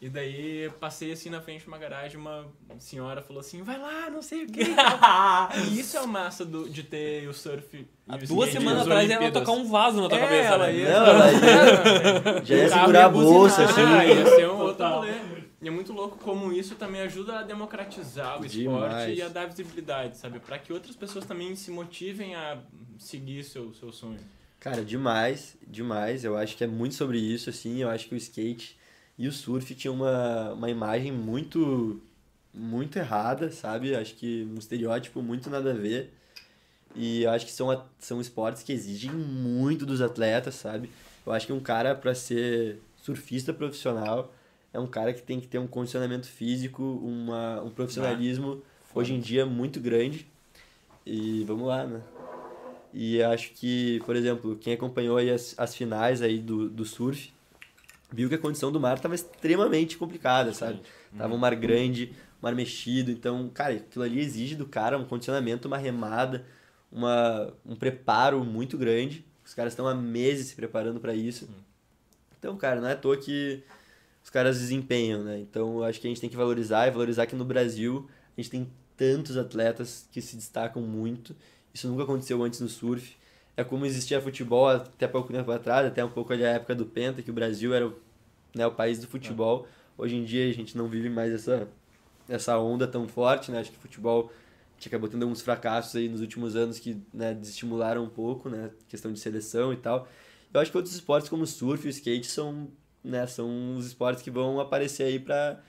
E 0.00 0.08
daí 0.10 0.70
passei 0.80 1.12
assim 1.12 1.30
na 1.30 1.40
frente 1.40 1.62
de 1.62 1.68
uma 1.68 1.78
garagem, 1.78 2.18
uma 2.18 2.46
senhora 2.78 3.22
falou 3.22 3.40
assim, 3.40 3.62
vai 3.62 3.78
lá, 3.78 4.10
não 4.10 4.20
sei 4.20 4.44
o 4.44 4.46
que. 4.46 4.60
e 5.70 5.80
isso 5.80 5.96
é 5.96 6.00
o 6.02 6.06
massa 6.08 6.44
do, 6.44 6.68
de 6.68 6.82
ter 6.82 7.26
o 7.26 7.32
surf 7.32 7.86
Há 8.06 8.16
duas 8.18 8.50
semanas 8.50 8.80
nas 8.80 8.86
atrás 8.86 9.08
ela 9.10 9.24
ia 9.24 9.32
tocar 9.32 9.52
um 9.52 9.64
vaso 9.66 10.02
na 10.02 10.08
tua 10.08 10.18
É, 10.18 10.20
cabeça, 10.20 10.48
ela 10.48 10.66
né? 10.66 10.74
ia- 10.76 10.90
Não, 11.00 11.06
ela 11.06 11.32
ia- 11.32 12.44
já 12.44 12.54
ia 12.54 12.68
segurar 12.68 13.04
a 13.06 13.08
bolsa, 13.08 13.64
assim. 13.64 13.80
Ia 13.80 14.26
ser 14.26 14.48
um 14.50 14.58
outro 14.58 14.86
rolê. 14.86 15.12
E 15.62 15.68
é 15.68 15.70
muito 15.70 15.94
louco 15.94 16.18
como 16.18 16.52
isso 16.52 16.74
também 16.74 17.00
ajuda 17.00 17.38
a 17.38 17.42
democratizar 17.42 18.38
o 18.42 18.46
Demais. 18.46 18.84
esporte 18.92 19.14
e 19.18 19.22
a 19.22 19.28
dar 19.28 19.46
visibilidade, 19.46 20.18
sabe? 20.18 20.38
Pra 20.38 20.58
que 20.58 20.70
outras 20.70 20.94
pessoas 20.94 21.24
também 21.24 21.56
se 21.56 21.70
motivem 21.70 22.34
a 22.34 22.58
seguir 22.98 23.42
seu, 23.44 23.72
seu 23.72 23.90
sonho. 23.90 24.18
Cara, 24.60 24.84
demais, 24.84 25.56
demais. 25.66 26.22
Eu 26.24 26.36
acho 26.36 26.54
que 26.58 26.64
é 26.64 26.66
muito 26.66 26.94
sobre 26.94 27.16
isso, 27.18 27.48
assim. 27.48 27.78
Eu 27.80 27.88
acho 27.88 28.06
que 28.06 28.14
o 28.14 28.18
skate 28.18 28.76
e 29.18 29.28
o 29.28 29.32
surf 29.32 29.74
tinham 29.74 29.94
uma, 29.94 30.52
uma 30.52 30.70
imagem 30.70 31.12
muito, 31.12 32.00
muito 32.52 32.98
errada, 32.98 33.50
sabe? 33.50 33.94
Acho 33.94 34.14
que 34.14 34.48
um 34.52 34.58
estereótipo 34.58 35.22
muito 35.22 35.48
nada 35.48 35.70
a 35.70 35.74
ver. 35.74 36.12
E 36.96 37.24
eu 37.24 37.30
acho 37.30 37.46
que 37.46 37.52
são, 37.52 37.84
são 37.98 38.20
esportes 38.20 38.62
que 38.62 38.72
exigem 38.72 39.10
muito 39.10 39.84
dos 39.84 40.00
atletas, 40.00 40.54
sabe? 40.54 40.90
Eu 41.26 41.32
acho 41.32 41.46
que 41.46 41.52
um 41.52 41.60
cara, 41.60 41.94
para 41.94 42.14
ser 42.14 42.80
surfista 43.02 43.52
profissional, 43.52 44.32
é 44.72 44.78
um 44.78 44.86
cara 44.86 45.12
que 45.12 45.22
tem 45.22 45.40
que 45.40 45.46
ter 45.46 45.58
um 45.58 45.66
condicionamento 45.66 46.26
físico, 46.26 46.82
uma, 46.82 47.62
um 47.62 47.70
profissionalismo 47.70 48.62
hoje 48.94 49.14
em 49.14 49.20
dia 49.20 49.44
muito 49.44 49.80
grande. 49.80 50.26
E 51.06 51.44
vamos 51.44 51.66
lá, 51.66 51.84
né? 51.84 52.00
E 52.92 53.22
acho 53.22 53.50
que, 53.54 54.00
por 54.06 54.14
exemplo, 54.14 54.56
quem 54.56 54.74
acompanhou 54.74 55.18
as, 55.18 55.54
as 55.58 55.74
finais 55.74 56.22
aí 56.22 56.38
do, 56.38 56.68
do 56.68 56.84
surf, 56.84 57.33
viu 58.14 58.28
que 58.28 58.36
a 58.36 58.38
condição 58.38 58.70
do 58.70 58.78
mar 58.78 58.96
estava 58.96 59.14
extremamente 59.14 59.98
complicada, 59.98 60.54
sabe? 60.54 60.80
Tava 61.18 61.34
um 61.34 61.38
mar 61.38 61.54
grande, 61.56 62.12
um 62.40 62.44
mar 62.44 62.54
mexido, 62.54 63.10
então, 63.10 63.50
cara, 63.52 63.74
aquilo 63.74 64.04
ali 64.04 64.20
exige 64.20 64.54
do 64.54 64.66
cara 64.66 64.96
um 64.96 65.04
condicionamento, 65.04 65.66
uma 65.66 65.76
remada, 65.76 66.46
uma, 66.90 67.52
um 67.66 67.74
preparo 67.74 68.44
muito 68.44 68.78
grande. 68.78 69.24
Os 69.44 69.52
caras 69.52 69.72
estão 69.72 69.88
há 69.88 69.94
meses 69.94 70.46
se 70.46 70.54
preparando 70.54 71.00
para 71.00 71.14
isso. 71.14 71.48
Então, 72.38 72.56
cara, 72.56 72.80
não 72.80 72.88
é 72.88 72.92
à 72.92 72.96
toa 72.96 73.16
que 73.16 73.62
os 74.22 74.30
caras 74.30 74.60
desempenham, 74.60 75.24
né? 75.24 75.40
Então, 75.40 75.78
eu 75.78 75.84
acho 75.84 76.00
que 76.00 76.06
a 76.06 76.10
gente 76.10 76.20
tem 76.20 76.30
que 76.30 76.36
valorizar 76.36 76.86
e 76.86 76.90
valorizar 76.90 77.26
que 77.26 77.34
no 77.34 77.44
Brasil 77.44 78.08
a 78.36 78.40
gente 78.40 78.50
tem 78.50 78.70
tantos 78.96 79.36
atletas 79.36 80.08
que 80.12 80.20
se 80.20 80.36
destacam 80.36 80.80
muito. 80.80 81.34
Isso 81.74 81.88
nunca 81.88 82.04
aconteceu 82.04 82.42
antes 82.42 82.60
no 82.60 82.68
surf. 82.68 83.16
É 83.56 83.62
como 83.62 83.86
existia 83.86 84.20
futebol 84.20 84.68
até 84.68 85.06
pouco 85.06 85.32
tempo 85.32 85.50
atrás, 85.50 85.86
até 85.86 86.04
um 86.04 86.10
pouco 86.10 86.32
ali 86.32 86.44
a 86.44 86.50
época 86.50 86.74
do 86.74 86.86
Penta, 86.86 87.22
que 87.22 87.30
o 87.30 87.34
Brasil 87.34 87.72
era 87.72 87.86
o, 87.86 87.94
né, 88.54 88.66
o 88.66 88.72
país 88.72 88.98
do 88.98 89.06
futebol. 89.06 89.66
Hoje 89.96 90.16
em 90.16 90.24
dia 90.24 90.48
a 90.48 90.52
gente 90.52 90.76
não 90.76 90.88
vive 90.88 91.08
mais 91.08 91.32
essa, 91.32 91.68
essa 92.28 92.58
onda 92.58 92.86
tão 92.86 93.06
forte, 93.06 93.52
né? 93.52 93.60
Acho 93.60 93.70
que 93.70 93.78
o 93.78 93.80
futebol 93.80 94.30
acabou 94.84 95.08
tendo 95.08 95.22
alguns 95.22 95.40
fracassos 95.40 95.96
aí 95.96 96.08
nos 96.08 96.20
últimos 96.20 96.56
anos 96.56 96.78
que 96.78 97.00
né, 97.12 97.32
desestimularam 97.32 98.04
um 98.04 98.08
pouco, 98.08 98.50
né? 98.50 98.70
Questão 98.88 99.12
de 99.12 99.18
seleção 99.18 99.72
e 99.72 99.76
tal. 99.76 100.08
Eu 100.52 100.60
acho 100.60 100.70
que 100.70 100.76
outros 100.76 100.94
esportes 100.94 101.28
como 101.28 101.44
o 101.44 101.46
surf 101.46 101.84
e 101.84 101.88
o 101.88 101.90
skate 101.90 102.26
são, 102.26 102.68
né, 103.02 103.26
são 103.26 103.76
os 103.76 103.86
esportes 103.86 104.22
que 104.22 104.30
vão 104.30 104.60
aparecer 104.60 105.04
aí 105.04 105.18
para 105.18 105.60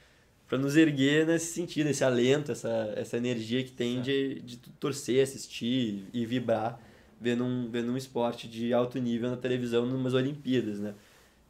para 0.48 0.60
nos 0.60 0.76
erguer 0.76 1.26
nesse 1.26 1.54
sentido, 1.54 1.90
esse 1.90 2.04
alento, 2.04 2.52
essa, 2.52 2.94
essa 2.96 3.18
energia 3.18 3.64
que 3.64 3.72
tem 3.72 4.00
de, 4.00 4.42
de 4.42 4.58
torcer, 4.80 5.24
assistir 5.24 6.06
e 6.14 6.24
vibrar 6.24 6.80
vendo 7.20 7.44
um, 7.44 7.70
vendo 7.70 7.92
um 7.92 7.98
esporte 7.98 8.48
de 8.48 8.74
alto 8.74 8.98
nível 9.00 9.30
na 9.30 9.38
televisão 9.38 9.86
numas 9.86 10.14
Olimpíadas, 10.14 10.80
né? 10.80 10.94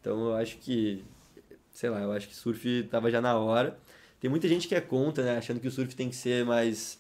Então 0.01 0.28
eu 0.28 0.36
acho 0.36 0.57
que, 0.57 1.03
sei 1.72 1.89
lá, 1.89 2.01
eu 2.01 2.11
acho 2.11 2.28
que 2.28 2.36
surf 2.36 2.84
tava 2.89 3.09
já 3.09 3.22
na 3.22 3.36
hora. 3.38 3.78
Tem 4.20 4.30
muita 4.30 4.47
gente 4.47 4.68
que 4.68 4.76
é 4.76 4.82
contra, 4.82 5.24
né? 5.24 5.38
Achando 5.38 5.59
que 5.59 5.68
o 5.68 5.72
surf 5.72 5.95
tem 5.95 6.09
que 6.09 6.16
ser 6.16 6.45
mais, 6.45 6.99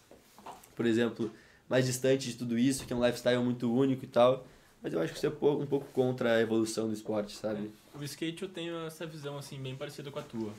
por 0.75 0.85
exemplo, 0.85 1.31
mais 1.69 1.85
distante 1.85 2.29
de 2.29 2.35
tudo 2.37 2.57
isso, 2.57 2.85
que 2.85 2.93
é 2.93 2.95
um 2.95 3.05
lifestyle 3.05 3.41
muito 3.43 3.71
único 3.71 4.03
e 4.03 4.07
tal. 4.07 4.45
Mas 4.81 4.93
eu 4.93 5.01
acho 5.01 5.13
que 5.13 5.17
isso 5.17 5.25
é 5.25 5.29
um 5.29 5.65
pouco- 5.65 5.87
contra 5.93 6.35
a 6.35 6.41
evolução 6.41 6.87
do 6.87 6.93
esporte, 6.93 7.35
sabe? 7.35 7.71
O 7.93 8.03
skate 8.03 8.43
eu 8.43 8.49
tenho 8.49 8.85
essa 8.85 9.05
visão 9.05 9.37
assim 9.37 9.59
bem 9.59 9.75
parecida 9.75 10.11
com 10.11 10.19
a 10.19 10.21
tua. 10.21 10.51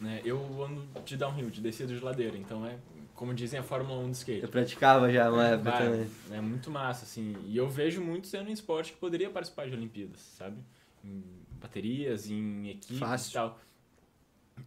Né? 0.00 0.20
Eu 0.24 0.38
ando 0.62 0.84
de 1.04 1.16
downhill, 1.16 1.50
de 1.50 1.60
descida 1.60 1.92
de 1.92 1.98
ladeira, 1.98 2.36
então 2.36 2.64
é 2.64 2.76
como 3.18 3.34
dizem 3.34 3.58
a 3.58 3.64
Fórmula 3.64 3.98
1 3.98 4.10
do 4.10 4.14
skate. 4.14 4.42
Eu 4.44 4.48
praticava 4.48 5.10
já 5.12 5.28
uma 5.28 5.44
época 5.44 5.70
Vai, 5.72 5.82
também. 5.82 6.10
é 6.30 6.40
muito 6.40 6.70
massa, 6.70 7.04
assim. 7.04 7.36
E 7.46 7.56
eu 7.56 7.68
vejo 7.68 8.00
muito 8.00 8.28
sendo 8.28 8.48
um 8.48 8.52
esporte 8.52 8.92
que 8.92 8.98
poderia 8.98 9.28
participar 9.28 9.68
de 9.68 9.74
Olimpíadas, 9.74 10.20
sabe? 10.20 10.56
Em 11.04 11.24
baterias, 11.60 12.30
em 12.30 12.68
equipes 12.68 12.96
Fácil. 12.96 13.30
e 13.30 13.32
tal. 13.32 13.60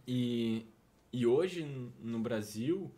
E, 0.06 0.66
e 1.10 1.26
hoje, 1.26 1.64
no 1.98 2.18
Brasil, 2.18 2.90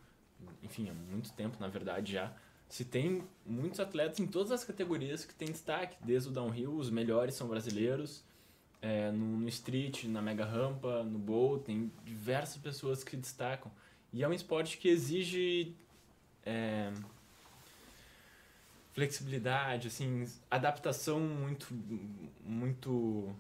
enfim, 0.61 0.91
há 0.91 0.93
muito 0.93 1.33
tempo, 1.35 1.57
na 1.61 1.69
verdade, 1.69 2.15
já, 2.15 2.33
se 2.69 2.85
tem 2.85 3.23
muitos 3.47 3.79
atletas 3.79 4.19
em 4.19 4.27
todas 4.27 4.51
as 4.51 4.65
categorias 4.65 5.25
que 5.25 5.35
têm 5.37 5.53
destaque. 5.53 5.97
Desde 6.01 6.31
o 6.31 6.33
downhill, 6.33 6.75
os 6.75 6.91
melhores 6.91 7.37
são 7.37 7.47
brasileiros. 7.47 8.25
É, 8.83 9.13
no, 9.13 9.39
no 9.39 9.49
street, 9.49 10.05
na 10.07 10.21
mega 10.21 10.45
rampa, 10.45 11.05
no 11.05 11.19
bowl, 11.19 11.61
tem 11.61 11.93
diversas 12.05 12.57
pessoas 12.57 13.05
que 13.05 13.17
destacam. 13.17 13.71
E 14.15 14.23
é 14.23 14.29
um 14.29 14.33
esporte 14.33 14.79
que 14.79 14.89
exige 14.89 15.75
é, 16.47 16.93
flexibilidade, 18.93 19.89
assim, 19.89 20.25
adaptação 20.49 21.19
muito, 21.19 21.67
muito 22.45 23.35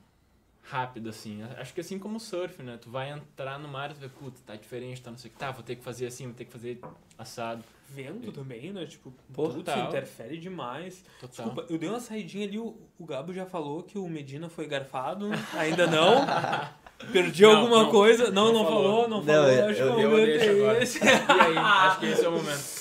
rápida, 0.64 1.10
assim. 1.10 1.44
Acho 1.58 1.72
que 1.72 1.80
assim 1.80 1.96
como 1.96 2.16
o 2.16 2.20
surf, 2.20 2.60
né? 2.60 2.76
Tu 2.76 2.90
vai 2.90 3.12
entrar 3.12 3.56
no 3.60 3.68
mar 3.68 3.92
e 3.92 3.94
tu 3.94 4.00
vê, 4.00 4.08
puta, 4.08 4.40
tá 4.44 4.56
diferente, 4.56 5.00
tá 5.00 5.12
não 5.12 5.16
sei 5.16 5.30
o 5.30 5.32
que. 5.32 5.38
Tá, 5.38 5.52
vou 5.52 5.62
ter 5.62 5.76
que 5.76 5.84
fazer 5.84 6.08
assim, 6.08 6.24
vou 6.24 6.34
ter 6.34 6.44
que 6.44 6.52
fazer 6.52 6.80
assado. 7.16 7.62
Vento 7.88 8.32
também, 8.32 8.72
né? 8.72 8.84
Tipo, 8.84 9.14
Total. 9.32 9.62
tudo 9.76 9.88
interfere 9.88 10.38
demais. 10.38 11.04
Total. 11.20 11.46
Desculpa, 11.46 11.72
eu 11.72 11.78
dei 11.78 11.88
uma 11.88 12.00
saidinha 12.00 12.48
ali, 12.48 12.58
o, 12.58 12.76
o 12.98 13.06
Gabo 13.06 13.32
já 13.32 13.46
falou 13.46 13.84
que 13.84 13.96
o 13.96 14.08
Medina 14.08 14.48
foi 14.48 14.66
garfado. 14.66 15.28
Ainda 15.56 15.86
não. 15.86 16.26
Perdi 17.12 17.42
Não, 17.42 17.56
alguma 17.56 17.82
não. 17.84 17.90
coisa. 17.90 18.30
Não, 18.30 18.46
Não 18.46 18.52
não, 18.54 18.64
falou. 18.64 18.82
falou, 18.82 19.08
não, 19.08 19.22
falou. 19.24 19.48
eu- 19.48 19.66
acho 19.68 19.80
eu- 19.80 19.94
que 19.94 20.00
o 20.00 20.00
eu 20.02 20.10
momento 20.10 20.26
deixo 20.26 20.44
é 20.44 20.50
agora. 20.50 20.82
esse. 20.82 20.98
E 21.04 21.08
aí? 21.08 21.58
Acho 21.58 22.00
que 22.00 22.06
esse 22.06 22.24
é 22.24 22.28
o 22.28 22.32
momento. 22.32 22.74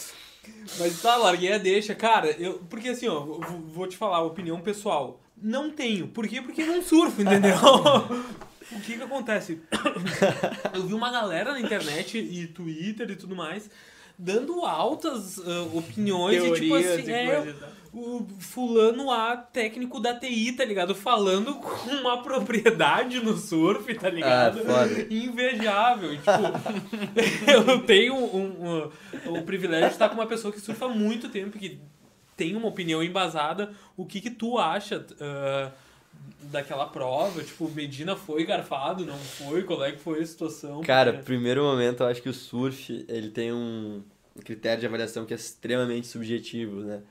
Mas 0.79 1.01
tá, 1.01 1.15
larguei 1.17 1.51
a 1.53 1.57
deixa. 1.57 1.93
Cara, 1.93 2.31
eu, 2.39 2.53
porque 2.69 2.89
assim, 2.89 3.07
ó, 3.07 3.19
vou, 3.19 3.41
vou 3.67 3.87
te 3.87 3.97
falar, 3.97 4.21
opinião 4.21 4.59
pessoal. 4.61 5.19
Não 5.41 5.69
tenho. 5.69 6.07
Por 6.07 6.27
quê? 6.27 6.41
Porque 6.41 6.63
não 6.63 6.81
surfo, 6.81 7.21
entendeu? 7.21 7.55
o 8.71 8.79
que 8.81 8.95
que 8.97 9.03
acontece? 9.03 9.59
Eu 10.73 10.83
vi 10.87 10.93
uma 10.93 11.11
galera 11.11 11.51
na 11.51 11.59
internet 11.59 12.17
e 12.17 12.47
Twitter 12.47 13.11
e 13.11 13.15
tudo 13.15 13.35
mais 13.35 13.69
dando 14.17 14.65
altas 14.65 15.39
ah, 15.39 15.67
opiniões 15.73 16.43
e 16.43 16.51
tipo 16.53 16.79
Teorias 16.79 16.99
assim, 16.99 17.11
é, 17.11 17.53
o 17.93 18.25
fulano 18.39 19.11
A, 19.11 19.37
técnico 19.37 19.99
da 19.99 20.15
TI, 20.15 20.53
tá 20.53 20.65
ligado? 20.65 20.95
Falando 20.95 21.53
com 21.55 21.91
uma 21.91 22.23
propriedade 22.23 23.19
no 23.19 23.37
surf, 23.37 23.93
tá 23.95 24.09
ligado? 24.09 24.61
Ah, 24.61 24.65
foda. 24.87 25.07
Invejável. 25.13 26.09
Tipo, 26.17 26.31
eu 27.69 27.79
tenho 27.85 28.15
um, 28.15 28.89
um- 29.27 29.37
o 29.39 29.43
privilégio 29.43 29.87
de 29.89 29.93
estar 29.93 30.09
com 30.09 30.15
uma 30.15 30.25
pessoa 30.25 30.51
que 30.51 30.59
surfa 30.59 30.85
há 30.85 30.89
muito 30.89 31.29
tempo, 31.29 31.59
que 31.59 31.79
tem 32.35 32.55
uma 32.55 32.67
opinião 32.67 33.03
embasada. 33.03 33.71
O 33.95 34.05
que 34.05 34.19
que 34.21 34.31
tu 34.31 34.57
acha 34.57 35.05
ah, 35.21 35.71
daquela 36.43 36.85
prova? 36.85 37.43
Tipo, 37.43 37.69
Medina 37.69 38.15
foi 38.15 38.45
garfado, 38.45 39.05
não 39.05 39.17
foi? 39.17 39.63
Qual 39.63 39.83
é 39.83 39.91
que 39.91 39.99
foi 39.99 40.21
a 40.21 40.25
situação? 40.25 40.81
Cara, 40.81 41.11
Porque- 41.13 41.25
primeiro 41.25 41.63
momento, 41.63 42.03
eu 42.03 42.07
acho 42.07 42.21
que 42.21 42.29
o 42.29 42.33
surf, 42.33 43.05
ele 43.07 43.29
tem 43.29 43.51
um 43.51 44.01
critério 44.43 44.79
de 44.81 44.85
avaliação 44.85 45.25
que 45.25 45.33
é 45.33 45.37
extremamente 45.37 46.07
subjetivo, 46.07 46.81
né? 46.81 47.01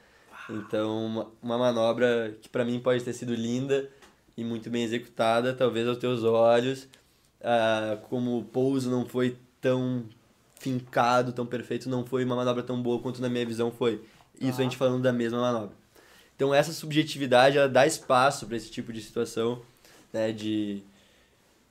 Então, 0.50 1.06
uma, 1.06 1.28
uma 1.42 1.58
manobra 1.58 2.36
que 2.42 2.48
pra 2.48 2.64
mim 2.64 2.80
pode 2.80 3.02
ter 3.04 3.12
sido 3.12 3.34
linda 3.34 3.88
e 4.36 4.42
muito 4.44 4.68
bem 4.68 4.82
executada, 4.82 5.52
talvez 5.54 5.86
aos 5.86 5.98
teus 5.98 6.24
olhos, 6.24 6.88
ah, 7.42 7.98
como 8.08 8.38
o 8.38 8.44
pouso 8.44 8.90
não 8.90 9.06
foi 9.06 9.36
tão 9.60 10.04
fincado, 10.58 11.32
tão 11.32 11.46
perfeito, 11.46 11.88
não 11.88 12.04
foi 12.04 12.24
uma 12.24 12.36
manobra 12.36 12.62
tão 12.62 12.80
boa 12.82 13.00
quanto 13.00 13.20
na 13.22 13.28
minha 13.28 13.44
visão 13.46 13.70
foi. 13.70 14.02
Isso 14.40 14.60
a 14.60 14.64
gente 14.64 14.76
falando 14.76 15.02
da 15.02 15.12
mesma 15.12 15.40
manobra. 15.40 15.81
Então, 16.42 16.52
essa 16.52 16.72
subjetividade, 16.72 17.56
ela 17.56 17.68
dá 17.68 17.86
espaço 17.86 18.46
para 18.48 18.56
esse 18.56 18.68
tipo 18.68 18.92
de 18.92 19.00
situação, 19.00 19.62
né, 20.12 20.32
de, 20.32 20.82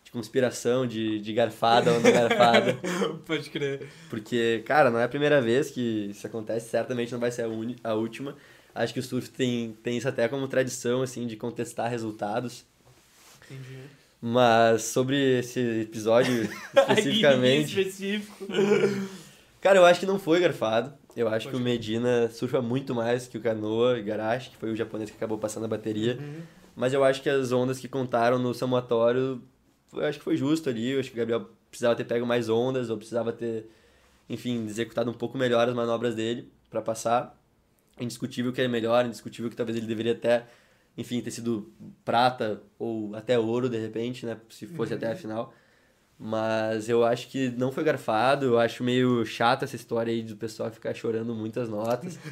de 0.05 0.11
conspiração, 0.13 0.87
de, 0.87 1.19
de 1.19 1.33
garfada 1.33 1.91
ou 1.91 1.99
não 1.99 2.09
garfada. 2.09 2.79
Pode 3.27 3.49
crer. 3.49 3.89
Porque, 4.09 4.63
cara, 4.65 4.89
não 4.89 4.97
é 4.97 5.03
a 5.03 5.09
primeira 5.09 5.41
vez 5.41 5.69
que 5.69 6.07
isso 6.11 6.25
acontece, 6.25 6.69
certamente 6.69 7.11
não 7.11 7.19
vai 7.19 7.31
ser 7.31 7.41
a, 7.41 7.47
uni- 7.49 7.75
a 7.83 7.93
última. 7.95 8.37
Acho 8.73 8.93
que 8.93 9.01
o 9.01 9.03
surf 9.03 9.29
tem, 9.29 9.75
tem 9.83 9.97
isso 9.97 10.07
até 10.07 10.29
como 10.29 10.47
tradição, 10.47 11.01
assim, 11.01 11.27
de 11.27 11.35
contestar 11.35 11.89
resultados. 11.89 12.63
Entendi. 13.43 13.77
Mas 14.21 14.83
sobre 14.83 15.39
esse 15.39 15.59
episódio 15.81 16.43
especificamente. 16.73 17.75
específico. 17.81 18.47
Cara, 19.59 19.79
eu 19.79 19.85
acho 19.85 19.99
que 19.99 20.05
não 20.05 20.17
foi 20.17 20.39
garfado. 20.39 20.93
Eu 21.15 21.27
acho 21.27 21.49
que 21.49 21.55
o 21.55 21.59
Medina 21.59 22.29
surfa 22.29 22.61
muito 22.61 22.95
mais 22.95 23.27
que 23.27 23.37
o 23.37 23.41
Canoa 23.41 23.99
Igarashi, 23.99 24.51
que 24.51 24.57
foi 24.57 24.71
o 24.71 24.75
japonês 24.75 25.09
que 25.09 25.17
acabou 25.17 25.37
passando 25.37 25.65
a 25.65 25.67
bateria. 25.67 26.17
Uhum. 26.19 26.41
Mas 26.75 26.93
eu 26.93 27.03
acho 27.03 27.21
que 27.21 27.29
as 27.29 27.51
ondas 27.51 27.79
que 27.79 27.87
contaram 27.87 28.39
no 28.39 28.53
somatório, 28.53 29.41
eu 29.93 30.05
acho 30.05 30.19
que 30.19 30.23
foi 30.23 30.37
justo 30.37 30.69
ali. 30.69 30.91
Eu 30.91 30.99
acho 30.99 31.09
que 31.09 31.15
o 31.15 31.17
Gabriel 31.17 31.49
precisava 31.69 31.95
ter 31.95 32.05
pego 32.05 32.25
mais 32.25 32.49
ondas, 32.49 32.89
ou 32.89 32.97
precisava 32.97 33.31
ter, 33.31 33.69
enfim, 34.29 34.65
executado 34.65 35.09
um 35.09 35.13
pouco 35.13 35.37
melhor 35.37 35.67
as 35.67 35.73
manobras 35.73 36.15
dele 36.15 36.51
para 36.69 36.81
passar. 36.81 37.37
Indiscutível 37.99 38.51
que 38.53 38.61
ele 38.61 38.67
é 38.67 38.71
melhor, 38.71 39.05
indiscutível 39.05 39.49
que 39.49 39.55
talvez 39.55 39.77
ele 39.77 39.87
deveria 39.87 40.13
até, 40.13 40.47
enfim, 40.97 41.21
ter 41.21 41.31
sido 41.31 41.71
prata 42.05 42.61
ou 42.79 43.13
até 43.15 43.37
ouro 43.37 43.69
de 43.69 43.77
repente, 43.77 44.25
né? 44.25 44.37
Se 44.49 44.65
fosse 44.65 44.93
até 44.93 45.11
a 45.11 45.15
final. 45.15 45.53
Mas 46.23 46.87
eu 46.87 47.03
acho 47.03 47.27
que 47.29 47.49
não 47.49 47.71
foi 47.71 47.83
garfado, 47.83 48.45
eu 48.45 48.59
acho 48.59 48.83
meio 48.83 49.25
chata 49.25 49.65
essa 49.65 49.75
história 49.75 50.13
aí 50.13 50.21
do 50.21 50.35
pessoal 50.35 50.69
ficar 50.69 50.93
chorando 50.93 51.33
muitas 51.33 51.67
notas. 51.67 52.19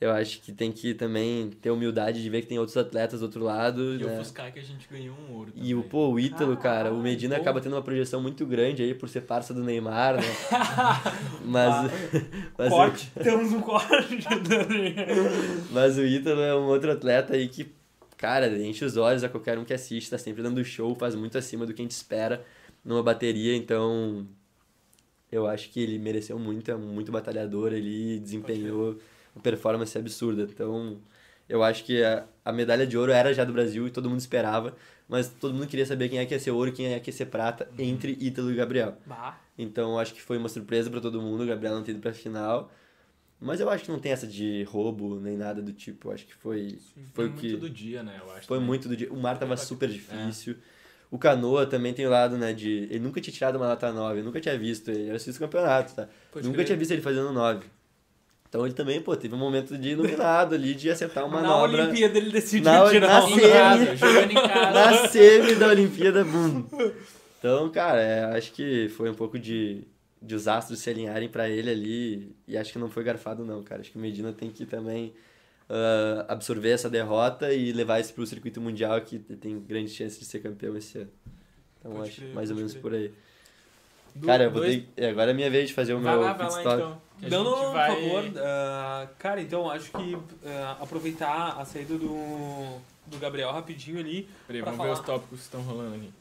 Eu 0.00 0.12
acho 0.12 0.40
que 0.40 0.52
tem 0.52 0.70
que 0.70 0.94
também 0.94 1.50
ter 1.50 1.72
humildade 1.72 2.22
de 2.22 2.30
ver 2.30 2.42
que 2.42 2.46
tem 2.46 2.56
outros 2.56 2.76
atletas 2.76 3.18
do 3.18 3.24
outro 3.24 3.42
lado, 3.42 3.96
E 3.96 4.04
né? 4.04 4.14
ofuscar 4.14 4.52
que 4.52 4.60
a 4.60 4.62
gente 4.62 4.86
ganhou 4.88 5.16
um 5.28 5.34
ouro. 5.34 5.50
E 5.56 5.74
o, 5.74 5.78
também. 5.78 5.90
pô, 5.90 6.08
o 6.12 6.20
Ítalo, 6.20 6.56
cara, 6.56 6.92
o 6.92 7.02
Medina 7.02 7.34
pô. 7.34 7.40
acaba 7.40 7.60
tendo 7.60 7.72
uma 7.74 7.82
projeção 7.82 8.22
muito 8.22 8.46
grande 8.46 8.80
aí 8.80 8.94
por 8.94 9.08
ser 9.08 9.22
parça 9.22 9.52
do 9.52 9.64
Neymar, 9.64 10.14
né? 10.14 10.22
mas, 11.44 11.90
mas, 12.56 12.68
Corte. 12.68 13.10
Temos 13.20 13.52
um 13.52 13.60
corte. 13.60 14.18
O, 14.18 15.74
mas 15.74 15.98
o 15.98 16.04
Ítalo 16.06 16.42
é 16.42 16.54
um 16.54 16.66
outro 16.66 16.92
atleta 16.92 17.34
aí 17.34 17.48
que, 17.48 17.68
cara, 18.16 18.46
enche 18.56 18.84
os 18.84 18.96
olhos 18.96 19.24
a 19.24 19.28
qualquer 19.28 19.58
um 19.58 19.64
que 19.64 19.74
assiste, 19.74 20.10
tá 20.10 20.16
sempre 20.16 20.44
dando 20.44 20.64
show, 20.64 20.94
faz 20.94 21.16
muito 21.16 21.36
acima 21.36 21.66
do 21.66 21.74
que 21.74 21.82
a 21.82 21.84
gente 21.84 21.90
espera 21.90 22.44
numa 22.84 23.02
bateria, 23.02 23.56
então 23.56 24.26
eu 25.30 25.46
acho 25.46 25.70
que 25.70 25.80
ele 25.80 25.98
mereceu 25.98 26.38
muito, 26.38 26.70
é 26.70 26.76
muito 26.76 27.12
batalhador, 27.12 27.72
ele 27.72 28.18
desempenhou 28.18 28.98
uma 29.34 29.42
performance 29.42 29.96
absurda. 29.96 30.42
Então, 30.42 30.98
eu 31.48 31.62
acho 31.62 31.84
que 31.84 32.02
a, 32.02 32.26
a 32.44 32.52
medalha 32.52 32.86
de 32.86 32.96
ouro 32.96 33.12
era 33.12 33.32
já 33.32 33.44
do 33.44 33.52
Brasil 33.52 33.86
e 33.86 33.90
todo 33.90 34.08
mundo 34.08 34.20
esperava, 34.20 34.74
mas 35.08 35.28
todo 35.28 35.54
mundo 35.54 35.66
queria 35.66 35.86
saber 35.86 36.08
quem 36.08 36.18
é 36.18 36.26
que 36.26 36.34
ia 36.34 36.40
ser 36.40 36.50
ouro 36.50 36.72
quem 36.72 36.92
é 36.92 37.00
que 37.00 37.10
ia 37.10 37.16
ser 37.16 37.26
prata 37.26 37.68
entre 37.78 38.16
Ítalo 38.20 38.50
e 38.50 38.54
Gabriel. 38.54 38.96
Bah. 39.06 39.38
Então, 39.56 39.92
eu 39.92 39.98
acho 39.98 40.14
que 40.14 40.22
foi 40.22 40.38
uma 40.38 40.48
surpresa 40.48 40.90
para 40.90 41.00
todo 41.00 41.20
mundo, 41.20 41.42
o 41.42 41.46
Gabriel 41.46 41.74
não 41.74 41.82
ter 41.82 41.92
ido 41.92 42.00
pra 42.00 42.12
final. 42.12 42.70
Mas 43.40 43.60
eu 43.60 43.70
acho 43.70 43.84
que 43.84 43.90
não 43.90 44.00
tem 44.00 44.10
essa 44.10 44.26
de 44.26 44.64
roubo 44.64 45.20
nem 45.20 45.36
nada 45.36 45.62
do 45.62 45.72
tipo. 45.72 46.08
Eu 46.08 46.12
acho 46.12 46.26
que 46.26 46.34
foi, 46.34 46.78
foi 47.14 47.26
o 47.26 47.30
muito 47.30 47.40
que. 47.40 47.56
do 47.56 47.70
dia, 47.70 48.02
né? 48.02 48.20
Eu 48.20 48.30
acho. 48.32 48.48
Foi 48.48 48.56
também. 48.56 48.66
muito 48.66 48.88
do 48.88 48.96
dia. 48.96 49.12
O 49.12 49.16
mar 49.16 49.38
tava 49.38 49.56
Foi 49.56 49.64
super 49.64 49.88
difícil. 49.88 50.56
O 51.10 51.18
Canoa 51.18 51.64
também 51.66 51.94
tem 51.94 52.06
o 52.06 52.10
lado, 52.10 52.36
né, 52.36 52.52
de... 52.52 52.86
Ele 52.90 52.98
nunca 53.00 53.20
tinha 53.20 53.32
tirado 53.32 53.56
uma 53.56 53.66
nota 53.68 53.90
9, 53.92 54.20
eu 54.20 54.24
nunca 54.24 54.40
tinha 54.40 54.58
visto 54.58 54.90
ele, 54.90 55.10
eu 55.10 55.16
assisto 55.16 55.40
campeonato, 55.40 55.94
tá? 55.94 56.06
Pode 56.30 56.44
nunca 56.46 56.56
crer. 56.56 56.66
tinha 56.66 56.76
visto 56.78 56.90
ele 56.90 57.00
fazendo 57.00 57.32
9. 57.32 57.64
Então 58.48 58.64
ele 58.64 58.74
também, 58.74 59.00
pô, 59.00 59.14
teve 59.16 59.34
um 59.34 59.38
momento 59.38 59.76
de 59.78 59.90
iluminado 59.90 60.54
ali, 60.54 60.74
de 60.74 60.90
acertar 60.90 61.24
uma 61.26 61.40
Na 61.40 61.48
manobra... 61.48 61.84
Olimpíada 61.84 62.18
ele 62.18 62.30
decidiu 62.30 62.64
Na- 62.70 62.88
tirar 62.90 63.08
na 63.08 63.24
um 63.24 63.28
Em 63.28 63.34
semi- 63.40 63.52
casa, 63.52 63.96
jogando 63.96 64.30
em 64.30 64.34
casa. 64.34 64.70
Na 65.02 65.08
semi 65.08 65.54
da 65.54 65.68
Olimpíada, 65.68 66.24
boom. 66.24 66.64
Então, 67.38 67.68
cara, 67.70 68.00
é, 68.00 68.24
acho 68.36 68.52
que 68.52 68.88
foi 68.90 69.08
um 69.10 69.14
pouco 69.14 69.38
de, 69.38 69.84
de 70.20 70.34
os 70.34 70.48
astros 70.48 70.78
se 70.78 70.90
alinharem 70.90 71.28
pra 71.28 71.48
ele 71.48 71.70
ali. 71.70 72.36
E 72.46 72.56
acho 72.56 72.72
que 72.72 72.78
não 72.78 72.88
foi 72.90 73.04
garfado, 73.04 73.44
não, 73.44 73.62
cara. 73.62 73.80
Acho 73.80 73.90
que 73.92 73.98
o 73.98 74.00
Medina 74.00 74.32
tem 74.32 74.50
que 74.50 74.66
também 74.66 75.12
ah, 75.68 76.24
absorver 76.28 76.70
essa 76.70 76.88
derrota 76.90 77.52
e 77.52 77.72
levar 77.72 78.00
isso 78.00 78.12
pro 78.14 78.26
circuito 78.26 78.60
mundial, 78.60 79.00
que 79.00 79.18
tem 79.18 79.58
grande 79.60 79.90
chance 79.90 80.18
de 80.18 80.24
ser 80.24 80.40
campeão 80.40 80.76
esse 80.76 80.98
ano. 80.98 81.10
Então, 81.80 81.92
Pode 81.92 82.08
acho 82.10 82.20
crer, 82.20 82.34
mais 82.34 82.50
ou 82.50 82.56
menos 82.56 82.72
crer. 82.72 82.82
por 82.82 82.94
aí. 82.94 83.12
Do- 84.14 84.26
cara, 84.26 84.44
eu 84.44 84.50
vou 84.50 84.62
dois- 84.62 84.82
ter... 84.96 85.04
é, 85.04 85.10
agora 85.10 85.30
é 85.30 85.34
minha 85.34 85.50
vez 85.50 85.68
de 85.68 85.74
fazer 85.74 85.94
o 85.94 86.00
Vai 86.00 86.12
meu 86.14 86.22
lá, 86.24 86.32
vai 86.32 86.50
lá 86.50 86.60
então. 86.74 87.00
que 87.20 87.30
Não, 87.30 87.44
não, 87.44 87.62
não, 87.64 87.72
vai... 87.72 87.94
por 87.94 88.02
favor. 88.02 88.24
Ah, 88.42 89.08
cara, 89.18 89.40
então 89.40 89.70
acho 89.70 89.90
que 89.92 90.18
ah, 90.44 90.76
aproveitar 90.80 91.56
a 91.60 91.64
saída 91.64 91.96
do, 91.96 92.78
do 93.06 93.18
Gabriel 93.20 93.52
rapidinho 93.52 94.00
ali. 94.00 94.28
Peraí, 94.46 94.62
vamos 94.62 94.80
ver 94.84 94.90
os 94.90 94.98
falar. 94.98 95.06
tópicos 95.18 95.38
que 95.38 95.44
estão 95.44 95.60
rolando 95.62 95.94
aqui. 95.94 96.12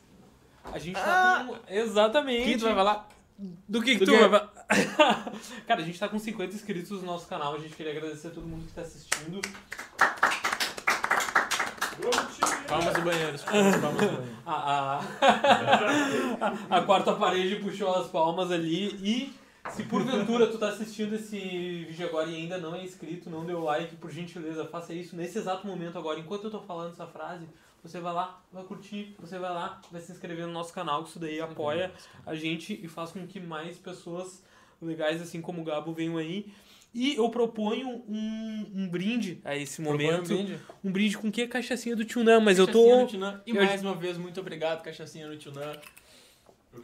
A 0.71 0.77
gente 0.77 0.95
tá 0.95 1.45
com. 1.47 1.73
Exatamente. 1.73 2.43
Quem 2.43 2.57
tu 2.57 2.65
vai 2.65 2.75
falar? 2.75 3.09
Do 3.67 3.81
que, 3.81 3.93
que 3.93 3.99
Do 3.99 4.05
tu 4.05 4.11
quê? 4.11 4.17
vai 4.27 4.29
falar? 4.41 4.56
Cara, 5.65 5.81
a 5.81 5.85
gente 5.85 5.99
tá 5.99 6.09
com 6.09 6.19
50 6.19 6.53
inscritos 6.53 7.01
no 7.01 7.05
nosso 7.05 7.27
canal. 7.27 7.55
A 7.55 7.59
gente 7.59 7.75
queria 7.75 7.93
agradecer 7.93 8.27
a 8.27 8.31
todo 8.31 8.47
mundo 8.47 8.65
que 8.65 8.73
tá 8.73 8.81
assistindo. 8.81 9.39
Palmas 12.67 12.93
do 12.93 13.01
banheiro. 13.01 13.39
Palmas 13.39 13.75
do 13.79 13.81
banheiro. 13.81 14.23
A, 14.45 14.99
a, 16.69 16.77
a 16.77 16.81
quarta 16.81 17.13
parede 17.13 17.55
puxou 17.57 17.95
as 17.95 18.07
palmas 18.07 18.51
ali 18.51 18.87
e 19.01 19.33
se 19.71 19.83
porventura 19.83 20.47
tu 20.47 20.57
tá 20.57 20.69
assistindo 20.69 21.15
esse 21.15 21.37
vídeo 21.85 22.07
agora 22.07 22.29
e 22.29 22.35
ainda 22.35 22.57
não 22.57 22.75
é 22.75 22.83
inscrito, 22.83 23.29
não 23.29 23.45
deu 23.45 23.61
like, 23.63 23.95
por 23.97 24.11
gentileza, 24.11 24.65
faça 24.65 24.93
isso 24.93 25.15
nesse 25.15 25.37
exato 25.37 25.67
momento 25.67 25.97
agora, 25.97 26.19
enquanto 26.19 26.45
eu 26.45 26.51
tô 26.51 26.61
falando 26.61 26.93
essa 26.93 27.05
frase, 27.05 27.47
você 27.83 27.99
vai 27.99 28.13
lá, 28.13 28.41
vai 28.51 28.63
curtir, 28.63 29.15
você 29.19 29.37
vai 29.37 29.51
lá, 29.51 29.81
vai 29.91 30.01
se 30.01 30.11
inscrever 30.11 30.47
no 30.47 30.53
nosso 30.53 30.73
canal, 30.73 31.03
que 31.03 31.09
isso 31.09 31.19
daí 31.19 31.39
apoia 31.41 31.91
a 32.25 32.33
gente 32.33 32.79
e 32.81 32.87
faz 32.87 33.11
com 33.11 33.25
que 33.27 33.39
mais 33.39 33.77
pessoas 33.77 34.43
legais 34.81 35.21
assim 35.21 35.41
como 35.41 35.61
o 35.61 35.65
Gabo 35.65 35.93
venham 35.93 36.17
aí. 36.17 36.47
E 36.93 37.15
eu 37.15 37.29
proponho 37.29 38.03
um, 38.07 38.65
um 38.73 38.87
brinde 38.87 39.39
a 39.45 39.55
esse 39.55 39.81
Propõe 39.81 40.05
um 40.05 40.11
momento. 40.11 40.27
brinde. 40.27 40.59
Um 40.83 40.91
brinde 40.91 41.17
com 41.17 41.31
que? 41.31 41.45
Cachaçinha 41.47 41.95
do 41.95 42.03
Tchunam, 42.05 42.39
mas 42.41 42.57
eu 42.57 42.65
Cachaçinha 42.65 43.07
tô... 43.07 43.39
E 43.45 43.55
eu- 43.55 43.65
mais 43.65 43.83
uma 43.83 43.93
vez, 43.93 44.17
muito 44.17 44.39
obrigado, 44.39 44.81
Cachaçinha 44.81 45.27
no 45.27 45.37
Tchunã. 45.37 45.73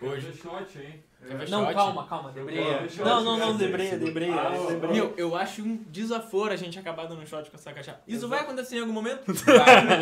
Hoje 0.02 0.28
é 0.30 0.32
shot, 0.34 0.80
hein? 0.80 1.04
Não, 1.50 1.64
shot? 1.66 1.74
calma, 1.74 2.06
calma, 2.08 2.32
debreia. 2.32 2.88
Eu- 2.98 3.06
Não, 3.06 3.24
não, 3.24 3.38
não, 3.38 3.48
eu- 3.50 3.58
debreia, 3.58 3.98
debreia. 3.98 4.34
Ah. 4.36 4.88
Meu, 4.92 5.14
eu 5.18 5.36
acho 5.36 5.62
um 5.64 5.78
desaforo 5.90 6.52
a 6.52 6.56
gente 6.56 6.78
acabar 6.78 7.06
dando 7.06 7.26
shot 7.28 7.50
com 7.50 7.56
essa 7.58 7.72
cachaça. 7.72 8.02
Isso 8.08 8.28
vai 8.28 8.40
acontecer 8.42 8.78
em 8.78 8.80
algum 8.82 8.92
momento? 8.94 9.32
Vai. 9.34 9.56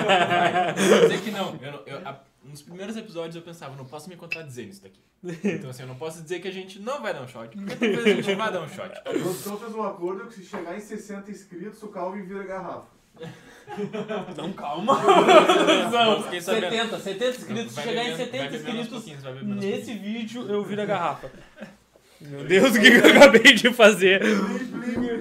vai. 0.03 0.73
Vou 0.73 0.99
dizer 1.01 1.21
que 1.21 1.31
não. 1.31 1.57
Eu, 1.61 1.83
eu- 1.85 2.07
a- 2.07 2.19
nos 2.43 2.61
primeiros 2.61 2.95
episódios 2.97 3.35
eu 3.35 3.41
pensava, 3.41 3.75
não 3.75 3.85
posso 3.85 4.09
me 4.09 4.15
contradizer 4.15 4.65
nisso 4.67 4.81
daqui. 4.83 4.99
Então 5.43 5.69
assim, 5.69 5.83
eu 5.83 5.87
não 5.87 5.95
posso 5.95 6.21
dizer 6.23 6.39
que 6.39 6.47
a 6.47 6.51
gente 6.51 6.79
não 6.79 7.01
vai 7.01 7.13
dar 7.13 7.21
um 7.21 7.27
shot. 7.27 7.55
Porque 7.55 7.75
talvez 7.75 8.05
a 8.05 8.09
gente 8.15 8.29
não 8.29 8.37
vai 8.37 8.51
dar 8.51 8.61
um 8.61 8.67
shot. 8.69 8.91
O 9.05 9.19
produtor 9.19 9.59
fez 9.59 9.75
um 9.75 9.83
acordo 9.83 10.27
que 10.27 10.33
se 10.35 10.45
chegar 10.45 10.75
em 10.75 10.81
60 10.81 11.29
inscritos, 11.29 11.83
o 11.83 11.87
Calvin 11.89 12.23
vira 12.23 12.43
garrafa. 12.43 12.87
Não, 14.35 14.51
calma. 14.53 14.99
Não, 15.91 16.23
fiquei 16.23 16.41
sabendo. 16.41 16.71
70, 16.71 16.99
70 16.99 17.25
inscritos. 17.37 17.73
Se 17.73 17.81
chegar 17.81 18.03
em 18.03 18.17
bebendo- 18.17 18.17
70 18.17 18.37
vai 18.37 18.49
bebendo 18.49 18.95
aos 18.95 19.07
inscritos 19.07 19.55
nesse 19.55 19.93
vídeo, 19.93 20.47
eu 20.49 20.63
viro 20.63 20.81
a 20.81 20.85
garrafa. 20.85 21.31
Meu 22.21 22.45
Deus, 22.45 22.75
o 22.75 22.79
que 22.79 22.91
que 22.91 22.97
eu 23.07 23.09
acabei 23.17 23.53
de 23.53 23.73
fazer? 23.73 24.21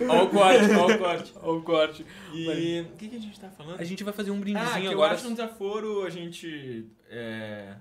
Ó 0.09 0.25
o 0.25 0.29
corte, 0.29 0.75
ó 0.77 0.87
o 0.87 0.99
corte. 0.99 1.35
Olha 1.43 1.53
o 1.59 1.63
corte. 1.63 2.07
E 2.35 2.81
o 2.93 2.97
que, 2.97 3.09
que 3.09 3.17
a 3.17 3.21
gente 3.21 3.41
tá 3.41 3.49
falando? 3.49 3.81
A 3.81 3.85
gente 3.85 4.05
vai 4.05 4.13
fazer 4.13 4.31
um 4.31 4.37
Ah, 4.37 4.41
brindezinho 4.41 4.81
que 4.81 4.87
eu 4.87 4.93
agora. 4.93 5.15
acho 5.15 5.27
um 5.29 5.33
desaforo 5.35 6.05
a 6.05 6.11
gente 6.11 6.87
é, 7.09 7.75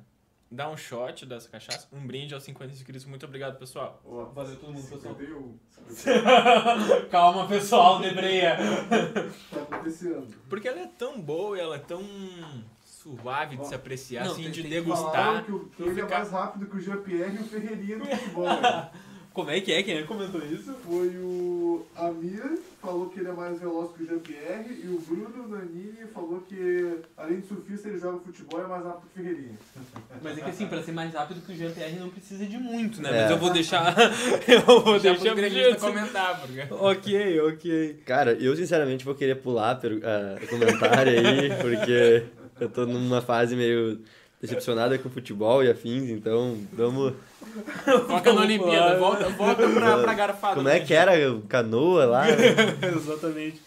dar 0.51 0.69
um 0.69 0.77
shot 0.77 1.25
dessa 1.25 1.49
cachaça, 1.49 1.87
um 1.91 2.05
brinde 2.05 2.33
aos 2.33 2.43
50 2.43 2.71
inscritos. 2.73 3.05
Muito 3.05 3.25
obrigado, 3.25 3.57
pessoal. 3.57 4.01
Valeu 4.33 4.55
todo 4.55 4.73
mundo, 4.73 4.87
pessoal. 4.89 5.15
51. 5.15 5.59
Calma, 7.09 7.47
pessoal, 7.47 7.99
debreia. 7.99 8.57
Tá 9.51 9.61
acontecendo. 9.61 10.27
Porque 10.49 10.67
ela 10.67 10.79
é 10.81 10.87
tão 10.87 11.19
boa 11.19 11.57
e 11.57 11.61
ela 11.61 11.75
é 11.75 11.79
tão 11.79 12.03
suave 12.85 13.57
de 13.57 13.67
se 13.67 13.73
apreciar, 13.73 14.25
Não, 14.25 14.31
assim, 14.33 14.43
tem- 14.43 14.51
de 14.51 14.61
tem 14.61 14.69
que 14.71 14.77
degustar. 14.77 15.43
Que, 15.45 15.51
o, 15.51 15.65
que 15.69 15.81
ele 15.83 15.91
é 15.99 16.03
ficar- 16.03 16.17
mais 16.19 16.31
rápido 16.31 16.65
que 16.67 16.77
o 16.77 16.79
Jean-Pierre 16.81 17.35
e 17.37 17.39
o 17.39 17.43
Ferreirinha 17.43 17.97
no 17.97 18.05
futebol. 18.05 18.45
Como 19.33 19.51
é 19.51 19.61
que 19.61 19.71
é? 19.71 19.83
Quem 19.83 19.97
é 19.97 20.01
que 20.01 20.07
comentou 20.07 20.41
isso? 20.45 20.73
Foi 20.85 21.07
o 21.17 21.85
Amir, 21.95 22.59
falou 22.81 23.09
que 23.09 23.19
ele 23.19 23.29
é 23.29 23.31
mais 23.31 23.59
veloz 23.59 23.91
que 23.95 24.03
o 24.03 24.05
Jean-Pierre, 24.07 24.81
e 24.83 24.87
o 24.87 24.99
Bruno 24.99 25.47
Nanini 25.47 26.05
falou 26.13 26.41
que, 26.41 26.97
além 27.15 27.39
de 27.39 27.47
surfista, 27.47 27.87
ele 27.87 27.99
joga 27.99 28.19
futebol 28.19 28.59
e 28.59 28.63
é 28.63 28.67
mais 28.67 28.83
rápido 28.83 29.01
que 29.13 29.19
o 29.19 29.23
Ferreirinha. 29.23 29.57
Mas 30.21 30.37
é 30.37 30.41
que 30.41 30.49
assim, 30.49 30.67
pra 30.67 30.81
ser 30.83 30.91
mais 30.91 31.13
rápido 31.13 31.41
que 31.45 31.51
o 31.53 31.55
Jean-Pierre 31.55 31.99
não 31.99 32.09
precisa 32.09 32.45
de 32.45 32.57
muito, 32.57 33.01
né? 33.01 33.09
É. 33.09 33.21
Mas 33.21 33.31
eu 33.31 33.37
vou 33.37 33.51
deixar. 33.51 33.95
eu 34.47 34.61
vou 34.61 34.99
Já 34.99 35.13
deixar 35.13 35.35
pro 35.35 35.79
comentar, 35.79 36.41
porque... 36.41 36.67
Ok, 36.73 37.39
ok. 37.41 38.01
Cara, 38.05 38.33
eu 38.33 38.55
sinceramente 38.55 39.05
vou 39.05 39.15
querer 39.15 39.35
pular 39.35 39.75
per- 39.75 40.01
ah, 40.03 40.35
comentário 40.49 41.11
aí, 41.19 41.49
porque 41.61 42.23
eu 42.59 42.69
tô 42.69 42.85
numa 42.85 43.21
fase 43.21 43.55
meio 43.55 43.99
decepcionada 44.41 44.97
com 44.97 45.09
o 45.09 45.11
futebol 45.11 45.63
e 45.63 45.69
afins, 45.69 46.09
então 46.09 46.57
vamos. 46.71 47.13
Foca 48.07 48.33
na 48.33 48.41
Olimpíada, 48.41 48.97
volta, 48.97 49.29
volta 49.29 49.67
pra, 49.69 49.97
pra 50.01 50.13
garfada. 50.13 50.55
Como 50.55 50.69
é 50.69 50.79
que 50.79 50.93
era 50.93 51.31
o 51.31 51.41
canoa 51.41 52.05
lá? 52.05 52.25
Exatamente. 52.95 53.61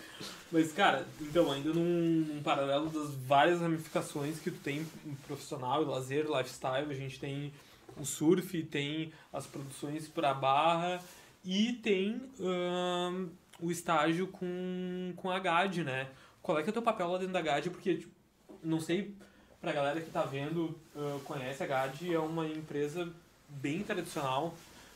Mas, 0.50 0.70
cara, 0.70 1.06
então, 1.20 1.50
ainda 1.50 1.72
num, 1.72 2.26
num 2.28 2.42
paralelo 2.42 2.90
das 2.90 3.14
várias 3.26 3.60
ramificações 3.60 4.38
que 4.38 4.50
tu 4.50 4.58
tem 4.58 4.86
em 5.06 5.14
profissional, 5.26 5.82
lazer, 5.82 6.26
lifestyle, 6.26 6.90
a 6.90 6.94
gente 6.94 7.18
tem 7.18 7.52
o 7.98 8.04
surf, 8.04 8.62
tem 8.64 9.12
as 9.32 9.46
produções 9.46 10.08
pra 10.08 10.34
barra 10.34 11.00
e 11.42 11.72
tem 11.74 12.20
ahn, 12.38 13.28
o 13.60 13.70
estágio 13.70 14.26
com, 14.26 15.14
com 15.16 15.30
a 15.30 15.38
GAD, 15.38 15.84
né? 15.84 16.08
Qual 16.42 16.58
é 16.58 16.62
que 16.62 16.68
é 16.68 16.70
o 16.70 16.74
teu 16.74 16.82
papel 16.82 17.08
lá 17.08 17.18
dentro 17.18 17.32
da 17.32 17.40
GAD? 17.40 17.70
Porque, 17.70 17.94
tipo, 17.96 18.12
não 18.62 18.78
sei 18.78 19.14
pra 19.62 19.72
galera 19.72 20.00
que 20.00 20.10
tá 20.10 20.22
vendo, 20.22 20.76
uh, 20.94 21.20
conhece 21.24 21.62
a 21.62 21.66
GAD, 21.66 22.12
é 22.12 22.18
uma 22.18 22.46
empresa 22.46 23.08
bem 23.48 23.84
tradicional 23.84 24.54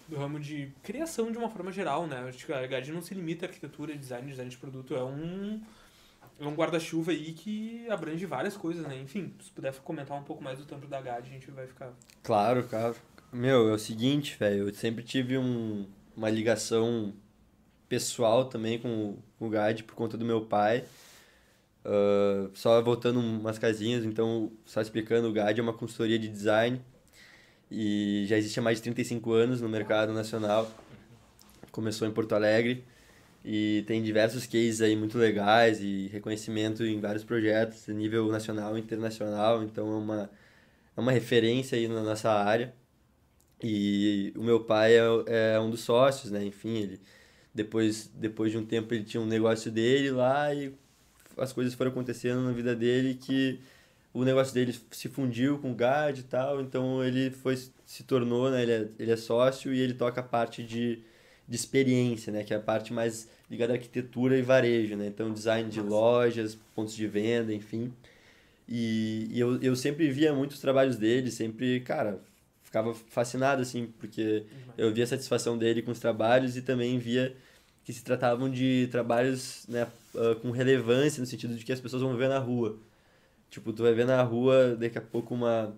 do 0.08 0.16
ramo 0.16 0.40
de 0.40 0.70
criação 0.82 1.30
de 1.30 1.38
uma 1.38 1.48
forma 1.48 1.70
geral, 1.70 2.06
né? 2.06 2.26
Acho 2.28 2.44
que 2.44 2.52
a 2.52 2.66
GAD 2.66 2.92
não 2.92 3.00
se 3.00 3.14
limita 3.14 3.46
a 3.46 3.48
arquitetura, 3.48 3.96
design, 3.96 4.28
design 4.28 4.50
de 4.50 4.56
produto, 4.56 4.94
é 4.94 5.02
um 5.02 5.60
é 6.38 6.46
um 6.46 6.54
guarda-chuva 6.54 7.12
aí 7.12 7.32
que 7.32 7.88
abrange 7.88 8.26
várias 8.26 8.56
coisas, 8.56 8.86
né? 8.86 9.00
Enfim, 9.00 9.32
se 9.42 9.50
puder 9.50 9.74
comentar 9.76 10.18
um 10.18 10.22
pouco 10.22 10.42
mais 10.42 10.58
do 10.58 10.66
tempo 10.66 10.86
da 10.86 11.00
GAD, 11.00 11.28
a 11.28 11.32
gente 11.32 11.50
vai 11.50 11.66
ficar... 11.66 11.92
Claro, 12.22 12.62
claro. 12.64 12.94
Meu, 13.32 13.70
é 13.70 13.72
o 13.72 13.78
seguinte, 13.78 14.36
velho, 14.38 14.68
eu 14.68 14.74
sempre 14.74 15.02
tive 15.02 15.38
um, 15.38 15.86
uma 16.14 16.28
ligação 16.28 17.14
pessoal 17.88 18.44
também 18.44 18.78
com, 18.78 19.16
com 19.38 19.46
o 19.46 19.50
GAD 19.50 19.84
por 19.84 19.94
conta 19.94 20.18
do 20.18 20.26
meu 20.26 20.42
pai. 20.42 20.84
Uh, 21.86 22.50
só 22.52 22.82
voltando 22.82 23.20
umas 23.20 23.60
casinhas, 23.60 24.04
então, 24.04 24.50
só 24.64 24.80
explicando, 24.80 25.28
o 25.28 25.32
GAD 25.32 25.60
é 25.60 25.62
uma 25.62 25.72
consultoria 25.72 26.18
de 26.18 26.26
design 26.26 26.82
e 27.70 28.24
já 28.26 28.36
existe 28.36 28.58
há 28.58 28.62
mais 28.62 28.78
de 28.78 28.82
35 28.82 29.32
anos 29.32 29.60
no 29.60 29.68
mercado 29.68 30.12
nacional. 30.12 30.68
Começou 31.70 32.08
em 32.08 32.10
Porto 32.10 32.34
Alegre 32.34 32.84
e 33.44 33.84
tem 33.86 34.02
diversos 34.02 34.46
cases 34.46 34.80
aí 34.82 34.96
muito 34.96 35.16
legais 35.16 35.80
e 35.80 36.08
reconhecimento 36.08 36.84
em 36.84 36.98
vários 37.00 37.22
projetos 37.22 37.86
nível 37.86 38.26
nacional 38.32 38.76
e 38.76 38.80
internacional, 38.80 39.62
então 39.62 39.86
é 39.92 39.96
uma, 39.96 40.30
é 40.96 41.00
uma 41.00 41.12
referência 41.12 41.78
aí 41.78 41.86
na 41.86 42.02
nossa 42.02 42.32
área. 42.32 42.74
E 43.62 44.32
o 44.36 44.42
meu 44.42 44.64
pai 44.64 44.94
é, 44.98 45.54
é 45.54 45.60
um 45.60 45.70
dos 45.70 45.80
sócios, 45.80 46.32
né? 46.32 46.44
Enfim, 46.44 46.76
ele 46.78 47.00
depois, 47.54 48.10
depois 48.14 48.52
de 48.52 48.58
um 48.58 48.66
tempo 48.66 48.92
ele 48.92 49.04
tinha 49.04 49.20
um 49.20 49.26
negócio 49.26 49.70
dele 49.70 50.10
lá 50.10 50.52
e 50.54 50.74
as 51.36 51.52
coisas 51.52 51.74
foram 51.74 51.90
acontecendo 51.90 52.42
na 52.42 52.52
vida 52.52 52.74
dele 52.74 53.14
que 53.14 53.60
o 54.12 54.24
negócio 54.24 54.54
dele 54.54 54.74
se 54.90 55.08
fundiu 55.08 55.58
com 55.58 55.72
o 55.72 55.74
GAD 55.74 56.20
e 56.20 56.22
tal, 56.24 56.60
então 56.60 57.04
ele 57.04 57.30
foi 57.30 57.56
se 57.84 58.02
tornou, 58.02 58.50
né, 58.50 58.62
ele 58.62 58.72
é, 58.72 58.88
ele 58.98 59.10
é 59.12 59.16
sócio 59.16 59.72
e 59.74 59.80
ele 59.80 59.94
toca 59.94 60.20
a 60.20 60.24
parte 60.24 60.62
de, 60.62 61.00
de 61.46 61.56
experiência, 61.56 62.32
né, 62.32 62.42
que 62.42 62.54
é 62.54 62.56
a 62.56 62.60
parte 62.60 62.92
mais 62.92 63.28
ligada 63.50 63.74
à 63.74 63.76
arquitetura 63.76 64.38
e 64.38 64.42
varejo, 64.42 64.96
né, 64.96 65.06
então 65.06 65.32
design 65.32 65.68
de 65.68 65.80
lojas, 65.80 66.58
pontos 66.74 66.94
de 66.94 67.06
venda, 67.06 67.52
enfim. 67.52 67.92
E, 68.68 69.28
e 69.30 69.38
eu, 69.38 69.60
eu 69.62 69.76
sempre 69.76 70.10
via 70.10 70.32
muitos 70.32 70.60
trabalhos 70.60 70.96
dele, 70.96 71.30
sempre, 71.30 71.80
cara, 71.80 72.20
ficava 72.64 72.94
fascinado, 72.94 73.62
assim, 73.62 73.92
porque 73.98 74.44
eu 74.76 74.92
via 74.92 75.04
a 75.04 75.06
satisfação 75.06 75.56
dele 75.56 75.82
com 75.82 75.90
os 75.92 76.00
trabalhos 76.00 76.56
e 76.56 76.62
também 76.62 76.98
via 76.98 77.36
que 77.86 77.92
se 77.92 78.02
tratavam 78.02 78.50
de 78.50 78.88
trabalhos 78.90 79.64
né, 79.68 79.86
uh, 80.12 80.34
com 80.40 80.50
relevância, 80.50 81.20
no 81.20 81.26
sentido 81.26 81.54
de 81.54 81.64
que 81.64 81.72
as 81.72 81.80
pessoas 81.80 82.02
vão 82.02 82.16
ver 82.16 82.28
na 82.28 82.36
rua. 82.36 82.76
Tipo, 83.48 83.72
tu 83.72 83.84
vai 83.84 83.94
ver 83.94 84.04
na 84.04 84.20
rua, 84.24 84.74
daqui 84.74 84.98
a 84.98 85.00
pouco, 85.00 85.32
uma 85.32 85.72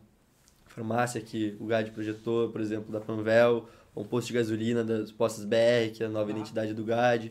farmácia 0.68 1.20
que 1.20 1.55
o 1.60 1.66
GAD 1.66 1.90
projetou, 1.90 2.48
por 2.48 2.62
exemplo, 2.62 2.90
da 2.90 2.98
Panvel, 2.98 3.68
ou 3.94 4.05
um 4.05 4.06
posto 4.06 4.28
de 4.28 4.32
gasolina 4.32 4.82
das 4.82 5.12
Postas 5.12 5.44
BR, 5.44 5.93
que 5.94 6.02
é 6.02 6.06
a 6.06 6.09
nova 6.09 6.30
ah. 6.30 6.35
identidade 6.35 6.72
do 6.72 6.82
GAD. 6.82 7.30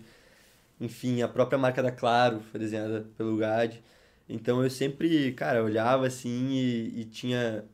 Enfim, 0.79 1.23
a 1.23 1.27
própria 1.27 1.57
marca 1.57 1.81
da 1.81 1.91
Claro 1.91 2.39
foi 2.51 2.59
desenhada 2.59 3.03
pelo 3.17 3.35
GAD. 3.35 3.81
Então 4.29 4.63
eu 4.63 4.69
sempre, 4.69 5.31
cara, 5.31 5.63
olhava 5.63 6.05
assim 6.05 6.49
e, 6.51 7.01
e 7.01 7.05
tinha, 7.05 7.65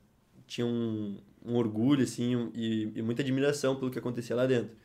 tinha 0.47 0.65
um, 0.65 1.17
um 1.45 1.55
orgulho, 1.57 2.03
assim, 2.03 2.49
e, 2.55 2.93
e 2.95 3.01
muita 3.01 3.21
admiração 3.21 3.75
pelo 3.75 3.91
que 3.91 3.99
acontecia 3.99 4.37
lá 4.37 4.45
dentro. 4.45 4.82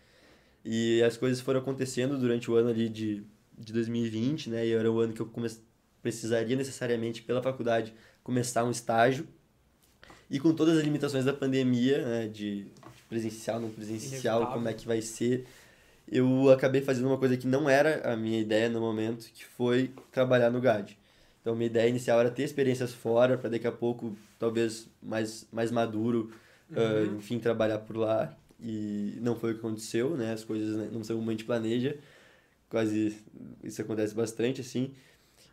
E 0.65 1.03
as 1.03 1.17
coisas 1.17 1.41
foram 1.41 1.61
acontecendo 1.61 2.19
durante 2.19 2.51
o 2.51 2.55
ano 2.55 2.71
ali 2.71 2.89
de, 2.89 3.23
de 3.57 3.73
2020, 3.73 4.51
né? 4.51 4.67
E 4.67 4.73
era 4.73 4.91
o 4.91 5.01
ano 5.01 5.13
que 5.13 5.21
eu 5.21 5.27
come... 5.27 5.49
precisaria 6.03 6.57
necessariamente, 6.57 7.23
pela 7.23 7.43
faculdade, 7.43 7.95
começar 8.23 8.65
um 8.65 8.71
estágio. 8.71 9.27
E 10.31 10.39
com 10.39 10.53
todas 10.53 10.77
as 10.77 10.85
limitações 10.85 11.25
da 11.25 11.33
pandemia, 11.33 12.05
né? 12.05 12.29
De 12.29 12.67
presencial, 13.09 13.59
não 13.59 13.71
presencial, 13.71 14.37
Inevitável. 14.37 14.53
como 14.53 14.69
é 14.69 14.75
que 14.75 14.87
vai 14.87 15.01
ser, 15.01 15.47
eu 16.11 16.51
acabei 16.51 16.81
fazendo 16.81 17.07
uma 17.07 17.19
coisa 17.19 17.37
que 17.37 17.47
não 17.47 17.69
era 17.69 18.13
a 18.13 18.17
minha 18.17 18.39
ideia 18.39 18.69
no 18.69 18.81
momento, 18.81 19.31
que 19.33 19.45
foi 19.45 19.91
trabalhar 20.13 20.51
no 20.51 20.61
GAD. 20.61 20.99
Então, 21.41 21.55
minha 21.55 21.67
ideia 21.67 21.89
inicial 21.89 22.21
era 22.21 22.31
ter 22.31 22.43
experiências 22.43 22.93
fora, 22.93 23.39
para 23.39 23.51
daqui 23.51 23.67
a 23.67 23.73
pouco, 23.73 24.17
talvez 24.39 24.89
mais, 25.03 25.47
mais 25.51 25.71
maduro, 25.71 26.31
uhum. 26.71 27.15
uh, 27.15 27.17
enfim, 27.17 27.39
trabalhar 27.39 27.79
por 27.79 27.97
lá 27.97 28.37
e 28.61 29.19
não 29.21 29.37
foi 29.37 29.53
o 29.53 29.55
que 29.55 29.61
aconteceu, 29.61 30.17
né? 30.17 30.33
As 30.33 30.45
coisas 30.45 30.77
né, 30.77 30.89
não 30.93 31.05
são 31.05 31.17
como 31.17 31.31
a 31.31 31.33
gente 31.33 31.45
planeja. 31.45 31.97
Quase 32.69 33.17
isso 33.63 33.81
acontece 33.81 34.15
bastante 34.15 34.61
assim. 34.61 34.93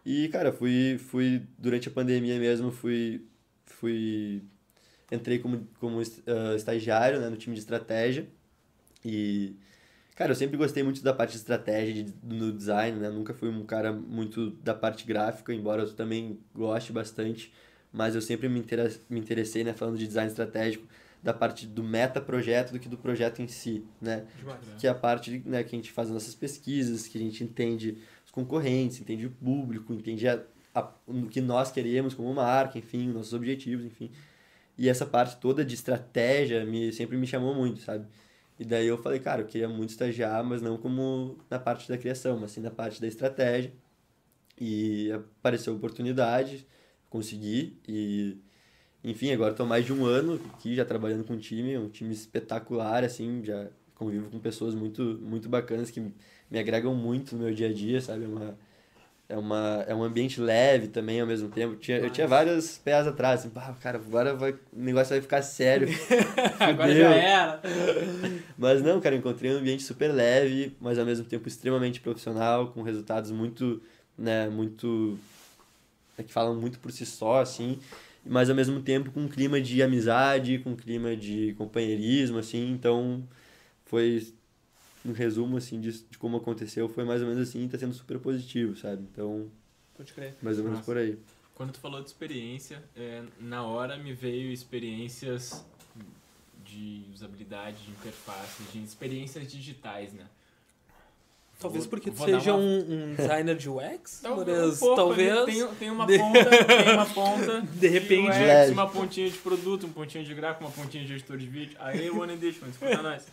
E 0.05 0.27
cara, 0.29 0.51
fui 0.51 0.97
fui 0.97 1.43
durante 1.57 1.87
a 1.87 1.91
pandemia 1.91 2.39
mesmo, 2.39 2.71
fui 2.71 3.25
fui 3.65 4.43
entrei 5.11 5.39
como 5.39 5.67
como 5.79 5.99
uh, 5.99 6.55
estagiário, 6.55 7.19
né, 7.19 7.29
no 7.29 7.37
time 7.37 7.55
de 7.55 7.61
estratégia. 7.61 8.27
E 9.03 9.55
cara, 10.15 10.31
eu 10.31 10.35
sempre 10.35 10.57
gostei 10.57 10.83
muito 10.83 11.03
da 11.03 11.13
parte 11.13 11.31
de 11.31 11.37
estratégia 11.37 12.03
de, 12.03 12.13
no 12.23 12.51
design, 12.51 12.99
né? 12.99 13.09
Nunca 13.09 13.33
fui 13.33 13.49
um 13.49 13.65
cara 13.65 13.91
muito 13.93 14.51
da 14.63 14.73
parte 14.73 15.05
gráfica, 15.05 15.53
embora 15.53 15.83
eu 15.83 15.93
também 15.93 16.39
goste 16.53 16.91
bastante, 16.91 17.53
mas 17.93 18.15
eu 18.15 18.21
sempre 18.21 18.49
me, 18.49 18.63
me 19.09 19.19
interessei, 19.19 19.63
né, 19.63 19.73
falando 19.73 19.97
de 19.97 20.07
design 20.07 20.29
estratégico 20.29 20.87
da 21.25 21.33
parte 21.33 21.65
do 21.65 21.83
meta-projeto 21.83 22.71
do 22.71 22.79
que 22.79 22.87
do 22.87 22.99
projeto 22.99 23.41
em 23.41 23.47
si, 23.47 23.83
né? 23.99 24.27
Demais, 24.37 24.61
né? 24.67 24.75
Que 24.79 24.85
é 24.85 24.91
a 24.91 24.93
parte 24.93 25.41
né, 25.43 25.63
que 25.63 25.75
a 25.75 25.79
gente 25.79 25.91
faz 25.91 26.07
as 26.07 26.13
nossas 26.13 26.35
pesquisas, 26.35 27.07
que 27.07 27.17
a 27.17 27.21
gente 27.21 27.43
entende 27.43 27.97
os 28.23 28.29
concorrentes, 28.29 29.01
entende 29.01 29.25
o 29.25 29.31
público, 29.31 29.91
entende 29.91 30.27
a, 30.27 30.39
a, 30.75 30.87
o 31.07 31.25
que 31.25 31.41
nós 31.41 31.71
queremos 31.71 32.13
como 32.13 32.31
marca, 32.31 32.77
enfim, 32.77 33.07
nossos 33.07 33.33
objetivos, 33.33 33.83
enfim. 33.83 34.11
E 34.77 34.87
essa 34.87 35.03
parte 35.03 35.37
toda 35.37 35.65
de 35.65 35.73
estratégia 35.73 36.63
me, 36.63 36.93
sempre 36.93 37.17
me 37.17 37.25
chamou 37.25 37.55
muito, 37.55 37.81
sabe? 37.81 38.05
E 38.59 38.63
daí 38.63 38.85
eu 38.85 38.99
falei, 38.99 39.19
cara, 39.19 39.41
eu 39.41 39.47
queria 39.47 39.67
muito 39.67 39.89
estagiar, 39.89 40.43
mas 40.43 40.61
não 40.61 40.77
como 40.77 41.39
na 41.49 41.57
parte 41.57 41.89
da 41.89 41.97
criação, 41.97 42.39
mas 42.39 42.51
sim 42.51 42.61
na 42.61 42.69
parte 42.69 43.01
da 43.01 43.07
estratégia. 43.07 43.73
E 44.61 45.11
apareceu 45.11 45.73
a 45.73 45.75
oportunidade, 45.75 46.67
consegui 47.09 47.79
e 47.87 48.37
enfim, 49.05 49.31
agora 49.31 49.51
estou 49.51 49.67
mais 49.67 49.85
de 49.85 49.93
um 49.93 50.03
ano 50.03 50.41
aqui 50.55 50.75
já 50.75 50.83
trabalhando 50.83 51.23
com 51.23 51.33
o 51.33 51.37
time, 51.37 51.77
um 51.77 51.87
time 51.87 52.11
espetacular, 52.11 53.03
assim, 53.03 53.43
já 53.43 53.67
convivo 53.93 54.31
com 54.31 54.39
pessoas 54.39 54.73
muito, 54.73 55.19
muito 55.21 55.47
bacanas 55.47 55.91
que 55.91 56.01
me 56.49 56.59
agregam 56.59 56.95
muito 56.95 57.35
no 57.35 57.43
meu 57.43 57.53
dia 57.53 57.69
a 57.69 57.73
dia, 57.73 58.01
sabe? 58.01 58.23
É, 58.23 58.27
uma, 58.27 58.57
é, 59.29 59.37
uma, 59.37 59.85
é 59.87 59.93
um 59.93 60.03
ambiente 60.03 60.41
leve 60.41 60.87
também 60.87 61.21
ao 61.21 61.27
mesmo 61.27 61.49
tempo. 61.49 61.75
Tinha, 61.75 61.99
eu 61.99 62.09
tinha 62.09 62.27
vários 62.27 62.79
pés 62.79 63.05
atrás, 63.05 63.41
assim, 63.41 63.51
pá, 63.51 63.75
cara, 63.79 63.99
agora 63.99 64.33
vai, 64.33 64.53
o 64.53 64.57
negócio 64.73 65.11
vai 65.11 65.21
ficar 65.21 65.43
sério. 65.43 65.87
agora 66.59 66.95
já 66.95 67.13
era. 67.13 67.61
Mas 68.57 68.81
não, 68.81 68.99
cara, 68.99 69.15
encontrei 69.15 69.53
um 69.53 69.59
ambiente 69.59 69.83
super 69.83 70.11
leve, 70.11 70.75
mas 70.81 70.97
ao 70.97 71.05
mesmo 71.05 71.25
tempo 71.25 71.47
extremamente 71.47 72.01
profissional, 72.01 72.71
com 72.71 72.81
resultados 72.81 73.29
muito, 73.29 73.79
né, 74.17 74.49
muito... 74.49 75.19
É 76.17 76.23
que 76.23 76.33
falam 76.33 76.55
muito 76.55 76.79
por 76.79 76.91
si 76.91 77.05
só, 77.05 77.41
assim 77.41 77.77
mas 78.25 78.49
ao 78.49 78.55
mesmo 78.55 78.81
tempo 78.81 79.11
com 79.11 79.21
um 79.21 79.27
clima 79.27 79.61
de 79.61 79.81
amizade, 79.83 80.59
com 80.59 80.71
um 80.71 80.75
clima 80.75 81.15
de 81.15 81.53
companheirismo, 81.57 82.37
assim, 82.37 82.71
então 82.71 83.23
foi 83.85 84.33
um 85.05 85.11
resumo, 85.11 85.57
assim, 85.57 85.79
de, 85.79 85.91
de 85.91 86.17
como 86.17 86.37
aconteceu, 86.37 86.89
foi 86.89 87.03
mais 87.03 87.21
ou 87.21 87.27
menos 87.27 87.47
assim, 87.47 87.67
tá 87.67 87.77
sendo 87.77 87.93
super 87.93 88.19
positivo, 88.19 88.75
sabe, 88.75 89.03
então... 89.11 89.49
Pode 89.95 90.11
crer. 90.11 90.35
Mais 90.41 90.57
ou 90.57 90.63
menos 90.63 90.79
Nossa. 90.79 90.91
por 90.91 90.97
aí. 90.97 91.17
Quando 91.53 91.71
tu 91.71 91.79
falou 91.79 92.01
de 92.01 92.07
experiência, 92.07 92.83
é, 92.97 93.23
na 93.39 93.63
hora 93.63 93.97
me 93.97 94.13
veio 94.13 94.51
experiências 94.51 95.63
de 96.65 97.05
usabilidade, 97.13 97.77
de 97.83 97.91
interface, 97.91 98.63
de 98.73 98.83
experiências 98.83 99.49
digitais, 99.49 100.11
né? 100.11 100.25
Talvez 101.59 101.87
porque 101.87 102.11
tu 102.11 102.17
seja 102.23 102.53
uma... 102.53 102.61
um, 102.61 103.11
um, 103.11 103.15
designer 103.15 103.55
de 103.55 103.69
UX? 103.69 104.19
Talvez. 104.23 104.75
Um 104.75 104.79
pouco, 104.79 104.95
talvez. 104.95 105.45
Tem, 105.45 105.67
tem 105.75 105.89
uma 105.89 106.05
ponta, 106.05 106.65
tem 106.65 106.93
uma 106.93 107.05
ponta. 107.05 107.61
De 107.73 107.87
repente. 107.87 108.29
UX, 108.29 108.71
uma 108.71 108.89
pontinha 108.89 109.29
de 109.29 109.37
produto, 109.37 109.87
um 109.87 109.91
pontinho 109.91 110.23
de 110.23 110.33
gráfico, 110.33 110.65
uma 110.65 110.71
pontinha 110.71 111.05
de 111.05 111.13
editor 111.13 111.37
de 111.37 111.45
vídeo. 111.47 111.77
Aí 111.79 112.09
o 112.09 112.19
One 112.21 112.33
Edition, 112.33 112.67
escuta 112.67 113.01
nós. 113.01 113.25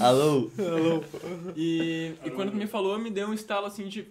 Alô? 0.00 0.50
Alô. 0.58 1.04
E, 1.56 2.14
e 2.24 2.30
quando 2.30 2.52
me 2.52 2.66
falou, 2.66 2.98
me 2.98 3.10
deu 3.10 3.28
um 3.28 3.34
estalo 3.34 3.66
assim 3.66 3.88
de. 3.88 4.06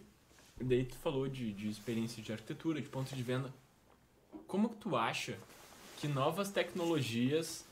Daí 0.60 0.86
tu 0.86 0.96
falou 0.98 1.28
de, 1.28 1.54
de 1.54 1.70
experiência 1.70 2.22
de 2.22 2.32
arquitetura, 2.32 2.82
de 2.82 2.90
ponto 2.90 3.16
de 3.16 3.24
venda. 3.24 3.54
Como 4.48 4.70
que 4.70 4.76
tu 4.78 4.96
acha 4.96 5.36
que 5.98 6.08
novas 6.08 6.50
tecnologias 6.50 7.64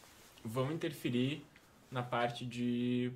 vão 0.44 0.72
interferir 0.72 1.44
na 1.92 2.02
parte 2.02 2.46
de 2.46 3.12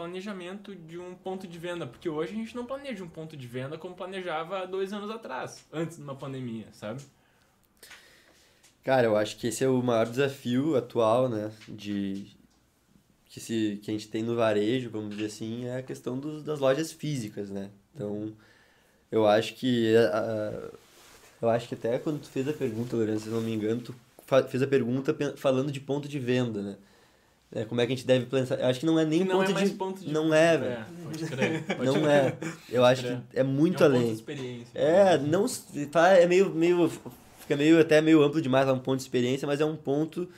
planejamento 0.00 0.74
de 0.74 0.98
um 0.98 1.14
ponto 1.14 1.46
de 1.46 1.58
venda, 1.58 1.86
porque 1.86 2.08
hoje 2.08 2.32
a 2.32 2.36
gente 2.36 2.56
não 2.56 2.64
planeja 2.64 3.04
um 3.04 3.08
ponto 3.08 3.36
de 3.36 3.46
venda 3.46 3.76
como 3.76 3.94
planejava 3.94 4.66
dois 4.66 4.94
anos 4.94 5.10
atrás, 5.10 5.66
antes 5.70 5.98
de 5.98 6.02
uma 6.02 6.14
pandemia, 6.14 6.68
sabe? 6.72 7.02
Cara, 8.82 9.06
eu 9.06 9.14
acho 9.14 9.36
que 9.36 9.48
esse 9.48 9.62
é 9.62 9.68
o 9.68 9.82
maior 9.82 10.06
desafio 10.06 10.74
atual, 10.74 11.28
né, 11.28 11.52
de 11.68 12.26
que 13.26 13.40
se 13.40 13.78
que 13.82 13.90
a 13.90 13.94
gente 13.94 14.08
tem 14.08 14.22
no 14.22 14.34
varejo, 14.34 14.88
vamos 14.88 15.10
dizer 15.10 15.26
assim, 15.26 15.66
é 15.66 15.76
a 15.76 15.82
questão 15.82 16.18
dos, 16.18 16.42
das 16.42 16.58
lojas 16.58 16.90
físicas, 16.90 17.50
né? 17.50 17.70
Então, 17.94 18.32
eu 19.12 19.26
acho 19.28 19.54
que 19.54 19.94
Eu 21.42 21.48
acho 21.48 21.68
que 21.68 21.74
até 21.74 21.98
quando 21.98 22.20
tu 22.20 22.28
fez 22.28 22.46
a 22.48 22.52
pergunta, 22.52 22.96
Lourenço, 22.96 23.24
se 23.24 23.30
não 23.30 23.40
me 23.40 23.52
engano, 23.52 23.80
tu 23.80 23.94
fez 24.48 24.62
a 24.62 24.66
pergunta 24.66 25.16
falando 25.36 25.70
de 25.72 25.80
ponto 25.80 26.08
de 26.08 26.18
venda, 26.18 26.62
né? 26.62 26.76
É, 27.52 27.64
como 27.64 27.80
é 27.80 27.86
que 27.86 27.92
a 27.92 27.96
gente 27.96 28.06
deve 28.06 28.26
pensar? 28.26 28.60
Eu 28.60 28.66
acho 28.66 28.78
que 28.78 28.86
não 28.86 28.96
é 28.98 29.04
nem 29.04 29.24
não 29.24 29.38
ponto 29.38 29.50
é 29.50 29.54
mais 29.54 29.70
de... 29.70 29.76
ponto 29.76 30.00
de 30.04 30.12
Não 30.12 30.32
é, 30.32 30.56
velho. 30.56 30.84
pode 31.04 31.26
crer. 31.26 31.62
Pode 31.64 31.84
Não 31.84 31.94
crer. 31.94 32.08
é. 32.10 32.36
Eu 32.68 32.84
acho 32.84 33.02
que 33.02 33.18
é 33.34 33.42
muito 33.42 33.82
é 33.82 33.86
um 33.88 33.90
ponto 33.90 33.98
de 33.98 34.04
além. 34.04 34.12
experiência. 34.14 34.66
É, 34.78 35.18
não 35.18 35.48
se- 35.48 35.86
tá, 35.86 36.10
é 36.10 36.26
meio, 36.28 36.48
meio 36.50 36.88
fica 37.40 37.56
meio 37.56 37.80
até 37.80 38.00
meio 38.00 38.22
amplo 38.22 38.40
demais 38.40 38.66
lá 38.68 38.72
um 38.72 38.78
ponto 38.78 38.98
de 38.98 39.02
experiência, 39.02 39.46
mas 39.48 39.60
é 39.60 39.64
um 39.64 39.74
ponto 39.74 40.28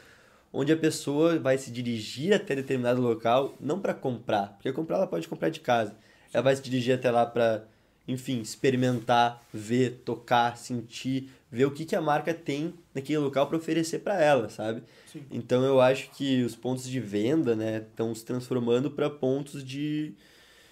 onde 0.50 0.72
a 0.72 0.76
pessoa 0.76 1.38
vai 1.38 1.58
se 1.58 1.70
dirigir 1.70 2.32
até 2.32 2.54
determinado 2.54 3.00
local, 3.02 3.54
não 3.60 3.78
para 3.78 3.92
comprar, 3.92 4.48
porque 4.54 4.72
comprar 4.72 4.96
ela 4.96 5.06
pode 5.06 5.28
comprar 5.28 5.50
de 5.50 5.60
casa. 5.60 5.94
Ela 6.32 6.42
vai 6.42 6.56
se 6.56 6.62
dirigir 6.62 6.94
até 6.94 7.10
lá 7.10 7.26
para, 7.26 7.64
enfim, 8.08 8.40
experimentar, 8.40 9.42
ver, 9.52 10.00
tocar, 10.04 10.56
sentir, 10.56 11.30
ver 11.52 11.66
o 11.66 11.70
que 11.70 11.84
que 11.84 11.94
a 11.94 12.00
marca 12.00 12.32
tem 12.32 12.74
naquele 12.94 13.18
local 13.18 13.46
para 13.46 13.58
oferecer 13.58 13.98
para 13.98 14.20
ela, 14.20 14.48
sabe? 14.48 14.82
Sim. 15.06 15.22
Então 15.30 15.62
eu 15.62 15.80
acho 15.80 16.10
que 16.12 16.42
os 16.42 16.56
pontos 16.56 16.88
de 16.88 16.98
venda, 16.98 17.54
né, 17.54 17.84
estão 17.88 18.14
se 18.14 18.24
transformando 18.24 18.90
para 18.90 19.10
pontos 19.10 19.62
de 19.62 20.14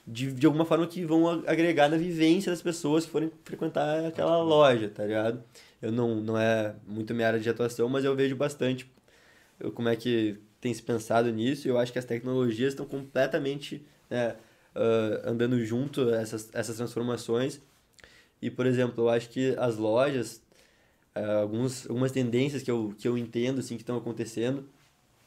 de, 0.07 0.33
de 0.33 0.47
alguma 0.47 0.65
forma 0.65 0.87
que 0.87 1.05
vão 1.05 1.29
agregar 1.47 1.89
na 1.89 1.97
vivência 1.97 2.51
das 2.51 2.63
pessoas 2.63 3.05
que 3.05 3.13
forem 3.13 3.31
frequentar 3.45 4.07
aquela 4.07 4.43
loja, 4.43 4.89
tá 4.89 5.05
ligado? 5.05 5.45
Eu 5.81 5.93
não, 5.93 6.17
não 6.17 6.39
é 6.39 6.75
muito 6.87 7.15
minha 7.15 7.29
área 7.29 7.39
de 7.39 7.49
atuação, 7.49 7.89
mas 7.89 8.05
eu 8.05 8.17
vejo 8.17 8.35
bastante 8.35 8.91
como 9.75 9.89
é 9.89 9.95
que 9.95 10.37
tem 10.61 10.73
se 10.75 10.83
pensado 10.83 11.31
nisso 11.31 11.69
e 11.69 11.71
eu 11.71 11.79
acho 11.79 11.93
que 11.93 11.99
as 11.99 12.05
tecnologias 12.05 12.73
estão 12.73 12.87
completamente 12.87 13.85
né, 14.09 14.35
ah, 14.75 15.23
andando 15.25 15.63
junto 15.65 16.09
a 16.09 16.17
essas, 16.17 16.51
essas 16.53 16.77
transformações. 16.77 17.61
E, 18.43 18.51
por 18.51 18.67
exemplo, 18.67 19.05
eu 19.05 19.09
acho 19.11 19.29
que 19.29 19.55
as 19.59 19.77
lojas, 19.77 20.43
ah, 21.15 21.41
alguns, 21.41 21.89
algumas 21.89 22.13
tendências 22.13 22.63
que 22.63 22.71
eu, 22.71 22.95
que 22.99 23.07
eu 23.07 23.17
entendo 23.19 23.61
assim, 23.61 23.77
que 23.77 23.83
estão 23.83 23.97
acontecendo, 23.97 24.69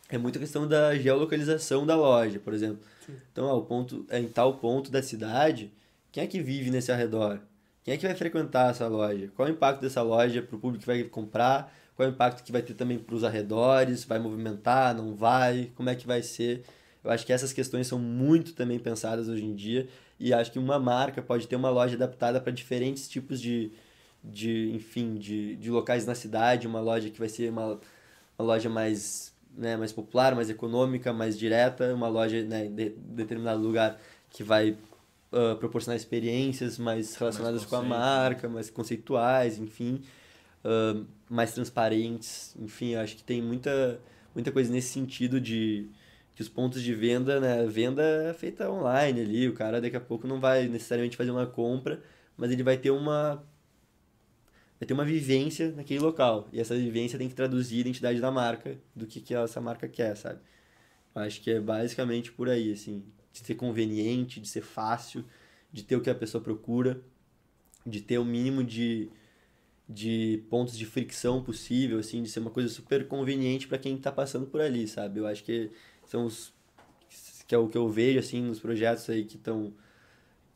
é 0.10 0.18
muito 0.18 0.38
a 0.38 0.42
questão 0.42 0.68
da 0.68 0.96
geolocalização 0.96 1.86
da 1.86 1.96
loja, 1.96 2.40
por 2.40 2.54
exemplo. 2.54 2.80
Sim. 3.06 3.14
Então, 3.32 3.50
ah, 3.50 3.54
o 3.54 3.64
ponto, 3.64 4.06
é 4.10 4.20
em 4.20 4.28
tal 4.28 4.56
ponto 4.58 4.92
da 4.92 5.02
cidade, 5.02 5.72
quem 6.12 6.24
é 6.24 6.28
que 6.28 6.42
vive 6.42 6.70
nesse 6.70 6.92
arredor? 6.92 7.40
Quem 7.84 7.94
é 7.94 7.98
que 7.98 8.06
vai 8.06 8.16
frequentar 8.16 8.72
essa 8.72 8.88
loja? 8.88 9.30
Qual 9.36 9.48
é 9.48 9.52
o 9.52 9.54
impacto 9.54 9.82
dessa 9.82 10.02
loja 10.02 10.42
para 10.42 10.56
o 10.56 10.60
público 10.60 10.82
que 10.82 10.88
vai 10.88 11.04
comprar? 11.04 11.74
Qual 11.96 12.08
é 12.08 12.12
o 12.12 12.14
impacto 12.14 12.44
que 12.44 12.52
vai 12.52 12.62
ter 12.62 12.74
também 12.74 12.98
para 12.98 13.16
os 13.16 13.24
arredores? 13.24 14.06
Vai 14.06 14.20
movimentar? 14.20 14.96
Não 14.96 15.14
vai? 15.16 15.72
Como 15.76 15.90
é 15.90 15.96
que 15.96 16.08
vai 16.08 16.24
ser? 16.24 16.64
Eu 17.04 17.12
acho 17.12 17.26
que 17.26 17.34
essas 17.34 17.52
questões 17.52 17.88
são 17.88 18.00
muito 18.00 18.54
também 18.54 18.80
pensadas 18.80 19.28
hoje 19.28 19.44
em 19.44 19.54
dia 19.54 19.88
e 20.20 20.34
acho 20.34 20.52
que 20.52 20.60
uma 20.60 20.80
marca 20.80 21.22
pode 21.22 21.48
ter 21.48 21.56
uma 21.58 21.70
loja 21.70 21.96
adaptada 21.96 22.40
para 22.40 22.52
diferentes 22.52 23.10
tipos 23.10 23.42
de, 23.42 23.74
de 24.24 24.72
enfim, 24.72 25.16
de, 25.16 25.56
de 25.58 25.70
locais 25.70 26.06
na 26.06 26.16
cidade, 26.16 26.68
uma 26.68 26.80
loja 26.80 27.10
que 27.10 27.20
vai 27.20 27.30
ser 27.30 27.50
uma, 27.50 27.80
uma 28.38 28.46
loja 28.46 28.70
mais, 28.70 29.34
né, 29.56 29.76
mais 29.76 29.92
popular, 29.92 30.36
mais 30.36 30.50
econômica, 30.50 31.12
mais 31.12 31.38
direta, 31.38 31.94
uma 31.94 32.08
loja 32.08 32.44
né, 32.44 32.68
de 32.68 32.90
determinado 32.90 33.62
lugar 33.62 34.00
que 34.30 34.44
vai 34.44 34.78
ah, 35.34 35.56
proporcionar 35.56 35.98
experiências 35.98 36.78
mais 36.78 37.16
relacionadas 37.16 37.66
com 37.66 37.76
a 37.76 37.82
né? 37.82 37.88
marca, 37.90 38.48
mais 38.48 38.70
conceituais, 38.70 39.58
enfim, 39.58 40.02
ah, 40.64 41.04
mais 41.30 41.54
transparentes, 41.54 42.56
enfim, 42.60 42.96
acho 42.96 43.18
que 43.18 43.24
tem 43.24 43.42
muita, 43.42 44.00
muita 44.36 44.52
coisa 44.52 44.72
nesse 44.72 44.90
sentido 44.90 45.42
de 45.42 45.90
que 46.36 46.42
os 46.42 46.50
pontos 46.50 46.82
de 46.82 46.94
venda, 46.94 47.40
né, 47.40 47.66
venda 47.66 48.02
é 48.04 48.34
feita 48.34 48.70
online 48.70 49.22
ali, 49.22 49.48
o 49.48 49.54
cara 49.54 49.82
daqui 49.82 49.96
a 49.96 50.02
pouco 50.02 50.28
não 50.28 50.40
vai 50.40 50.68
necessariamente 50.68 51.18
fazer 51.18 51.32
uma 51.32 51.46
compra, 51.48 52.02
mas 52.38 52.52
ele 52.52 52.64
vai 52.64 52.78
ter 52.78 52.92
uma 52.92 53.44
vai 54.84 54.86
ter 54.86 54.94
uma 54.94 55.06
vivência 55.06 55.72
naquele 55.72 56.02
local. 56.02 56.48
E 56.52 56.60
essa 56.60 56.76
vivência 56.76 57.18
tem 57.18 57.30
que 57.30 57.36
traduzir 57.36 57.78
a 57.78 57.80
identidade 57.82 58.20
da 58.20 58.30
marca, 58.30 58.78
do 58.94 59.08
que, 59.08 59.22
que 59.22 59.34
essa 59.34 59.62
marca 59.62 59.88
quer, 59.88 60.16
sabe? 60.16 60.40
Eu 61.16 61.22
acho 61.22 61.42
que 61.42 61.52
é 61.52 61.60
basicamente 61.60 62.32
por 62.32 62.50
aí, 62.50 62.72
assim, 62.72 63.04
de 63.32 63.40
ser 63.40 63.56
conveniente, 63.56 64.42
de 64.42 64.48
ser 64.48 64.62
fácil, 64.62 65.24
de 65.72 65.84
ter 65.84 65.96
o 65.96 66.02
que 66.02 66.10
a 66.10 66.16
pessoa 66.16 66.44
procura, 66.44 67.02
de 67.86 68.02
ter 68.02 68.18
o 68.18 68.26
mínimo 68.26 68.62
de, 68.64 69.10
de 69.88 70.44
pontos 70.50 70.78
de 70.78 70.86
fricção 70.86 71.42
possível, 71.42 72.00
assim, 72.00 72.22
de 72.22 72.30
ser 72.30 72.42
uma 72.42 72.52
coisa 72.52 72.68
super 72.68 73.08
conveniente 73.08 73.68
para 73.68 73.78
quem 73.78 73.96
está 73.96 74.12
passando 74.12 74.48
por 74.48 74.60
ali, 74.60 74.88
sabe? 74.88 75.20
Eu 75.20 75.28
acho 75.28 75.44
que 75.44 75.72
são 76.06 76.26
os 76.26 76.52
que 77.48 77.54
é 77.54 77.58
o 77.58 77.68
que 77.68 77.78
eu 77.78 77.90
vejo 77.90 78.20
assim 78.20 78.42
nos 78.42 78.60
projetos 78.60 79.10
aí 79.10 79.26
que 79.26 79.36
estão 79.36 79.74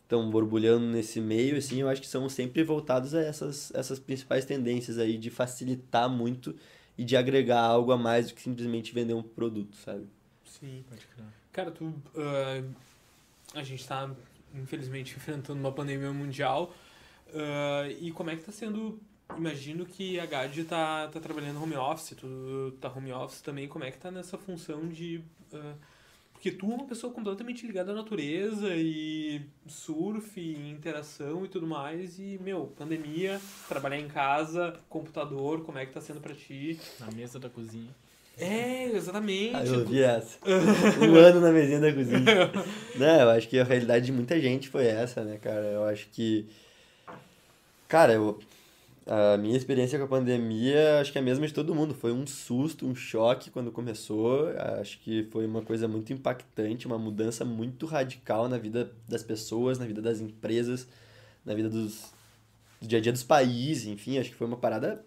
estão 0.08 0.30
borbulhando 0.30 0.86
nesse 0.86 1.20
meio, 1.20 1.58
assim, 1.58 1.82
eu 1.82 1.90
acho 1.90 2.00
que 2.00 2.08
são 2.08 2.30
sempre 2.30 2.64
voltados 2.64 3.14
a 3.14 3.22
essas, 3.22 3.74
essas 3.76 4.00
principais 4.00 4.46
tendências 4.46 4.98
aí 4.98 5.18
de 5.18 5.30
facilitar 5.30 6.10
muito 6.10 6.56
e 6.98 7.04
de 7.04 7.18
agregar 7.18 7.60
algo 7.60 7.92
a 7.92 7.98
mais 7.98 8.30
do 8.30 8.34
que 8.34 8.42
simplesmente 8.42 8.94
vender 8.94 9.14
um 9.14 9.22
produto, 9.22 9.76
sabe? 9.76 10.08
Sim. 10.46 10.84
Pode 10.90 11.06
crer. 11.06 11.26
Cara, 11.52 11.72
tu. 11.72 11.94
ah, 12.16 12.64
a 13.54 13.64
gente 13.64 13.86
tá, 13.86 14.10
infelizmente, 14.56 15.14
enfrentando 15.18 15.60
uma 15.60 15.74
pandemia 15.74 16.12
mundial. 16.12 16.74
ah, 17.34 17.88
e 18.00 18.10
como 18.12 18.30
é 18.30 18.36
que 18.38 18.44
tá 18.44 18.52
sendo. 18.52 19.00
Imagino 19.36 19.86
que 19.86 20.18
a 20.22 20.26
Gad 20.26 20.58
tá, 20.64 21.10
tá 21.10 21.20
trabalhando 21.20 21.62
home 21.62 21.76
office, 21.76 22.16
tu 22.16 22.74
tá 22.80 22.90
home 22.90 23.12
office 23.12 23.42
também. 23.42 23.68
Como 23.68 23.84
é 23.84 23.92
que 23.92 23.98
tá 23.98 24.10
nessa 24.10 24.38
função 24.38 24.88
de. 24.88 25.22
ah, 25.54 25.76
porque 26.38 26.52
tu 26.52 26.72
é 26.72 26.76
uma 26.76 26.86
pessoa 26.86 27.12
completamente 27.12 27.66
ligada 27.66 27.92
à 27.92 27.96
natureza 27.96 28.68
e 28.76 29.42
surf, 29.66 30.40
e 30.40 30.70
interação 30.70 31.44
e 31.44 31.48
tudo 31.48 31.66
mais. 31.66 32.20
E, 32.20 32.40
meu, 32.44 32.72
pandemia, 32.78 33.42
trabalhar 33.68 33.98
em 33.98 34.08
casa, 34.08 34.80
computador, 34.88 35.64
como 35.64 35.80
é 35.80 35.86
que 35.88 35.94
tá 35.94 36.00
sendo 36.00 36.22
pra 36.22 36.36
ti? 36.36 36.80
Na 37.00 37.08
mesa 37.10 37.40
da 37.40 37.50
cozinha. 37.50 37.90
É, 38.38 38.84
exatamente. 38.94 39.56
Ah, 39.56 39.66
eu 39.66 39.80
ouvi 39.80 40.04
essa. 40.04 40.38
um 41.04 41.16
ano 41.16 41.42
na 41.42 41.52
mesinha 41.52 41.80
da 41.80 41.92
cozinha. 41.92 42.24
Não, 42.96 43.22
eu 43.22 43.30
acho 43.32 43.50
que 43.50 43.58
a 43.58 43.64
realidade 43.64 44.06
de 44.06 44.12
muita 44.12 44.40
gente 44.40 44.70
foi 44.70 44.86
essa, 44.86 45.24
né, 45.24 45.40
cara? 45.42 45.66
Eu 45.66 45.86
acho 45.86 46.08
que. 46.12 46.46
Cara, 47.88 48.14
eu. 48.14 48.40
A 49.10 49.38
minha 49.38 49.56
experiência 49.56 49.98
com 49.98 50.04
a 50.04 50.08
pandemia, 50.08 51.00
acho 51.00 51.14
que 51.14 51.18
é 51.18 51.22
a 51.22 51.24
mesma 51.24 51.48
de 51.48 51.54
todo 51.54 51.74
mundo. 51.74 51.94
Foi 51.94 52.12
um 52.12 52.28
susto, 52.28 52.86
um 52.86 52.94
choque 52.94 53.50
quando 53.50 53.72
começou. 53.72 54.50
Acho 54.82 55.00
que 55.00 55.24
foi 55.32 55.46
uma 55.46 55.62
coisa 55.62 55.88
muito 55.88 56.12
impactante, 56.12 56.86
uma 56.86 56.98
mudança 56.98 57.46
muito 57.46 57.86
radical 57.86 58.50
na 58.50 58.58
vida 58.58 58.92
das 59.08 59.24
pessoas, 59.24 59.80
na 59.80 59.86
vida 59.86 60.02
das 60.02 60.20
empresas, 60.20 60.90
na 61.46 61.54
vida 61.54 61.70
dos, 61.70 62.14
do 62.82 62.88
dia 62.88 63.00
a 63.00 63.02
dia 63.02 63.14
dos 63.14 63.24
países, 63.24 63.88
enfim. 63.88 64.18
Acho 64.18 64.30
que 64.30 64.36
foi 64.36 64.46
uma 64.46 64.58
parada. 64.58 65.02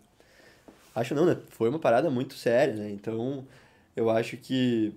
Acho 0.95 1.15
não, 1.15 1.27
né? 1.27 1.37
Foi 1.51 1.69
uma 1.69 1.79
parada 1.79 2.09
muito 2.09 2.33
séria, 2.35 2.75
né? 2.75 2.91
Então, 2.91 3.47
eu 3.95 4.09
acho 4.09 4.39
que 4.39 4.95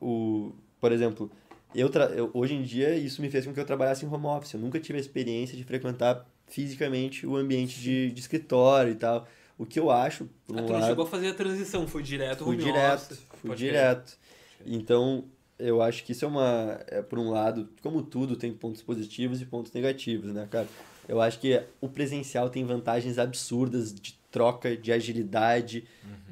o. 0.00 0.52
Por 0.80 0.92
exemplo, 0.92 1.30
eu, 1.74 1.90
tra... 1.90 2.06
eu 2.06 2.30
hoje 2.32 2.54
em 2.54 2.62
dia 2.62 2.96
isso 2.96 3.20
me 3.20 3.28
fez 3.28 3.44
com 3.44 3.52
que 3.52 3.60
eu 3.60 3.66
trabalhasse 3.66 4.06
em 4.06 4.08
home 4.08 4.26
office. 4.26 4.54
Eu 4.54 4.60
nunca 4.60 4.80
tive 4.80 4.98
a 4.98 5.00
experiência 5.00 5.56
de 5.56 5.64
frequentar 5.64 6.26
fisicamente 6.46 7.26
o 7.26 7.36
ambiente 7.36 7.80
de, 7.80 8.10
de 8.10 8.20
escritório 8.20 8.92
e 8.92 8.96
tal. 8.96 9.26
O 9.58 9.64
que 9.64 9.80
eu 9.80 9.90
acho, 9.90 10.28
por 10.46 10.58
Ah, 10.58 10.62
um 10.62 10.66
tu 10.66 10.72
não 10.72 10.80
lado, 10.80 10.90
chegou 10.90 11.04
a 11.04 11.08
fazer 11.08 11.28
a 11.28 11.34
transição, 11.34 11.86
foi 11.88 12.02
direto 12.02 12.44
fui 12.44 12.56
home 12.56 12.64
direto, 12.64 13.12
office. 13.12 13.22
fui 13.40 13.56
direto. 13.56 14.18
Então, 14.66 15.24
eu 15.58 15.80
acho 15.80 16.04
que 16.04 16.12
isso 16.12 16.24
é 16.24 16.28
uma, 16.28 16.78
é, 16.88 17.00
por 17.00 17.18
um 17.18 17.30
lado, 17.30 17.68
como 17.82 18.02
tudo 18.02 18.36
tem 18.36 18.52
pontos 18.52 18.82
positivos 18.82 19.40
e 19.40 19.46
pontos 19.46 19.72
negativos, 19.72 20.32
né, 20.32 20.46
cara? 20.50 20.68
Eu 21.08 21.20
acho 21.20 21.38
que 21.38 21.62
o 21.80 21.88
presencial 21.88 22.50
tem 22.50 22.64
vantagens 22.64 23.16
absurdas 23.18 23.94
de 23.94 24.18
troca, 24.30 24.76
de 24.76 24.92
agilidade, 24.92 25.86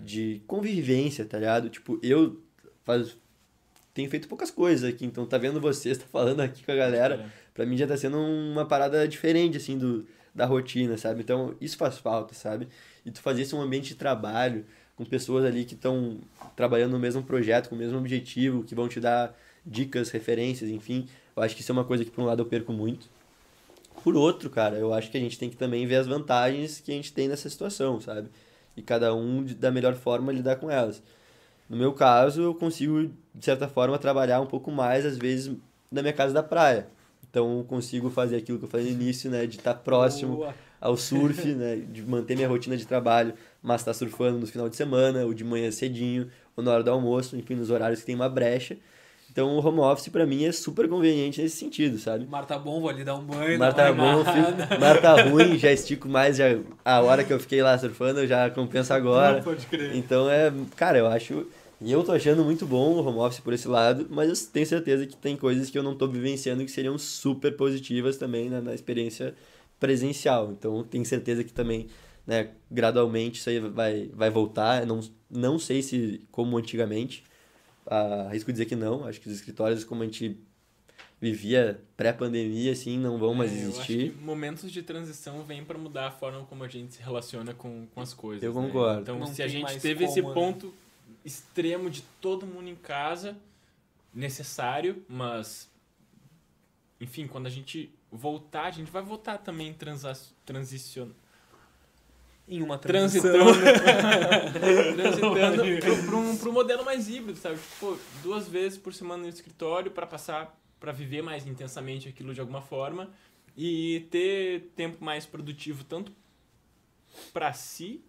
de 0.04 0.42
convivência, 0.46 1.24
tá 1.24 1.38
ligado? 1.38 1.70
Tipo, 1.70 1.98
eu 2.02 2.42
faz, 2.82 3.16
tenho 3.94 4.10
feito 4.10 4.28
poucas 4.28 4.50
coisas 4.50 4.86
aqui, 4.86 5.06
então 5.06 5.24
tá 5.24 5.38
vendo 5.38 5.60
vocês, 5.60 5.96
tá 5.98 6.04
falando 6.10 6.40
aqui 6.40 6.62
com 6.62 6.72
a 6.72 6.76
galera, 6.76 7.32
pra 7.54 7.64
mim 7.64 7.76
já 7.76 7.86
tá 7.86 7.96
sendo 7.96 8.18
uma 8.18 8.66
parada 8.66 9.06
diferente, 9.08 9.56
assim, 9.56 9.78
do, 9.78 10.04
da 10.34 10.44
rotina, 10.44 10.98
sabe? 10.98 11.22
Então, 11.22 11.54
isso 11.60 11.76
faz 11.76 11.96
falta, 11.96 12.34
sabe? 12.34 12.68
E 13.06 13.10
tu 13.10 13.22
fazer 13.22 13.42
isso 13.42 13.56
um 13.56 13.62
ambiente 13.62 13.88
de 13.88 13.94
trabalho, 13.94 14.66
com 14.96 15.04
pessoas 15.04 15.44
ali 15.44 15.64
que 15.64 15.74
estão 15.74 16.18
trabalhando 16.56 16.92
no 16.92 16.98
mesmo 16.98 17.22
projeto, 17.22 17.68
com 17.68 17.76
o 17.76 17.78
mesmo 17.78 17.96
objetivo, 17.98 18.64
que 18.64 18.74
vão 18.74 18.88
te 18.88 19.00
dar 19.00 19.36
dicas, 19.64 20.10
referências, 20.10 20.68
enfim. 20.70 21.08
Eu 21.36 21.42
acho 21.42 21.54
que 21.54 21.62
isso 21.62 21.72
é 21.72 21.74
uma 21.74 21.84
coisa 21.84 22.04
que, 22.04 22.10
por 22.10 22.22
um 22.22 22.26
lado, 22.26 22.42
eu 22.42 22.46
perco 22.46 22.72
muito. 22.72 23.08
Por 24.02 24.16
outro, 24.16 24.50
cara, 24.50 24.76
eu 24.76 24.92
acho 24.92 25.10
que 25.10 25.16
a 25.16 25.20
gente 25.20 25.38
tem 25.38 25.48
que 25.48 25.56
também 25.56 25.86
ver 25.86 25.96
as 25.96 26.06
vantagens 26.06 26.80
que 26.80 26.92
a 26.92 26.94
gente 26.94 27.12
tem 27.12 27.28
nessa 27.28 27.48
situação, 27.48 28.00
sabe? 28.00 28.28
E 28.76 28.82
cada 28.82 29.14
um, 29.14 29.44
da 29.44 29.70
melhor 29.70 29.94
forma, 29.94 30.32
lidar 30.32 30.56
com 30.56 30.70
elas. 30.70 31.02
No 31.68 31.76
meu 31.76 31.92
caso, 31.92 32.42
eu 32.42 32.54
consigo, 32.54 33.10
de 33.34 33.44
certa 33.44 33.68
forma, 33.68 33.98
trabalhar 33.98 34.40
um 34.40 34.46
pouco 34.46 34.70
mais, 34.70 35.06
às 35.06 35.16
vezes, 35.16 35.56
na 35.90 36.02
minha 36.02 36.12
casa 36.12 36.34
da 36.34 36.42
praia. 36.42 36.86
Então, 37.34 37.58
eu 37.58 37.64
consigo 37.64 38.08
fazer 38.10 38.36
aquilo 38.36 38.60
que 38.60 38.64
eu 38.64 38.68
falei 38.68 38.86
no 38.86 38.92
início, 38.92 39.28
né? 39.28 39.44
De 39.44 39.56
estar 39.56 39.74
próximo 39.74 40.36
Boa. 40.36 40.54
ao 40.80 40.96
surf, 40.96 41.44
né? 41.52 41.82
De 41.90 42.00
manter 42.00 42.36
minha 42.36 42.46
rotina 42.46 42.76
de 42.76 42.86
trabalho, 42.86 43.34
mas 43.60 43.80
estar 43.80 43.92
surfando 43.92 44.38
no 44.38 44.46
final 44.46 44.68
de 44.68 44.76
semana, 44.76 45.24
ou 45.24 45.34
de 45.34 45.42
manhã 45.42 45.68
cedinho, 45.72 46.30
ou 46.56 46.62
na 46.62 46.70
hora 46.70 46.84
do 46.84 46.92
almoço, 46.92 47.36
enfim, 47.36 47.56
nos 47.56 47.70
horários 47.70 47.98
que 47.98 48.06
tem 48.06 48.14
uma 48.14 48.28
brecha. 48.28 48.76
Então 49.32 49.48
o 49.48 49.66
home 49.66 49.80
office 49.80 50.06
pra 50.10 50.24
mim 50.24 50.44
é 50.44 50.52
super 50.52 50.88
conveniente 50.88 51.42
nesse 51.42 51.56
sentido, 51.56 51.98
sabe? 51.98 52.24
Mar 52.24 52.46
tá 52.46 52.56
bom, 52.56 52.80
vou 52.80 52.88
ali 52.88 53.02
dar 53.02 53.16
um 53.16 53.24
banho. 53.24 53.58
Mar 53.58 53.70
não 53.70 53.74
tá 53.74 53.92
bom, 53.92 54.22
mar 54.78 55.00
tá 55.02 55.22
ruim, 55.28 55.58
já 55.58 55.72
estico 55.72 56.08
mais, 56.08 56.36
já, 56.36 56.56
a 56.84 57.00
hora 57.00 57.24
que 57.24 57.32
eu 57.32 57.40
fiquei 57.40 57.60
lá 57.60 57.76
surfando 57.76 58.20
eu 58.20 58.28
já 58.28 58.48
compensa 58.48 58.94
agora. 58.94 59.42
Pode 59.42 59.66
crer. 59.66 59.96
Então 59.96 60.30
é, 60.30 60.52
cara, 60.76 60.98
eu 60.98 61.08
acho. 61.08 61.48
E 61.84 61.92
eu 61.92 62.02
tô 62.02 62.12
achando 62.12 62.42
muito 62.42 62.64
bom 62.64 62.94
o 62.94 63.04
home 63.06 63.18
office 63.18 63.40
por 63.40 63.52
esse 63.52 63.68
lado, 63.68 64.06
mas 64.08 64.28
eu 64.30 64.50
tenho 64.50 64.64
certeza 64.66 65.06
que 65.06 65.14
tem 65.16 65.36
coisas 65.36 65.68
que 65.68 65.76
eu 65.78 65.82
não 65.82 65.94
tô 65.94 66.08
vivenciando 66.08 66.64
que 66.64 66.70
seriam 66.70 66.96
super 66.96 67.54
positivas 67.56 68.16
também 68.16 68.48
na, 68.48 68.62
na 68.62 68.74
experiência 68.74 69.34
presencial. 69.78 70.50
Então 70.50 70.82
tenho 70.82 71.04
certeza 71.04 71.44
que 71.44 71.52
também, 71.52 71.88
né, 72.26 72.52
gradualmente 72.70 73.38
isso 73.38 73.50
aí 73.50 73.60
vai, 73.60 74.10
vai 74.14 74.30
voltar. 74.30 74.80
Eu 74.80 74.86
Não, 74.86 75.00
não 75.30 75.58
sei 75.58 75.82
se 75.82 76.22
como 76.30 76.56
antigamente. 76.56 77.22
Ah, 77.86 78.28
arrisco 78.28 78.50
dizer 78.50 78.64
que 78.64 78.74
não. 78.74 79.04
Acho 79.04 79.20
que 79.20 79.28
os 79.28 79.34
escritórios 79.34 79.84
como 79.84 80.02
a 80.02 80.06
gente 80.06 80.38
vivia 81.20 81.80
pré-pandemia, 81.98 82.72
assim, 82.72 82.98
não 82.98 83.18
vão 83.18 83.34
mais 83.34 83.50
É, 83.52 83.54
eu 83.54 83.58
acho 83.68 83.80
existir. 83.92 84.10
que 84.12 84.24
momentos 84.24 84.72
de 84.72 84.82
transição 84.82 85.42
vêm 85.42 85.62
para 85.64 85.78
mudar 85.78 86.06
a 86.08 86.10
forma 86.10 86.44
como 86.46 86.64
a 86.64 86.68
gente 86.68 86.94
se 86.94 87.02
relaciona 87.02 87.52
com, 87.52 87.86
com 87.94 88.00
as 88.00 88.14
coisas. 88.14 88.42
Eu 88.42 88.54
né? 88.54 88.62
concordo. 88.62 89.02
Então, 89.02 89.18
Não 89.18 89.26
se 89.26 89.42
a 89.42 89.48
gente 89.48 89.62
mais 89.62 89.82
teve 89.82 90.04
esse 90.04 90.22
como, 90.22 90.28
né? 90.28 90.40
ponto 90.40 90.74
extremo 91.24 91.88
de 91.88 92.02
todo 92.20 92.46
mundo 92.46 92.68
em 92.68 92.76
casa, 92.76 93.36
necessário, 94.12 95.04
mas. 95.08 95.70
Enfim, 97.00 97.26
quando 97.26 97.46
a 97.46 97.50
gente 97.50 97.92
voltar, 98.10 98.66
a 98.66 98.70
gente 98.70 98.90
vai 98.90 99.02
voltar 99.02 99.38
também 99.38 99.72
transa 99.72 100.12
transicionando. 100.44 101.16
Em 102.46 102.62
uma 102.62 102.78
transição. 102.78 103.30
Transitando, 104.52 105.34
transitando 105.34 106.06
pro, 106.06 106.18
um, 106.18 106.36
pro 106.36 106.52
modelo 106.52 106.84
mais 106.84 107.08
híbrido, 107.08 107.38
sabe? 107.38 107.56
Tipo, 107.56 107.98
duas 108.22 108.46
vezes 108.46 108.78
por 108.78 108.92
semana 108.92 109.22
no 109.22 109.28
escritório 109.28 109.90
para 109.90 110.06
passar, 110.06 110.54
para 110.78 110.92
viver 110.92 111.22
mais 111.22 111.46
intensamente 111.46 112.08
aquilo 112.08 112.34
de 112.34 112.40
alguma 112.40 112.60
forma 112.60 113.10
e 113.56 114.06
ter 114.10 114.72
tempo 114.76 115.02
mais 115.02 115.24
produtivo 115.24 115.84
tanto 115.84 116.12
para 117.32 117.52
si, 117.52 118.04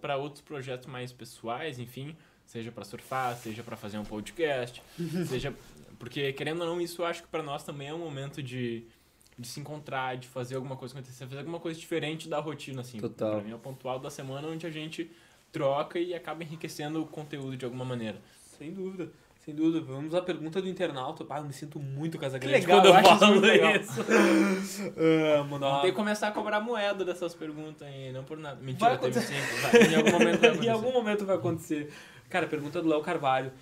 para 0.00 0.16
outros 0.16 0.42
projetos 0.42 0.86
mais 0.86 1.12
pessoais, 1.12 1.78
enfim, 1.78 2.16
seja 2.50 2.72
para 2.72 2.84
surfar, 2.84 3.36
seja 3.36 3.62
para 3.62 3.76
fazer 3.76 3.96
um 3.98 4.04
podcast, 4.04 4.82
seja 5.28 5.54
porque 5.98 6.32
querendo 6.32 6.62
ou 6.62 6.66
não 6.66 6.80
isso 6.80 7.02
eu 7.02 7.06
acho 7.06 7.22
que 7.22 7.28
para 7.28 7.42
nós 7.42 7.62
também 7.62 7.88
é 7.88 7.94
um 7.94 7.98
momento 7.98 8.42
de 8.42 8.84
de 9.38 9.46
se 9.48 9.58
encontrar, 9.60 10.16
de 10.18 10.28
fazer 10.28 10.56
alguma 10.56 10.76
coisa 10.76 10.92
acontecer, 10.94 11.24
fazer 11.24 11.38
alguma 11.38 11.58
coisa 11.60 11.78
diferente 11.80 12.28
da 12.28 12.38
rotina, 12.40 12.82
assim. 12.82 12.98
Total. 12.98 13.36
Pra 13.36 13.40
mim 13.42 13.52
é 13.52 13.54
o 13.54 13.58
pontual 13.58 13.98
da 13.98 14.10
semana 14.10 14.46
onde 14.48 14.66
a 14.66 14.70
gente 14.70 15.10
troca 15.50 15.98
e 15.98 16.12
acaba 16.12 16.42
enriquecendo 16.42 17.00
o 17.00 17.06
conteúdo 17.06 17.56
de 17.56 17.64
alguma 17.64 17.84
maneira. 17.84 18.18
Sem 18.58 18.70
dúvida. 18.72 19.10
Sem 19.42 19.54
dúvida. 19.54 19.80
Vamos 19.80 20.14
à 20.14 20.20
pergunta 20.20 20.60
do 20.60 20.68
internauta. 20.68 21.24
Ah, 21.30 21.38
eu 21.38 21.44
me 21.44 21.54
sinto 21.54 21.78
muito 21.80 22.18
casa 22.18 22.38
Que 22.38 22.46
grande 22.48 22.66
legal, 22.66 22.82
quando 22.82 22.86
eu, 22.88 22.94
eu 22.94 23.00
isso 23.80 24.04
falo 24.04 24.10
isso. 24.60 24.92
Ah, 24.98 25.44
mandar 25.44 25.68
uma- 25.68 25.80
Tem 25.80 25.90
que 25.90 25.96
começar 25.96 26.28
a 26.28 26.32
cobrar 26.32 26.60
moeda 26.60 27.02
dessas 27.02 27.34
perguntas 27.34 27.88
aí, 27.88 28.12
não 28.12 28.22
por 28.24 28.36
nada. 28.36 28.60
Mentira, 28.60 28.90
Vai 28.90 28.98
teve 28.98 29.18
acontecer. 29.18 29.40
sempre. 29.42 29.56
Vai, 29.78 29.92
em 29.92 29.96
algum 29.96 30.10
momento 30.12 30.38
vai 30.40 30.48
em 30.50 30.52
acontecer. 30.52 30.68
algum 30.68 30.92
momento 30.92 31.24
vai 31.24 31.36
acontecer. 31.36 31.92
Cara, 32.30 32.46
pergunta 32.46 32.80
do 32.80 32.88
Léo 32.88 33.02
Carvalho. 33.02 33.52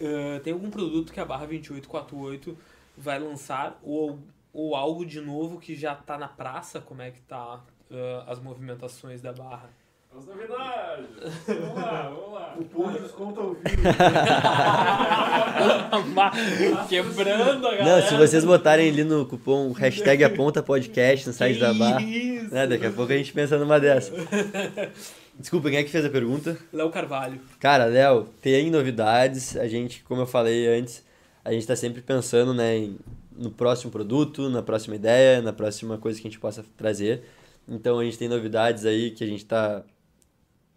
Ah, 0.00 0.40
tem 0.42 0.52
algum 0.52 0.70
produto 0.70 1.12
que 1.12 1.20
a 1.20 1.24
barra 1.24 1.46
2848 1.46 2.58
vai 2.96 3.18
lançar 3.18 3.78
ou, 3.82 4.18
ou 4.52 4.74
algo 4.74 5.06
de 5.06 5.20
novo 5.20 5.58
que 5.58 5.74
já 5.74 5.94
tá 5.94 6.18
na 6.18 6.28
praça? 6.28 6.80
Como 6.80 7.00
é 7.02 7.10
que 7.12 7.20
tá 7.20 7.60
ah, 7.90 8.24
as 8.26 8.40
movimentações 8.40 9.22
da 9.22 9.32
barra? 9.32 9.70
As 10.14 10.26
novidades! 10.26 11.06
Vamos 11.46 11.74
lá, 11.74 12.10
vamos 12.10 12.32
lá. 12.34 12.54
Cupom 12.58 12.92
de 12.92 12.98
desconto 12.98 13.40
ao 13.40 13.54
vivo. 13.54 13.62
Quebrando 16.86 17.66
a 17.66 17.74
galera. 17.74 18.02
Não, 18.02 18.06
se 18.06 18.14
vocês 18.18 18.44
botarem 18.44 18.90
ali 18.90 19.04
no 19.04 19.24
cupom 19.24 19.72
hashtag 19.72 20.22
aponta 20.22 20.62
podcast 20.62 21.26
no 21.26 21.32
site 21.32 21.58
da 21.58 21.72
barra, 21.72 22.02
Isso. 22.02 22.52
né, 22.52 22.66
daqui 22.66 22.84
a 22.84 22.90
pouco 22.90 23.10
a 23.10 23.16
gente 23.16 23.32
pensa 23.32 23.56
numa 23.56 23.80
dessa. 23.80 24.12
Desculpa, 25.42 25.70
quem 25.70 25.80
é 25.80 25.82
que 25.82 25.90
fez 25.90 26.04
a 26.04 26.08
pergunta? 26.08 26.56
Léo 26.72 26.88
Carvalho. 26.88 27.40
Cara, 27.58 27.86
Léo, 27.86 28.28
tem 28.40 28.70
novidades. 28.70 29.56
A 29.56 29.66
gente, 29.66 30.04
como 30.04 30.20
eu 30.22 30.26
falei 30.26 30.68
antes, 30.68 31.04
a 31.44 31.52
gente 31.52 31.66
tá 31.66 31.74
sempre 31.74 32.00
pensando, 32.00 32.54
né, 32.54 32.76
em- 32.78 32.96
no 33.36 33.50
próximo 33.50 33.90
produto, 33.90 34.48
na 34.48 34.62
próxima 34.62 34.94
ideia, 34.94 35.42
na 35.42 35.52
próxima 35.52 35.98
coisa 35.98 36.20
que 36.20 36.28
a 36.28 36.30
gente 36.30 36.38
possa 36.38 36.64
trazer. 36.76 37.24
Então 37.68 37.98
a 37.98 38.04
gente 38.04 38.16
tem 38.16 38.28
novidades 38.28 38.86
aí 38.86 39.10
que 39.10 39.24
a 39.24 39.26
gente 39.26 39.44
tá, 39.44 39.82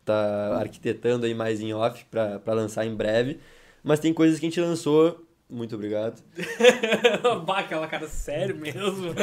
tá 0.04 0.58
arquitetando 0.60 1.26
aí 1.28 1.36
mais 1.36 1.62
em 1.62 1.72
off 1.74 2.04
pra 2.10 2.54
lançar 2.54 2.86
em 2.88 2.96
breve. 2.96 3.40
Mas 3.84 4.00
tem 4.00 4.12
coisas 4.14 4.40
que 4.40 4.48
a 4.48 4.50
gente 4.50 4.60
lançou. 4.62 5.25
Muito 5.50 5.76
obrigado. 5.76 6.24
bah, 7.46 7.60
aquela 7.60 7.88
cara 7.88 8.08
sério 8.08 8.56
mesmo. 8.56 9.14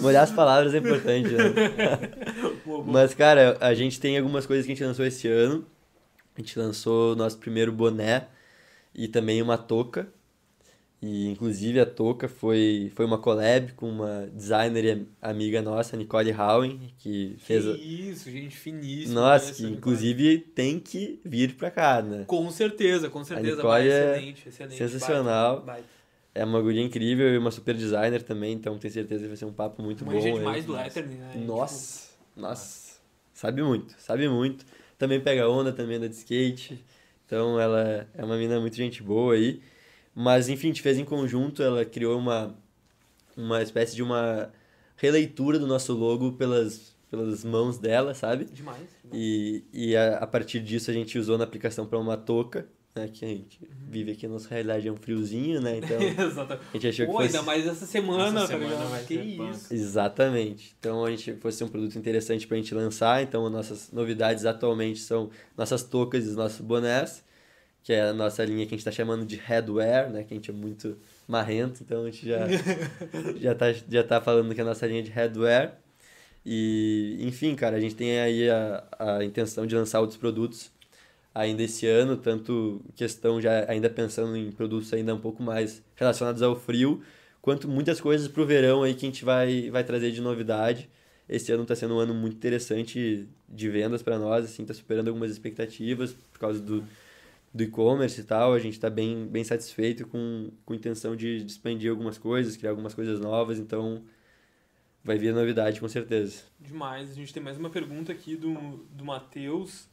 Molhar 0.00 0.22
as 0.22 0.30
palavras 0.30 0.72
é 0.72 0.78
importante, 0.78 1.30
né? 1.30 1.42
Mas, 2.86 3.12
cara, 3.12 3.56
a 3.60 3.74
gente 3.74 3.98
tem 3.98 4.16
algumas 4.16 4.46
coisas 4.46 4.64
que 4.64 4.72
a 4.72 4.74
gente 4.74 4.84
lançou 4.84 5.04
esse 5.04 5.26
ano. 5.26 5.66
A 6.36 6.40
gente 6.40 6.58
lançou 6.58 7.12
o 7.12 7.16
nosso 7.16 7.38
primeiro 7.38 7.72
boné 7.72 8.28
e 8.94 9.08
também 9.08 9.42
uma 9.42 9.58
touca. 9.58 10.08
E, 11.00 11.28
inclusive, 11.28 11.78
a 11.78 11.84
touca 11.86 12.26
foi, 12.26 12.90
foi 12.94 13.04
uma 13.04 13.18
collab 13.18 13.72
com 13.74 13.88
uma 13.88 14.28
designer 14.32 14.84
e 14.84 14.90
am- 14.92 15.06
amiga 15.20 15.60
nossa, 15.60 15.94
Nicole 15.96 16.32
Howen, 16.32 16.80
que 16.98 17.36
fez... 17.38 17.64
Que 17.64 17.70
a- 17.70 17.74
isso, 17.76 18.30
gente 18.30 18.56
finíssima. 18.56 19.20
Nossa, 19.20 19.52
que 19.52 19.62
Nicole. 19.62 19.76
inclusive 19.76 20.38
tem 20.38 20.80
que 20.80 21.20
vir 21.24 21.54
pra 21.54 21.70
cá, 21.70 22.00
né? 22.00 22.24
Com 22.26 22.50
certeza, 22.50 23.10
com 23.10 23.22
certeza. 23.22 23.56
Nicole 23.56 23.68
bah, 23.68 23.80
é 23.84 23.86
excelente, 24.16 24.48
excelente. 24.48 24.76
sensacional. 24.78 25.56
baita, 25.56 25.66
baita. 25.66 25.88
É 26.34 26.44
uma 26.44 26.60
guria 26.60 26.82
incrível 26.82 27.28
e 27.32 27.38
uma 27.38 27.50
super 27.50 27.74
designer 27.74 28.22
também, 28.22 28.54
então 28.54 28.76
tenho 28.78 28.92
certeza 28.92 29.22
que 29.22 29.28
vai 29.28 29.36
ser 29.36 29.44
um 29.44 29.52
papo 29.52 29.82
muito 29.82 30.04
bom. 30.04 30.12
Manja 30.12 30.28
aí. 30.28 30.34
demais 30.34 30.64
do 30.64 30.72
Letterman, 30.72 31.16
né? 31.18 31.32
Nossa, 31.46 32.10
nossa. 32.34 32.96
Sabe 33.34 33.62
muito, 33.62 33.94
sabe 33.98 34.28
muito. 34.28 34.64
Também 34.98 35.20
pega 35.20 35.48
onda, 35.48 35.72
também 35.72 35.98
anda 35.98 36.08
de 36.08 36.14
skate. 36.14 36.82
Então 37.26 37.60
ela 37.60 38.06
é 38.14 38.24
uma 38.24 38.36
mina 38.38 38.58
muito 38.60 38.76
gente 38.76 39.02
boa 39.02 39.34
aí. 39.34 39.60
Mas 40.18 40.48
enfim, 40.48 40.68
a 40.68 40.70
gente 40.70 40.80
fez 40.80 40.96
em 40.98 41.04
conjunto, 41.04 41.62
ela 41.62 41.84
criou 41.84 42.18
uma, 42.18 42.56
uma 43.36 43.62
espécie 43.62 43.94
de 43.94 44.02
uma 44.02 44.50
releitura 44.96 45.58
do 45.58 45.66
nosso 45.66 45.92
logo 45.92 46.32
pelas, 46.32 46.96
pelas 47.10 47.44
mãos 47.44 47.76
dela, 47.76 48.14
sabe? 48.14 48.46
Demais. 48.46 48.78
demais. 48.78 48.88
E, 49.12 49.62
e 49.70 49.94
a, 49.94 50.16
a 50.16 50.26
partir 50.26 50.60
disso 50.60 50.90
a 50.90 50.94
gente 50.94 51.18
usou 51.18 51.36
na 51.36 51.44
aplicação 51.44 51.86
para 51.86 51.98
uma 51.98 52.16
touca, 52.16 52.66
né? 52.94 53.10
Que 53.12 53.26
a 53.26 53.28
gente 53.28 53.60
vive 53.90 54.12
aqui, 54.12 54.24
a 54.24 54.28
nossa 54.30 54.48
realidade 54.48 54.88
é 54.88 54.90
um 54.90 54.96
friozinho, 54.96 55.60
né? 55.60 55.76
Então 55.76 56.00
Exatamente. 56.26 56.66
a 56.70 56.72
gente 56.72 56.88
achou 56.88 57.06
que 57.06 57.12
Pô, 57.12 57.18
fosse... 57.18 57.36
ainda 57.36 57.42
mais 57.42 57.66
essa 57.66 57.84
semana, 57.84 58.40
Essa 58.40 58.52
tá 58.54 58.58
semana 58.58 58.84
vai 58.86 59.04
Que 59.04 59.14
isso. 59.14 59.74
Exatamente. 59.74 60.74
Então 60.78 61.04
a 61.04 61.10
gente 61.10 61.34
fosse 61.34 61.62
um 61.62 61.68
produto 61.68 61.98
interessante 61.98 62.46
pra 62.46 62.56
gente 62.56 62.74
lançar. 62.74 63.22
Então 63.22 63.44
as 63.44 63.52
nossas 63.52 63.92
novidades 63.92 64.46
atualmente 64.46 65.00
são 65.00 65.28
nossas 65.54 65.82
toucas 65.82 66.24
e 66.24 66.28
os 66.30 66.36
nossos 66.36 66.62
bonés, 66.62 67.22
que 67.86 67.92
é 67.92 68.02
a 68.02 68.12
nossa 68.12 68.44
linha 68.44 68.66
que 68.66 68.74
a 68.74 68.76
gente 68.76 68.84
tá 68.84 68.90
chamando 68.90 69.24
de 69.24 69.36
headwear, 69.36 70.10
né? 70.10 70.24
Que 70.24 70.34
a 70.34 70.36
gente 70.36 70.50
é 70.50 70.52
muito 70.52 70.98
marrento, 71.28 71.84
então 71.84 72.02
a 72.02 72.10
gente 72.10 72.26
já, 72.26 72.40
já, 73.40 73.54
tá, 73.54 73.72
já 73.72 74.02
tá 74.02 74.20
falando 74.20 74.52
que 74.52 74.60
é 74.60 74.64
a 74.64 74.66
nossa 74.66 74.88
linha 74.88 75.04
de 75.04 75.10
headwear. 75.12 75.78
E, 76.44 77.16
enfim, 77.20 77.54
cara, 77.54 77.76
a 77.76 77.80
gente 77.80 77.94
tem 77.94 78.18
aí 78.18 78.50
a, 78.50 78.84
a 78.98 79.24
intenção 79.24 79.64
de 79.68 79.76
lançar 79.76 80.00
outros 80.00 80.18
produtos 80.18 80.72
ainda 81.32 81.62
esse 81.62 81.86
ano, 81.86 82.16
tanto 82.16 82.82
questão 82.96 83.40
já 83.40 83.70
ainda 83.70 83.88
pensando 83.88 84.36
em 84.36 84.50
produtos 84.50 84.92
ainda 84.92 85.14
um 85.14 85.20
pouco 85.20 85.40
mais 85.40 85.80
relacionados 85.94 86.42
ao 86.42 86.56
frio, 86.56 87.04
quanto 87.40 87.68
muitas 87.68 88.00
coisas 88.00 88.26
pro 88.26 88.44
verão 88.44 88.82
aí 88.82 88.94
que 88.94 89.06
a 89.06 89.08
gente 89.08 89.24
vai, 89.24 89.70
vai 89.70 89.84
trazer 89.84 90.10
de 90.10 90.20
novidade. 90.20 90.90
Esse 91.28 91.52
ano 91.52 91.62
está 91.62 91.76
sendo 91.76 91.94
um 91.94 92.00
ano 92.00 92.14
muito 92.14 92.34
interessante 92.34 93.28
de 93.48 93.68
vendas 93.70 94.02
para 94.02 94.18
nós, 94.18 94.44
assim, 94.44 94.64
tá 94.64 94.74
superando 94.74 95.06
algumas 95.06 95.30
expectativas 95.30 96.12
por 96.32 96.40
causa 96.40 96.60
do, 96.60 96.84
do 97.56 97.62
e-commerce 97.62 98.20
e 98.20 98.24
tal. 98.24 98.52
A 98.52 98.58
gente 98.58 98.74
está 98.74 98.90
bem, 98.90 99.26
bem 99.26 99.42
satisfeito 99.42 100.06
com, 100.06 100.50
com 100.64 100.72
a 100.72 100.76
intenção 100.76 101.16
de, 101.16 101.42
de 101.42 101.50
expandir 101.50 101.90
algumas 101.90 102.18
coisas, 102.18 102.56
criar 102.56 102.70
algumas 102.70 102.94
coisas 102.94 103.18
novas, 103.18 103.58
então 103.58 104.04
vai 105.02 105.16
vir 105.16 105.32
novidade 105.32 105.80
com 105.80 105.88
certeza. 105.88 106.42
Demais. 106.60 107.10
A 107.10 107.14
gente 107.14 107.32
tem 107.32 107.42
mais 107.42 107.56
uma 107.56 107.70
pergunta 107.70 108.12
aqui 108.12 108.36
do, 108.36 108.54
do 108.92 109.04
Matheus. 109.04 109.88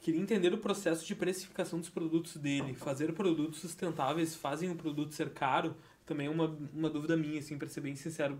Queria 0.00 0.20
entender 0.20 0.52
o 0.52 0.58
processo 0.58 1.06
de 1.06 1.14
precificação 1.14 1.78
dos 1.78 1.88
produtos 1.88 2.36
dele. 2.36 2.74
Fazer 2.74 3.12
produtos 3.12 3.60
sustentáveis 3.60 4.34
fazem 4.34 4.70
o 4.70 4.74
produto 4.74 5.14
ser 5.14 5.30
caro? 5.30 5.74
Também 6.04 6.26
é 6.26 6.30
uma, 6.30 6.56
uma 6.74 6.90
dúvida 6.90 7.16
minha, 7.16 7.38
assim, 7.38 7.56
pra 7.56 7.68
ser 7.68 7.80
bem 7.80 7.96
sincero. 7.96 8.38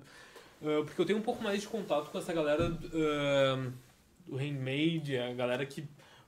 Ah, 0.63 0.83
porque 0.85 1.01
eu 1.01 1.07
tenho 1.07 1.19
um 1.19 1.23
pouco 1.23 1.43
mais 1.43 1.63
de 1.63 1.69
contato 1.69 2.11
com 2.11 2.19
essa 2.19 2.33
galera 2.33 2.79
ah, 2.93 3.71
do 4.27 4.37
handmade, 4.37 5.17
a 5.17 5.33
galera 5.33 5.65
que 5.65 5.85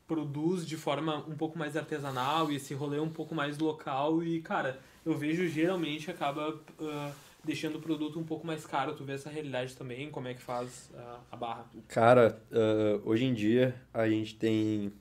produz 0.07 0.67
de 0.67 0.77
forma 0.77 1.19
um 1.27 1.37
pouco 1.37 1.59
mais 1.59 1.77
artesanal 1.77 2.51
e 2.51 2.57
esse 2.57 2.75
rolê 2.75 2.99
um 2.99 3.11
pouco 3.11 3.35
mais 3.35 3.59
local. 3.59 4.23
E, 4.23 4.41
cara, 4.41 4.79
eu 5.05 5.17
vejo 5.17 5.49
geralmente 5.49 6.11
acaba 6.11 6.59
ah, 6.81 7.13
deixando 7.45 7.79
o 7.79 7.81
produto 7.81 8.19
um 8.19 8.25
pouco 8.25 8.47
mais 8.47 8.65
caro. 8.65 8.95
Tu 8.95 9.05
vê 9.05 9.15
essa 9.15 9.31
realidade 9.31 9.77
também? 9.77 10.11
Como 10.11 10.29
é 10.29 10.35
que 10.35 10.43
faz 10.43 10.91
ah, 10.95 11.21
a 11.31 11.37
barra? 11.37 11.67
Cara, 11.89 12.41
ah, 12.53 13.01
hoje 13.05 13.25
em 13.25 13.35
dia 13.35 13.75
a 13.93 14.09
gente 14.09 14.37
tem 14.37 14.93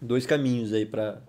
dois 0.00 0.26
caminhos 0.26 0.72
aí 0.72 0.86
para 0.86 1.22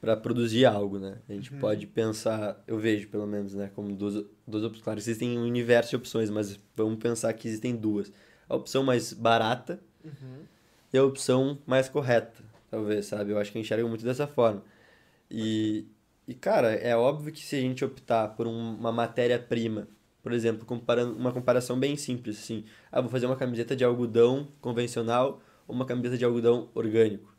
para 0.00 0.18
produzir 0.18 0.66
algo, 0.66 0.98
né? 0.98 1.16
A 1.26 1.32
gente 1.32 1.50
pode 1.54 1.86
pensar, 1.86 2.62
eu 2.66 2.78
vejo 2.78 3.08
pelo 3.08 3.26
menos, 3.26 3.54
né, 3.54 3.70
como 3.74 3.90
duas, 3.96 4.22
duas 4.46 4.62
opções. 4.62 4.84
Claro, 4.84 4.98
existem 4.98 5.38
um 5.38 5.44
universo 5.44 5.88
de 5.88 5.96
opções, 5.96 6.28
mas 6.28 6.60
vamos 6.76 6.98
pensar 6.98 7.32
que 7.32 7.48
existem 7.48 7.74
duas. 7.74 8.12
A 8.46 8.54
opção 8.54 8.84
mais 8.84 9.14
barata 9.14 9.80
e 10.94 10.98
a 10.98 11.04
opção 11.04 11.58
mais 11.66 11.88
correta, 11.88 12.42
talvez, 12.70 13.06
sabe? 13.06 13.32
Eu 13.32 13.38
acho 13.38 13.50
que 13.52 13.58
enxergo 13.58 13.88
muito 13.88 14.04
dessa 14.04 14.28
forma. 14.28 14.62
E, 15.30 15.86
e 16.28 16.34
cara, 16.34 16.72
é 16.74 16.96
óbvio 16.96 17.32
que 17.32 17.44
se 17.44 17.56
a 17.56 17.60
gente 17.60 17.84
optar 17.84 18.28
por 18.30 18.46
um- 18.46 18.76
uma 18.76 18.92
matéria-prima, 18.92 19.88
por 20.22 20.32
exemplo, 20.32 20.64
comparando 20.66 21.16
uma 21.16 21.32
comparação 21.32 21.78
bem 21.78 21.96
simples, 21.96 22.38
assim, 22.38 22.64
ah, 22.92 23.00
vou 23.00 23.10
fazer 23.10 23.26
uma 23.26 23.36
camiseta 23.36 23.76
de 23.76 23.84
algodão 23.84 24.48
convencional 24.60 25.42
ou 25.68 25.74
uma 25.74 25.84
camiseta 25.84 26.16
de 26.16 26.24
algodão 26.24 26.70
orgânico. 26.74 27.34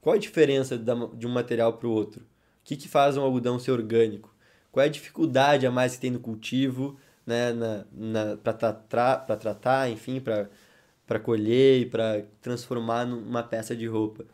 Qual 0.00 0.14
a 0.14 0.18
diferença 0.18 0.78
de 0.78 1.26
um 1.26 1.30
material 1.30 1.72
para 1.74 1.88
o 1.88 1.90
outro? 1.90 2.22
O 2.22 2.26
que, 2.64 2.76
que 2.76 2.88
faz 2.88 3.16
um 3.16 3.22
algodão 3.22 3.58
ser 3.58 3.72
orgânico? 3.72 4.34
Qual 4.72 4.82
é 4.84 4.86
a 4.88 4.90
dificuldade 4.92 5.66
a 5.66 5.70
mais 5.70 5.94
que 5.96 6.00
tem 6.00 6.10
no 6.10 6.20
cultivo, 6.20 6.96
né, 7.26 7.52
na, 7.52 7.84
na, 7.92 8.36
para 8.36 8.52
tratar, 8.52 9.26
pra 9.26 9.36
tratar, 9.36 9.90
enfim, 9.90 10.20
para 10.20 10.48
para 11.06 11.20
colher 11.20 11.82
e 11.82 11.86
para 11.86 12.24
transformar 12.40 13.06
numa 13.06 13.42
peça 13.42 13.76
de 13.76 13.86
roupa. 13.86 14.24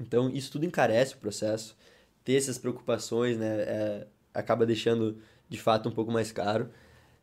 Então, 0.00 0.30
isso 0.30 0.50
tudo 0.52 0.64
encarece 0.64 1.14
o 1.14 1.18
processo. 1.18 1.76
Ter 2.24 2.34
essas 2.34 2.56
preocupações, 2.56 3.36
né, 3.36 3.62
é, 3.62 4.06
acaba 4.32 4.64
deixando 4.64 5.18
de 5.48 5.58
fato 5.58 5.88
um 5.88 5.92
pouco 5.92 6.10
mais 6.10 6.32
caro. 6.32 6.70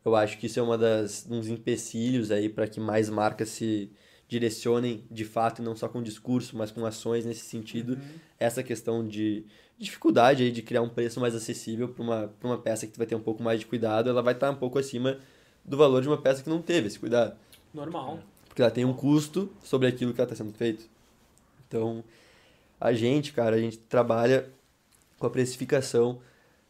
Eu 0.04 0.14
acho 0.14 0.38
que 0.38 0.46
isso 0.46 0.60
é 0.60 0.62
uma 0.62 0.78
das 0.78 1.26
uns 1.28 1.48
empecilhos 1.48 2.30
aí 2.30 2.48
para 2.48 2.68
que 2.68 2.78
mais 2.78 3.10
marcas 3.10 3.48
se 3.48 3.90
direcionem 4.28 5.04
de 5.10 5.24
fato, 5.24 5.62
não 5.62 5.74
só 5.74 5.88
com 5.88 6.02
discurso, 6.02 6.56
mas 6.56 6.70
com 6.70 6.84
ações 6.86 7.24
nesse 7.24 7.46
sentido. 7.46 7.98
Essa 8.38 8.62
questão 8.62 9.06
de 9.06 9.44
dificuldade 9.78 10.42
aí 10.42 10.52
de 10.52 10.62
criar 10.62 10.82
um 10.82 10.88
preço 10.88 11.18
mais 11.18 11.34
acessível 11.34 11.88
para 11.88 12.02
uma, 12.02 12.28
pra 12.38 12.48
uma 12.48 12.58
peça 12.58 12.86
que 12.86 12.92
tu 12.92 12.98
vai 12.98 13.06
ter 13.06 13.14
um 13.14 13.20
pouco 13.20 13.42
mais 13.42 13.60
de 13.60 13.66
cuidado, 13.66 14.10
ela 14.10 14.22
vai 14.22 14.34
estar 14.34 14.50
um 14.50 14.56
pouco 14.56 14.78
acima 14.78 15.18
do 15.64 15.76
valor 15.76 16.02
de 16.02 16.08
uma 16.08 16.20
peça 16.20 16.42
que 16.42 16.50
não 16.50 16.60
teve 16.60 16.88
esse 16.88 16.98
cuidado. 16.98 17.36
Normal. 17.72 18.20
Porque 18.58 18.62
ela 18.64 18.72
tem 18.72 18.84
um 18.84 18.92
custo 18.92 19.48
sobre 19.62 19.86
aquilo 19.86 20.12
que 20.12 20.20
está 20.20 20.34
sendo 20.34 20.52
feito. 20.52 20.84
Então, 21.68 22.02
a 22.80 22.92
gente, 22.92 23.32
cara, 23.32 23.54
a 23.54 23.60
gente 23.60 23.78
trabalha 23.78 24.50
com 25.16 25.28
a 25.28 25.30
precificação, 25.30 26.20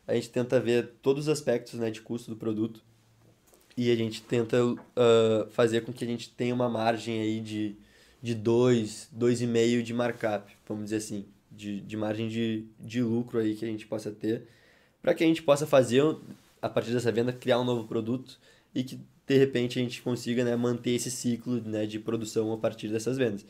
a 0.06 0.12
gente 0.12 0.28
tenta 0.28 0.60
ver 0.60 0.96
todos 1.00 1.28
os 1.28 1.28
aspectos 1.30 1.80
né, 1.80 1.90
de 1.90 2.02
custo 2.02 2.30
do 2.30 2.36
produto 2.36 2.82
e 3.74 3.90
a 3.90 3.96
gente 3.96 4.20
tenta 4.20 4.58
ah, 4.94 5.46
fazer 5.50 5.80
com 5.80 5.90
que 5.90 6.04
a 6.04 6.06
gente 6.06 6.28
tenha 6.28 6.54
uma 6.54 6.68
margem 6.68 7.22
aí 7.22 7.40
de, 7.40 7.74
de 8.20 8.34
2, 8.34 9.08
2,5 9.18 9.82
de 9.82 9.94
markup, 9.94 10.54
vamos 10.68 10.84
dizer 10.84 10.96
assim, 10.96 11.24
de, 11.50 11.80
de 11.80 11.96
margem 11.96 12.28
de, 12.28 12.66
de 12.78 13.00
lucro 13.00 13.38
aí 13.38 13.54
que 13.54 13.64
a 13.64 13.68
gente 13.68 13.86
possa 13.86 14.10
ter, 14.10 14.46
para 15.00 15.14
que 15.14 15.24
a 15.24 15.26
gente 15.26 15.42
possa 15.42 15.66
fazer, 15.66 16.04
a 16.60 16.68
partir 16.68 16.90
dessa 16.90 17.10
venda, 17.10 17.32
criar 17.32 17.58
um 17.58 17.64
novo 17.64 17.88
produto 17.88 18.38
e 18.74 18.84
que 18.84 19.00
de 19.28 19.36
repente 19.36 19.78
a 19.78 19.82
gente 19.82 20.00
consiga 20.00 20.42
né, 20.42 20.56
manter 20.56 20.92
esse 20.92 21.10
ciclo 21.10 21.60
né, 21.60 21.84
de 21.84 21.98
produção 21.98 22.52
a 22.52 22.56
partir 22.56 22.88
dessas 22.88 23.18
vendas. 23.18 23.44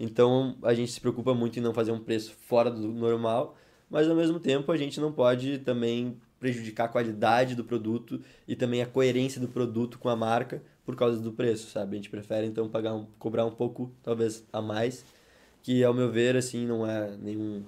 Então 0.00 0.56
a 0.62 0.72
gente 0.72 0.90
se 0.90 1.00
preocupa 1.00 1.34
muito 1.34 1.58
em 1.58 1.62
não 1.62 1.74
fazer 1.74 1.92
um 1.92 2.00
preço 2.00 2.32
fora 2.46 2.70
do 2.70 2.88
normal, 2.88 3.56
mas 3.90 4.08
ao 4.08 4.16
mesmo 4.16 4.40
tempo 4.40 4.72
a 4.72 4.76
gente 4.76 4.98
não 4.98 5.12
pode 5.12 5.58
também 5.58 6.16
prejudicar 6.40 6.84
a 6.84 6.88
qualidade 6.88 7.54
do 7.54 7.64
produto 7.64 8.20
e 8.46 8.56
também 8.56 8.80
a 8.80 8.86
coerência 8.86 9.40
do 9.40 9.48
produto 9.48 9.98
com 9.98 10.08
a 10.08 10.16
marca 10.16 10.62
por 10.86 10.96
causa 10.96 11.20
do 11.20 11.32
preço, 11.32 11.68
sabe? 11.70 11.94
A 11.94 11.96
gente 11.96 12.08
prefere 12.08 12.46
então 12.46 12.68
pagar 12.68 12.94
um, 12.94 13.06
cobrar 13.18 13.44
um 13.44 13.50
pouco, 13.50 13.92
talvez 14.02 14.46
a 14.52 14.62
mais, 14.62 15.04
que 15.62 15.84
ao 15.84 15.92
meu 15.92 16.10
ver 16.10 16.36
assim 16.36 16.64
não 16.64 16.86
é 16.86 17.14
nenhum 17.16 17.62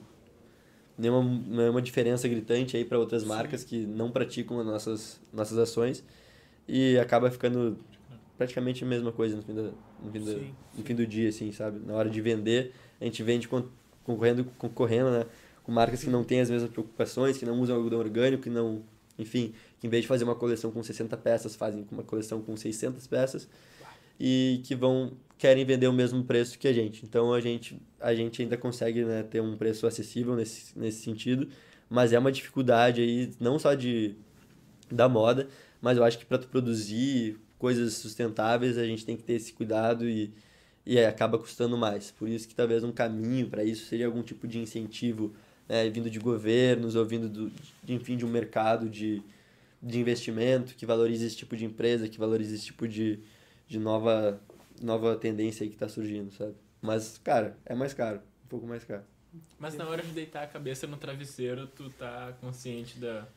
nenhuma, 0.97 1.23
não 1.23 1.63
é 1.63 1.71
uma 1.71 1.83
diferença 1.83 2.29
gritante 2.29 2.77
aí 2.77 2.85
para 2.85 2.99
outras 2.99 3.25
marcas 3.25 3.65
que 3.65 3.85
não 3.87 4.11
praticam 4.11 4.61
as 4.61 4.67
nossas 4.67 5.21
nossas 5.33 5.59
ações 5.59 6.05
e 6.71 6.97
acaba 6.99 7.29
ficando 7.33 7.77
praticamente 8.39 8.85
a 8.85 8.87
mesma 8.87 9.11
coisa 9.11 9.37
no 9.37 9.43
fim, 9.43 9.53
da, 9.53 9.63
no, 9.63 10.13
fim 10.13 10.21
do, 10.21 10.33
Sim, 10.33 10.55
no 10.79 10.85
fim 10.85 10.95
do 10.95 11.05
dia, 11.05 11.29
assim, 11.29 11.51
sabe? 11.51 11.81
Na 11.85 11.95
hora 11.95 12.09
de 12.09 12.21
vender, 12.21 12.73
a 13.01 13.05
gente 13.05 13.23
vende 13.25 13.49
con- 13.49 13.67
concorrendo, 14.05 14.45
concorrendo, 14.57 15.11
né? 15.11 15.27
Com 15.65 15.73
marcas 15.73 16.03
que 16.05 16.09
não 16.09 16.23
têm 16.23 16.41
as 16.41 16.49
mesmas 16.49 16.71
preocupações, 16.71 17.37
que 17.37 17.45
não 17.45 17.61
usam 17.61 17.75
algodão 17.77 17.99
orgânico, 17.99 18.45
que 18.45 18.51
não... 18.51 18.83
Enfim, 19.19 19.53
que 19.81 19.87
em 19.87 19.91
vez 19.91 20.03
de 20.03 20.09
fazer 20.09 20.25
uma 20.25 20.37
coleção 20.37 20.71
com 20.71 20.83
60 20.83 21.17
peças, 21.17 21.57
fazem 21.57 21.85
uma 21.91 22.05
coleção 22.05 22.41
com 22.41 22.57
600 22.57 23.07
peças 23.09 23.49
e 24.19 24.61
que 24.65 24.75
vão 24.75 25.13
querem 25.37 25.65
vender 25.65 25.89
o 25.89 25.93
mesmo 25.93 26.23
preço 26.23 26.59
que 26.59 26.69
a 26.69 26.73
gente. 26.73 27.05
Então 27.05 27.33
a 27.35 27.41
gente 27.41 27.81
a 27.99 28.15
gente 28.15 28.43
ainda 28.43 28.57
consegue 28.57 29.05
né, 29.05 29.23
ter 29.23 29.41
um 29.41 29.57
preço 29.57 29.87
acessível 29.87 30.37
nesse, 30.37 30.79
nesse 30.79 31.03
sentido, 31.03 31.49
mas 31.89 32.13
é 32.13 32.19
uma 32.19 32.31
dificuldade 32.31 33.01
aí 33.03 33.31
não 33.41 33.59
só 33.59 33.75
de 33.75 34.15
da 34.91 35.09
moda, 35.09 35.49
mas 35.81 35.97
eu 35.97 36.05
acho 36.05 36.19
que 36.19 36.25
para 36.25 36.39
tu 36.39 36.49
produzir 36.49 37.39
coisas 37.59 37.95
sustentáveis 37.95 38.79
a 38.79 38.85
gente 38.85 39.05
tem 39.05 39.17
que 39.17 39.23
ter 39.23 39.35
esse 39.35 39.53
cuidado 39.53 40.09
e 40.09 40.33
e 40.85 40.99
acaba 40.99 41.39
custando 41.39 41.77
mais. 41.77 42.11
Por 42.11 42.29
isso 42.29 42.49
que 42.49 42.55
talvez 42.55 42.83
um 42.83 42.93
caminho 42.93 43.49
para 43.49 43.63
isso 43.63 43.87
seria 43.87 44.07
algum 44.07 44.23
tipo 44.23 44.49
de 44.49 44.59
incentivo 44.59 45.33
né, 45.69 45.89
vindo 45.89 46.11
de 46.11 46.19
governos 46.19 46.97
ou 46.97 47.05
vindo 47.05 47.29
do, 47.29 47.53
de, 47.85 47.95
enfim 47.95 48.17
de 48.17 48.25
um 48.25 48.29
mercado 48.29 48.89
de, 48.89 49.23
de 49.81 50.01
investimento 50.01 50.75
que 50.75 50.85
valorize 50.85 51.25
esse 51.25 51.37
tipo 51.37 51.57
de 51.57 51.65
empresa, 51.65 52.09
que 52.09 52.19
valorize 52.19 52.55
esse 52.55 52.65
tipo 52.65 52.89
de, 52.89 53.21
de 53.69 53.79
nova 53.79 54.41
nova 54.83 55.15
tendência 55.15 55.67
que 55.67 55.75
está 55.75 55.89
surgindo, 55.89 56.33
sabe? 56.33 56.55
Mas, 56.81 57.19
cara, 57.19 57.57
é 57.67 57.75
mais 57.75 57.93
caro, 57.93 58.19
um 58.45 58.49
pouco 58.49 58.67
mais 58.67 58.83
caro. 58.83 59.05
Mas 59.59 59.75
na 59.75 59.87
hora 59.87 60.03
de 60.03 60.11
deitar 60.11 60.43
a 60.43 60.47
cabeça 60.47 60.87
no 60.87 60.97
travesseiro, 60.97 61.67
tu 61.67 61.91
tá 61.91 62.35
consciente 62.41 62.99
da, 62.99 63.29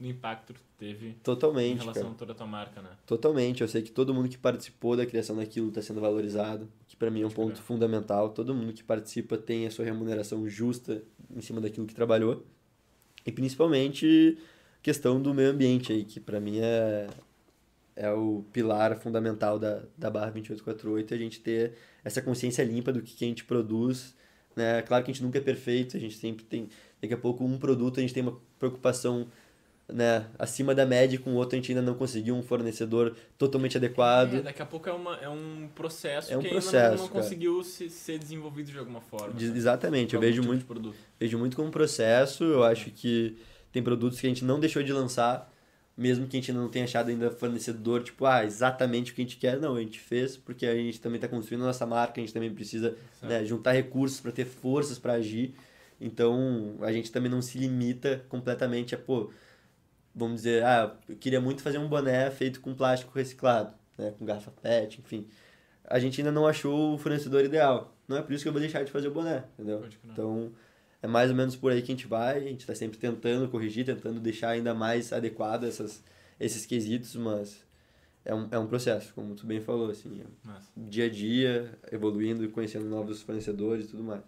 do 0.00 0.08
impacto 0.08 0.54
que 0.54 0.60
teve 0.78 1.08
em 1.08 1.12
Totalmente, 1.22 1.80
relação 1.80 2.02
cara. 2.02 2.14
a 2.14 2.18
toda 2.18 2.32
a 2.32 2.34
tua 2.34 2.46
marca, 2.46 2.80
né? 2.80 2.88
Totalmente. 3.06 3.60
Eu 3.60 3.68
sei 3.68 3.82
que 3.82 3.92
todo 3.92 4.14
mundo 4.14 4.28
que 4.28 4.38
participou 4.38 4.96
da 4.96 5.04
criação 5.04 5.36
daquilo 5.36 5.68
está 5.68 5.82
sendo 5.82 6.00
valorizado, 6.00 6.68
que 6.88 6.96
para 6.96 7.10
mim 7.10 7.20
é 7.22 7.26
um 7.26 7.30
ponto 7.30 7.52
crer. 7.52 7.62
fundamental. 7.62 8.30
Todo 8.30 8.54
mundo 8.54 8.72
que 8.72 8.82
participa 8.82 9.36
tem 9.36 9.66
a 9.66 9.70
sua 9.70 9.84
remuneração 9.84 10.48
justa 10.48 11.02
em 11.36 11.40
cima 11.42 11.60
daquilo 11.60 11.86
que 11.86 11.94
trabalhou. 11.94 12.44
E 13.26 13.30
principalmente 13.30 14.38
questão 14.82 15.20
do 15.20 15.34
meio 15.34 15.50
ambiente 15.50 15.92
aí, 15.92 16.04
que 16.04 16.18
para 16.18 16.40
mim 16.40 16.58
é 16.58 17.06
é 17.94 18.10
o 18.10 18.42
pilar 18.50 18.96
fundamental 18.96 19.58
da, 19.58 19.82
da 19.98 20.08
barra 20.08 20.30
2848, 20.30 21.12
a 21.12 21.18
gente 21.18 21.40
ter 21.40 21.74
essa 22.02 22.22
consciência 22.22 22.62
limpa 22.64 22.90
do 22.90 23.02
que, 23.02 23.14
que 23.14 23.24
a 23.26 23.28
gente 23.28 23.44
produz, 23.44 24.14
né? 24.56 24.80
Claro 24.80 25.04
que 25.04 25.10
a 25.10 25.12
gente 25.12 25.22
nunca 25.22 25.36
é 25.36 25.40
perfeito, 25.42 25.98
a 25.98 26.00
gente 26.00 26.16
sempre 26.16 26.42
tem, 26.44 26.70
daqui 27.00 27.12
a 27.12 27.18
pouco 27.18 27.44
um 27.44 27.58
produto 27.58 27.98
a 27.98 28.00
gente 28.00 28.14
tem 28.14 28.22
uma 28.22 28.40
preocupação 28.58 29.26
né, 29.92 30.26
acima 30.38 30.74
da 30.74 30.86
média, 30.86 31.18
com 31.18 31.30
o 31.30 31.34
outro 31.34 31.56
a 31.56 31.60
gente 31.60 31.72
ainda 31.72 31.82
não 31.82 31.94
conseguiu 31.94 32.34
um 32.34 32.42
fornecedor 32.42 33.14
totalmente 33.36 33.76
adequado. 33.76 34.34
É, 34.34 34.40
daqui 34.42 34.62
a 34.62 34.66
pouco 34.66 34.88
é, 34.88 34.92
uma, 34.92 35.16
é 35.16 35.28
um 35.28 35.68
processo 35.74 36.32
É 36.32 36.36
um 36.36 36.40
que 36.40 36.48
processo, 36.48 36.76
ainda 36.76 36.96
não, 36.96 37.02
não 37.02 37.08
conseguiu 37.08 37.62
se, 37.62 37.88
ser 37.88 38.18
desenvolvido 38.18 38.70
de 38.70 38.78
alguma 38.78 39.00
forma. 39.00 39.34
De- 39.34 39.46
sabe? 39.46 39.58
exatamente, 39.58 40.14
eu 40.14 40.20
vejo 40.20 40.40
tipo 40.42 40.52
muito. 40.52 40.94
Vejo 41.18 41.38
muito 41.38 41.56
como 41.56 41.70
processo, 41.70 42.44
eu 42.44 42.62
acho 42.64 42.90
que 42.90 43.36
tem 43.72 43.82
produtos 43.82 44.20
que 44.20 44.26
a 44.26 44.28
gente 44.30 44.44
não 44.44 44.58
deixou 44.58 44.82
de 44.82 44.92
lançar, 44.92 45.52
mesmo 45.96 46.26
que 46.26 46.36
a 46.36 46.40
gente 46.40 46.52
não 46.52 46.68
tenha 46.68 46.84
achado 46.84 47.10
ainda 47.10 47.30
fornecedor, 47.30 48.02
tipo, 48.02 48.24
ah, 48.24 48.44
exatamente 48.44 49.12
o 49.12 49.14
que 49.14 49.20
a 49.20 49.24
gente 49.24 49.36
quer. 49.36 49.58
Não, 49.58 49.76
a 49.76 49.80
gente 49.80 50.00
fez 50.00 50.36
porque 50.36 50.66
a 50.66 50.74
gente 50.74 51.00
também 51.00 51.16
está 51.16 51.28
construindo 51.28 51.62
a 51.62 51.66
nossa 51.66 51.86
marca, 51.86 52.20
a 52.20 52.24
gente 52.24 52.32
também 52.32 52.52
precisa 52.52 52.96
né, 53.22 53.44
juntar 53.44 53.72
recursos 53.72 54.20
para 54.20 54.32
ter 54.32 54.46
forças 54.46 54.98
para 54.98 55.14
agir. 55.14 55.54
Então, 56.00 56.76
a 56.80 56.90
gente 56.92 57.12
também 57.12 57.30
não 57.30 57.42
se 57.42 57.58
limita 57.58 58.24
completamente 58.28 58.94
a, 58.94 58.98
pô, 58.98 59.30
vamos 60.14 60.36
dizer, 60.36 60.64
ah, 60.64 60.96
eu 61.08 61.16
queria 61.16 61.40
muito 61.40 61.62
fazer 61.62 61.78
um 61.78 61.88
boné 61.88 62.30
feito 62.30 62.60
com 62.60 62.74
plástico 62.74 63.12
reciclado, 63.16 63.74
né, 63.96 64.12
com 64.18 64.24
garrafa 64.24 64.50
PET, 64.50 65.00
enfim. 65.00 65.26
A 65.84 65.98
gente 65.98 66.20
ainda 66.20 66.32
não 66.32 66.46
achou 66.46 66.94
o 66.94 66.98
fornecedor 66.98 67.44
ideal. 67.44 67.94
Não 68.06 68.16
é 68.16 68.22
por 68.22 68.32
isso 68.32 68.42
que 68.42 68.48
eu 68.48 68.52
vou 68.52 68.60
deixar 68.60 68.84
de 68.84 68.90
fazer 68.90 69.08
o 69.08 69.12
boné, 69.12 69.44
entendeu? 69.54 69.84
Então, 70.04 70.52
é 71.02 71.06
mais 71.06 71.30
ou 71.30 71.36
menos 71.36 71.56
por 71.56 71.72
aí 71.72 71.80
que 71.80 71.90
a 71.90 71.94
gente 71.94 72.06
vai. 72.06 72.36
A 72.38 72.40
gente 72.40 72.60
está 72.60 72.74
sempre 72.74 72.98
tentando 72.98 73.48
corrigir, 73.48 73.84
tentando 73.84 74.20
deixar 74.20 74.50
ainda 74.50 74.74
mais 74.74 75.12
adequado 75.12 75.64
essas, 75.64 76.02
esses 76.38 76.66
quesitos, 76.66 77.16
mas 77.16 77.64
é 78.24 78.34
um, 78.34 78.48
é 78.50 78.58
um 78.58 78.66
processo, 78.66 79.12
como 79.14 79.34
tu 79.34 79.46
bem 79.46 79.60
falou, 79.60 79.90
assim, 79.90 80.20
é 80.20 80.50
dia 80.76 81.06
a 81.06 81.10
dia, 81.10 81.78
evoluindo 81.90 82.44
e 82.44 82.48
conhecendo 82.48 82.86
novos 82.86 83.22
fornecedores 83.22 83.86
e 83.86 83.88
tudo 83.88 84.02
mais. 84.04 84.22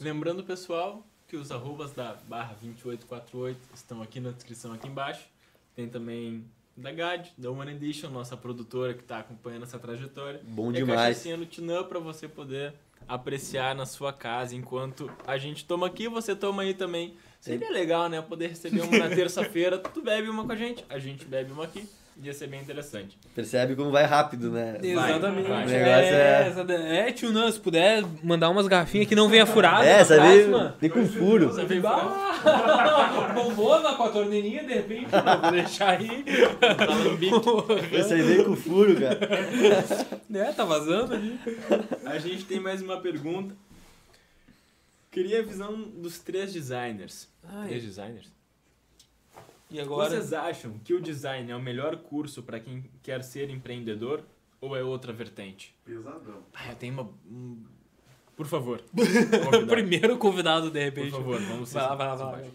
Lembrando, 0.00 0.44
pessoal, 0.44 1.06
que 1.32 1.36
os 1.38 1.50
arrobas 1.50 1.92
da 1.92 2.14
barra 2.28 2.54
2848 2.60 3.58
estão 3.74 4.02
aqui 4.02 4.20
na 4.20 4.32
descrição 4.32 4.70
aqui 4.74 4.86
embaixo. 4.86 5.26
Tem 5.74 5.88
também 5.88 6.44
da 6.76 6.92
GAD, 6.92 7.32
da 7.38 7.50
One 7.50 7.72
Edition, 7.72 8.10
nossa 8.10 8.36
produtora 8.36 8.92
que 8.92 9.00
está 9.00 9.20
acompanhando 9.20 9.62
essa 9.62 9.78
trajetória. 9.78 10.42
Bom 10.44 10.70
e 10.70 10.76
a 10.76 10.80
demais. 10.80 11.24
no 11.24 11.46
Tinã 11.46 11.82
para 11.84 11.98
você 11.98 12.28
poder 12.28 12.74
apreciar 13.08 13.74
na 13.74 13.86
sua 13.86 14.12
casa 14.12 14.54
enquanto 14.54 15.10
a 15.26 15.38
gente 15.38 15.64
toma 15.64 15.86
aqui, 15.86 16.06
você 16.06 16.36
toma 16.36 16.64
aí 16.64 16.74
também. 16.74 17.16
Seria 17.40 17.70
legal, 17.70 18.10
né? 18.10 18.20
Poder 18.20 18.48
receber 18.48 18.82
uma 18.82 18.98
na 18.98 19.08
terça-feira, 19.08 19.78
tu 19.78 20.02
bebe 20.02 20.28
uma 20.28 20.44
com 20.44 20.52
a 20.52 20.56
gente, 20.56 20.84
a 20.90 20.98
gente 20.98 21.24
bebe 21.24 21.50
uma 21.50 21.64
aqui. 21.64 21.88
Ia 22.22 22.32
ser 22.32 22.46
bem 22.46 22.60
interessante. 22.60 23.18
Percebe 23.34 23.74
como 23.74 23.90
vai 23.90 24.04
rápido, 24.04 24.50
né? 24.50 24.78
Exatamente. 24.82 25.48
vai. 25.48 25.64
O 25.64 25.68
negócio 25.68 26.14
é- 26.14 27.02
É, 27.02 27.08
é, 27.08 27.12
tio, 27.12 27.32
não, 27.32 27.50
se 27.50 27.58
puder 27.60 28.02
mandar 28.22 28.48
umas 28.50 28.66
garrafinhas 28.68 29.06
que 29.08 29.14
não 29.14 29.28
venha 29.28 29.44
furada. 29.46 29.84
É, 29.84 30.04
sabe? 30.04 30.46
Nem 30.80 30.90
com 30.90 31.06
furo. 31.06 31.48
Você 31.48 31.80
Ah, 31.84 33.32
bombona 33.34 33.94
com 33.94 34.02
a 34.04 34.08
torneirinha, 34.08 34.64
de 34.64 34.72
repente, 34.74 35.08
não, 35.12 35.40
vou 35.40 35.50
deixar 35.52 35.98
aí. 35.98 36.24
Aí 38.12 38.22
veio 38.22 38.44
com 38.44 38.56
furo, 38.56 38.94
cara. 38.98 39.18
É, 40.34 40.50
tá 40.52 40.64
vazando 40.64 41.14
ali. 41.14 41.38
A 42.06 42.18
gente 42.18 42.44
tem 42.44 42.58
mais 42.58 42.80
uma 42.82 43.00
pergunta. 43.00 43.54
Queria 45.10 45.40
a 45.40 45.42
visão 45.42 45.78
dos 45.82 46.18
três 46.18 46.52
designers. 46.52 47.28
Três 47.66 47.82
designers? 47.82 48.26
E 49.72 49.80
agora? 49.80 50.10
Vocês 50.10 50.32
acham 50.32 50.78
que 50.84 50.94
o 50.94 51.00
design 51.00 51.50
é 51.50 51.56
o 51.56 51.60
melhor 51.62 51.96
curso 51.96 52.42
para 52.42 52.60
quem 52.60 52.84
quer 53.02 53.22
ser 53.22 53.48
empreendedor 53.50 54.22
ou 54.60 54.76
é 54.76 54.82
outra 54.82 55.12
vertente? 55.12 55.74
Pesadão. 55.84 56.42
Ah, 56.52 56.70
eu 56.70 56.76
tenho 56.76 56.92
uma. 56.94 57.02
um- 57.30 57.64
Por 58.36 58.46
favor. 58.46 58.82
o 58.92 58.96
convidado. 59.44 59.66
primeiro 59.66 60.18
convidado, 60.18 60.66
de 60.66 60.72
Por 60.72 60.78
repente. 60.84 61.10
favor, 61.10 61.40
vamos 61.40 61.68
ser 61.68 61.78
Vai 61.78 61.88
lá, 61.88 61.94
vai 61.94 62.06
lá, 62.06 62.14
vai. 62.16 62.50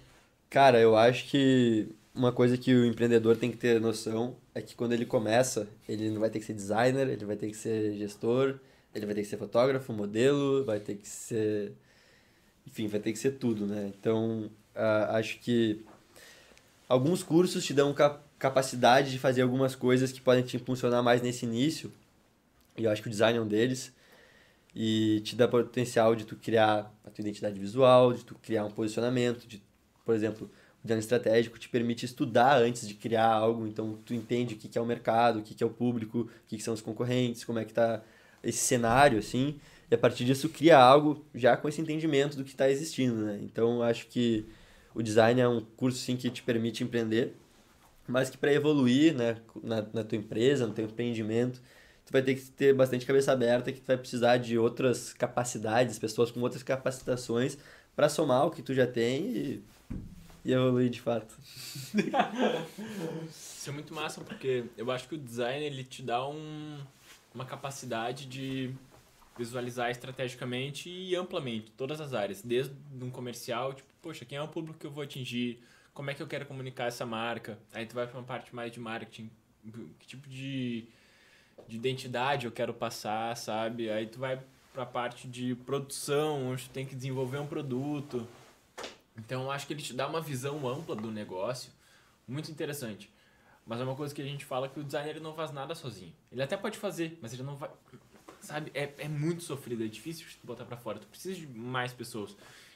Cara, 0.49 0.79
eu 0.79 0.95
acho 0.95 1.25
que 1.29 1.89
uma 2.15 2.31
coisa 2.31 2.57
que 2.57 2.73
o 2.73 2.85
empreendedor 2.85 3.35
tem 3.37 3.51
que 3.51 3.57
ter 3.57 3.79
noção 3.81 4.35
é 4.55 4.61
que 4.61 4.75
quando 4.75 4.93
ele 4.93 5.05
começa, 5.05 5.67
ele 5.87 6.09
não 6.09 6.19
vai 6.21 6.29
ter 6.29 6.39
que 6.39 6.45
ser 6.45 6.53
designer, 6.53 7.07
ele 7.09 7.25
vai 7.25 7.35
ter 7.35 7.47
que 7.47 7.57
ser 7.57 7.93
gestor, 7.97 8.59
ele 8.95 9.05
vai 9.05 9.13
ter 9.13 9.21
que 9.21 9.27
ser 9.27 9.37
fotógrafo, 9.37 9.91
modelo, 9.93 10.63
vai 10.65 10.79
ter 10.79 10.95
que 10.95 11.07
ser. 11.07 11.73
Enfim, 12.65 12.87
vai 12.87 12.99
ter 12.99 13.11
que 13.11 13.19
ser 13.19 13.31
tudo, 13.31 13.65
né? 13.65 13.91
Então, 13.99 14.49
ah, 14.75 15.17
acho 15.17 15.39
que 15.39 15.85
alguns 16.87 17.23
cursos 17.23 17.65
te 17.65 17.73
dão 17.73 17.93
cap- 17.93 18.23
capacidade 18.39 19.11
de 19.11 19.19
fazer 19.19 19.41
algumas 19.41 19.75
coisas 19.75 20.11
que 20.11 20.21
podem 20.21 20.43
te 20.43 20.57
impulsionar 20.57 21.03
mais 21.03 21.21
nesse 21.21 21.45
início, 21.45 21.91
e 22.77 22.83
eu 22.83 22.91
acho 22.91 23.01
que 23.01 23.07
o 23.07 23.11
design 23.11 23.37
é 23.37 23.41
um 23.41 23.47
deles, 23.47 23.91
e 24.75 25.21
te 25.21 25.35
dá 25.35 25.47
potencial 25.47 26.15
de 26.15 26.23
tu 26.23 26.35
criar 26.35 26.93
a 27.03 27.09
tua 27.09 27.21
identidade 27.21 27.59
visual, 27.59 28.13
de 28.13 28.23
tu 28.23 28.35
criar 28.35 28.65
um 28.65 28.71
posicionamento, 28.71 29.47
de 29.47 29.61
por 30.05 30.15
exemplo, 30.15 30.49
o 30.83 30.87
design 30.87 30.99
estratégico 30.99 31.59
te 31.59 31.67
permite 31.67 32.05
estudar 32.05 32.61
antes 32.61 32.87
de 32.87 32.93
criar 32.93 33.27
algo, 33.27 33.67
então 33.67 33.97
tu 34.05 34.13
entende 34.13 34.53
o 34.53 34.57
que 34.57 34.77
é 34.77 34.81
o 34.81 34.85
mercado, 34.85 35.39
o 35.39 35.41
que 35.41 35.61
é 35.63 35.67
o 35.67 35.69
público, 35.69 36.19
o 36.19 36.29
que 36.47 36.61
são 36.61 36.73
os 36.73 36.81
concorrentes, 36.81 37.43
como 37.43 37.59
é 37.59 37.65
que 37.65 37.73
tá 37.73 38.01
esse 38.43 38.59
cenário, 38.59 39.17
assim, 39.17 39.59
e 39.89 39.95
a 39.95 39.97
partir 39.97 40.23
disso 40.23 40.47
cria 40.47 40.77
algo 40.77 41.25
já 41.33 41.57
com 41.57 41.67
esse 41.67 41.81
entendimento 41.81 42.37
do 42.37 42.43
que 42.43 42.51
está 42.51 42.69
existindo, 42.69 43.15
né? 43.15 43.39
Então, 43.41 43.81
acho 43.81 44.07
que 44.07 44.45
o 44.97 45.03
design 45.03 45.39
é 45.39 45.47
um 45.47 45.61
curso, 45.61 45.99
sim, 45.99 46.17
que 46.17 46.27
te 46.31 46.41
permite 46.41 46.83
empreender, 46.83 47.35
mas 48.07 48.31
que 48.31 48.37
para 48.37 48.51
evoluir, 48.51 49.13
né, 49.13 49.37
na, 49.63 49.85
na 49.93 50.03
tua 50.03 50.17
empresa, 50.17 50.65
no 50.65 50.73
teu 50.73 50.85
empreendimento, 50.85 51.61
tu 52.03 52.11
vai 52.11 52.23
ter 52.23 52.33
que 52.33 52.41
ter 52.41 52.73
bastante 52.73 53.05
cabeça 53.05 53.31
aberta, 53.31 53.71
que 53.71 53.79
tu 53.79 53.85
vai 53.85 53.95
precisar 53.95 54.37
de 54.37 54.57
outras 54.57 55.13
capacidades, 55.13 55.99
pessoas 55.99 56.31
com 56.31 56.39
outras 56.39 56.63
capacitações 56.63 57.59
para 57.95 58.09
somar 58.09 58.47
o 58.47 58.49
que 58.49 58.63
tu 58.63 58.73
já 58.73 58.87
tem 58.87 59.23
e, 59.27 59.63
e 60.43 60.51
evoluir 60.51 60.89
de 60.89 60.99
fato. 60.99 61.37
Isso 63.29 63.69
é 63.69 63.71
muito 63.71 63.93
massa 63.93 64.21
porque 64.21 64.63
eu 64.75 64.89
acho 64.89 65.07
que 65.07 65.13
o 65.13 65.17
design 65.19 65.63
ele 65.63 65.83
te 65.83 66.01
dá 66.01 66.27
um, 66.27 66.79
uma 67.35 67.45
capacidade 67.45 68.25
de 68.25 68.73
visualizar 69.37 69.91
estrategicamente 69.91 70.89
e 70.89 71.15
amplamente 71.15 71.71
todas 71.71 72.01
as 72.01 72.13
áreas, 72.13 72.41
desde 72.41 72.73
um 73.01 73.09
comercial, 73.09 73.73
tipo, 73.73 73.89
poxa, 74.01 74.25
quem 74.25 74.37
é 74.37 74.41
o 74.41 74.47
público 74.47 74.79
que 74.79 74.85
eu 74.85 74.91
vou 74.91 75.03
atingir? 75.03 75.63
Como 75.93 76.09
é 76.09 76.13
que 76.13 76.21
eu 76.21 76.27
quero 76.27 76.45
comunicar 76.45 76.85
essa 76.85 77.05
marca? 77.05 77.57
Aí 77.73 77.85
tu 77.85 77.95
vai 77.95 78.07
para 78.07 78.17
uma 78.17 78.25
parte 78.25 78.55
mais 78.55 78.71
de 78.71 78.79
marketing, 78.79 79.29
que 79.99 80.07
tipo 80.07 80.29
de, 80.29 80.85
de 81.67 81.75
identidade 81.75 82.45
eu 82.45 82.51
quero 82.51 82.73
passar, 82.73 83.35
sabe? 83.35 83.89
Aí 83.89 84.07
tu 84.07 84.19
vai 84.19 84.39
para 84.73 84.83
a 84.83 84.85
parte 84.85 85.27
de 85.27 85.55
produção, 85.55 86.51
onde 86.51 86.63
tu 86.63 86.69
tem 86.69 86.85
que 86.85 86.95
desenvolver 86.95 87.39
um 87.39 87.47
produto. 87.47 88.27
Então 89.17 89.43
eu 89.43 89.51
acho 89.51 89.65
que 89.65 89.73
ele 89.73 89.81
te 89.81 89.93
dá 89.93 90.07
uma 90.07 90.21
visão 90.21 90.67
ampla 90.67 90.95
do 90.95 91.09
negócio, 91.09 91.71
muito 92.27 92.51
interessante. 92.51 93.11
Mas 93.65 93.81
é 93.81 93.83
uma 93.83 93.95
coisa 93.95 94.15
que 94.15 94.21
a 94.21 94.25
gente 94.25 94.45
fala 94.45 94.69
que 94.69 94.79
o 94.79 94.83
designer 94.83 95.19
não 95.19 95.33
faz 95.33 95.51
nada 95.51 95.75
sozinho. 95.75 96.13
Ele 96.31 96.41
até 96.41 96.55
pode 96.55 96.77
fazer, 96.77 97.19
mas 97.21 97.33
ele 97.33 97.43
não 97.43 97.55
vai. 97.55 97.69
Sabe? 98.47 98.71
É, 98.73 98.89
é 98.99 99.09
muito 99.09 99.43
sofrido, 99.43 99.83
é 99.83 99.87
difícil 99.87 100.25
de 100.25 100.37
botar 100.41 100.63
pra 100.63 100.77
fora. 100.77 100.99
Tu 100.99 101.07
precisa 101.07 101.37
de 101.37 101.45
mais 101.47 101.91
pessoas. 101.91 102.33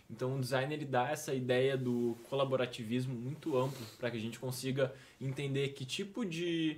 Então 0.10 0.35
o 0.35 0.41
design 0.41 0.73
ele 0.73 0.84
dá 0.84 1.10
essa 1.10 1.34
ideia 1.34 1.77
do 1.77 2.18
colaborativismo 2.30 3.14
muito 3.15 3.57
amplo 3.57 3.85
para 3.98 4.11
que 4.11 4.18
a 4.18 4.19
gente 4.19 4.38
consiga 4.38 4.93
entender 5.22 5.69
que 5.69 5.85
tipo 5.85 6.26
de 6.26 6.77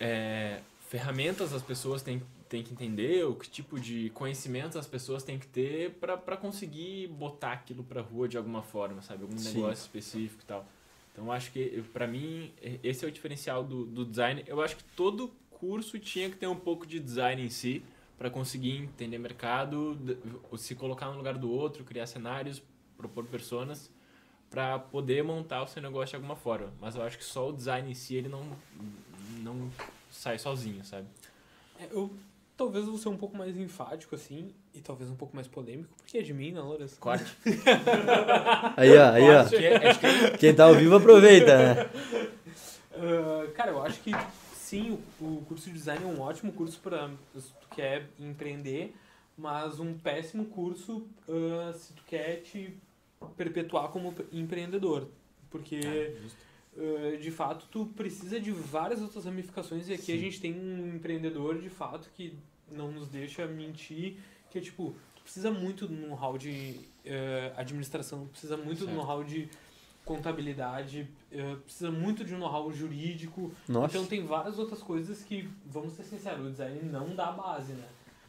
é, 0.00 0.60
ferramentas 0.88 1.52
as 1.52 1.60
pessoas 1.62 2.00
têm, 2.00 2.22
têm 2.48 2.62
que 2.62 2.72
entender, 2.72 3.22
ou 3.26 3.34
que 3.34 3.50
tipo 3.50 3.78
de 3.78 4.08
conhecimentos 4.14 4.78
as 4.78 4.86
pessoas 4.86 5.22
têm 5.22 5.38
que 5.38 5.46
ter 5.46 5.90
para 6.00 6.38
conseguir 6.38 7.08
botar 7.08 7.52
aquilo 7.52 7.84
pra 7.84 8.00
rua 8.00 8.26
de 8.26 8.38
alguma 8.38 8.62
forma, 8.62 9.02
sabe? 9.02 9.24
Algum 9.24 9.36
Sim. 9.36 9.58
negócio 9.58 9.82
específico 9.82 10.40
e 10.42 10.46
tal. 10.46 10.66
Então 11.12 11.30
acho 11.30 11.52
que, 11.52 11.84
para 11.92 12.06
mim, 12.06 12.50
esse 12.82 13.04
é 13.04 13.08
o 13.08 13.12
diferencial 13.12 13.62
do, 13.62 13.84
do 13.84 14.06
design. 14.06 14.42
Eu 14.46 14.62
acho 14.62 14.76
que 14.76 14.84
todo 14.96 15.30
curso 15.60 15.98
tinha 15.98 16.30
que 16.30 16.36
ter 16.36 16.46
um 16.46 16.56
pouco 16.56 16.86
de 16.86 16.98
design 16.98 17.44
em 17.44 17.50
si, 17.50 17.82
para 18.18 18.30
conseguir 18.30 18.76
entender 18.78 19.18
mercado, 19.18 19.96
se 20.56 20.74
colocar 20.74 21.06
no 21.10 21.16
lugar 21.18 21.36
do 21.36 21.50
outro, 21.50 21.84
criar 21.84 22.06
cenários, 22.06 22.62
propor 22.96 23.24
personas, 23.26 23.90
para 24.50 24.78
poder 24.78 25.22
montar 25.22 25.62
o 25.62 25.66
seu 25.68 25.80
negócio 25.82 26.10
de 26.10 26.16
alguma 26.16 26.36
forma. 26.36 26.72
Mas 26.80 26.96
eu 26.96 27.02
acho 27.02 27.16
que 27.18 27.24
só 27.24 27.48
o 27.50 27.52
design 27.52 27.90
em 27.90 27.94
si, 27.94 28.14
ele 28.14 28.28
não, 28.28 28.44
não 29.42 29.70
sai 30.10 30.38
sozinho, 30.38 30.84
sabe? 30.84 31.06
É, 31.78 31.88
eu 31.92 32.10
talvez 32.56 32.84
vou 32.86 32.98
ser 32.98 33.08
um 33.08 33.16
pouco 33.16 33.36
mais 33.36 33.56
enfático, 33.56 34.14
assim, 34.14 34.52
e 34.74 34.80
talvez 34.80 35.10
um 35.10 35.16
pouco 35.16 35.34
mais 35.34 35.46
polêmico, 35.48 35.88
porque 35.96 36.18
é 36.18 36.22
de 36.22 36.34
mim, 36.34 36.52
né, 36.52 36.60
Lourenço? 36.60 36.96
Corte. 37.00 37.24
Aí, 38.76 38.96
ó, 38.98 39.10
aí, 39.12 39.22
ó. 39.22 39.42
É- 39.42 40.36
Quem 40.36 40.54
tá 40.54 40.64
ao 40.64 40.74
vivo 40.74 40.96
aproveita, 40.96 41.56
né? 41.56 41.90
Ah, 42.92 43.50
cara, 43.54 43.70
eu 43.70 43.82
acho 43.82 43.98
que 44.02 44.10
sim, 44.70 45.02
o, 45.20 45.24
o 45.24 45.44
curso 45.48 45.66
de 45.66 45.72
design 45.72 46.04
é 46.04 46.06
um 46.06 46.20
ótimo 46.20 46.52
curso 46.52 46.78
para 46.78 47.10
se 47.34 47.52
tu 47.60 47.68
quer 47.74 48.08
empreender, 48.20 48.94
mas 49.36 49.80
um 49.80 49.94
péssimo 49.98 50.44
curso 50.46 51.06
ah, 51.28 51.72
se 51.72 51.92
tu 51.92 52.04
quer 52.04 52.42
te 52.42 52.72
perpetuar 53.36 53.88
como 53.88 54.14
empreendedor. 54.32 55.08
Porque, 55.50 55.80
ah, 56.78 57.16
de 57.20 57.30
fato, 57.32 57.66
tu 57.70 57.86
precisa 57.86 58.38
de 58.38 58.52
várias 58.52 59.02
outras 59.02 59.24
ramificações 59.24 59.88
e 59.88 59.92
aqui 59.92 60.12
a 60.12 60.16
gente 60.16 60.40
tem 60.40 60.54
um 60.54 60.94
empreendedor, 60.94 61.60
de 61.60 61.68
fato, 61.68 62.08
que 62.14 62.32
não 62.70 62.92
nos 62.92 63.08
deixa 63.08 63.46
mentir, 63.46 64.18
que 64.50 64.58
é 64.58 64.60
tipo, 64.60 64.94
tu 65.16 65.22
precisa 65.22 65.50
muito 65.50 65.88
do 65.88 65.94
know-how 65.94 66.38
de 66.38 66.78
eh, 67.04 67.52
administração, 67.56 68.28
precisa 68.28 68.56
muito 68.56 68.80
do 68.80 68.84
Certo. 68.84 68.96
know-how 68.96 69.24
de 69.24 69.48
contabilidade, 70.04 71.08
eh, 71.30 71.56
precisa 71.64 71.90
muito 71.90 72.24
de 72.24 72.34
um 72.34 72.38
know-how 72.38 72.72
jurídico. 72.72 73.52
Nossa. 73.68 73.96
Então 73.96 74.06
tem 74.06 74.24
várias 74.24 74.58
outras 74.58 74.82
coisas 74.82 75.22
que, 75.22 75.48
vamos 75.66 75.92
ser 75.92 76.04
sinceros, 76.04 76.46
o 76.46 76.50
design 76.50 76.80
não 76.84 77.14
dá 77.14 77.30
base, 77.32 77.72
né? 77.72 77.84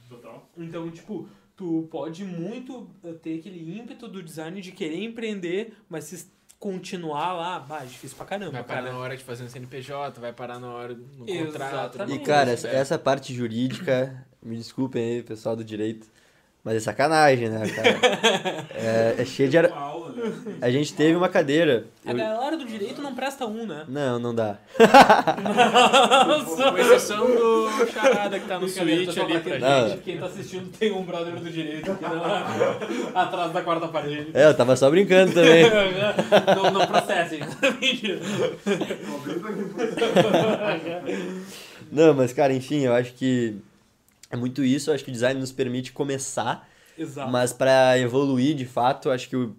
Total. 0.08 0.48
Então, 0.58 0.90
tipo, 0.92 1.28
tu 1.56 1.88
pode 1.90 2.24
muito 2.26 2.90
eh, 3.04 3.14
ter 3.14 3.40
aquele 3.40 3.78
ímpeto 3.80 4.08
do 4.08 4.22
design 4.22 4.60
de 4.62 4.72
querer 4.72 5.02
empreender, 5.04 5.74
mas 5.90 6.06
se 6.06 6.28
continuar 6.60 7.34
lá, 7.34 7.60
bah, 7.60 7.82
é 7.82 7.86
difícil 7.88 8.16
pra 8.16 8.26
caramba, 8.26 8.52
Vai 8.52 8.64
parar 8.64 8.82
cara. 8.84 8.94
na 8.94 9.00
hora 9.00 9.18
de 9.18 9.24
fazer 9.24 9.44
um 9.44 9.50
CNPJ, 9.50 10.22
vai 10.22 10.32
parar 10.32 10.60
na 10.60 10.72
hora 10.72 10.94
no 10.94 11.28
Exatamente. 11.28 11.52
contrato. 11.98 12.12
E 12.12 12.20
cara, 12.20 12.52
essa, 12.52 12.68
essa 12.68 13.00
parte 13.00 13.34
jurídica, 13.34 14.24
me 14.44 14.56
desculpem 14.56 15.04
aí, 15.04 15.24
pessoal 15.24 15.56
do 15.56 15.64
direito, 15.64 16.06
mas 16.64 16.76
é 16.76 16.80
sacanagem, 16.80 17.50
né, 17.50 17.68
cara? 17.68 18.68
É, 18.76 19.22
é 19.22 19.26
cheio 19.26 19.50
de. 19.50 19.58
Ar... 19.58 19.72
né? 20.30 20.56
A 20.62 20.70
gente 20.72 20.94
teve 20.94 21.16
uma 21.16 21.30
cadeira. 21.30 21.86
A 22.06 22.12
eu- 22.12 22.18
galera 22.18 22.58
do 22.58 22.66
direito 22.66 23.02
não 23.02 23.14
presta 23.16 23.46
um, 23.46 23.66
né? 23.66 23.86
Não, 23.88 24.20
não 24.20 24.34
dá. 24.36 24.58
Com 26.68 26.78
exceção 26.78 27.26
do 27.26 27.70
charada 27.92 28.40
que 28.40 28.48
tá 28.48 28.60
no 28.60 28.68
switch 28.70 29.18
ali 29.18 29.40
pra 29.40 29.52
que 29.52 29.60
Não. 29.60 29.90
gente. 29.90 30.02
Quem 30.02 30.18
tá 30.18 30.26
assistindo 30.28 30.72
tem 30.78 30.92
um 30.92 31.04
brother 31.04 31.36
do 31.36 31.50
direito 31.50 31.92
aqui 31.92 32.04
na- 32.04 33.22
atrás 33.22 33.52
da 33.52 33.62
quarta 33.62 33.88
parede. 33.88 34.32
É, 34.34 34.46
eu 34.48 34.54
tava 34.56 34.76
só 34.76 34.90
brincando 34.90 35.34
também. 35.34 35.66
não, 36.56 36.72
não 36.72 36.88
processem. 36.88 37.40
Mentira. 37.82 38.20
Não, 41.92 42.14
mas 42.14 42.32
cara, 42.34 42.54
enfim, 42.54 42.82
eu 42.82 42.94
acho 42.94 43.14
que 43.14 43.56
é 44.30 44.36
muito 44.38 44.64
isso. 44.64 44.90
Eu 44.90 44.96
acho 44.96 45.04
que 45.04 45.10
o 45.10 45.14
design 45.14 45.40
nos 45.40 45.52
permite 45.52 45.92
começar, 45.92 46.68
Exato. 46.98 47.30
mas 47.32 47.52
para 47.52 47.98
evoluir 48.00 48.56
de 48.56 48.66
fato, 48.66 49.10
eu 49.10 49.12
acho 49.12 49.28
que 49.28 49.36
o 49.36 49.56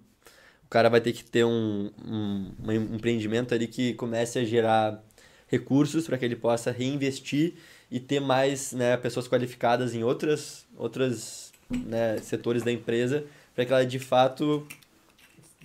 cara 0.73 0.89
vai 0.89 1.01
ter 1.03 1.13
que 1.13 1.23
ter 1.23 1.45
um, 1.45 1.91
um, 2.03 2.51
um 2.65 2.73
empreendimento 2.97 3.53
ali 3.55 3.67
que 3.67 3.93
comece 3.95 4.39
a 4.39 4.45
gerar 4.45 5.03
recursos 5.47 6.07
para 6.07 6.17
que 6.17 6.25
ele 6.25 6.35
possa 6.37 6.71
reinvestir 6.71 7.55
e 7.91 8.01
ter 8.01 8.21
mais 8.21 8.73
né, 8.73 8.97
pessoas 8.97 9.29
qualificadas 9.29 9.95
em 9.95 10.03
outras, 10.03 10.67
outras 10.77 11.53
né, 11.69 12.17
setores 12.23 12.63
da 12.63 12.73
empresa 12.73 13.25
para 13.55 13.67
que 13.67 13.73
ela 13.73 13.85
de 13.85 13.99
fato 13.99 14.67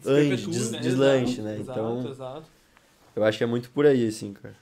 ande, 0.06 0.46
des- 0.46 0.72
né? 0.72 0.82
deslanche, 0.82 1.42
Exato, 1.42 1.42
né? 1.42 1.60
Exato, 1.60 1.72
Então, 1.72 2.12
exato. 2.12 2.48
eu 3.16 3.24
acho 3.24 3.38
que 3.38 3.44
é 3.46 3.48
muito 3.48 3.70
por 3.70 3.86
aí, 3.86 4.06
assim, 4.08 4.34
cara. 4.34 4.56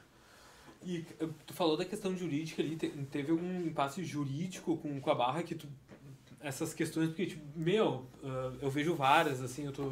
E 0.85 1.03
tu 1.47 1.53
falou 1.53 1.75
da 1.75 1.83
questão 1.85 2.15
jurídica 2.15 2.61
ali, 2.61 2.75
te- 2.75 2.89
teve 3.11 3.31
algum 3.31 3.61
impasse 3.65 4.03
jurídico 4.03 4.77
com, 4.77 5.01
com 5.01 5.09
a 5.09 5.15
barra 5.15 5.41
que 5.41 5.55
tu. 5.55 5.67
Essas 6.39 6.75
questões, 6.75 7.07
porque, 7.07 7.25
tipo, 7.25 7.43
meu, 7.55 8.05
ah, 8.23 8.53
eu 8.61 8.69
vejo 8.69 8.93
várias, 8.93 9.41
assim, 9.41 9.65
eu 9.65 9.71
tô 9.71 9.83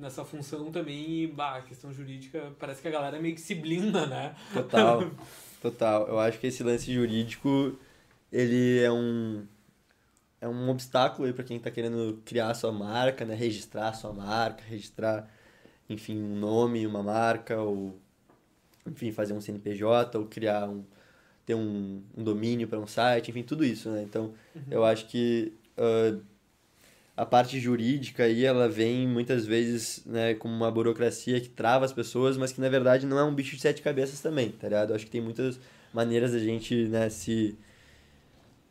nessa 0.00 0.24
função 0.24 0.70
também 0.72 1.22
e, 1.22 1.26
bah, 1.26 1.58
a 1.58 1.62
questão 1.62 1.92
jurídica, 1.92 2.52
parece 2.58 2.80
que 2.80 2.88
a 2.88 2.90
galera 2.90 3.20
meio 3.20 3.34
que 3.34 3.40
se 3.40 3.54
blinda, 3.54 4.06
né? 4.06 4.34
Total, 4.52 5.10
total. 5.60 6.08
Eu 6.08 6.18
acho 6.18 6.38
que 6.38 6.46
esse 6.46 6.62
lance 6.62 6.92
jurídico, 6.92 7.78
ele 8.32 8.80
é 8.80 8.90
um 8.90 9.46
é 10.40 10.48
um 10.48 10.70
obstáculo 10.70 11.26
aí 11.26 11.34
para 11.34 11.44
quem 11.44 11.58
tá 11.58 11.70
querendo 11.70 12.22
criar 12.24 12.50
a 12.50 12.54
sua 12.54 12.72
marca, 12.72 13.26
né, 13.26 13.34
registrar 13.34 13.88
a 13.90 13.92
sua 13.92 14.10
marca, 14.10 14.64
registrar, 14.66 15.28
enfim, 15.86 16.18
um 16.18 16.34
nome, 16.34 16.86
uma 16.86 17.02
marca 17.02 17.60
ou 17.60 18.00
enfim, 18.86 19.12
fazer 19.12 19.34
um 19.34 19.40
CNPJ 19.40 20.18
ou 20.18 20.24
criar 20.24 20.66
um 20.66 20.82
ter 21.44 21.54
um, 21.54 22.02
um 22.16 22.24
domínio 22.24 22.68
para 22.68 22.78
um 22.78 22.86
site, 22.86 23.30
enfim, 23.30 23.42
tudo 23.42 23.64
isso, 23.64 23.90
né? 23.90 24.02
Então, 24.02 24.32
eu 24.70 24.84
acho 24.84 25.06
que 25.08 25.52
ah, 25.76 26.18
a 27.16 27.26
parte 27.26 27.60
jurídica 27.60 28.24
aí, 28.24 28.44
ela 28.44 28.68
vem 28.68 29.06
muitas 29.06 29.44
vezes, 29.44 30.02
né, 30.06 30.34
como 30.34 30.54
uma 30.54 30.70
burocracia 30.70 31.40
que 31.40 31.48
trava 31.48 31.84
as 31.84 31.92
pessoas, 31.92 32.36
mas 32.36 32.52
que 32.52 32.60
na 32.60 32.68
verdade 32.68 33.06
não 33.06 33.18
é 33.18 33.24
um 33.24 33.34
bicho 33.34 33.56
de 33.56 33.62
sete 33.62 33.82
cabeças 33.82 34.20
também, 34.20 34.50
tá 34.52 34.68
ligado? 34.68 34.90
Eu 34.90 34.96
acho 34.96 35.04
que 35.04 35.10
tem 35.10 35.20
muitas 35.20 35.60
maneiras 35.92 36.32
da 36.32 36.38
gente, 36.38 36.86
né, 36.86 37.10
se, 37.10 37.58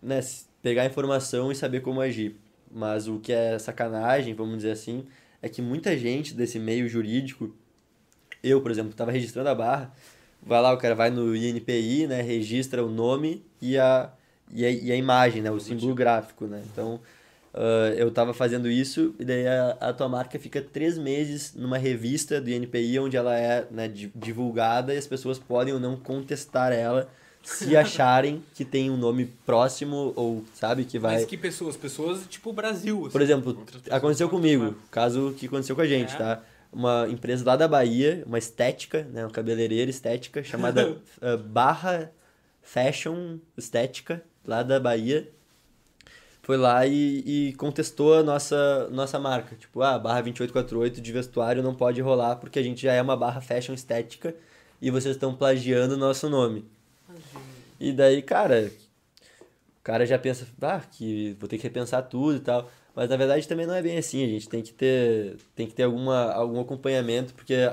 né, 0.02 0.20
pegar 0.62 0.86
informação 0.86 1.52
e 1.52 1.56
saber 1.56 1.82
como 1.82 2.02
agir. 2.02 2.36
Mas 2.72 3.08
o 3.08 3.20
que 3.20 3.32
é 3.32 3.58
sacanagem, 3.60 4.34
vamos 4.34 4.58
dizer 4.58 4.72
assim, 4.72 5.06
é 5.42 5.50
que 5.50 5.62
muita 5.62 5.98
gente 5.98 6.34
desse 6.34 6.60
meio 6.60 6.88
jurídico, 6.88 7.56
eu, 8.44 8.62
por 8.62 8.72
exemplo, 8.72 8.92
estava 8.92 9.12
registrando 9.12 9.50
a 9.50 9.56
barra, 9.56 9.94
vai 10.42 10.62
lá, 10.62 10.74
o 10.74 10.78
cara 10.78 10.96
vai 10.96 11.10
no 11.10 11.36
INPI, 11.36 12.08
né, 12.08 12.22
registra 12.22 12.84
o 12.84 12.90
nome 12.90 13.44
e 13.62 13.78
a, 13.78 14.12
e 14.52 14.66
a, 14.66 14.72
e 14.72 14.92
a 14.92 14.96
imagem, 14.96 15.42
né, 15.42 15.52
o 15.52 15.60
símbolo 15.60 15.94
gráfico, 15.94 16.46
né? 16.46 16.64
Então, 16.72 17.00
ah, 17.54 17.94
eu 17.98 18.12
tava 18.12 18.34
fazendo 18.34 18.70
isso 18.70 19.14
e 19.20 19.26
daí 19.26 19.48
a, 19.48 19.78
a 19.80 19.94
tua 19.94 20.08
marca 20.08 20.38
fica 20.40 20.62
três 20.62 20.98
meses 20.98 21.54
numa 21.56 21.78
revista 21.78 22.40
do 22.40 22.50
INPI 22.50 23.00
onde 23.00 23.18
ela 23.18 23.38
é 23.38 23.66
né, 23.72 23.88
di- 23.88 24.12
divulgada 24.16 24.94
e 24.94 24.98
as 24.98 25.08
pessoas 25.08 25.40
podem 25.40 25.74
ou 25.74 25.80
não 25.80 25.96
contestar 25.98 26.72
ela 26.72 27.10
se 27.42 27.76
acharem 27.78 28.44
que 28.54 28.64
tem 28.66 28.92
um 28.92 28.98
nome 28.98 29.26
próximo 29.46 30.14
ou 30.16 30.44
sabe 30.54 30.86
que 30.86 31.00
vai 31.00 31.16
Mas 31.16 31.26
que 31.26 31.38
pessoas? 31.38 31.76
Pessoas 31.78 32.22
tipo 32.30 32.52
Brasil, 32.54 33.02
assim. 33.04 33.12
por 33.12 33.22
exemplo, 33.22 33.66
aconteceu 33.90 34.30
comigo, 34.30 34.76
caso 34.92 35.34
que 35.38 35.46
aconteceu 35.48 35.76
com 35.76 35.82
a 35.82 35.88
gente, 35.88 36.14
É? 36.14 36.18
tá? 36.18 36.44
Uma 36.72 37.08
empresa 37.10 37.44
lá 37.44 37.56
da 37.56 37.68
Bahia, 37.68 38.22
uma 38.28 38.38
estética, 38.38 39.02
né, 39.12 39.24
uma 39.24 39.32
cabeleireira 39.32 39.90
estética 39.90 40.44
chamada 40.44 40.92
uh, 40.92 41.36
Barra 41.44 42.12
Fashion 42.62 43.40
Estética, 43.58 44.22
lá 44.46 44.62
da 44.62 44.80
Bahia, 44.80 45.28
foi 46.50 46.58
lá 46.58 46.84
e, 46.84 47.20
e 47.50 47.54
contestou 47.58 48.16
a 48.16 48.24
nossa, 48.24 48.90
nossa 48.90 49.20
marca. 49.20 49.56
Tipo, 49.56 49.84
ah, 49.84 50.00
barra 50.00 50.22
2848 50.22 51.00
de 51.00 51.12
vestuário 51.12 51.62
não 51.62 51.76
pode 51.76 52.02
rolar 52.02 52.38
porque 52.38 52.58
a 52.58 52.64
gente 52.64 52.82
já 52.82 52.92
é 52.92 53.00
uma 53.00 53.16
barra 53.16 53.40
fashion 53.40 53.76
estética 53.76 54.34
e 54.82 54.90
vocês 54.90 55.16
estão 55.16 55.36
plagiando 55.36 55.94
o 55.94 55.98
nosso 55.98 56.28
nome. 56.28 56.66
E 57.80 57.94
daí, 57.94 58.24
cara, 58.24 58.72
o 59.80 59.84
cara 59.84 60.08
já 60.08 60.18
pensa, 60.18 60.48
ah, 60.64 60.82
que 60.92 61.38
vou 61.40 61.48
ter 61.48 61.58
que 61.58 61.64
repensar 61.66 62.02
tudo 62.02 62.38
e 62.38 62.40
tal. 62.40 62.68
Mas 62.96 63.08
na 63.12 63.16
verdade 63.16 63.48
também 63.48 63.68
não 63.68 63.76
é 63.76 63.82
bem 63.84 64.00
assim, 64.00 64.26
a 64.26 64.28
gente 64.28 64.50
tem 64.50 64.64
que 64.64 64.74
ter, 64.74 65.38
tem 65.56 65.68
que 65.68 65.76
ter 65.76 65.84
alguma, 65.84 66.32
algum 66.32 66.60
acompanhamento, 66.60 67.32
porque, 67.36 67.72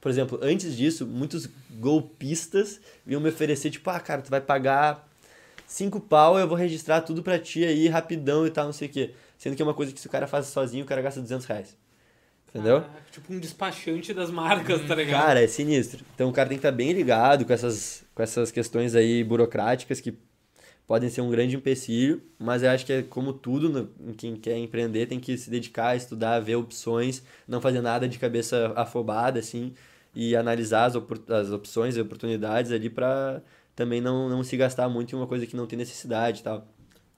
por 0.00 0.12
exemplo, 0.12 0.38
antes 0.40 0.76
disso, 0.76 1.04
muitos 1.08 1.48
golpistas 1.68 2.80
vinham 3.04 3.20
me 3.20 3.30
oferecer, 3.30 3.68
tipo, 3.68 3.90
ah, 3.90 3.98
cara, 3.98 4.22
tu 4.22 4.30
vai 4.30 4.40
pagar 4.40 5.09
cinco 5.72 6.00
pau, 6.00 6.38
eu 6.38 6.48
vou 6.48 6.56
registrar 6.56 7.00
tudo 7.02 7.22
pra 7.22 7.38
ti 7.38 7.64
aí, 7.64 7.88
rapidão 7.88 8.46
e 8.46 8.50
tal, 8.50 8.66
não 8.66 8.72
sei 8.72 8.88
o 8.88 8.90
quê. 8.90 9.14
Sendo 9.38 9.54
que 9.56 9.62
é 9.62 9.64
uma 9.64 9.74
coisa 9.74 9.92
que 9.92 10.00
se 10.00 10.06
o 10.06 10.10
cara 10.10 10.26
faz 10.26 10.46
sozinho, 10.46 10.84
o 10.84 10.86
cara 10.86 11.00
gasta 11.00 11.20
200 11.20 11.46
reais. 11.46 11.76
Entendeu? 12.48 12.78
Ah, 12.78 12.98
tipo 13.12 13.32
um 13.32 13.38
despachante 13.38 14.12
das 14.12 14.28
marcas, 14.30 14.84
tá 14.86 14.94
ligado? 14.96 15.22
Cara, 15.22 15.40
é 15.42 15.46
sinistro. 15.46 16.04
Então 16.14 16.28
o 16.28 16.32
cara 16.32 16.48
tem 16.48 16.58
que 16.58 16.66
estar 16.66 16.72
bem 16.76 16.92
ligado 16.92 17.44
com 17.44 17.52
essas, 17.52 18.02
com 18.12 18.22
essas 18.22 18.50
questões 18.50 18.96
aí 18.96 19.22
burocráticas 19.22 20.00
que 20.00 20.14
podem 20.86 21.08
ser 21.08 21.20
um 21.20 21.30
grande 21.30 21.54
empecilho, 21.54 22.20
mas 22.36 22.64
eu 22.64 22.70
acho 22.70 22.84
que 22.84 22.92
é 22.92 23.02
como 23.02 23.32
tudo, 23.32 23.68
no- 23.68 24.10
em 24.10 24.12
quem 24.12 24.34
quer 24.34 24.58
empreender 24.58 25.06
tem 25.06 25.20
que 25.20 25.38
se 25.38 25.48
dedicar 25.48 25.90
a 25.90 25.96
estudar, 25.96 26.40
ver 26.40 26.56
opções, 26.56 27.22
não 27.46 27.60
fazer 27.60 27.80
nada 27.80 28.08
de 28.08 28.18
cabeça 28.18 28.72
afobada, 28.74 29.38
assim, 29.38 29.72
e 30.12 30.34
analisar 30.34 30.86
as, 30.86 30.96
opor- 30.96 31.22
as 31.28 31.52
opções 31.52 31.96
e 31.96 32.00
oportunidades 32.00 32.72
ali 32.72 32.90
pra 32.90 33.40
também 33.80 33.98
não, 33.98 34.28
não 34.28 34.44
se 34.44 34.58
gastar 34.58 34.90
muito 34.90 35.16
em 35.16 35.18
uma 35.18 35.26
coisa 35.26 35.46
que 35.46 35.56
não 35.56 35.66
tem 35.66 35.78
necessidade 35.78 36.40
e 36.40 36.42
tal. 36.42 36.68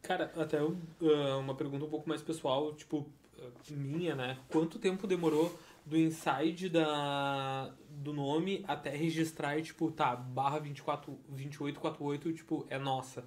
Cara, 0.01 0.31
até 0.37 0.61
eu, 0.61 0.77
ah, 1.03 1.39
uma 1.39 1.57
pergunta 1.57 1.85
um 1.85 1.91
pouco 1.91 2.09
mais 2.09 2.23
pessoal, 2.23 2.73
tipo, 2.75 3.05
ah, 3.37 3.49
minha, 3.69 4.15
né? 4.15 4.39
Quanto 4.49 4.79
tempo 4.79 5.05
demorou 5.09 5.53
do 5.85 5.99
inside 5.99 6.69
da, 6.69 7.75
do 7.91 8.13
nome 8.13 8.65
até 8.69 8.91
registrar 8.91 9.59
e, 9.59 9.63
tipo, 9.63 9.91
tá, 9.91 10.15
barra 10.15 10.61
24, 10.61 11.19
2848, 11.31 12.33
tipo, 12.33 12.65
é 12.71 12.79
nossa, 12.79 13.25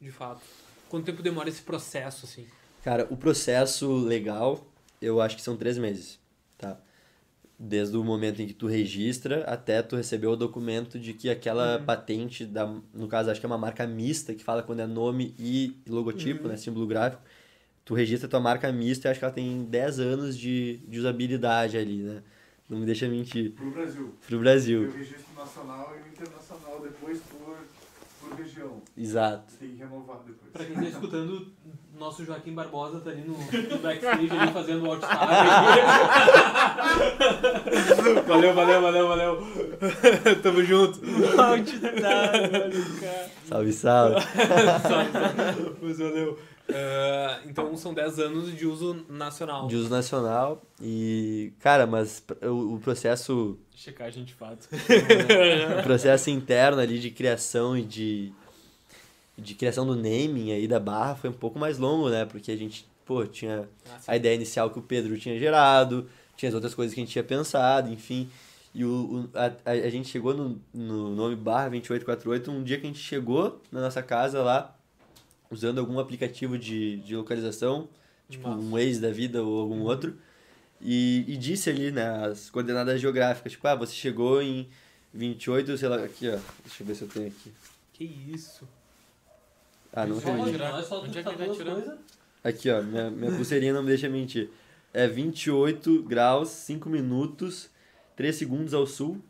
de 0.00 0.10
fato? 0.10 0.40
Quanto 0.88 1.04
tempo 1.04 1.22
demora 1.22 1.50
esse 1.50 1.60
processo, 1.60 2.24
assim? 2.24 2.46
Cara, 2.82 3.06
o 3.10 3.18
processo 3.18 3.92
legal, 3.98 4.66
eu 5.02 5.20
acho 5.20 5.36
que 5.36 5.42
são 5.42 5.58
três 5.58 5.76
meses, 5.76 6.18
tá? 6.56 6.80
Desde 7.60 7.96
o 7.96 8.04
momento 8.04 8.40
em 8.40 8.46
que 8.46 8.54
tu 8.54 8.68
registra 8.68 9.42
até 9.42 9.82
tu 9.82 9.96
receber 9.96 10.28
o 10.28 10.36
documento 10.36 10.96
de 10.96 11.12
que 11.12 11.28
aquela 11.28 11.80
patente, 11.80 12.46
da, 12.46 12.66
no 12.94 13.08
caso 13.08 13.30
acho 13.30 13.40
que 13.40 13.46
é 13.46 13.48
uma 13.48 13.58
marca 13.58 13.84
mista, 13.84 14.32
que 14.32 14.44
fala 14.44 14.62
quando 14.62 14.78
é 14.80 14.86
nome 14.86 15.34
e 15.36 15.76
logotipo, 15.88 16.46
né, 16.46 16.56
símbolo 16.56 16.86
gráfico, 16.86 17.20
tu 17.84 17.94
registra 17.94 18.28
tua 18.28 18.38
marca 18.38 18.70
mista 18.70 19.08
e 19.08 19.10
acho 19.10 19.18
que 19.18 19.24
ela 19.24 19.34
tem 19.34 19.64
10 19.64 19.98
anos 19.98 20.38
de, 20.38 20.76
de 20.86 21.00
usabilidade 21.00 21.76
ali, 21.76 22.02
né? 22.02 22.22
Não 22.68 22.78
me 22.78 22.86
deixa 22.86 23.08
mentir. 23.08 23.52
Pro 23.52 23.70
Brasil. 23.70 24.14
Pro 24.26 24.38
Brasil, 24.38 24.82
o 24.82 24.92
registro 24.92 25.34
nacional 25.36 25.96
e 25.96 26.08
o 26.08 26.12
internacional 26.12 26.80
depois 26.82 27.18
por, 27.22 27.56
por 28.20 28.36
região. 28.38 28.82
exato. 28.96 29.52
Tem 29.58 29.70
que 29.70 29.76
renovar 29.76 30.18
depois. 30.18 30.52
Pra 30.52 30.64
quem 30.64 30.74
tá 30.74 30.82
escutando, 30.84 31.52
nosso 31.98 32.24
Joaquim 32.24 32.54
Barbosa 32.54 33.00
tá 33.00 33.10
ali 33.10 33.22
no, 33.22 33.36
no 33.36 33.78
backstage, 33.78 34.30
ali 34.30 34.52
fazendo 34.52 34.86
o 34.86 34.92
outside. 34.92 35.08
valeu, 38.26 38.54
valeu, 38.54 38.82
valeu, 38.82 39.08
valeu. 39.08 39.42
Tamo 40.42 40.64
junto. 40.64 41.00
Salve, 43.48 43.72
salve. 43.72 44.16
Mas 45.82 45.98
valeu. 45.98 46.38
Ah, 46.70 47.40
então 47.46 47.74
são 47.76 47.94
10 47.94 48.18
anos 48.18 48.56
de 48.56 48.66
uso 48.66 49.04
nacional. 49.08 49.66
De 49.66 49.76
uso 49.76 49.90
nacional 49.90 50.62
e, 50.82 51.52
cara, 51.60 51.86
mas 51.86 52.22
o, 52.42 52.74
o 52.74 52.78
processo 52.78 53.58
Checagem 53.74 54.22
de 54.22 54.34
fato. 54.34 54.68
o 55.78 55.82
processo 55.82 56.28
interno 56.28 56.80
ali 56.80 56.98
de 56.98 57.10
criação 57.10 57.76
e 57.76 57.82
de, 57.82 58.32
de 59.38 59.54
criação 59.54 59.86
do 59.86 59.94
naming 59.94 60.52
aí 60.52 60.66
da 60.68 60.80
barra 60.80 61.14
foi 61.14 61.30
um 61.30 61.34
pouco 61.34 61.58
mais 61.58 61.78
longo, 61.78 62.10
né? 62.10 62.24
Porque 62.24 62.50
a 62.50 62.56
gente, 62.56 62.86
pô, 63.06 63.24
tinha 63.26 63.68
Ah, 63.88 63.98
a 64.08 64.16
ideia 64.16 64.34
inicial 64.34 64.70
que 64.70 64.78
o 64.78 64.82
Pedro 64.82 65.18
tinha 65.18 65.38
gerado, 65.38 66.08
tinha 66.36 66.48
as 66.48 66.54
outras 66.54 66.74
coisas 66.74 66.94
que 66.94 67.00
a 67.00 67.04
gente 67.04 67.12
tinha 67.12 67.24
pensado, 67.24 67.92
enfim. 67.92 68.28
E 68.74 68.84
o, 68.84 68.90
o- 68.90 69.30
a, 69.38 69.46
a, 69.64 69.72
a 69.72 69.90
gente 69.90 70.08
chegou 70.08 70.34
no, 70.34 70.60
no 70.74 71.14
nome 71.14 71.34
barra 71.36 71.68
2848 71.70 72.50
um 72.50 72.62
dia 72.62 72.78
que 72.78 72.84
a 72.84 72.88
gente 72.88 72.98
chegou 73.00 73.60
na 73.72 73.80
nossa 73.80 74.02
casa 74.02 74.42
lá, 74.42 74.76
usando 75.50 75.78
algum 75.78 75.98
aplicativo 75.98 76.58
de, 76.58 76.98
de 76.98 77.16
localização, 77.16 77.88
tipo 78.28 78.46
Nossa. 78.48 78.60
um 78.60 78.70
Waze 78.72 79.00
da 79.00 79.10
vida 79.10 79.42
ou 79.42 79.60
algum 79.60 79.80
outro, 79.82 80.16
e, 80.80 81.24
e 81.26 81.36
disse 81.36 81.70
ali, 81.70 81.90
né, 81.90 82.26
as 82.26 82.50
coordenadas 82.50 83.00
geográficas, 83.00 83.52
tipo, 83.52 83.66
ah, 83.66 83.74
você 83.74 83.94
chegou 83.94 84.40
em 84.42 84.68
28, 85.14 85.76
sei 85.78 85.88
lá, 85.88 86.04
aqui, 86.04 86.28
ó, 86.28 86.38
deixa 86.64 86.82
eu 86.82 86.86
ver 86.86 86.94
se 86.94 87.02
eu 87.02 87.08
tenho 87.08 87.26
aqui. 87.28 87.52
Que 87.94 88.04
isso? 88.04 88.68
Ah, 89.92 90.06
não 90.06 90.20
só 90.20 90.30
Onde 90.30 91.18
é 91.18 91.22
que 91.22 91.30
tá 91.30 91.36
vai 91.36 91.46
coisas. 91.48 91.98
Aqui, 92.44 92.70
ó, 92.70 92.82
minha, 92.82 93.10
minha 93.10 93.32
pulseirinha 93.32 93.72
não 93.72 93.82
me 93.82 93.88
deixa 93.88 94.08
mentir. 94.08 94.50
É 94.92 95.06
28 95.06 96.02
graus, 96.02 96.48
5 96.48 96.88
minutos, 96.88 97.68
3 98.16 98.34
segundos 98.34 98.72
ao 98.74 98.86
sul, 98.86 99.20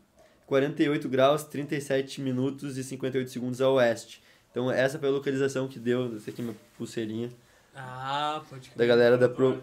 48 0.45 1.09
graus, 1.09 1.43
37 1.43 2.21
minutos 2.21 2.77
e 2.77 2.83
58 2.83 3.29
segundos 3.29 3.61
ao 3.61 3.73
oeste. 3.75 4.21
Então 4.51 4.71
essa 4.71 4.97
foi 4.97 5.09
a 5.09 5.11
localização 5.11 5.67
que 5.67 5.79
deu, 5.79 6.15
essa 6.15 6.29
aqui 6.29 6.41
é 6.41 6.43
minha 6.43 6.57
pulseirinha, 6.77 7.29
Ah, 7.75 8.41
pode 8.49 8.69
crer. 8.69 8.77
da 8.77 8.85
galera 8.85 9.17
da 9.17 9.29
Pro... 9.29 9.61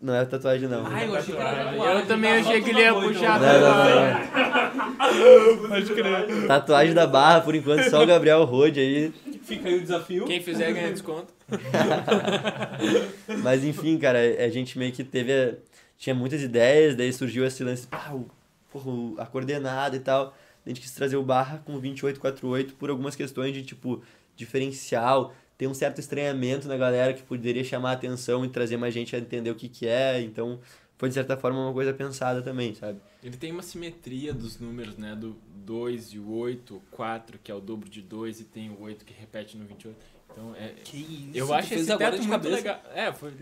Não 0.00 0.14
é 0.14 0.24
tatuagem 0.26 0.68
não. 0.68 0.86
Ah, 0.86 1.04
eu 1.04 1.14
achei 1.16 1.34
que 1.34 1.40
era 1.40 1.74
Eu 2.00 2.06
também 2.06 2.30
achei 2.32 2.60
que 2.62 2.70
ele 2.70 2.80
ia 2.80 2.94
puxar. 2.94 3.40
Não, 3.40 3.60
não, 3.60 5.56
não. 5.62 5.68
Pode 5.68 5.86
crer. 5.94 6.46
Tatuagem 6.46 6.94
da 6.94 7.06
barra, 7.06 7.40
por 7.40 7.54
enquanto, 7.54 7.88
só 7.88 8.02
o 8.02 8.06
Gabriel 8.06 8.44
Rode 8.44 8.78
aí. 8.78 9.12
Fica 9.42 9.68
aí 9.68 9.78
o 9.78 9.80
desafio. 9.80 10.24
Quem 10.26 10.40
fizer 10.42 10.72
ganha 10.72 10.92
desconto. 10.92 11.34
Mas 13.42 13.64
enfim, 13.64 13.98
cara, 13.98 14.18
a 14.18 14.48
gente 14.48 14.78
meio 14.78 14.92
que 14.92 15.04
teve. 15.04 15.32
a- 15.32 15.54
Tinha 15.98 16.14
muitas 16.14 16.42
ideias, 16.42 16.94
daí 16.94 17.12
surgiu 17.12 17.44
esse 17.46 17.64
lance, 17.64 17.86
pá, 17.86 18.10
o, 18.12 18.26
porra, 18.70 19.22
a 19.22 19.26
coordenada 19.26 19.96
e 19.96 20.00
tal. 20.00 20.36
a 20.64 20.68
gente 20.68 20.80
quis 20.80 20.90
trazer 20.92 21.16
o 21.16 21.22
Barra 21.22 21.62
com 21.64 21.72
2848 21.80 22.74
por 22.74 22.90
algumas 22.90 23.16
questões 23.16 23.54
de, 23.54 23.62
tipo, 23.62 24.02
diferencial, 24.36 25.32
tem 25.56 25.66
um 25.68 25.74
certo 25.74 25.98
estranhamento 26.00 26.68
na 26.68 26.76
galera 26.76 27.12
que 27.14 27.22
poderia 27.22 27.64
chamar 27.64 27.90
a 27.90 27.94
atenção 27.94 28.44
e 28.44 28.48
trazer 28.48 28.76
mais 28.76 28.92
gente 28.92 29.14
a 29.16 29.18
entender 29.18 29.50
o 29.50 29.54
que 29.54 29.68
que 29.68 29.86
é, 29.86 30.20
então 30.20 30.60
foi 30.98 31.08
de 31.08 31.14
certa 31.14 31.36
forma 31.36 31.60
uma 31.60 31.72
coisa 31.72 31.92
pensada 31.92 32.40
também, 32.42 32.74
sabe? 32.74 33.00
Ele 33.22 33.36
tem 33.36 33.52
uma 33.52 33.62
simetria 33.62 34.32
dos 34.32 34.58
números, 34.58 34.96
né? 34.96 35.14
Do 35.14 35.36
2 35.64 36.14
e 36.14 36.18
o 36.18 36.30
8, 36.32 36.76
o 36.76 36.80
4, 36.90 37.38
que 37.42 37.50
é 37.50 37.54
o 37.54 37.60
dobro 37.60 37.88
de 37.88 38.00
2, 38.00 38.40
e 38.40 38.44
tem 38.44 38.70
o 38.70 38.80
8 38.80 39.04
que 39.04 39.12
repete 39.12 39.56
no 39.58 39.66
28. 39.66 39.96
Então, 40.30 40.54
é, 40.54 40.68
Que 40.84 40.96
isso? 40.96 41.30
eu 41.38 41.52
acho 41.52 41.68
fez 41.68 41.82
esse 41.82 41.92
agora 41.92 42.12
teto 42.12 42.20
muito 42.20 42.30
cabeça. 42.30 42.56
legal. 42.56 42.80
É, 42.94 43.12
foi... 43.12 43.32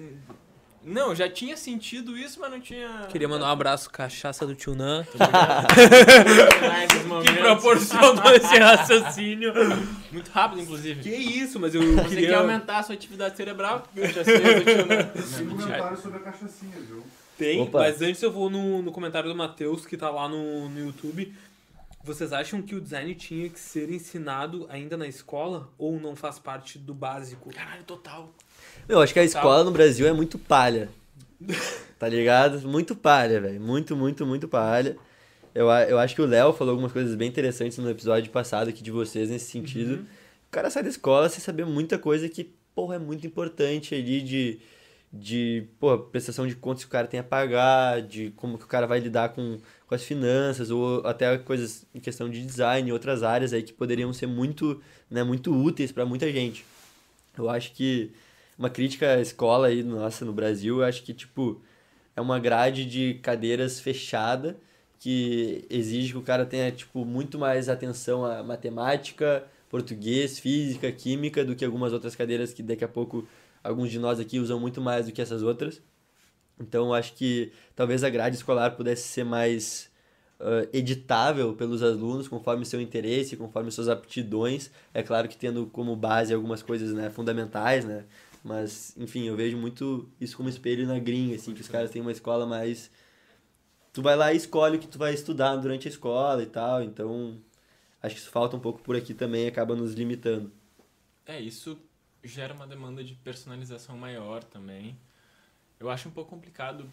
Não, 0.85 1.15
já 1.15 1.29
tinha 1.29 1.57
sentido 1.57 2.17
isso, 2.17 2.39
mas 2.39 2.51
não 2.51 2.61
tinha... 2.61 3.07
Queria 3.11 3.27
mandar 3.27 3.47
um 3.47 3.51
abraço 3.51 3.89
cachaça 3.89 4.47
do 4.47 4.55
tio 4.55 4.75
Nan. 4.75 5.05
Que 7.25 7.33
proporcionou 7.41 8.31
esse 8.35 8.59
raciocínio. 8.59 9.53
Muito 10.13 10.31
rápido, 10.31 10.61
inclusive. 10.63 11.01
Que 11.03 11.15
isso, 11.15 11.59
mas 11.59 11.75
eu 11.75 11.81
Você 11.97 12.09
queria... 12.09 12.29
quer 12.29 12.35
aumentar 12.35 12.79
a 12.79 12.83
sua 12.83 12.95
atividade 12.95 13.37
cerebral? 13.37 13.87
Já 13.95 14.25
sei, 14.25 14.37
eu 14.37 14.65
tio, 14.65 15.47
mentira. 15.47 15.67
comentário 15.67 15.97
sobre 15.97 16.19
a 16.19 16.21
cachaçinha, 16.21 16.77
viu? 16.81 17.05
Tem, 17.39 17.63
Opa. 17.63 17.79
mas 17.81 18.01
antes 18.03 18.23
eu 18.23 18.31
vou 18.31 18.49
no, 18.49 18.83
no 18.83 18.93
comentário 18.93 19.29
do 19.29 19.35
Matheus, 19.35 19.87
que 19.87 19.97
tá 19.97 20.11
lá 20.11 20.29
no, 20.29 20.69
no 20.69 20.79
YouTube. 20.79 21.35
Vocês 22.03 22.33
acham 22.33 22.61
que 22.61 22.75
o 22.75 22.81
design 22.81 23.15
tinha 23.15 23.49
que 23.49 23.59
ser 23.59 23.91
ensinado 23.91 24.67
ainda 24.69 24.97
na 24.97 25.07
escola 25.07 25.69
ou 25.79 25.99
não 25.99 26.15
faz 26.15 26.39
parte 26.39 26.79
do 26.79 26.93
básico? 26.93 27.51
Caralho, 27.51 27.83
total. 27.85 28.31
Eu 28.89 29.01
acho 29.01 29.13
que 29.13 29.19
a 29.19 29.25
escola 29.25 29.65
no 29.65 29.71
Brasil 29.71 30.07
é 30.07 30.13
muito 30.13 30.39
palha. 30.39 30.89
Tá 31.99 32.09
ligado? 32.09 32.69
Muito 32.69 32.95
palha, 32.95 33.41
velho. 33.41 33.61
Muito, 33.61 33.97
muito, 33.97 34.27
muito 34.27 34.47
palha. 34.47 34.97
Eu, 35.55 35.69
eu 35.71 35.99
acho 35.99 36.15
que 36.15 36.21
o 36.21 36.27
Léo 36.27 36.53
falou 36.53 36.73
algumas 36.73 36.93
coisas 36.93 37.15
bem 37.15 37.29
interessantes 37.29 37.79
no 37.79 37.89
episódio 37.89 38.31
passado 38.31 38.69
aqui 38.69 38.83
de 38.83 38.91
vocês 38.91 39.31
nesse 39.31 39.51
sentido. 39.51 40.05
O 40.49 40.51
cara 40.51 40.69
sai 40.69 40.83
da 40.83 40.89
escola 40.89 41.29
sem 41.29 41.41
saber 41.41 41.65
muita 41.65 41.99
coisa 41.99 42.29
que, 42.29 42.53
porra, 42.75 42.97
é 42.97 42.99
muito 42.99 43.27
importante 43.27 43.95
ali 43.95 44.21
de, 44.21 44.59
de 45.11 45.67
porra, 45.81 45.97
prestação 45.97 46.47
de 46.47 46.55
contas 46.55 46.83
que 46.83 46.89
o 46.89 46.93
cara 46.93 47.07
tem 47.07 47.21
a 47.21 47.25
pagar, 47.25 48.03
de 48.03 48.33
como 48.37 48.59
que 48.59 48.65
o 48.65 48.69
cara 48.69 48.87
vai 48.87 48.99
lidar 49.01 49.31
com, 49.31 49.59
com 49.87 49.95
as 49.95 50.05
finanças, 50.05 50.71
ou 50.71 51.07
até 51.07 51.39
coisas 51.39 51.87
em 51.95 52.01
questão 52.01 52.29
de 52.29 52.45
design, 52.45 52.93
outras 52.93 53.23
áreas 53.23 53.53
aí 53.53 53.63
que 53.63 53.73
poderiam 53.73 54.13
ser 54.13 54.27
muito, 54.27 54.83
né, 55.11 55.25
muito 55.25 55.55
úteis 55.55 55.91
para 55.91 56.05
muita 56.05 56.31
gente. 56.31 56.67
Eu 57.39 57.49
acho 57.49 57.73
que 57.73 58.13
uma 58.59 58.71
crítica 58.71 59.15
à 59.15 59.21
escola 59.21 59.69
aí 59.69 59.83
nossa 59.83 60.25
no 60.25 60.33
Brasil, 60.33 60.79
eu 60.79 60.85
acho 60.85 61.03
que 61.03 61.13
tipo 61.15 61.61
é 62.17 62.21
uma 62.21 62.39
grade 62.39 62.85
de 62.85 63.15
cadeiras 63.15 63.81
fechada 63.81 64.57
que 64.99 65.67
exige 65.69 66.13
que 66.13 66.19
o 66.19 66.23
cara 66.23 66.47
tenha 66.47 66.71
tipo 66.73 67.05
muito 67.05 67.39
mais 67.39 67.69
atenção 67.69 68.25
à 68.25 68.43
matemática, 68.43 69.45
português, 69.69 70.39
física, 70.39 70.91
química 70.93 71.45
do 71.45 71.57
que 71.57 71.65
algumas 71.65 71.93
outras 71.93 72.15
cadeiras 72.17 72.53
que 72.53 72.63
daqui 72.63 72.85
a 72.85 72.89
pouco 72.89 73.27
alguns 73.63 73.91
de 73.91 73.99
nós 73.99 74.21
aqui 74.21 74.39
usam 74.39 74.61
muito 74.61 74.81
mais 74.81 75.07
do 75.07 75.13
que 75.13 75.21
essas 75.21 75.43
outras. 75.43 75.83
Então 76.59 76.95
acho 76.95 77.15
que 77.15 77.53
talvez 77.75 78.05
a 78.05 78.11
grade 78.11 78.37
escolar 78.37 78.71
pudesse 78.77 79.09
ser 79.09 79.25
mais 79.25 79.91
ah, 80.41 80.67
editável 80.73 81.55
pelos 81.55 81.83
alunos 81.83 82.29
conforme 82.29 82.67
seu 82.67 82.81
interesse, 82.81 83.37
conforme 83.37 83.71
suas 83.71 83.89
aptidões. 83.89 84.71
É 84.93 85.03
claro 85.03 85.29
que 85.29 85.37
tendo 85.37 85.67
como 85.67 85.97
base 85.97 86.35
algumas 86.35 86.63
coisas 86.63 86.93
né, 86.93 87.09
fundamentais, 87.11 87.85
né? 87.85 88.05
Mas, 88.45 88.95
enfim, 88.99 89.27
eu 89.27 89.35
vejo 89.35 89.57
muito 89.57 90.07
isso 90.21 90.37
como 90.37 90.51
espelho 90.51 90.87
na 90.87 90.99
gringa, 90.99 91.35
assim, 91.35 91.55
que 91.55 91.63
os 91.63 91.69
caras 91.69 91.91
têm 91.91 92.03
uma 92.03 92.13
escola 92.13 92.45
mais... 92.45 92.91
Tu 93.91 94.03
vai 94.03 94.15
lá 94.15 94.35
e 94.35 94.37
escolhe 94.37 94.77
o 94.77 94.79
que 94.79 94.87
tu 94.87 94.99
vai 94.99 95.15
estudar 95.15 95.57
durante 95.57 95.89
a 95.89 95.91
escola 95.91 96.43
e 96.43 96.47
tal, 96.47 96.83
então 96.83 97.41
acho 98.03 98.17
que 98.17 98.21
isso 98.21 98.31
falta 98.31 98.55
um 98.55 98.61
pouco 98.61 98.83
por 98.83 98.97
aqui 98.97 99.15
também 99.15 99.47
acaba 99.47 99.75
nos 99.75 99.95
limitando. 99.95 100.53
É, 101.25 101.41
isso 101.41 101.79
gera 102.23 102.53
uma 102.53 102.67
demanda 102.67 103.03
de 103.03 103.15
personalização 103.15 103.97
maior 103.97 104.45
também. 104.45 104.95
Eu 105.81 105.89
acho 105.89 106.09
um 106.09 106.13
pouco 106.13 106.31
complicado 106.31 106.85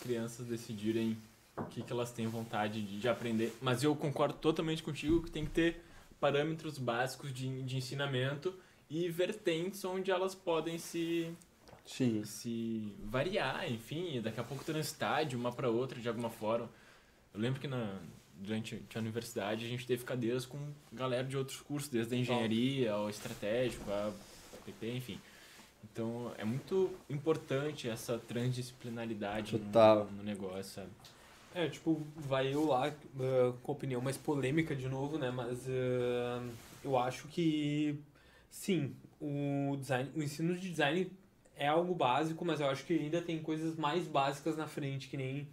crianças 0.00 0.46
decidirem 0.46 1.16
o 1.56 1.64
que, 1.64 1.82
que 1.82 1.92
elas 1.92 2.12
têm 2.12 2.28
vontade 2.28 2.82
de, 2.82 3.00
de 3.00 3.08
aprender, 3.08 3.56
mas 3.60 3.82
eu 3.82 3.96
concordo 3.96 4.34
totalmente 4.34 4.82
contigo 4.82 5.22
que 5.22 5.30
tem 5.30 5.44
que 5.44 5.50
ter 5.50 5.84
parâmetros 6.20 6.78
básicos 6.78 7.32
de, 7.32 7.62
de 7.62 7.76
ensinamento 7.76 8.54
e 8.90 9.08
vertentes 9.08 9.84
onde 9.84 10.10
elas 10.10 10.34
podem 10.34 10.76
se, 10.76 11.32
Sim. 11.86 12.24
se 12.24 12.92
variar, 13.04 13.70
enfim, 13.70 14.20
daqui 14.20 14.40
a 14.40 14.44
pouco 14.44 14.64
transitar 14.64 15.24
de 15.24 15.36
uma 15.36 15.52
para 15.52 15.70
outra 15.70 16.00
de 16.00 16.08
alguma 16.08 16.28
forma. 16.28 16.68
Eu 17.32 17.40
lembro 17.40 17.60
que 17.60 17.68
na, 17.68 18.00
durante 18.36 18.82
a 18.94 18.98
universidade 18.98 19.64
a 19.64 19.68
gente 19.68 19.86
teve 19.86 20.04
cadeiras 20.04 20.44
com 20.44 20.58
galera 20.92 21.24
de 21.24 21.36
outros 21.36 21.60
cursos, 21.60 21.88
desde 21.88 22.14
a 22.14 22.18
engenharia 22.18 22.92
ao 22.92 23.08
estratégico, 23.08 23.88
a 23.90 24.12
PP, 24.66 24.96
enfim. 24.96 25.20
Então 25.84 26.32
é 26.36 26.44
muito 26.44 26.90
importante 27.08 27.88
essa 27.88 28.18
transdisciplinaridade 28.18 29.56
no-. 29.56 30.04
No, 30.16 30.22
negócio, 30.22 30.64
sabe? 30.64 30.90
É, 31.54 31.68
tipo, 31.68 32.06
vai 32.16 32.52
eu 32.52 32.66
lá 32.66 32.88
ah, 32.88 33.52
com 33.62 33.72
a 33.72 33.74
opinião 33.74 34.00
mais 34.00 34.16
polêmica 34.16 34.74
de 34.74 34.88
novo, 34.88 35.16
né? 35.16 35.30
Mas 35.30 35.66
ah, 35.68 36.42
eu 36.84 36.98
acho 36.98 37.28
que 37.28 37.98
sim, 38.50 38.94
o 39.20 39.76
design, 39.78 40.10
o 40.14 40.22
ensino 40.22 40.54
de 40.54 40.68
design 40.68 41.10
é 41.56 41.68
algo 41.68 41.94
básico, 41.94 42.44
mas 42.44 42.60
eu 42.60 42.68
acho 42.68 42.84
que 42.84 42.92
ainda 42.94 43.22
tem 43.22 43.40
coisas 43.42 43.76
mais 43.76 44.06
básicas 44.06 44.56
na 44.56 44.66
frente, 44.66 45.08
que 45.08 45.16
nem 45.16 45.48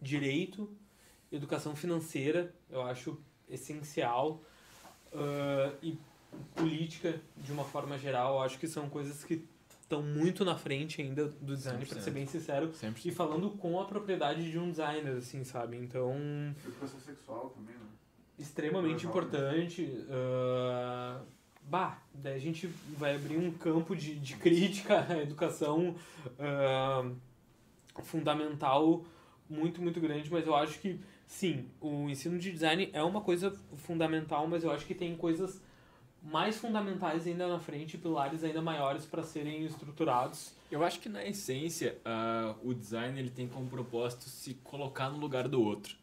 direito, 0.00 0.70
educação 1.30 1.74
financeira, 1.74 2.54
eu 2.68 2.82
acho 2.82 3.18
essencial, 3.48 4.42
ah, 5.12 5.72
e 5.82 5.98
política 6.54 7.20
de 7.36 7.52
uma 7.52 7.64
forma 7.64 7.98
geral, 7.98 8.36
eu 8.36 8.42
acho 8.42 8.58
que 8.58 8.66
são 8.66 8.88
coisas 8.88 9.22
que 9.24 9.46
estão 9.80 10.02
muito 10.02 10.44
na 10.44 10.56
frente 10.56 11.02
ainda 11.02 11.28
do 11.28 11.54
design, 11.54 11.84
para 11.84 12.00
ser 12.00 12.10
100%. 12.10 12.14
bem 12.14 12.26
sincero. 12.26 12.74
Sempre. 12.74 13.08
E 13.08 13.12
falando 13.12 13.50
com 13.50 13.78
a 13.80 13.84
propriedade 13.84 14.50
de 14.50 14.58
um 14.58 14.70
designer, 14.70 15.16
assim, 15.18 15.44
sabe? 15.44 15.76
Então, 15.76 16.14
Educação 16.64 16.98
sexual 17.00 17.50
também, 17.50 17.74
né? 17.74 17.86
extremamente 18.38 19.06
Legal, 19.06 19.10
importante. 19.10 20.06
ah, 20.10 21.20
bah, 21.64 21.98
daí 22.12 22.34
a 22.34 22.38
gente 22.38 22.66
vai 22.96 23.14
abrir 23.14 23.36
um 23.36 23.50
campo 23.50 23.96
de, 23.96 24.14
de 24.14 24.36
crítica 24.36 25.06
à 25.08 25.18
educação 25.18 25.94
ah, 26.38 27.10
fundamental 28.02 29.04
muito, 29.48 29.82
muito 29.82 30.00
grande, 30.00 30.30
mas 30.30 30.46
eu 30.46 30.54
acho 30.54 30.78
que, 30.80 30.98
sim, 31.26 31.66
o 31.80 32.08
ensino 32.08 32.38
de 32.38 32.50
design 32.50 32.88
é 32.92 33.02
uma 33.02 33.20
coisa 33.20 33.52
fundamental, 33.76 34.46
mas 34.46 34.64
eu 34.64 34.70
acho 34.70 34.86
que 34.86 34.94
tem 34.94 35.14
coisas 35.16 35.60
mais 36.22 36.56
fundamentais 36.56 37.26
ainda 37.26 37.48
na 37.48 37.58
frente, 37.58 37.98
pilares 37.98 38.44
ainda 38.44 38.62
maiores 38.62 39.04
para 39.04 39.22
serem 39.22 39.64
estruturados. 39.64 40.54
Eu 40.70 40.82
acho 40.84 41.00
que 41.00 41.08
na 41.08 41.24
essência 41.24 41.98
ah, 42.04 42.54
o 42.62 42.72
design 42.72 43.18
ele 43.18 43.30
tem 43.30 43.48
como 43.48 43.68
propósito 43.68 44.24
se 44.24 44.54
colocar 44.54 45.10
no 45.10 45.18
lugar 45.18 45.48
do 45.48 45.62
outro. 45.62 45.96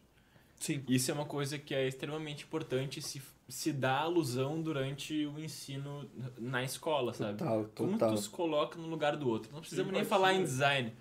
Sim. 0.58 0.84
Isso 0.86 1.10
é 1.10 1.14
uma 1.14 1.24
coisa 1.24 1.58
que 1.58 1.74
é 1.74 1.88
extremamente 1.88 2.44
importante 2.44 3.00
se, 3.00 3.22
se 3.50 3.72
dá 3.72 3.98
alusão 3.98 4.62
durante 4.62 5.26
o 5.26 5.38
ensino 5.38 6.08
na 6.38 6.62
escola, 6.64 7.12
sabe? 7.12 7.38
Total, 7.38 7.66
Como 7.74 7.92
total. 7.92 8.14
tu 8.14 8.20
se 8.20 8.28
coloca 8.28 8.78
no 8.78 8.88
lugar 8.88 9.16
do 9.16 9.28
outro. 9.28 9.52
Não 9.52 9.60
precisamos 9.60 9.92
nem 9.92 10.00
Empatia. 10.02 10.16
falar 10.16 10.34
em 10.34 10.42
design. 10.42 10.92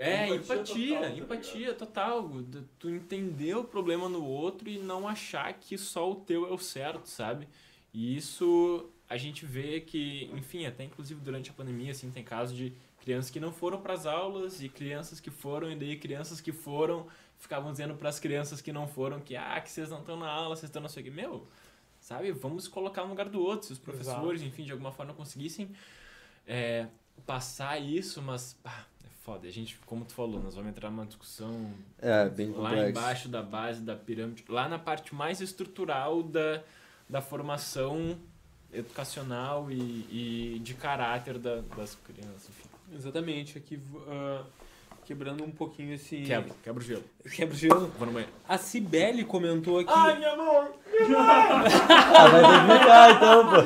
É, 0.00 0.28
Empatia 0.28 0.36
empatia, 0.36 0.94
total, 0.96 1.10
tá 1.10 1.16
empatia 1.18 1.74
total. 1.74 2.30
Tu 2.78 2.88
entender 2.90 3.56
o 3.56 3.64
problema 3.64 4.08
no 4.08 4.24
outro 4.24 4.68
e 4.68 4.78
não 4.78 5.08
achar 5.08 5.52
que 5.54 5.76
só 5.76 6.10
o 6.10 6.14
teu 6.16 6.46
é 6.46 6.52
o 6.52 6.58
certo, 6.58 7.08
sabe? 7.08 7.48
E 7.92 8.16
isso 8.16 8.88
a 9.08 9.16
gente 9.16 9.44
vê 9.46 9.80
que, 9.80 10.30
enfim, 10.34 10.66
até 10.66 10.84
inclusive 10.84 11.20
durante 11.20 11.50
a 11.50 11.52
pandemia, 11.52 11.90
assim, 11.92 12.10
tem 12.10 12.22
casos 12.22 12.56
de 12.56 12.72
crianças 13.00 13.30
que 13.30 13.40
não 13.40 13.50
foram 13.52 13.80
para 13.80 13.94
as 13.94 14.04
aulas 14.06 14.62
e 14.62 14.68
crianças 14.68 15.18
que 15.18 15.30
foram, 15.30 15.70
e 15.70 15.74
daí 15.76 15.96
crianças 15.96 16.40
que 16.40 16.52
foram 16.52 17.06
ficavam 17.38 17.70
dizendo 17.72 17.94
para 17.94 18.08
as 18.08 18.18
crianças 18.20 18.60
que 18.60 18.72
não 18.72 18.86
foram 18.86 19.20
que, 19.20 19.34
ah, 19.36 19.60
que 19.60 19.70
vocês 19.70 19.88
não 19.90 20.00
estão 20.00 20.16
na 20.16 20.28
aula, 20.28 20.54
vocês 20.56 20.68
estão 20.68 20.82
não 20.82 20.88
sei 20.88 21.02
o 21.02 21.04
que. 21.06 21.10
Meu, 21.10 21.46
sabe? 22.08 22.32
Vamos 22.32 22.66
colocar 22.66 23.02
no 23.02 23.10
lugar 23.10 23.28
do 23.28 23.38
outro. 23.40 23.66
Se 23.66 23.72
os 23.74 23.78
professores, 23.78 24.40
enfim, 24.42 24.64
de 24.64 24.72
alguma 24.72 24.90
forma 24.90 25.12
conseguissem 25.12 25.70
é, 26.46 26.86
passar 27.26 27.78
isso, 27.78 28.22
mas, 28.22 28.54
pá, 28.62 28.86
é 29.04 29.08
foda. 29.22 29.46
A 29.46 29.50
gente, 29.50 29.78
como 29.84 30.04
tu 30.06 30.14
falou, 30.14 30.42
nós 30.42 30.54
vamos 30.54 30.70
entrar 30.70 30.90
numa 30.90 31.04
discussão 31.04 31.70
É, 32.00 32.26
bem 32.30 32.50
lá 32.50 32.70
complexo. 32.70 32.90
embaixo 32.90 33.28
da 33.28 33.42
base 33.42 33.82
da 33.82 33.94
pirâmide, 33.94 34.42
lá 34.48 34.68
na 34.68 34.78
parte 34.78 35.14
mais 35.14 35.42
estrutural 35.42 36.22
da, 36.22 36.62
da 37.08 37.20
formação 37.20 38.18
educacional 38.72 39.70
e, 39.70 40.54
e 40.56 40.58
de 40.62 40.72
caráter 40.74 41.38
da- 41.38 41.60
das 41.76 41.94
crianças. 41.94 42.48
Enfim. 42.48 42.68
Exatamente, 42.94 43.58
aqui 43.58 43.78
ah, 44.08 44.44
quebrando 45.08 45.42
um 45.42 45.50
pouquinho 45.50 45.94
esse. 45.94 46.18
Quebra, 46.18 46.54
quebra 46.62 46.82
o 46.82 46.86
gelo. 46.86 47.04
Quebra 47.34 47.54
o 47.54 47.58
gelo. 47.58 47.90
Vou 47.98 48.06
no 48.06 48.12
banheiro. 48.12 48.30
A 48.46 48.58
Cibele 48.58 49.24
comentou 49.24 49.78
aqui. 49.78 49.90
minha 50.18 50.36
mão! 50.36 50.68
Ah, 51.16 52.28
vai 52.28 52.78
ficar 52.78 53.10
então, 53.12 53.48
pô. 53.48 53.56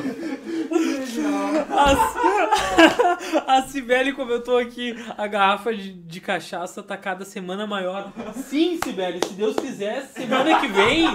A, 3.49 3.59
a 3.59 3.63
Cibele 3.63 4.13
comentou 4.13 4.57
aqui, 4.57 4.95
a 5.19 5.27
garrafa 5.27 5.75
de, 5.75 5.93
de 5.93 6.21
cachaça 6.21 6.81
tá 6.81 6.97
cada 6.97 7.25
semana 7.25 7.67
maior. 7.67 8.13
Sim, 8.45 8.79
Cibele, 8.85 9.19
se 9.27 9.35
Deus 9.35 9.57
quiser, 9.57 10.07
semana 10.15 10.61
que 10.61 10.69
vem 10.69 11.09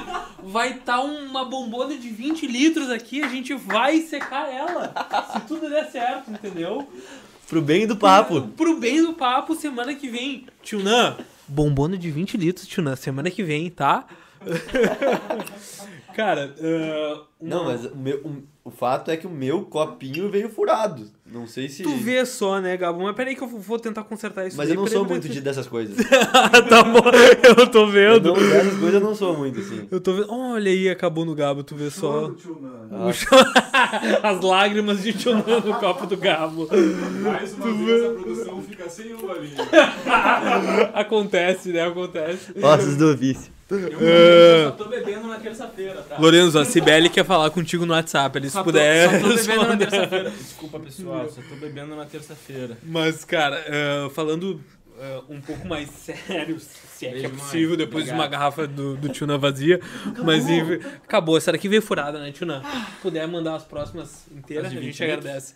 vai 0.43 0.73
estar 0.73 0.99
uma 0.99 1.45
bombona 1.45 1.95
de 1.95 2.09
20 2.09 2.47
litros 2.47 2.89
aqui, 2.89 3.23
a 3.23 3.29
gente 3.29 3.53
vai 3.53 4.01
secar 4.01 4.53
ela. 4.53 4.93
Se 5.31 5.39
tudo 5.47 5.69
der 5.69 5.89
certo, 5.89 6.29
entendeu? 6.31 6.85
Pro 7.47 7.61
bem 7.61 7.87
do 7.87 7.95
papo. 7.95 8.41
Pro 8.41 8.77
bem 8.79 9.01
do 9.01 9.13
papo, 9.13 9.55
semana 9.55 9.95
que 9.95 10.09
vem. 10.09 10.45
Tio 10.61 10.83
Nan, 10.83 11.15
bombona 11.47 11.97
de 11.97 12.11
20 12.11 12.37
litros, 12.37 12.67
Tio 12.67 12.83
Nan, 12.83 12.95
semana 12.95 13.31
que 13.31 13.43
vem, 13.43 13.69
tá? 13.69 14.05
Cara, 16.15 16.53
ah, 16.59 17.23
uma- 17.39 17.55
Não, 17.55 17.65
mas 17.65 17.85
o, 17.85 17.95
meu, 17.95 18.17
o, 18.19 18.43
o 18.67 18.69
fato 18.69 19.09
é 19.09 19.15
que 19.15 19.25
o 19.25 19.29
meu 19.29 19.61
copinho 19.61 20.29
veio 20.29 20.49
furado. 20.49 21.07
Não 21.25 21.47
sei 21.47 21.69
se. 21.69 21.83
Tu 21.83 21.95
vê 21.95 22.25
só, 22.25 22.59
né, 22.59 22.75
Gabo? 22.75 23.01
Mas 23.01 23.15
peraí 23.15 23.33
que 23.33 23.41
eu 23.41 23.47
vou 23.47 23.79
tentar 23.79 24.03
consertar 24.03 24.45
isso. 24.45 24.57
Mas 24.57 24.67
aí. 24.69 24.75
eu 24.75 24.81
não 24.81 24.87
sou 24.87 25.05
muito 25.05 25.29
de 25.29 25.39
dessas 25.39 25.65
coisas. 25.67 25.95
tá 26.69 26.83
bom, 26.83 26.99
eu 27.59 27.67
tô 27.69 27.85
Eu 27.85 27.87
vendo. 27.89 28.33
não, 28.33 28.35
dessas 28.35 28.73
coisas 28.77 28.93
eu 28.95 28.99
não 28.99 29.15
sou 29.15 29.37
muito, 29.37 29.59
assim. 29.61 29.87
Eu 29.89 30.01
tô 30.01 30.13
vendo. 30.13 30.27
Olha 30.33 30.69
aí, 30.69 30.89
acabou 30.89 31.23
no 31.23 31.33
Gabo, 31.33 31.63
tu 31.63 31.75
vê 31.75 31.89
só. 31.89 32.29
Ah. 32.91 33.05
O 33.07 33.13
cho- 33.13 33.27
As 34.21 34.41
lágrimas 34.41 35.01
de 35.01 35.13
Tio 35.13 35.33
Nan 35.33 35.61
no 35.61 35.73
copo 35.75 36.05
do 36.05 36.17
Gabo. 36.17 36.67
Mais 37.23 37.53
uma 37.53 37.73
vez 37.85 38.03
a 38.05 38.09
produção 38.13 38.61
fica 38.63 38.89
sem 38.89 39.13
o 39.13 39.17
bolinho. 39.17 39.55
Acontece, 40.93 41.69
né? 41.69 41.87
Acontece. 41.87 42.51
Ossos 42.61 42.97
do 42.97 43.13
ofício. 43.13 43.56
Eu, 43.69 43.79
eu 43.79 44.69
só 44.69 44.75
tô 44.77 44.85
bebendo 44.85 45.27
na 45.27 45.39
terça-feira, 45.39 46.01
tá? 46.01 46.17
Lorenzo, 46.17 46.57
a 46.57 46.63
Cibele 46.63 47.09
quer 47.09 47.25
falar 47.25 47.49
contigo 47.49 47.85
no 47.85 47.93
WhatsApp, 47.93 48.37
ele 48.37 48.47
se 48.47 48.53
Só 48.53 48.59
tô- 48.59 48.65
puder. 48.65 49.09
Só 49.21 49.27
tô 49.27 49.35
bebendo 49.35 49.67
na 49.67 49.77
terça-feira. 49.77 50.31
Desculpa, 50.31 50.79
pessoal, 50.79 51.29
só 51.29 51.41
tô 51.41 51.55
bebendo 51.55 51.95
na 51.95 52.05
terça-feira. 52.05 52.77
Mas, 52.83 53.25
cara, 53.25 53.61
ah, 53.67 54.09
falando 54.11 54.61
ah, 54.99 55.21
um 55.29 55.41
pouco 55.41 55.67
mais 55.67 55.89
sério, 55.89 56.57
se 56.59 57.05
é 57.07 57.11
que 57.11 57.25
é 57.25 57.29
possível, 57.29 57.75
depois 57.75 58.05
de 58.05 58.11
uma 58.11 58.19
Obrigado. 58.25 58.31
garrafa 58.39 58.67
do, 58.67 58.95
do 58.95 59.09
Tuna 59.09 59.37
vazia. 59.37 59.81
Mas 60.23 60.47
enfim, 60.49 60.79
acabou. 61.03 61.37
Essa 61.37 61.51
daqui 61.51 61.67
veio 61.67 61.81
furada, 61.81 62.19
né, 62.19 62.31
Tuna? 62.31 62.61
Se 62.63 63.01
puder 63.01 63.27
mandar 63.27 63.55
as 63.55 63.63
próximas 63.63 64.25
inteiras, 64.35 64.67
As 64.67 64.71
a 64.71 64.75
20 64.75 64.85
gente 64.85 65.03
agradece. 65.03 65.55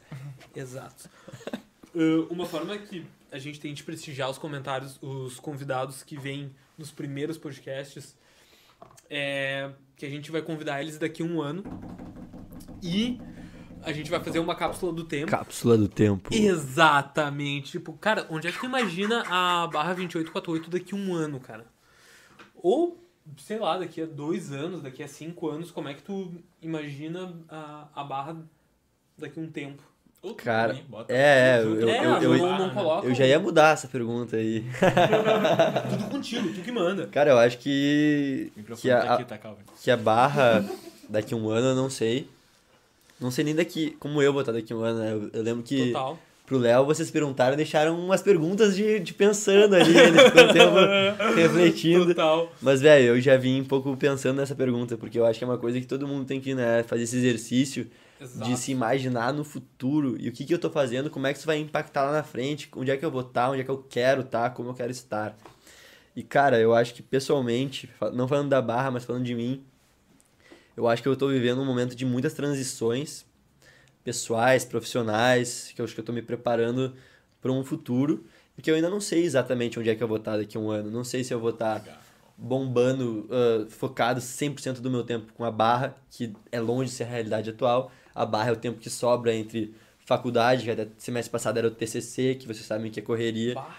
Exato. 0.54 1.10
Ah, 1.54 1.58
uma 2.30 2.46
forma 2.46 2.78
que 2.78 3.06
a 3.32 3.40
gente 3.40 3.60
tem 3.60 3.74
de 3.74 3.84
prestigiar 3.84 4.30
os 4.30 4.38
comentários, 4.38 5.00
os 5.02 5.40
convidados 5.40 6.04
que 6.04 6.18
vêm 6.18 6.54
nos 6.78 6.92
primeiros 6.92 7.38
podcasts, 7.38 8.16
é 9.10 9.72
que 9.96 10.06
a 10.06 10.10
gente 10.10 10.32
vai 10.32 10.42
convidar 10.42 10.82
eles 10.82 10.98
daqui 10.98 11.22
a 11.22 11.26
um 11.26 11.42
ano. 11.42 11.64
E 12.82 13.20
a 13.84 13.92
gente 13.92 14.10
vai 14.10 14.24
fazer 14.24 14.40
uma 14.40 14.56
cápsula 14.56 14.92
do 14.92 15.04
tempo. 15.04 15.30
Cápsula 15.30 15.78
do 15.78 15.88
tempo. 15.88 16.34
Exatamente. 16.34 17.72
Tipo, 17.72 17.94
cara, 17.94 18.26
onde 18.30 18.48
é 18.48 18.52
que 18.52 18.60
tu 18.60 18.66
imagina 18.66 19.24
a 19.28 19.68
barra 19.68 19.94
2848 19.94 20.70
daqui 20.70 20.94
a 20.94 20.98
um 20.98 21.14
ano, 21.14 21.40
cara? 21.40 21.66
Ou, 22.56 23.04
sei 23.38 23.60
lá, 23.60 23.78
daqui 23.78 24.02
a 24.02 24.06
dois 24.06 24.52
anos, 24.52 24.82
daqui 24.82 25.04
a 25.04 25.08
cinco 25.08 25.50
anos, 25.50 25.72
como 25.72 25.88
é 25.88 25.94
que 25.94 26.04
tu 26.04 26.34
imagina 26.62 27.34
a, 27.50 27.88
a 27.94 28.04
barra 28.04 28.38
daqui 29.18 29.40
a 29.40 29.44
um 29.44 29.50
tempo? 29.50 29.84
Ou 30.24 30.36
Cara, 30.36 30.70
também, 30.70 30.84
bota 30.88 31.12
é, 31.12 31.58
é, 31.58 31.64
eu- 31.64 31.76
junto. 31.76 31.90
é, 31.90 31.98
eu- 32.06 32.10
não, 32.12 32.22
eu- 32.22 32.38
não 32.60 32.70
coloca. 32.70 33.08
Eu 33.08 33.16
já 33.16 33.26
ia 33.26 33.40
mudar 33.40 33.74
essa 33.74 33.88
pergunta 33.88 34.36
aí. 34.36 34.64
Tudo 35.90 36.04
contigo, 36.12 36.48
tu 36.54 36.62
que 36.62 36.72
manda. 36.72 37.08
Cara, 37.08 37.32
eu 37.32 37.38
acho 37.40 37.58
que. 37.58 38.52
Que 38.80 38.92
a, 38.92 39.18
tá 39.18 39.24
tá, 39.38 39.56
que 39.82 39.90
a 39.90 39.98
barra 39.98 40.64
daqui 41.10 41.34
um 41.34 41.50
ano 41.50 41.70
eu 41.70 41.76
não 41.76 41.90
sei. 41.90 42.28
Não 43.20 43.32
sei 43.32 43.44
nem 43.44 43.56
daqui. 43.56 43.96
Como 44.00 44.22
eu 44.22 44.32
vou 44.32 44.42
estar 44.42 44.52
daqui 44.52 44.74
um 44.74 44.82
ano, 44.82 45.00
né? 45.00 45.12
Eu, 45.12 45.30
eu 45.34 45.42
lembro 45.44 45.64
que 45.64 45.88
Total. 45.88 46.20
pro 46.46 46.58
Léo 46.60 46.86
vocês 46.86 47.10
perguntaram 47.10 47.54
e 47.54 47.58
deixaram 47.58 48.00
umas 48.00 48.22
perguntas 48.22 48.76
de, 48.76 49.00
de 49.00 49.14
pensando 49.16 49.76
ali. 49.76 49.96
Ele 49.98 50.20
ficou 50.20 50.44
um 50.44 50.54
tempo 50.54 50.76
refletindo. 51.36 52.06
Total. 52.08 52.52
Mas, 52.62 52.80
velho, 52.80 53.16
eu 53.16 53.22
já 53.22 53.38
vim 53.38 53.62
um 53.62 53.66
pouco 53.66 53.98
pensando 53.98 54.38
nessa 54.38 54.54
pergunta, 54.54 54.96
porque 54.98 55.18
eu 55.18 55.26
acho 55.26 55.40
que 55.40 55.46
é 55.46 55.48
uma 55.48 55.58
coisa 55.58 55.80
que 55.80 55.88
todo 55.88 56.08
mundo 56.08 56.26
tem 56.26 56.40
que 56.40 56.54
né, 56.54 56.84
fazer 56.84 57.04
esse 57.04 57.18
exercício 57.18 57.88
Exato. 58.22 58.48
de 58.48 58.56
se 58.56 58.72
imaginar 58.72 59.34
no 59.34 59.44
futuro 59.44 60.16
e 60.20 60.30
o 60.30 60.32
que, 60.32 60.46
que 60.46 60.54
eu 60.54 60.60
tô 60.60 60.70
fazendo, 60.70 61.10
como 61.10 61.26
é 61.26 61.34
que 61.34 61.40
isso 61.40 61.48
vai 61.48 61.58
impactar 61.58 62.04
lá 62.04 62.12
na 62.12 62.22
frente, 62.22 62.70
onde 62.76 62.92
é 62.92 62.98
que 62.98 63.04
eu 63.04 63.10
vou 63.10 63.22
estar, 63.22 63.50
onde 63.50 63.62
é 63.62 63.64
que 63.64 63.72
eu 63.72 63.82
quero 63.82 64.22
estar, 64.22 64.52
como 64.52 64.70
eu 64.70 64.74
quero 64.76 64.92
estar. 64.92 65.36
E, 66.16 66.22
cara, 66.22 66.60
eu 66.60 66.76
acho 66.76 66.94
que 66.94 67.02
pessoalmente, 67.02 67.90
não 68.14 68.28
falando 68.28 68.50
da 68.50 68.62
barra, 68.62 68.92
mas 68.92 69.06
falando 69.06 69.24
de 69.24 69.34
mim, 69.34 69.64
eu 70.78 70.88
acho 70.88 71.02
que 71.02 71.08
eu 71.08 71.16
tô 71.16 71.30
vivendo 71.30 71.62
um 71.62 71.66
momento 71.66 71.96
de 71.96 72.06
muitas 72.06 72.34
transições 72.34 73.26
pessoais, 74.04 74.64
profissionais, 74.66 75.72
que 75.74 75.82
eu 75.82 75.86
acho 75.86 75.94
que 75.94 76.00
eu 76.00 76.06
tô 76.06 76.14
me 76.14 76.22
preparando 76.22 76.94
para 77.42 77.52
um 77.52 77.64
futuro, 77.64 78.24
porque 78.54 78.70
eu 78.70 78.76
ainda 78.76 78.90
não 78.90 79.02
sei 79.02 79.24
exatamente 79.24 79.80
onde 79.80 79.90
é 79.90 79.96
que 79.96 80.04
eu 80.04 80.08
vou 80.08 80.18
estar 80.18 80.38
daqui 80.38 80.58
a 80.58 80.60
um 80.60 80.70
ano. 80.70 80.92
Não 80.92 81.04
sei 81.04 81.24
se 81.24 81.34
eu 81.34 81.40
vou 81.40 81.50
estar 81.52 81.84
bombando, 82.38 83.28
ah, 83.32 83.66
focado 83.70 84.20
100% 84.20 84.80
do 84.80 84.92
meu 84.92 85.04
tempo 85.04 85.34
com 85.34 85.44
a 85.44 85.52
barra, 85.52 85.96
que 86.10 86.34
é 86.52 86.60
longe 86.60 86.90
de 86.90 86.96
ser 86.98 87.04
a 87.04 87.08
realidade 87.08 87.50
atual. 87.50 87.92
A 88.14 88.26
barra 88.26 88.50
é 88.50 88.52
o 88.54 88.56
tempo 88.56 88.80
que 88.80 88.90
sobra 88.90 89.34
entre 89.34 89.74
faculdade, 90.06 90.64
que 90.64 90.72
até 90.72 90.88
semestre 90.98 91.32
passado 91.32 91.58
era 91.58 91.68
o 91.68 91.72
TCC, 91.72 92.36
que 92.36 92.48
vocês 92.48 92.66
sabem 92.66 92.92
que 92.92 93.00
é 93.00 93.04
correria, 93.04 93.56
Bah. 93.56 93.76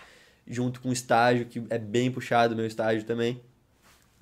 junto 0.46 0.80
com 0.80 0.88
o 0.88 0.92
estágio, 0.92 1.46
que 1.46 1.62
é 1.68 1.78
bem 1.78 2.10
puxado 2.10 2.54
o 2.54 2.56
meu 2.56 2.66
estágio 2.66 3.04
também. 3.04 3.40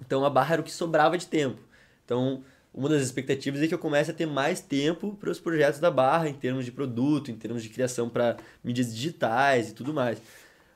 Então 0.01 0.25
a 0.25 0.31
barra 0.31 0.55
era 0.55 0.63
o 0.63 0.65
que 0.65 0.73
sobrava 0.73 1.17
de 1.17 1.27
tempo. 1.27 1.61
Então, 2.05 2.43
uma 2.73 2.89
das 2.89 3.03
expectativas 3.03 3.63
é 3.63 3.69
que 3.69 3.75
eu 3.75 3.79
comece 3.79 4.11
a 4.11 4.15
ter 4.15 4.27
mais 4.27 4.61
tempo 4.61 5.17
para 5.21 5.31
os 5.31 5.39
projetos 5.39 5.79
da 5.79 5.91
barra, 5.91 6.29
em 6.29 6.35
termos 6.35 6.65
de 6.65 6.73
produto, 6.73 7.31
em 7.31 7.37
termos 7.37 7.63
de 7.63 7.69
criação 7.69 8.09
para 8.09 8.37
mídias 8.65 8.93
digitais 8.95 9.71
e 9.71 9.75
tudo 9.75 9.93
mais. 9.93 10.21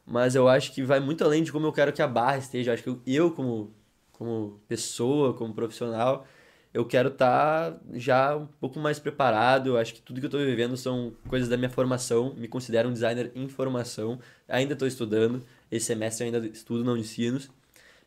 Mas 0.06 0.34
eu 0.34 0.48
acho 0.48 0.72
que 0.72 0.82
vai 0.82 1.00
muito 1.00 1.24
além 1.24 1.42
de 1.42 1.50
como 1.50 1.66
eu 1.66 1.72
quero 1.72 1.92
que 1.92 2.02
a 2.02 2.06
barra 2.06 2.38
esteja. 2.38 2.70
Eu 2.70 2.74
acho 2.74 2.82
que 2.82 2.88
eu, 2.90 3.00
eu 3.06 3.30
como, 3.30 3.72
como 4.12 4.60
pessoa, 4.68 5.32
como 5.32 5.54
profissional, 5.54 6.26
eu 6.74 6.84
quero 6.84 7.08
estar 7.08 7.72
já 7.92 8.36
um 8.36 8.46
pouco 8.46 8.80
mais 8.80 8.98
preparado. 8.98 9.68
Eu 9.68 9.78
acho 9.78 9.94
que 9.94 10.02
tudo 10.02 10.18
que 10.18 10.26
eu 10.26 10.28
estou 10.28 10.40
vivendo 10.40 10.76
são 10.76 11.12
coisas 11.28 11.48
da 11.48 11.56
minha 11.56 11.70
formação. 11.70 12.34
Me 12.36 12.48
considero 12.48 12.88
um 12.88 12.92
designer 12.92 13.30
em 13.32 13.48
formação. 13.48 14.18
Ainda 14.48 14.72
estou 14.72 14.88
estudando. 14.88 15.40
Esse 15.70 15.86
semestre 15.86 16.26
eu 16.26 16.34
ainda 16.34 16.46
estudo 16.48 16.82
na 16.82 16.90
Unicinos. 16.90 17.48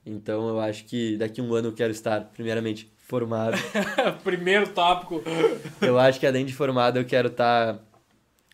Então 0.05 0.49
eu 0.49 0.59
acho 0.59 0.83
que 0.83 1.15
daqui 1.15 1.39
a 1.39 1.43
um 1.45 1.53
ano 1.53 1.69
eu 1.69 1.73
quero 1.73 1.91
estar, 1.91 2.21
primeiramente, 2.25 2.91
formado. 2.97 3.57
Primeiro 4.23 4.67
tópico. 4.67 5.23
eu 5.81 5.97
acho 5.97 6.19
que 6.19 6.27
além 6.27 6.45
de 6.45 6.53
formado 6.53 6.99
eu 6.99 7.05
quero 7.05 7.29
estar 7.29 7.79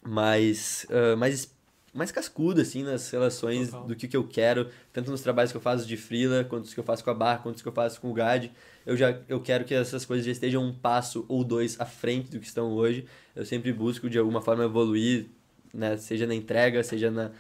mais, 0.06 0.85
ah, 0.91 1.15
mais, 1.15 1.52
mais 1.91 2.11
cascudo, 2.11 2.61
assim, 2.61 2.84
nas 2.84 3.10
relações 3.10 3.69
Total. 3.69 3.88
do 3.88 3.95
que, 3.95 4.07
que 4.07 4.18
eu 4.18 4.27
quero, 4.27 4.69
tanto 4.91 5.10
nos 5.10 5.22
trabalhos 5.22 5.52
que 5.52 5.57
eu 5.57 5.61
faço 5.61 5.88
de 5.88 5.98
freela, 5.98 6.44
quanto 6.44 6.65
os 6.65 6.73
que 6.73 6.80
eu 6.80 6.84
faço 6.84 7.03
com 7.03 7.10
a 7.10 7.15
barra, 7.15 7.40
quanto 7.40 7.56
os 7.56 7.61
que 7.61 7.68
eu 7.68 7.73
faço 7.73 7.99
com 7.99 8.11
o 8.11 8.14
GAD. 8.14 8.52
Eu, 8.85 8.97
já, 8.97 9.18
eu 9.27 9.39
quero 9.39 9.64
que 9.64 9.73
essas 9.73 10.05
coisas 10.05 10.26
já 10.26 10.31
estejam 10.31 10.64
um 10.64 10.73
passo 10.73 11.26
ou 11.30 11.43
dois 11.43 11.80
à 11.80 11.85
frente 11.85 12.30
do 12.31 12.39
que 12.39 12.45
estão 12.45 12.72
hoje. 12.73 13.05
Eu 13.35 13.45
sempre 13.45 13.72
busco, 13.72 14.10
de 14.10 14.18
alguma 14.18 14.41
forma, 14.41 14.64
evoluir, 14.64 15.27
né? 15.73 15.97
seja 15.97 16.27
na 16.27 16.35
entrega, 16.35 16.84
seja 16.84 17.10
na, 17.10 17.31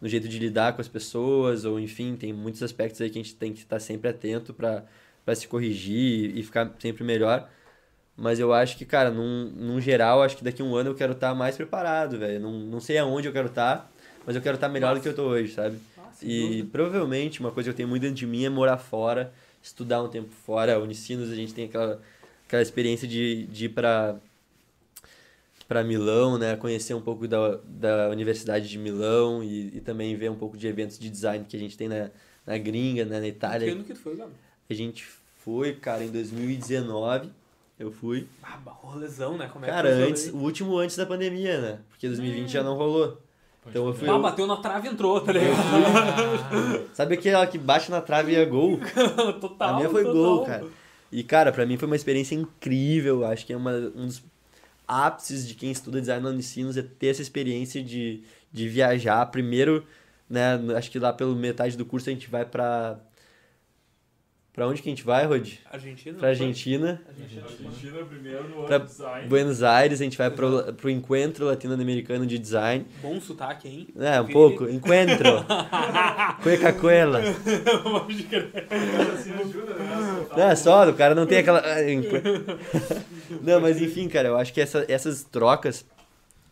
no 0.00 0.08
jeito 0.08 0.28
de 0.28 0.38
lidar 0.38 0.74
com 0.74 0.80
as 0.80 0.88
pessoas, 0.88 1.64
ou 1.64 1.80
enfim, 1.80 2.16
tem 2.16 2.32
muitos 2.32 2.62
aspectos 2.62 3.00
aí 3.00 3.10
que 3.10 3.18
a 3.18 3.22
gente 3.22 3.34
tem 3.34 3.52
que 3.52 3.60
estar 3.60 3.80
sempre 3.80 4.10
atento 4.10 4.54
para 4.54 5.34
se 5.34 5.48
corrigir 5.48 6.36
e 6.36 6.42
ficar 6.42 6.70
sempre 6.78 7.02
melhor. 7.02 7.48
Mas 8.16 8.38
eu 8.38 8.52
acho 8.52 8.76
que, 8.76 8.84
cara, 8.84 9.10
num, 9.10 9.50
num 9.56 9.80
geral, 9.80 10.22
acho 10.22 10.36
que 10.36 10.44
daqui 10.44 10.60
a 10.60 10.64
um 10.64 10.76
ano 10.76 10.90
eu 10.90 10.94
quero 10.94 11.12
estar 11.12 11.34
mais 11.34 11.56
preparado, 11.56 12.18
velho. 12.18 12.38
Não, 12.38 12.52
não 12.52 12.78
sei 12.80 12.98
aonde 12.98 13.26
eu 13.26 13.32
quero 13.32 13.48
estar, 13.48 13.90
mas 14.26 14.36
eu 14.36 14.42
quero 14.42 14.56
estar 14.56 14.68
melhor 14.68 14.94
do 14.94 15.00
que 15.00 15.08
eu 15.08 15.14
tô 15.14 15.22
hoje, 15.22 15.54
sabe? 15.54 15.78
Sem 16.12 16.28
E 16.28 16.62
provavelmente 16.64 17.40
uma 17.40 17.50
coisa 17.50 17.68
que 17.68 17.72
eu 17.72 17.76
tenho 17.76 17.88
muito 17.88 18.02
dentro 18.02 18.16
de 18.16 18.26
mim 18.26 18.44
é 18.44 18.50
morar 18.50 18.76
fora, 18.76 19.32
estudar 19.62 20.02
um 20.02 20.08
tempo 20.08 20.30
fora. 20.44 20.78
Unicinos, 20.80 21.30
a 21.30 21.34
gente 21.34 21.52
tem 21.54 21.66
aquela, 21.66 22.00
aquela 22.46 22.62
experiência 22.62 23.06
de, 23.06 23.46
de 23.46 23.66
ir 23.66 23.68
pra, 23.70 24.16
pra 25.68 25.84
Milão, 25.84 26.38
né? 26.38 26.56
Conhecer 26.56 26.94
um 26.94 27.00
pouco 27.00 27.26
da, 27.28 27.58
da 27.64 28.08
Universidade 28.10 28.68
de 28.68 28.78
Milão 28.78 29.42
e, 29.42 29.76
e 29.76 29.80
também 29.80 30.16
ver 30.16 30.30
um 30.30 30.36
pouco 30.36 30.56
de 30.56 30.66
eventos 30.66 30.98
de 30.98 31.08
design 31.08 31.44
que 31.48 31.56
a 31.56 31.60
gente 31.60 31.76
tem 31.76 31.88
na, 31.88 32.10
na 32.46 32.58
gringa, 32.58 33.04
né? 33.04 33.16
Na 33.16 33.22
Que 33.22 33.28
Itália. 33.28 33.72
ano 33.72 33.84
que 33.84 33.94
tu 33.94 34.00
foi, 34.00 34.16
Gabo? 34.16 34.32
A 34.68 34.74
gente 34.74 35.04
foi, 35.38 35.74
cara, 35.74 36.04
em 36.04 36.10
2019. 36.10 37.30
Eu 37.78 37.90
fui. 37.90 38.28
Ah, 38.42 38.58
rolezão, 38.66 39.38
né? 39.38 39.48
Como 39.50 39.64
é 39.64 39.68
Cara, 39.68 39.88
que 39.88 39.94
foi 39.96 40.10
antes, 40.10 40.26
o 40.28 40.36
último 40.36 40.76
antes 40.76 40.96
da 40.96 41.06
pandemia, 41.06 41.60
né? 41.60 41.78
Porque 41.88 42.06
2020 42.06 42.50
já 42.50 42.62
não 42.62 42.76
rolou. 42.76 43.18
Então 43.68 43.86
eu 43.86 43.94
fui. 43.94 44.08
Ah, 44.08 44.12
eu- 44.12 44.22
bateu 44.22 44.46
na 44.46 44.56
trave 44.56 44.88
e 44.88 44.90
entrou, 44.90 45.20
tá 45.20 45.32
ligado? 45.32 45.54
Sabe 46.94 47.14
aquela 47.14 47.46
que 47.46 47.58
bate 47.58 47.90
na 47.90 48.00
trave 48.00 48.32
e 48.32 48.36
é 48.36 48.44
gol? 48.44 48.80
total. 49.40 49.74
a 49.74 49.76
minha 49.76 49.88
foi 49.90 50.02
total. 50.04 50.22
gol, 50.22 50.44
cara. 50.46 50.66
E, 51.12 51.22
cara, 51.24 51.52
pra 51.52 51.66
mim 51.66 51.76
foi 51.76 51.86
uma 51.86 51.96
experiência 51.96 52.34
incrível. 52.34 53.24
Acho 53.26 53.44
que 53.44 53.52
é 53.52 53.56
uma, 53.56 53.72
um 53.72 54.06
dos 54.06 54.22
ápices 54.86 55.46
de 55.46 55.54
quem 55.54 55.70
estuda 55.70 56.00
design 56.00 56.22
na 56.22 56.30
Unicinos 56.30 56.76
é 56.76 56.82
ter 56.82 57.08
essa 57.08 57.22
experiência 57.22 57.82
de, 57.82 58.22
de 58.52 58.68
viajar. 58.68 59.24
Primeiro, 59.26 59.84
né, 60.28 60.58
acho 60.76 60.90
que 60.90 60.98
lá 60.98 61.12
pelo 61.12 61.34
metade 61.34 61.76
do 61.76 61.84
curso 61.84 62.08
a 62.08 62.12
gente 62.12 62.30
vai 62.30 62.44
pra, 62.44 62.98
Pra 64.60 64.66
onde 64.68 64.82
que 64.82 64.90
a 64.90 64.92
gente 64.92 65.04
vai, 65.04 65.24
Rod? 65.24 65.54
Argentina? 65.72 66.18
Pra 66.18 66.28
Argentina. 66.28 67.00
Argentina. 67.08 67.42
Argentina 67.46 68.04
primeiro 68.04 68.46
no 68.50 68.64
Pra 68.66 68.76
design. 68.76 69.26
Buenos 69.26 69.62
Aires, 69.62 70.02
a 70.02 70.04
gente 70.04 70.18
vai 70.18 70.30
pro, 70.30 70.74
pro 70.74 70.90
Encontro 70.90 71.46
Latino-Americano 71.46 72.26
de 72.26 72.38
Design. 72.38 72.84
Bom 73.00 73.18
sotaque, 73.22 73.66
hein? 73.66 73.88
É, 73.98 74.20
um 74.20 74.26
Confere. 74.26 74.32
pouco. 74.34 74.68
Encontro. 74.68 75.46
Coca-Cola. 76.44 77.22
Pode 78.04 78.22
crer. 78.24 78.52
Assim 79.14 79.32
ajuda, 79.32 79.72
né? 79.76 80.26
Não, 80.36 80.50
é 80.50 80.54
só, 80.54 80.86
o 80.90 80.92
cara 80.92 81.14
não 81.14 81.24
tem 81.24 81.38
aquela. 81.38 81.62
enqu- 81.90 82.20
Não, 83.40 83.62
mas 83.62 83.80
enfim, 83.80 84.10
cara, 84.10 84.28
eu 84.28 84.36
acho 84.36 84.52
que 84.52 84.60
essa- 84.60 84.84
essas 84.90 85.24
trocas. 85.24 85.86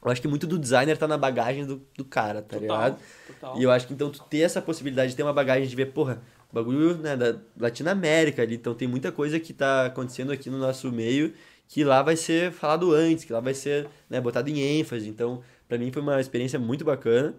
Eu 0.03 0.11
acho 0.11 0.23
que 0.23 0.29
muito 0.29 0.47
do 0.47 0.59
designer 0.59 0.97
tá 0.97 1.07
na 1.07 1.19
bagagem 1.19 1.67
do, 1.67 1.83
do 1.95 2.07
cara, 2.07 2.41
tá 2.41 2.57
ligado? 2.57 2.97
Total. 3.27 3.59
E 3.61 3.65
eu 3.65 3.71
acho 3.71 3.87
que 3.87 3.93
então 3.93 4.09
tu 4.09 4.23
ter 4.31 4.39
essa 4.41 4.63
possibilidade 4.63 5.11
de 5.11 5.17
ter 5.17 5.23
uma 5.25 5.33
bagagem 5.35 5.69
de 5.69 5.77
ver, 5.77 5.87
porra, 5.93 6.23
bagulho 6.53 6.97
né, 6.99 7.17
da 7.17 7.37
Latinoamérica 7.59 8.43
ali, 8.43 8.55
então 8.55 8.75
tem 8.75 8.89
muita 8.89 9.13
coisa 9.13 9.39
que 9.39 9.53
tá 9.53 9.87
acontecendo 9.87 10.33
aqui 10.33 10.49
no 10.49 10.59
nosso 10.59 10.91
meio 10.91 11.33
que 11.69 11.85
lá 11.85 12.03
vai 12.03 12.17
ser 12.17 12.51
falado 12.51 12.93
antes, 12.95 13.25
que 13.25 13.33
lá 13.33 13.41
vai 13.41 13.53
ser 13.53 13.89
né, 14.09 14.21
botado 14.21 14.49
em 14.49 14.59
ênfase. 14.59 15.09
Então, 15.09 15.43
pra 15.69 15.77
mim 15.77 15.93
foi 15.93 16.01
uma 16.01 16.21
experiência 16.21 16.59
muito 16.59 16.85
bacana. 16.85 17.35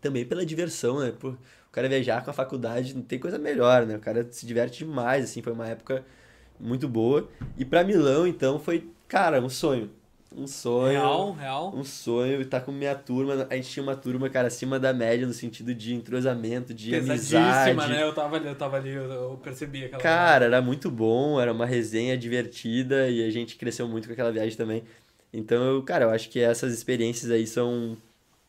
Também 0.00 0.24
pela 0.24 0.46
diversão, 0.46 1.00
né? 1.00 1.12
Pô, 1.18 1.30
o 1.30 1.72
cara 1.72 1.88
viajar 1.88 2.24
com 2.24 2.30
a 2.30 2.32
faculdade 2.32 2.94
não 2.94 3.02
tem 3.02 3.18
coisa 3.18 3.38
melhor, 3.38 3.84
né? 3.84 3.96
O 3.96 4.00
cara 4.00 4.26
se 4.30 4.46
diverte 4.46 4.84
demais, 4.84 5.24
assim, 5.24 5.42
foi 5.42 5.52
uma 5.52 5.68
época 5.68 6.04
muito 6.58 6.88
boa. 6.88 7.28
E 7.58 7.64
pra 7.64 7.84
Milão, 7.84 8.26
então, 8.26 8.58
foi, 8.58 8.88
cara, 9.08 9.40
um 9.42 9.48
sonho. 9.48 9.90
Um 10.36 10.46
sonho. 10.46 10.92
Real, 10.92 11.32
real. 11.32 11.74
Um 11.74 11.82
sonho 11.82 12.40
estar 12.40 12.60
com 12.60 12.70
minha 12.70 12.94
turma. 12.94 13.46
A 13.50 13.56
gente 13.56 13.68
tinha 13.68 13.82
uma 13.82 13.96
turma, 13.96 14.30
cara, 14.30 14.46
acima 14.46 14.78
da 14.78 14.92
média 14.92 15.26
no 15.26 15.32
sentido 15.32 15.74
de 15.74 15.92
entrosamento, 15.94 16.72
de 16.72 16.90
Pesadíssima, 16.90 17.40
amizade. 17.40 17.92
né? 17.92 18.02
Eu 18.04 18.14
tava 18.14 18.36
ali, 18.36 18.46
eu 18.46 18.54
tava 18.54 18.76
ali, 18.76 18.90
eu, 18.90 19.40
percebi 19.42 19.86
aquela. 19.86 20.00
Cara, 20.02 20.44
era 20.44 20.62
muito 20.62 20.88
bom, 20.90 21.40
era 21.40 21.52
uma 21.52 21.66
resenha 21.66 22.16
divertida 22.16 23.08
e 23.08 23.26
a 23.26 23.30
gente 23.30 23.56
cresceu 23.56 23.88
muito 23.88 24.06
com 24.06 24.12
aquela 24.12 24.30
viagem 24.30 24.56
também. 24.56 24.84
Então, 25.32 25.62
eu, 25.62 25.82
cara, 25.82 26.04
eu 26.04 26.10
acho 26.10 26.28
que 26.28 26.38
essas 26.38 26.72
experiências 26.72 27.30
aí 27.30 27.46
são, 27.46 27.96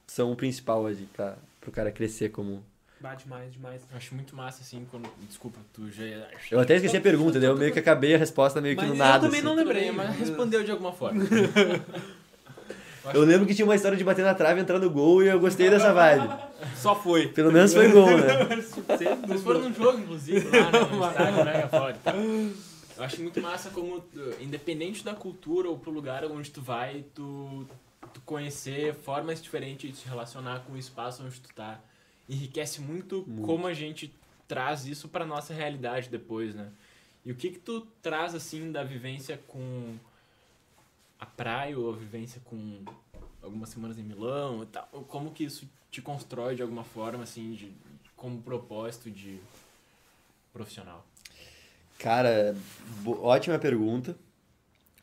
são 0.06 0.32
o 0.32 0.36
principal 0.36 0.86
ali 0.86 1.08
pra, 1.14 1.36
pro 1.60 1.72
cara 1.72 1.92
crescer 1.92 2.30
como. 2.30 2.64
Bah, 3.02 3.16
demais, 3.16 3.52
demais. 3.52 3.82
Eu 3.90 3.98
acho 3.98 4.14
muito 4.14 4.36
massa, 4.36 4.62
assim, 4.62 4.86
quando. 4.92 5.10
Desculpa, 5.28 5.60
tu 5.74 5.90
já. 5.90 6.04
Eu 6.52 6.60
até 6.60 6.76
esqueci 6.76 6.98
a 6.98 7.02
pergunta, 7.02 7.40
daí 7.40 7.50
eu 7.50 7.58
meio 7.58 7.74
que 7.74 7.80
acabei 7.80 8.14
a 8.14 8.18
resposta 8.18 8.62
meio 8.62 8.76
que 8.76 8.82
Mas 8.82 8.90
no 8.90 8.96
eu 8.96 9.00
nada. 9.00 9.26
também 9.26 9.40
assim. 9.40 9.48
não 9.48 9.56
lembrei, 9.56 9.92
mas 9.92 10.16
respondeu 10.18 10.64
de 10.64 10.72
alguma 10.72 10.92
forma. 10.92 11.24
Eu 13.14 13.22
lembro 13.22 13.48
que 13.48 13.56
tinha 13.56 13.66
uma 13.66 13.74
história 13.74 13.98
de 13.98 14.04
bater 14.04 14.24
na 14.24 14.36
trave, 14.36 14.62
entrar 14.62 14.78
no 14.78 14.88
gol 14.88 15.24
e 15.24 15.28
eu 15.28 15.40
gostei 15.40 15.72
dessa 15.72 15.92
vibe. 15.92 16.30
Só 16.76 16.94
foi. 16.96 17.30
Pelo 17.30 17.52
menos 17.52 17.74
foi 17.74 17.90
gol, 17.92 18.06
né? 18.06 18.46
Vocês 18.62 19.42
foram 19.42 19.62
num 19.62 19.74
jogo, 19.74 19.98
inclusive, 19.98 20.48
lá 20.56 20.72
né, 20.72 21.32
no 21.32 21.40
estádio 21.42 21.70
Ford. 21.70 21.96
Eu 22.96 23.04
acho 23.04 23.22
muito 23.24 23.42
massa 23.42 23.72
como, 23.72 23.98
uh, 23.98 24.04
independente 24.40 25.04
da 25.04 25.16
cultura 25.16 25.68
ou 25.68 25.80
pro 25.80 25.90
lugar 25.90 26.24
onde 26.26 26.52
tu 26.52 26.62
vai, 26.62 27.04
tu, 27.16 27.66
tu 28.14 28.22
conhecer 28.22 28.94
formas 28.94 29.42
diferentes 29.42 29.90
de 29.90 29.98
se 29.98 30.08
relacionar 30.08 30.60
com 30.60 30.74
o 30.74 30.78
espaço 30.78 31.24
onde 31.24 31.40
tu 31.42 31.50
tá. 31.56 31.80
Enriquece 32.30 32.82
muito, 32.82 33.26
Muito. 33.28 33.42
como 33.46 33.68
a 33.68 33.74
gente 33.74 34.14
traz 34.48 34.86
isso 34.86 35.08
pra 35.08 35.26
nossa 35.26 35.54
realidade 35.54 36.10
depois, 36.10 36.54
né? 36.54 36.72
E 37.26 37.32
o 37.32 37.36
que 37.36 37.52
que 37.52 37.60
tu 37.60 37.82
traz, 38.02 38.34
assim, 38.34 38.72
da 38.72 38.84
vivência 38.84 39.40
com 39.48 39.96
a 41.20 41.26
praia 41.26 41.78
ou 41.78 41.94
a 41.94 41.96
vivência 41.96 42.42
com 42.44 42.84
algumas 43.42 43.70
semanas 43.70 43.98
em 43.98 44.04
Milão 44.04 44.64
e 44.64 44.66
tal? 44.66 44.88
Como 45.08 45.32
que 45.32 45.44
isso 45.44 45.70
te 45.92 46.02
constrói 46.02 46.56
de 46.56 46.62
alguma 46.62 46.84
forma, 46.84 47.24
assim, 47.24 47.54
de, 47.54 47.72
como 48.16 48.42
propósito 48.42 49.12
de 49.12 49.40
profissional? 50.52 51.06
Cara, 52.00 52.56
ótima 53.06 53.60
pergunta. 53.60 54.16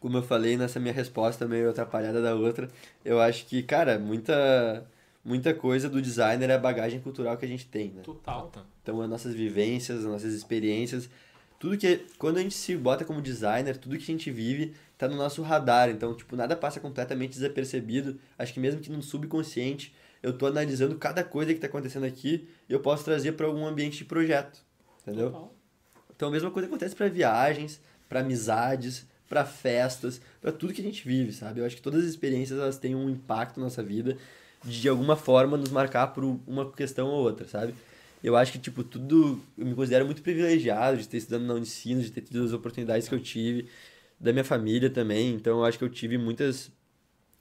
Como 0.01 0.16
eu 0.16 0.23
falei 0.23 0.57
nessa 0.57 0.78
minha 0.78 0.93
resposta 0.95 1.47
meio 1.47 1.70
atrapalhada 1.70 2.23
da 2.23 2.35
outra, 2.35 2.69
eu 3.05 3.20
acho 3.20 3.47
que, 3.47 3.62
cara, 3.62 3.99
muita 3.99 4.86
muita 5.24 5.53
coisa 5.55 5.89
do 5.89 6.01
designer 6.01 6.51
é 6.51 6.55
a 6.55 6.59
bagagem 6.59 7.01
cultural 7.01 7.36
que 7.36 7.45
a 7.45 7.49
gente 7.49 7.66
tem, 7.66 7.90
né? 7.90 8.03
Total. 8.03 8.51
Então, 8.82 9.01
as 9.01 9.09
nossas 9.09 9.35
vivências, 9.35 9.99
as 9.99 10.05
nossas 10.05 10.32
experiências, 10.32 11.09
tudo 11.59 11.77
que 11.77 12.07
quando 12.19 12.39
a 12.39 12.43
gente 12.43 12.55
se 12.55 12.77
bota 12.77 13.05
como 13.05 13.20
designer, 13.20 13.77
tudo 13.77 13.97
que 13.97 14.03
a 14.03 14.07
gente 14.07 14.31
vive 14.31 14.74
tá 14.97 15.09
no 15.09 15.16
nosso 15.16 15.43
radar. 15.43 15.90
Então, 15.90 16.15
tipo, 16.15 16.36
nada 16.36 16.57
passa 16.57 16.81
completamente 16.81 17.32
desapercebido. 17.32 18.19
Acho 18.39 18.55
que 18.55 18.61
mesmo 18.61 18.81
que 18.81 18.90
no 18.90 19.03
subconsciente, 19.03 19.95
eu 20.23 20.32
tô 20.32 20.47
analisando 20.47 20.97
cada 20.97 21.23
coisa 21.24 21.53
que 21.53 21.61
tá 21.61 21.66
acontecendo 21.66 22.07
aqui, 22.07 22.49
e 22.69 22.73
eu 22.73 22.81
posso 22.81 23.05
trazer 23.05 23.32
para 23.32 23.47
algum 23.47 23.66
ambiente 23.66 23.99
de 23.99 24.05
projeto. 24.05 24.61
Entendeu? 25.03 25.31
Total. 25.31 25.55
Então 26.15 26.28
a 26.28 26.32
mesma 26.32 26.51
coisa 26.51 26.66
acontece 26.69 26.97
para 26.97 27.09
viagens, 27.09 27.81
para 28.09 28.20
amizades, 28.20 29.07
para 29.28 29.45
festas, 29.45 30.20
para 30.40 30.51
tudo 30.51 30.73
que 30.73 30.81
a 30.81 30.85
gente 30.85 31.07
vive, 31.07 31.32
sabe? 31.32 31.61
Eu 31.61 31.66
acho 31.66 31.77
que 31.77 31.82
todas 31.82 32.03
as 32.03 32.11
experiências 32.11 32.59
elas 32.59 32.78
têm 32.78 32.95
um 32.95 33.09
impacto 33.09 33.59
na 33.59 33.65
nossa 33.65 33.82
vida 33.82 34.16
de, 34.65 34.89
alguma 34.89 35.17
forma 35.17 35.57
nos 35.57 35.71
marcar 35.71 36.09
por 36.09 36.25
uma 36.47 36.71
questão 36.73 37.09
ou 37.09 37.23
outra, 37.23 37.47
sabe? 37.47 37.75
Eu 38.23 38.37
acho 38.37 38.53
que 38.53 38.59
tipo 38.59 38.83
tudo, 38.83 39.41
eu 39.57 39.65
me 39.67 39.75
considero 39.75 40.05
muito 40.05 40.23
privilegiado 40.23 40.99
de 40.99 41.09
ter 41.09 41.19
estudado 41.19 41.45
na 41.45 41.55
Unicinos, 41.55 42.05
de 42.05 42.11
ter 42.11 42.23
tido 42.23 42.45
as 42.45 42.53
oportunidades 42.53 43.09
que 43.09 43.15
eu 43.15 43.21
tive, 43.21 43.69
da 44.19 44.33
minha 44.33 44.45
família 44.45 44.91
também. 44.91 45.35
Então 45.35 45.59
eu 45.59 45.65
acho 45.65 45.79
que 45.79 45.85
eu 45.85 45.89
tive 45.89 46.19
muitas 46.19 46.71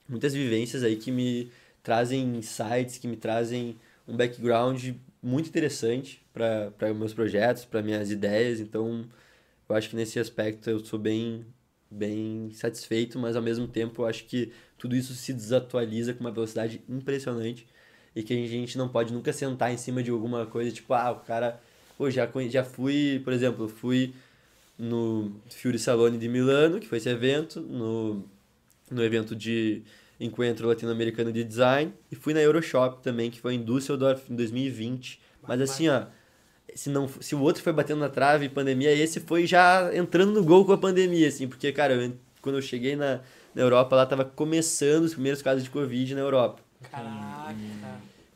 muitas 0.08 0.32
vivências 0.32 0.82
aí 0.82 0.96
que 0.96 1.10
me 1.10 1.50
trazem 1.82 2.36
insights, 2.36 2.98
que 2.98 3.06
me 3.06 3.16
trazem 3.16 3.76
um 4.06 4.16
background 4.16 4.90
muito 5.22 5.48
interessante 5.48 6.24
para 6.32 6.94
meus 6.94 7.12
projetos, 7.12 7.64
para 7.64 7.82
minhas 7.82 8.10
ideias. 8.10 8.60
Então, 8.60 9.04
eu 9.68 9.76
acho 9.76 9.90
que 9.90 9.96
nesse 9.96 10.18
aspecto 10.18 10.70
eu 10.70 10.80
sou 10.80 10.98
bem 10.98 11.44
bem 11.90 12.50
satisfeito, 12.52 13.18
mas 13.18 13.34
ao 13.34 13.42
mesmo 13.42 13.66
tempo 13.66 14.02
eu 14.02 14.06
acho 14.06 14.24
que 14.26 14.52
tudo 14.78 14.96
isso 14.96 15.14
se 15.14 15.32
desatualiza 15.32 16.14
com 16.14 16.20
uma 16.20 16.30
velocidade 16.30 16.80
impressionante 16.88 17.66
e 18.14 18.22
que 18.22 18.32
a 18.32 18.46
gente 18.46 18.78
não 18.78 18.88
pode 18.88 19.12
nunca 19.12 19.32
sentar 19.32 19.72
em 19.72 19.76
cima 19.76 20.02
de 20.02 20.10
alguma 20.10 20.46
coisa, 20.46 20.70
tipo, 20.70 20.92
ah, 20.94 21.12
o 21.12 21.16
cara, 21.20 21.60
pô, 21.96 22.10
já, 22.10 22.28
já 22.48 22.64
fui, 22.64 23.20
por 23.24 23.32
exemplo, 23.32 23.68
fui 23.68 24.14
no 24.78 25.32
Fiore 25.50 25.78
Salone 25.78 26.18
de 26.18 26.28
Milano, 26.28 26.78
que 26.78 26.86
foi 26.86 26.98
esse 26.98 27.08
evento, 27.08 27.60
no, 27.60 28.24
no 28.90 29.04
evento 29.04 29.34
de 29.34 29.82
Encontro 30.20 30.68
Latino-Americano 30.68 31.32
de 31.32 31.44
Design, 31.44 31.92
e 32.10 32.16
fui 32.16 32.32
na 32.32 32.40
Euroshop 32.40 33.02
também, 33.02 33.30
que 33.30 33.40
foi 33.40 33.54
em 33.54 33.62
Düsseldorf 33.62 34.30
em 34.30 34.36
2020. 34.36 35.20
Mas 35.46 35.60
assim, 35.60 35.88
ó, 35.88 36.06
se, 36.74 36.90
não, 36.90 37.08
se 37.08 37.34
o 37.34 37.40
outro 37.40 37.62
foi 37.62 37.72
batendo 37.72 38.00
na 38.00 38.08
trave, 38.08 38.48
pandemia, 38.48 38.92
esse 38.92 39.20
foi 39.20 39.46
já 39.46 39.94
entrando 39.94 40.32
no 40.32 40.44
gol 40.44 40.64
com 40.64 40.72
a 40.72 40.78
pandemia, 40.78 41.28
assim, 41.28 41.48
porque, 41.48 41.72
cara, 41.72 41.94
eu, 41.94 42.12
quando 42.40 42.56
eu 42.56 42.62
cheguei 42.62 42.96
na, 42.96 43.20
na 43.54 43.62
Europa, 43.62 43.96
lá 43.96 44.06
tava 44.06 44.24
começando 44.24 45.04
os 45.04 45.12
primeiros 45.14 45.42
casos 45.42 45.64
de 45.64 45.70
Covid 45.70 46.14
na 46.14 46.20
Europa. 46.20 46.60
Caraca. 46.90 47.54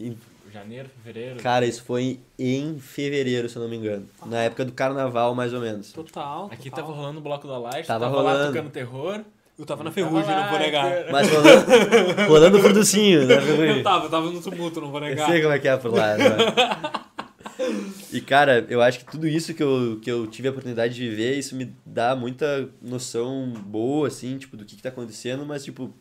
E, 0.00 0.16
Janeiro, 0.52 0.88
fevereiro? 1.02 1.40
cara, 1.40 1.64
isso 1.64 1.82
foi 1.82 2.20
em 2.38 2.78
fevereiro, 2.78 3.48
se 3.48 3.56
eu 3.56 3.62
não 3.62 3.68
me 3.70 3.76
engano. 3.76 4.06
Na 4.26 4.42
época 4.42 4.64
do 4.64 4.72
carnaval, 4.72 5.34
mais 5.34 5.54
ou 5.54 5.60
menos. 5.60 5.92
Total. 5.92 6.48
Aqui 6.52 6.68
total. 6.68 6.84
tava 6.84 6.96
rolando 6.96 7.18
o 7.20 7.22
bloco 7.22 7.46
da 7.48 7.56
Light, 7.58 7.86
Tava 7.86 8.04
tava, 8.04 8.20
lá 8.20 8.32
rolando. 8.32 8.52
tocando 8.52 8.70
terror. 8.70 9.20
Eu 9.58 9.66
tava 9.66 9.84
na 9.84 9.90
Tava 9.90 9.94
ferrugem, 10.08 10.30
lá, 10.34 10.42
não 10.42 10.50
vou 10.50 10.58
negar. 10.58 11.12
Mas 11.12 11.28
rolando, 11.30 12.22
rolando 12.28 12.56
o 12.58 12.60
producinho, 12.60 13.26
né? 13.26 13.34
Eu 13.36 13.82
tava, 13.82 14.06
eu 14.06 14.10
tava 14.10 14.30
no 14.30 14.40
tumulto, 14.42 14.80
não 14.80 14.90
vou 14.90 15.00
Eu 15.00 15.08
negar. 15.08 15.28
sei 15.28 15.40
como 15.42 15.54
é 15.54 15.58
que 15.58 15.68
é 15.68 15.76
por 15.76 15.92
lá, 15.94 16.16
né? 16.16 16.24
E, 18.12 18.20
cara, 18.20 18.66
eu 18.68 18.82
acho 18.82 19.00
que 19.00 19.10
tudo 19.10 19.26
isso 19.26 19.54
que 19.54 19.62
eu, 19.62 19.98
que 20.00 20.10
eu 20.10 20.26
tive 20.26 20.48
a 20.48 20.50
oportunidade 20.50 20.94
de 20.94 21.08
viver, 21.08 21.38
isso 21.38 21.56
me 21.56 21.74
dá 21.84 22.14
muita 22.14 22.68
noção 22.80 23.52
boa, 23.52 24.08
assim, 24.08 24.36
tipo, 24.36 24.56
do 24.56 24.64
que, 24.64 24.76
que 24.76 24.82
tá 24.82 24.90
acontecendo, 24.90 25.46
mas, 25.46 25.64
tipo, 25.64 25.92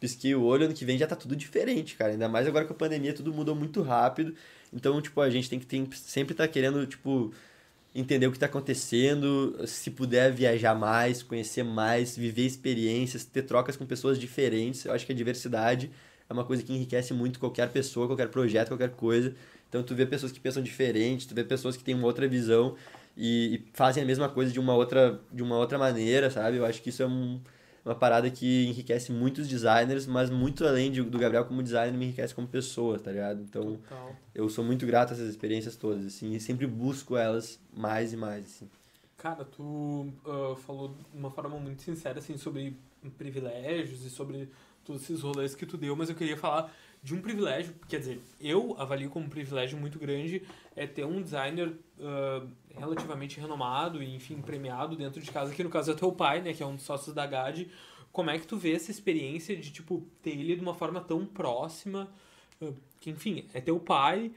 pisquei 0.00 0.34
o 0.34 0.42
olho, 0.42 0.64
ano 0.64 0.74
que 0.74 0.84
vem 0.84 0.96
já 0.96 1.06
tá 1.06 1.14
tudo 1.14 1.36
diferente, 1.36 1.96
cara. 1.96 2.12
Ainda 2.12 2.28
mais 2.28 2.46
agora 2.46 2.64
com 2.64 2.72
a 2.72 2.76
pandemia, 2.76 3.12
tudo 3.12 3.32
mudou 3.32 3.54
muito 3.54 3.82
rápido. 3.82 4.34
Então, 4.72 5.00
tipo, 5.02 5.20
a 5.20 5.28
gente 5.28 5.50
tem 5.50 5.58
que 5.58 5.66
tem, 5.66 5.86
sempre 5.92 6.34
tá 6.34 6.48
querendo, 6.48 6.86
tipo, 6.86 7.32
entender 7.94 8.26
o 8.26 8.32
que 8.32 8.38
tá 8.38 8.46
acontecendo, 8.46 9.56
se 9.66 9.90
puder 9.90 10.32
viajar 10.32 10.74
mais, 10.74 11.22
conhecer 11.22 11.62
mais, 11.62 12.16
viver 12.16 12.46
experiências, 12.46 13.24
ter 13.24 13.42
trocas 13.42 13.76
com 13.76 13.84
pessoas 13.84 14.18
diferentes. 14.18 14.84
Eu 14.84 14.92
acho 14.92 15.04
que 15.04 15.12
a 15.12 15.14
diversidade 15.14 15.90
é 16.30 16.32
uma 16.32 16.44
coisa 16.44 16.62
que 16.62 16.72
enriquece 16.72 17.12
muito 17.12 17.40
qualquer 17.40 17.68
pessoa, 17.70 18.06
qualquer 18.06 18.28
projeto, 18.28 18.68
qualquer 18.68 18.90
coisa. 18.90 19.34
Então 19.68 19.82
tu 19.82 19.96
vê 19.96 20.06
pessoas 20.06 20.30
que 20.30 20.38
pensam 20.38 20.62
diferente, 20.62 21.26
tu 21.26 21.34
vê 21.34 21.42
pessoas 21.42 21.76
que 21.76 21.82
têm 21.82 21.94
uma 21.94 22.06
outra 22.06 22.28
visão 22.28 22.76
e, 23.16 23.56
e 23.56 23.64
fazem 23.74 24.02
a 24.02 24.06
mesma 24.06 24.28
coisa 24.28 24.52
de 24.52 24.60
uma 24.60 24.74
outra 24.74 25.20
de 25.32 25.42
uma 25.42 25.58
outra 25.58 25.76
maneira, 25.76 26.30
sabe? 26.30 26.56
Eu 26.56 26.64
acho 26.64 26.80
que 26.82 26.90
isso 26.90 27.02
é 27.02 27.06
um, 27.06 27.40
uma 27.84 27.96
parada 27.96 28.30
que 28.30 28.66
enriquece 28.66 29.10
muitos 29.10 29.48
designers, 29.48 30.06
mas 30.06 30.30
muito 30.30 30.64
além 30.64 30.92
de, 30.92 31.02
do 31.02 31.18
Gabriel 31.18 31.44
como 31.44 31.64
designer, 31.64 31.98
me 31.98 32.06
enriquece 32.06 32.32
como 32.32 32.46
pessoa, 32.46 32.96
tá 32.96 33.10
ligado? 33.10 33.42
Então 33.42 33.76
Total. 33.88 34.16
eu 34.32 34.48
sou 34.48 34.64
muito 34.64 34.86
grato 34.86 35.10
a 35.10 35.14
essas 35.14 35.28
experiências 35.28 35.74
todas, 35.74 36.06
assim, 36.06 36.32
e 36.32 36.38
sempre 36.38 36.64
busco 36.64 37.16
elas 37.16 37.58
mais 37.76 38.12
e 38.12 38.16
mais, 38.16 38.44
assim. 38.44 38.70
Cara, 39.16 39.44
tu 39.44 40.06
ah, 40.24 40.54
falou 40.64 40.88
de 40.88 41.18
uma 41.18 41.30
forma 41.30 41.58
muito 41.58 41.82
sincera, 41.82 42.20
assim, 42.20 42.36
sobre 42.36 42.76
privilégios 43.18 44.04
e 44.04 44.10
sobre 44.10 44.48
todos 44.84 45.02
esses 45.02 45.20
rolês 45.22 45.54
que 45.54 45.66
tu 45.66 45.76
deu, 45.76 45.94
mas 45.96 46.08
eu 46.08 46.14
queria 46.16 46.36
falar 46.36 46.72
de 47.02 47.14
um 47.14 47.20
privilégio, 47.22 47.74
quer 47.88 47.98
dizer, 47.98 48.20
eu 48.40 48.76
avalio 48.78 49.08
como 49.08 49.24
um 49.24 49.28
privilégio 49.28 49.78
muito 49.78 49.98
grande 49.98 50.42
é 50.76 50.86
ter 50.86 51.04
um 51.04 51.22
designer 51.22 51.72
ah, 51.98 52.46
relativamente 52.76 53.40
renomado 53.40 54.02
e, 54.02 54.14
enfim, 54.14 54.40
premiado 54.40 54.96
dentro 54.96 55.20
de 55.20 55.30
casa, 55.30 55.54
que 55.54 55.64
no 55.64 55.70
caso 55.70 55.90
é 55.90 55.94
teu 55.94 56.12
pai, 56.12 56.42
né, 56.42 56.52
que 56.52 56.62
é 56.62 56.66
um 56.66 56.76
dos 56.76 56.84
sócios 56.84 57.14
da 57.14 57.26
GAD. 57.26 57.70
Como 58.12 58.28
é 58.28 58.38
que 58.38 58.46
tu 58.46 58.56
vê 58.56 58.72
essa 58.74 58.90
experiência 58.90 59.56
de, 59.56 59.70
tipo, 59.70 60.06
ter 60.22 60.30
ele 60.30 60.56
de 60.56 60.62
uma 60.62 60.74
forma 60.74 61.00
tão 61.00 61.24
próxima, 61.24 62.08
ah, 62.60 62.72
que, 63.00 63.10
enfim, 63.10 63.46
é 63.54 63.60
teu 63.62 63.80
pai, 63.80 64.30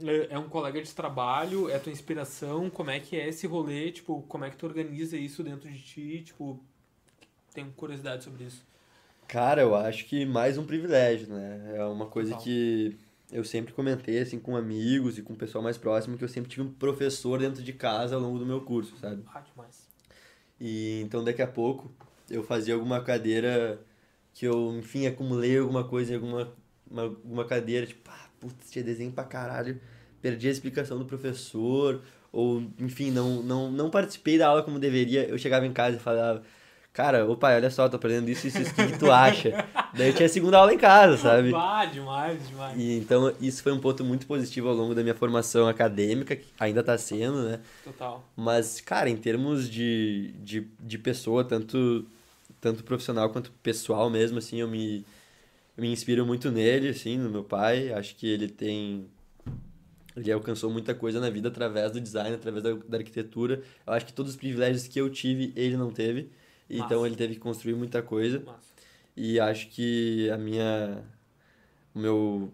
é- 0.00 0.28
é 0.30 0.38
um 0.38 0.48
colega 0.48 0.80
de 0.80 0.94
trabalho, 0.94 1.68
é 1.70 1.78
tua 1.78 1.92
inspiração, 1.92 2.70
como 2.70 2.90
é 2.90 3.00
que 3.00 3.16
é 3.16 3.28
esse 3.28 3.46
rolê, 3.48 3.90
tipo, 3.90 4.22
como 4.28 4.44
é 4.44 4.50
que 4.50 4.56
tu 4.56 4.66
organiza 4.66 5.16
isso 5.16 5.42
dentro 5.42 5.68
de 5.68 5.82
ti, 5.82 6.22
tipo, 6.24 6.62
tenho 7.52 7.72
curiosidade 7.72 8.22
sobre 8.22 8.44
isso. 8.44 8.64
Cara, 9.28 9.62
eu 9.62 9.74
acho 9.74 10.06
que 10.06 10.24
mais 10.24 10.56
um 10.56 10.64
privilégio, 10.64 11.28
né? 11.28 11.74
É 11.76 11.84
uma 11.84 12.06
coisa 12.06 12.30
Total. 12.30 12.44
que 12.44 12.96
eu 13.32 13.44
sempre 13.44 13.72
comentei, 13.72 14.20
assim, 14.20 14.38
com 14.38 14.56
amigos 14.56 15.18
e 15.18 15.22
com 15.22 15.32
o 15.32 15.36
pessoal 15.36 15.62
mais 15.62 15.76
próximo, 15.76 16.16
que 16.16 16.24
eu 16.24 16.28
sempre 16.28 16.48
tive 16.48 16.62
um 16.62 16.72
professor 16.72 17.38
dentro 17.38 17.62
de 17.62 17.72
casa 17.72 18.14
ao 18.14 18.20
longo 18.20 18.38
do 18.38 18.46
meu 18.46 18.60
curso, 18.60 18.96
sabe? 18.98 19.22
Ah, 19.34 19.40
demais. 19.40 19.86
E 20.60 21.02
então 21.02 21.22
daqui 21.24 21.42
a 21.42 21.46
pouco 21.46 21.90
eu 22.30 22.42
fazia 22.42 22.74
alguma 22.74 23.02
cadeira 23.02 23.80
que 24.32 24.46
eu, 24.46 24.76
enfim, 24.78 25.06
acumulei 25.06 25.58
alguma 25.58 25.84
coisa 25.84 26.12
em 26.12 26.14
alguma 26.16 26.52
uma, 26.88 27.02
alguma 27.02 27.44
cadeira, 27.44 27.86
tipo, 27.86 28.08
ah, 28.10 28.28
putz, 28.40 28.70
tinha 28.70 28.84
desenho 28.84 29.12
pra 29.12 29.24
caralho, 29.24 29.80
perdi 30.22 30.48
a 30.48 30.50
explicação 30.50 30.98
do 30.98 31.04
professor, 31.04 32.02
ou, 32.32 32.62
enfim, 32.78 33.10
não, 33.10 33.42
não, 33.42 33.70
não 33.70 33.90
participei 33.90 34.38
da 34.38 34.48
aula 34.48 34.62
como 34.62 34.78
deveria. 34.78 35.24
Eu 35.24 35.38
chegava 35.38 35.66
em 35.66 35.72
casa 35.72 35.96
e 35.96 36.00
falava, 36.00 36.42
cara, 36.96 37.26
ô 37.26 37.36
pai, 37.36 37.56
olha 37.56 37.68
só, 37.68 37.86
tô 37.90 37.96
aprendendo 37.96 38.30
isso, 38.30 38.46
isso, 38.46 38.58
isso, 38.58 38.70
o 38.70 38.74
que, 38.74 38.86
que 38.92 38.98
tu 38.98 39.10
acha? 39.12 39.66
Daí 39.92 40.08
eu 40.08 40.14
tinha 40.14 40.30
segunda 40.30 40.56
aula 40.56 40.72
em 40.72 40.78
casa, 40.78 41.18
sabe? 41.18 41.52
Ah, 41.76 41.84
demais, 41.84 42.48
demais. 42.48 42.80
E, 42.80 42.96
então 42.96 43.34
isso 43.38 43.62
foi 43.62 43.70
um 43.70 43.78
ponto 43.78 44.02
muito 44.02 44.26
positivo 44.26 44.70
ao 44.70 44.74
longo 44.74 44.94
da 44.94 45.02
minha 45.02 45.14
formação 45.14 45.68
acadêmica, 45.68 46.34
que 46.34 46.46
ainda 46.58 46.82
tá 46.82 46.96
sendo, 46.96 47.42
né? 47.42 47.60
Total. 47.84 48.24
Mas, 48.34 48.80
cara, 48.80 49.10
em 49.10 49.16
termos 49.16 49.68
de, 49.68 50.32
de, 50.42 50.66
de 50.80 50.96
pessoa, 50.96 51.44
tanto, 51.44 52.06
tanto 52.62 52.82
profissional 52.82 53.28
quanto 53.28 53.52
pessoal 53.62 54.08
mesmo, 54.08 54.38
assim, 54.38 54.60
eu 54.60 54.68
me, 54.68 55.04
eu 55.76 55.82
me 55.82 55.92
inspiro 55.92 56.24
muito 56.24 56.50
nele, 56.50 56.88
assim, 56.88 57.18
no 57.18 57.28
meu 57.28 57.44
pai. 57.44 57.92
Acho 57.92 58.16
que 58.16 58.26
ele 58.26 58.48
tem... 58.48 59.06
Ele 60.16 60.32
alcançou 60.32 60.70
muita 60.70 60.94
coisa 60.94 61.20
na 61.20 61.28
vida 61.28 61.48
através 61.48 61.92
do 61.92 62.00
design, 62.00 62.34
através 62.36 62.64
da, 62.64 62.72
da 62.72 62.96
arquitetura. 62.96 63.62
Eu 63.86 63.92
acho 63.92 64.06
que 64.06 64.14
todos 64.14 64.32
os 64.32 64.38
privilégios 64.38 64.88
que 64.88 64.98
eu 64.98 65.10
tive, 65.10 65.52
ele 65.54 65.76
não 65.76 65.90
teve. 65.90 66.30
Então 66.68 66.98
Massa. 66.98 67.06
ele 67.06 67.16
teve 67.16 67.34
que 67.34 67.40
construir 67.40 67.74
muita 67.74 68.02
coisa. 68.02 68.40
Massa. 68.40 68.72
E 69.16 69.40
acho 69.40 69.68
que 69.68 70.30
a 70.30 70.36
minha. 70.36 71.04
O 71.94 71.98
meu. 71.98 72.52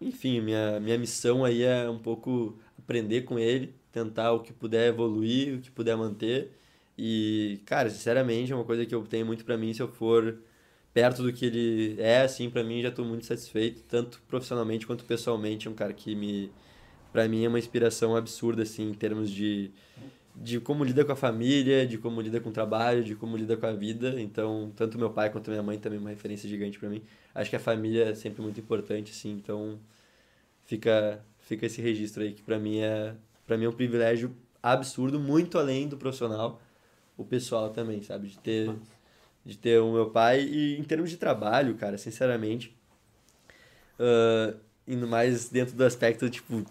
Enfim, 0.00 0.40
minha, 0.40 0.78
minha 0.78 0.98
missão 0.98 1.44
aí 1.44 1.62
é 1.62 1.88
um 1.88 1.98
pouco 1.98 2.58
aprender 2.78 3.22
com 3.22 3.38
ele, 3.38 3.74
tentar 3.90 4.32
o 4.32 4.40
que 4.40 4.52
puder 4.52 4.88
evoluir, 4.88 5.56
o 5.56 5.60
que 5.60 5.70
puder 5.70 5.96
manter. 5.96 6.52
E, 6.98 7.60
cara, 7.66 7.90
sinceramente, 7.90 8.52
é 8.52 8.54
uma 8.54 8.64
coisa 8.64 8.86
que 8.86 8.94
eu 8.94 9.02
tenho 9.04 9.26
muito 9.26 9.44
pra 9.44 9.56
mim. 9.56 9.72
Se 9.72 9.82
eu 9.82 9.88
for 9.88 10.38
perto 10.94 11.22
do 11.22 11.32
que 11.32 11.46
ele 11.46 11.96
é, 12.00 12.22
assim, 12.22 12.48
pra 12.48 12.62
mim 12.64 12.80
já 12.80 12.90
tô 12.90 13.04
muito 13.04 13.26
satisfeito, 13.26 13.82
tanto 13.88 14.22
profissionalmente 14.28 14.86
quanto 14.86 15.04
pessoalmente. 15.04 15.66
É 15.66 15.70
um 15.70 15.74
cara 15.74 15.92
que 15.92 16.14
me. 16.14 16.50
Pra 17.12 17.28
mim 17.28 17.44
é 17.44 17.48
uma 17.48 17.58
inspiração 17.58 18.14
absurda, 18.14 18.62
assim, 18.62 18.90
em 18.90 18.94
termos 18.94 19.30
de 19.30 19.70
de 20.36 20.60
como 20.60 20.84
lida 20.84 21.04
com 21.04 21.12
a 21.12 21.16
família, 21.16 21.86
de 21.86 21.98
como 21.98 22.20
lida 22.20 22.40
com 22.40 22.50
o 22.50 22.52
trabalho, 22.52 23.02
de 23.02 23.14
como 23.14 23.36
lida 23.36 23.56
com 23.56 23.66
a 23.66 23.72
vida. 23.72 24.20
Então, 24.20 24.72
tanto 24.76 24.98
meu 24.98 25.10
pai 25.10 25.30
quanto 25.30 25.50
minha 25.50 25.62
mãe 25.62 25.78
também 25.78 25.98
é 25.98 26.00
uma 26.00 26.10
referência 26.10 26.48
gigante 26.48 26.78
para 26.78 26.88
mim. 26.88 27.02
Acho 27.34 27.50
que 27.50 27.56
a 27.56 27.60
família 27.60 28.10
é 28.10 28.14
sempre 28.14 28.42
muito 28.42 28.60
importante, 28.60 29.12
assim. 29.12 29.32
Então, 29.32 29.78
fica 30.64 31.24
fica 31.40 31.66
esse 31.66 31.80
registro 31.80 32.22
aí 32.22 32.32
que 32.32 32.42
para 32.42 32.58
mim 32.58 32.80
é 32.80 33.14
para 33.46 33.56
mim 33.56 33.64
é 33.66 33.68
um 33.68 33.72
privilégio 33.72 34.34
absurdo, 34.62 35.20
muito 35.20 35.58
além 35.58 35.88
do 35.88 35.96
profissional, 35.96 36.60
o 37.16 37.24
pessoal 37.24 37.70
também, 37.70 38.02
sabe, 38.02 38.28
de 38.28 38.38
ter 38.38 38.74
de 39.44 39.56
ter 39.56 39.80
o 39.80 39.92
meu 39.92 40.10
pai 40.10 40.40
e 40.42 40.76
em 40.78 40.82
termos 40.82 41.08
de 41.08 41.16
trabalho, 41.16 41.76
cara, 41.76 41.96
sinceramente, 41.96 42.76
ah, 43.98 44.54
indo 44.86 45.06
mais 45.06 45.48
dentro 45.48 45.74
do 45.76 45.84
aspecto 45.84 46.28
tipo 46.28 46.64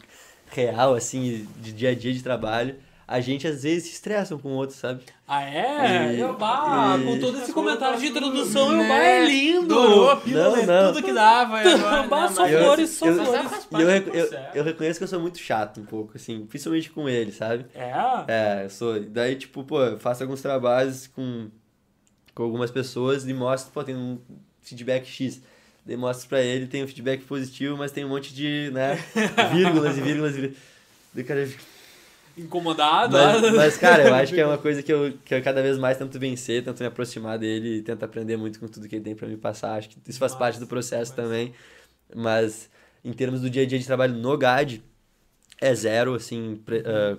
real 0.47 0.93
assim, 0.93 1.47
de 1.61 1.71
dia 1.73 1.89
a 1.91 1.95
dia 1.95 2.13
de 2.13 2.21
trabalho, 2.23 2.75
a 3.07 3.19
gente 3.21 3.47
às 3.47 3.63
vezes 3.63 3.83
se 3.83 3.93
estressa 3.93 4.33
um 4.35 4.39
com 4.39 4.49
o 4.49 4.55
outro, 4.55 4.75
sabe? 4.75 5.01
Ah, 5.27 5.43
é? 5.43 6.13
E- 6.15 6.19
eu, 6.19 6.35
bah, 6.37 6.97
e- 6.99 7.03
com 7.05 7.19
todo 7.19 7.37
esse 7.39 7.51
comentário 7.53 7.99
de 7.99 8.07
introdução, 8.07 8.71
eu, 8.71 8.77
Né? 8.79 8.87
bah, 8.87 8.97
é 9.03 9.25
lindo. 9.25 9.67
Dourou 9.67 10.09
a 10.11 10.17
pílula, 10.17 10.57
Não, 10.57 10.65
não. 10.65 10.93
tudo 10.93 11.05
que 11.05 11.13
dava. 11.13 11.59
agora, 11.59 12.03
Bah, 12.07 12.21
né, 12.29 12.33
só 12.35 12.47
Eu- 12.47 12.63
flores, 12.63 12.89
só 12.91 13.05
eu- 13.07 13.15
flores. 13.25 13.67
Eu, 13.71 14.01
do 14.01 14.17
eu, 14.17 14.29
eu 14.55 14.63
reconheço 14.63 14.99
que 14.99 15.03
eu 15.03 15.07
sou 15.07 15.19
muito 15.19 15.37
chato 15.37 15.79
um 15.79 15.85
pouco, 15.85 16.13
assim, 16.15 16.45
principalmente 16.45 16.89
com 16.89 17.07
ele, 17.07 17.31
sabe? 17.31 17.65
É? 17.75 17.91
É, 18.27 18.65
eu 18.65 18.69
sou. 18.69 18.99
Daí, 18.99 19.35
tipo, 19.35 19.63
pô, 19.63 19.81
eu 19.83 19.99
faço 19.99 20.23
alguns 20.23 20.41
trabalhos 20.41 21.07
com, 21.07 21.47
com 22.33 22.43
algumas 22.43 22.71
pessoas 22.71 23.27
e 23.27 23.33
mostro, 23.33 23.71
pô, 23.71 23.83
tem 23.83 23.95
um 23.95 24.19
feedback 24.61 25.05
X. 25.05 25.41
Daí 25.85 25.95
mostro 25.95 26.27
pra 26.27 26.41
ele, 26.41 26.65
tem 26.65 26.83
um 26.83 26.87
feedback 26.87 27.23
positivo, 27.25 27.77
mas 27.77 27.91
tem 27.91 28.03
um 28.03 28.09
monte 28.09 28.33
de, 28.33 28.71
né, 28.73 28.95
vírgulas 29.53 29.95
e 29.97 30.01
vírgulas 30.01 30.31
e 30.35 30.41
vírgulas. 30.41 30.57
Daí 31.13 31.23
o 31.23 31.27
cara 31.27 31.45
fica, 31.45 31.63
Incomodado? 32.37 33.13
mas, 33.13 33.41
mas, 33.55 33.77
cara, 33.77 34.03
eu 34.03 34.13
acho 34.13 34.33
que 34.33 34.41
é 34.41 34.45
uma 34.45 34.57
coisa 34.57 34.83
que 34.83 34.91
eu, 34.91 35.13
que 35.23 35.33
eu 35.35 35.41
cada 35.41 35.61
vez 35.61 35.77
mais 35.77 35.97
tento 35.97 36.19
vencer, 36.19 36.63
tento 36.63 36.79
me 36.79 36.87
aproximar 36.87 37.37
dele 37.39 37.77
e 37.77 37.81
tento 37.81 38.03
aprender 38.03 38.37
muito 38.37 38.59
com 38.59 38.67
tudo 38.67 38.87
que 38.87 38.95
ele 38.95 39.03
tem 39.03 39.15
pra 39.15 39.27
me 39.27 39.37
passar. 39.37 39.75
Acho 39.75 39.89
que 39.89 39.97
isso 40.07 40.19
faz 40.19 40.35
parte 40.35 40.59
do 40.59 40.67
processo 40.67 41.11
Massa, 41.11 41.21
também. 41.21 41.53
Mas, 42.13 42.69
em 43.03 43.13
termos 43.13 43.41
do 43.41 43.49
dia 43.49 43.63
a 43.63 43.65
dia 43.65 43.79
de 43.79 43.85
trabalho 43.85 44.13
no 44.13 44.37
GAD, 44.37 44.81
é 45.61 45.73
zero, 45.73 46.13
assim, 46.15 46.61
pre- 46.65 46.83
ah, 46.85 47.17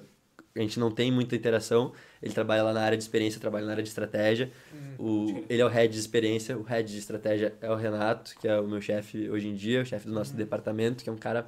a 0.54 0.60
gente 0.60 0.78
não 0.78 0.90
tem 0.90 1.10
muita 1.10 1.34
interação. 1.36 1.92
Ele 2.22 2.32
trabalha 2.32 2.62
lá 2.62 2.72
na 2.72 2.80
área 2.82 2.96
de 2.96 3.02
experiência, 3.04 3.36
eu 3.36 3.40
trabalho 3.40 3.66
na 3.66 3.72
área 3.72 3.82
de 3.82 3.88
estratégia. 3.88 4.50
Hum, 4.72 4.94
O, 4.98 5.44
ele 5.48 5.60
é 5.60 5.64
o 5.64 5.68
head 5.68 5.92
de 5.92 5.98
experiência, 6.00 6.56
o 6.56 6.62
head 6.62 6.90
de 6.90 6.98
estratégia 6.98 7.54
é 7.60 7.70
o 7.70 7.74
Renato, 7.74 8.34
que 8.40 8.48
é 8.48 8.58
o 8.58 8.66
meu 8.66 8.80
chefe 8.80 9.28
hoje 9.28 9.48
em 9.48 9.54
dia, 9.54 9.82
o 9.82 9.84
chefe 9.84 10.06
do 10.06 10.12
nosso 10.14 10.34
departamento, 10.34 11.04
que 11.04 11.10
é 11.10 11.12
um 11.12 11.18
cara 11.18 11.46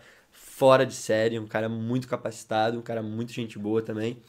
fora 0.58 0.84
de 0.84 0.94
série, 0.94 1.38
um 1.38 1.46
cara 1.46 1.68
muito 1.68 2.08
capacitado, 2.08 2.76
um 2.76 2.82
cara 2.82 3.00
muito 3.00 3.32
gente 3.32 3.56
boa 3.56 3.80
também, 3.80 4.20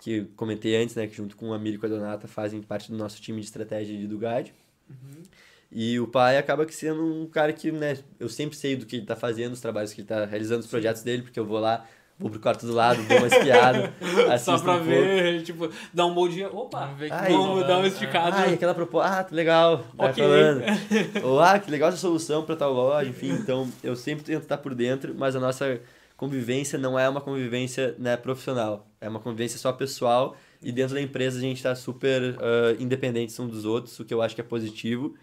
que 0.00 0.24
comentei 0.34 0.74
antes, 0.74 0.96
né, 0.96 1.06
que 1.06 1.14
junto 1.14 1.36
com 1.36 1.50
o 1.50 1.52
Amir 1.52 1.74
e 1.74 1.78
com 1.78 1.86
a 1.86 1.88
Donata 1.88 2.26
fazem 2.26 2.60
parte 2.60 2.90
do 2.90 2.98
nosso 2.98 3.22
time 3.22 3.38
de 3.38 3.46
estratégia 3.46 3.96
de 3.96 4.04
do 4.08 4.18
GAD. 4.18 4.52
Uhum. 4.88 5.22
E 5.70 6.00
o 6.00 6.08
pai 6.08 6.38
acaba 6.38 6.66
que 6.66 6.74
sendo 6.74 7.04
um 7.04 7.24
cara 7.24 7.52
que, 7.52 7.70
né, 7.70 7.98
eu 8.18 8.28
sempre 8.28 8.56
sei 8.56 8.74
do 8.74 8.84
que 8.84 8.96
ele 8.96 9.06
tá 9.06 9.14
fazendo, 9.14 9.52
os 9.52 9.60
trabalhos 9.60 9.92
que 9.92 10.00
ele 10.00 10.08
tá 10.08 10.24
realizando, 10.24 10.58
os 10.58 10.66
projetos 10.66 11.04
dele, 11.04 11.22
porque 11.22 11.38
eu 11.38 11.46
vou 11.46 11.60
lá, 11.60 11.88
vou 12.20 12.30
pro 12.30 12.38
quarto 12.38 12.66
do 12.66 12.72
lado, 12.72 13.02
dou 13.08 13.16
uma 13.18 13.26
espiada, 13.26 13.92
Só 14.38 14.58
pra 14.58 14.74
um 14.74 14.76
pouco. 14.76 14.90
ver, 14.90 15.42
tipo, 15.42 15.68
dar 15.92 16.06
um 16.06 16.14
bom 16.14 16.28
dia. 16.28 16.48
Opa, 16.48 16.80
Vamos 16.84 16.98
ver 17.00 17.12
Ai, 17.12 17.32
vamos 17.32 17.66
dar 17.66 17.78
uma 17.78 17.86
esticada. 17.88 18.36
Ai, 18.36 18.54
aquela 18.54 18.74
proposta, 18.74 19.20
ah, 19.20 19.24
que 19.24 19.34
legal, 19.34 19.84
vai 19.94 20.10
Ok. 20.10 20.22
falando. 20.22 20.62
Ou, 21.24 21.40
ah, 21.40 21.58
que 21.58 21.70
legal 21.70 21.88
essa 21.88 21.98
solução 21.98 22.44
para 22.44 22.54
tal 22.54 22.72
loja, 22.72 23.08
enfim. 23.08 23.30
Então, 23.30 23.68
eu 23.82 23.96
sempre 23.96 24.22
tento 24.24 24.42
estar 24.42 24.58
por 24.58 24.74
dentro, 24.74 25.14
mas 25.18 25.34
a 25.34 25.40
nossa 25.40 25.80
convivência 26.16 26.78
não 26.78 26.98
é 26.98 27.08
uma 27.08 27.20
convivência 27.20 27.94
né, 27.98 28.16
profissional. 28.16 28.86
É 29.00 29.08
uma 29.08 29.18
convivência 29.18 29.58
só 29.58 29.72
pessoal 29.72 30.36
e 30.62 30.70
dentro 30.70 30.94
da 30.94 31.00
empresa 31.00 31.38
a 31.38 31.40
gente 31.40 31.56
está 31.56 31.74
super 31.74 32.36
ah, 32.38 32.76
independentes 32.78 33.38
uns 33.40 33.50
dos 33.50 33.64
outros, 33.64 33.98
o 33.98 34.04
que 34.04 34.12
eu 34.12 34.20
acho 34.20 34.34
que 34.34 34.40
é 34.42 34.44
positivo. 34.44 35.14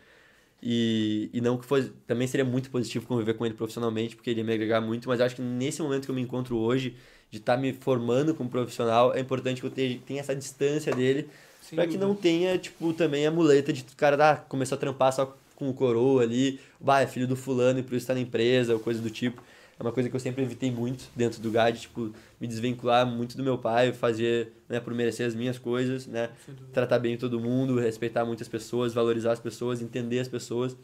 E, 0.61 1.29
e 1.33 1.41
não 1.41 1.57
que 1.57 1.65
fosse. 1.65 1.91
Também 2.05 2.27
seria 2.27 2.45
muito 2.45 2.69
positivo 2.69 3.05
conviver 3.05 3.33
com 3.35 3.45
ele 3.45 3.55
profissionalmente, 3.55 4.15
porque 4.15 4.29
ele 4.29 4.39
ia 4.39 4.45
me 4.45 4.53
agregar 4.53 4.81
muito, 4.81 5.07
mas 5.07 5.21
acho 5.21 5.35
que 5.35 5.41
nesse 5.41 5.81
momento 5.81 6.05
que 6.05 6.11
eu 6.11 6.15
me 6.15 6.21
encontro 6.21 6.57
hoje, 6.57 6.95
de 7.29 7.37
estar 7.37 7.57
me 7.57 7.73
formando 7.73 8.33
como 8.33 8.49
profissional, 8.49 9.13
é 9.13 9.19
importante 9.19 9.61
que 9.61 9.67
eu 9.67 9.71
tenha, 9.71 9.99
tenha 10.05 10.19
essa 10.19 10.35
distância 10.35 10.93
dele 10.95 11.29
Pra 11.75 11.87
que 11.87 11.97
não 11.97 12.15
tenha, 12.15 12.57
tipo, 12.57 12.93
também 12.93 13.25
a 13.25 13.31
muleta 13.31 13.73
de 13.73 13.81
o 13.81 13.95
cara 13.97 14.31
ah, 14.31 14.35
começou 14.37 14.75
a 14.75 14.79
trampar 14.79 15.11
só 15.11 15.35
com 15.55 15.69
o 15.69 15.73
coroa 15.73 16.21
ali, 16.21 16.59
bah, 16.79 17.01
é 17.01 17.07
filho 17.07 17.27
do 17.27 17.35
fulano 17.35 17.79
e 17.79 17.83
por 17.83 17.95
isso 17.95 18.07
tá 18.07 18.13
na 18.13 18.19
empresa, 18.19 18.73
ou 18.73 18.79
coisa 18.79 19.01
do 19.01 19.09
tipo. 19.09 19.41
É 19.79 19.83
uma 19.83 19.91
coisa 19.91 20.09
que 20.09 20.15
eu 20.15 20.19
sempre 20.19 20.43
evitei 20.43 20.71
muito 20.71 21.07
dentro 21.15 21.39
do 21.39 21.51
GAD, 21.51 21.81
tipo, 21.81 22.11
me 22.41 22.47
desvincular 22.47 23.05
muito 23.05 23.37
do 23.37 23.43
meu 23.43 23.59
pai, 23.59 23.93
fazer, 23.93 24.53
né, 24.67 24.79
por 24.79 24.93
merecer 24.93 25.27
as 25.27 25.35
minhas 25.35 25.59
coisas, 25.59 26.07
né, 26.07 26.31
tratar 26.73 26.97
bem 26.97 27.15
todo 27.15 27.39
mundo, 27.39 27.79
respeitar 27.79 28.25
muitas 28.25 28.47
pessoas, 28.47 28.93
valorizar 28.93 29.33
as 29.33 29.39
pessoas, 29.39 29.81
entender 29.81 30.19
as 30.19 30.27
pessoas. 30.27 30.75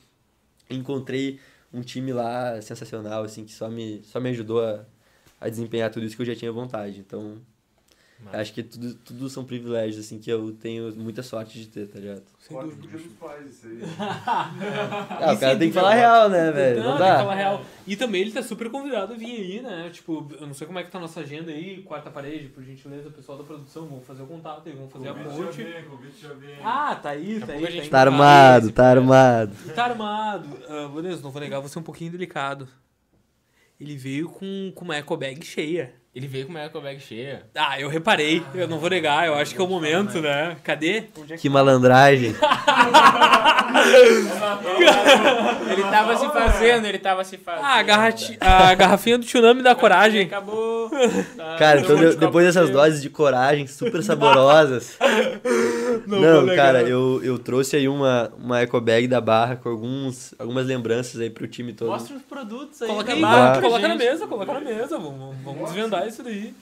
Encontrei 0.69 1.39
um 1.73 1.81
time 1.81 2.13
lá 2.13 2.61
sensacional, 2.61 3.23
assim, 3.23 3.45
que 3.45 3.51
só 3.51 3.67
me, 3.67 4.01
só 4.03 4.19
me 4.19 4.29
ajudou 4.29 4.63
a, 4.63 4.85
a 5.41 5.49
desempenhar 5.49 5.89
tudo 5.89 6.05
isso 6.05 6.15
que 6.15 6.21
eu 6.21 6.27
já 6.27 6.35
tinha 6.35 6.51
vontade. 6.51 6.99
Então, 6.99 7.41
Acho 8.31 8.53
que 8.53 8.63
tudo, 8.63 8.93
tudo 8.95 9.29
são 9.29 9.43
privilégios, 9.43 10.05
assim, 10.05 10.17
que 10.19 10.29
eu 10.31 10.51
tenho 10.53 10.95
muita 10.95 11.21
sorte 11.21 11.59
de 11.59 11.67
ter, 11.67 11.87
tá 11.87 11.99
ligado? 11.99 12.23
Sem 12.39 12.57
dúvida. 12.59 12.87
dos 12.97 13.01
pais, 13.19 13.47
isso 13.49 13.67
aí. 13.67 13.79
Ah, 13.99 15.33
o 15.33 15.39
cara 15.39 15.57
tem 15.57 15.69
que 15.69 15.73
falar 15.73 15.93
real, 15.93 16.29
né, 16.29 16.51
velho? 16.51 16.81
Não, 16.83 16.91
Não 16.91 16.97
tem 16.97 17.05
que 17.07 17.11
falar 17.13 17.25
dá. 17.25 17.33
real. 17.35 17.65
E 17.85 17.95
também 17.95 18.21
ele 18.21 18.31
tá 18.31 18.41
super 18.43 18.69
convidado 18.69 19.13
a 19.13 19.15
vir 19.17 19.25
aí, 19.35 19.61
né? 19.61 19.89
Tipo, 19.91 20.27
eu 20.39 20.47
não 20.47 20.53
sei 20.53 20.65
como 20.67 20.79
é 20.79 20.83
que 20.83 20.91
tá 20.91 20.97
a 20.97 21.01
nossa 21.01 21.19
agenda 21.19 21.51
aí, 21.51 21.81
quarta 21.83 22.09
parede, 22.09 22.47
por 22.49 22.63
gentileza, 22.63 23.09
o 23.09 23.11
pessoal 23.11 23.37
da 23.37 23.43
produção, 23.43 23.85
vamos 23.87 24.05
fazer 24.05 24.23
o 24.23 24.27
contato 24.27 24.67
aí, 24.67 24.73
vamos 24.75 24.91
fazer 24.91 25.09
a 25.09 25.13
Convite 25.13 25.29
já 25.37 25.43
ponte. 25.45 25.63
vem, 25.63 25.83
convite 25.85 26.21
já 26.21 26.33
vem. 26.33 26.55
Ah, 26.63 26.95
tá 26.95 27.09
aí, 27.11 27.37
a 27.41 27.45
tá 27.45 27.53
aí. 27.53 27.63
a 27.65 27.67
Tá 27.67 27.89
casa. 27.89 27.97
armado, 27.97 28.71
tá 28.71 28.85
armado. 28.91 29.55
Tá 29.75 29.83
armado. 29.85 30.47
Beleza, 30.95 31.21
não 31.21 31.31
vou 31.31 31.41
negar, 31.41 31.59
vou 31.59 31.69
ser 31.69 31.79
um 31.79 31.83
pouquinho 31.83 32.11
delicado. 32.11 32.67
Ele 33.79 33.97
veio 33.97 34.29
com, 34.29 34.71
com 34.75 34.85
uma 34.85 34.95
eco 34.95 35.15
bag 35.17 35.43
cheia. 35.45 35.93
Ele 36.15 36.27
veio 36.27 36.45
com 36.45 36.51
uma 36.51 36.59
eco 36.61 36.79
bag 36.79 36.99
cheia. 36.99 37.41
Ah, 37.55 37.79
eu 37.79 37.89
reparei, 37.89 38.43
eu 38.53 38.67
não 38.67 38.77
vou 38.77 38.87
negar, 38.87 39.25
eu 39.25 39.33
acho 39.33 39.55
que 39.55 39.59
é 39.59 39.63
o 39.63 39.67
momento, 39.67 40.21
né? 40.21 40.55
Cadê? 40.63 41.05
Onde 41.19 41.33
é 41.33 41.37
Que 41.37 41.49
malandragem. 41.49 42.35
Ele 45.71 45.83
tava 45.83 46.15
se 46.17 46.27
fazendo, 46.29 46.85
ele 46.85 46.99
tava 46.99 47.23
se 47.23 47.37
fazendo. 47.37 47.65
Ah, 47.65 47.75
a, 47.79 47.83
garrati- 47.83 48.37
a 48.39 48.73
garrafinha 48.75 49.17
do 49.17 49.25
tsunami 49.25 49.61
da 49.63 49.73
coragem. 49.75 50.23
Acabou. 50.27 50.89
Tá, 51.35 51.55
Cara, 51.57 51.79
então 51.79 51.89
todo 51.95 51.97
mundo 51.97 52.11
de- 52.11 52.17
depois 52.17 52.45
dessas 52.45 52.69
doses 52.69 53.01
de 53.01 53.09
coragem 53.09 53.65
super 53.67 54.01
saborosas. 54.03 54.97
Não 56.07 56.19
Não, 56.19 56.55
cara, 56.55 56.81
eu, 56.83 57.23
eu 57.23 57.39
trouxe 57.39 57.75
aí 57.75 57.87
uma, 57.87 58.31
uma 58.37 58.59
eco 58.61 58.79
bag 58.81 59.07
da 59.07 59.21
Barra 59.21 59.55
com 59.55 59.69
alguns, 59.69 60.33
algumas 60.37 60.65
lembranças 60.67 61.19
aí 61.19 61.29
pro 61.29 61.47
time 61.47 61.73
todo. 61.73 61.89
Mostra 61.89 62.15
os 62.15 62.23
produtos 62.23 62.81
aí. 62.81 62.87
Coloca 62.87 63.07
da 63.07 63.13
aí, 63.13 63.21
barra 63.21 63.61
coloca 63.61 63.87
na 63.87 63.95
mesa, 63.95 64.27
coloca 64.27 64.53
na 64.53 64.61
mesa. 64.61 64.97
Vamos, 64.97 65.35
vamos 65.43 65.65
desvendar 65.65 66.07
isso 66.07 66.23
daí. 66.23 66.53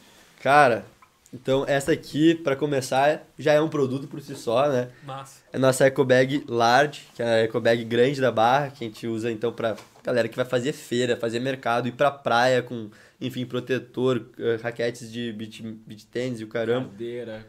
Cara, 0.42 0.86
então 1.34 1.64
essa 1.68 1.92
aqui, 1.92 2.36
pra 2.36 2.56
começar, 2.56 3.26
já 3.40 3.54
é 3.54 3.62
um 3.62 3.70
produto 3.70 4.08
por 4.08 4.22
si 4.22 4.36
só, 4.36 4.68
né? 4.68 4.90
Massa. 5.06 5.42
É 5.52 5.58
a 5.58 5.60
nossa 5.60 5.86
eco 5.86 6.04
bag 6.04 6.44
large, 6.48 7.08
que 7.16 7.22
é 7.22 7.26
a 7.26 7.38
eco 7.44 7.60
bag 7.60 7.84
grande 7.86 8.20
da 8.20 8.32
Barra, 8.32 8.70
que 8.70 8.84
a 8.84 8.88
gente 8.88 9.08
usa 9.08 9.32
então 9.32 9.52
pra 9.52 9.76
galera 10.04 10.28
que 10.28 10.36
vai 10.36 10.46
fazer 10.46 10.74
feira, 10.74 11.16
fazer 11.16 11.40
mercado, 11.40 11.88
ir 11.88 11.94
pra 11.94 12.12
praia 12.12 12.62
com, 12.62 12.90
enfim, 13.20 13.46
protetor, 13.46 14.26
eh, 14.38 14.60
raquetes 14.62 15.12
de 15.12 15.32
beach, 15.32 15.62
beach 15.62 16.06
tênis 16.08 16.42
e 16.42 16.44
o 16.44 16.48
caramba. 16.48 16.90
Cadeira. 16.90 17.46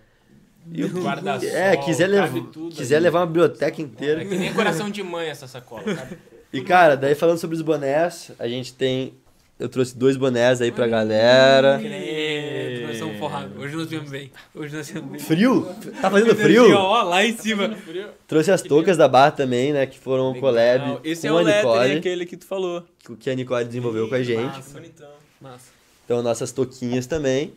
E 0.70 0.84
o- 0.84 0.89
guarda-sol, 1.02 1.48
é, 1.48 1.76
quiser, 1.78 2.09
cabe 2.10 2.34
levar 2.34 2.51
tudo 2.52 2.74
quiser 2.74 2.97
ali. 2.97 3.05
levar 3.05 3.20
uma 3.20 3.26
biblioteca 3.26 3.80
É 3.80 3.84
inteira. 3.84 4.24
que 4.24 4.36
nem 4.36 4.52
coração 4.52 4.90
de 4.90 5.02
mãe 5.02 5.28
essa 5.28 5.47
sacola, 5.48 5.82
sabe? 5.94 6.18
E 6.52 6.60
cara, 6.60 6.97
daí 6.97 7.14
falando 7.14 7.39
sobre 7.39 7.56
os 7.56 7.62
bonés, 7.62 8.30
a 8.39 8.47
gente 8.47 8.72
tem. 8.74 9.14
Eu 9.59 9.68
trouxe 9.68 9.97
dois 9.97 10.16
bonés 10.16 10.60
aí 10.60 10.72
pra 10.72 10.86
galera. 10.89 11.78
Credo, 11.80 12.86
nós 13.09 13.18
forrados. 13.18 13.56
Hoje 13.56 13.76
nós 13.76 13.89
viemos 13.89 14.10
bem. 14.10 14.30
Hoje 14.55 14.74
nós 14.76 14.90
viemos 14.90 15.10
bem. 15.10 15.20
Frio? 15.20 15.68
Tá 16.01 16.10
fazendo 16.10 16.34
frio? 16.34 16.74
Ó, 16.76 17.02
lá 17.02 17.24
em 17.24 17.36
cima. 17.36 17.68
Frio. 17.76 18.09
Trouxe 18.26 18.51
as 18.51 18.60
toucas 18.62 18.97
da 18.97 19.06
Barra 19.06 19.30
também, 19.30 19.72
né? 19.72 19.86
Que 19.86 19.98
foram 19.98 20.30
um 20.30 20.32
Legal. 20.34 20.40
collab 20.51 21.01
Esse 21.05 21.26
é 21.28 21.32
o 21.32 21.36
lettering, 21.36 21.56
Nicole, 21.68 21.93
aquele 21.98 22.26
que 22.26 22.36
tu 22.36 22.44
falou. 22.47 22.84
que 23.20 23.30
a 23.30 23.34
Nicole 23.34 23.64
desenvolveu 23.64 24.09
com 24.09 24.14
a 24.16 24.22
gente. 24.22 24.43
Massa. 24.56 24.72
Bonitão. 24.74 25.09
Massa. 25.40 25.70
Então, 26.05 26.22
nossas 26.22 26.51
toquinhas 26.51 27.06
também. 27.06 27.52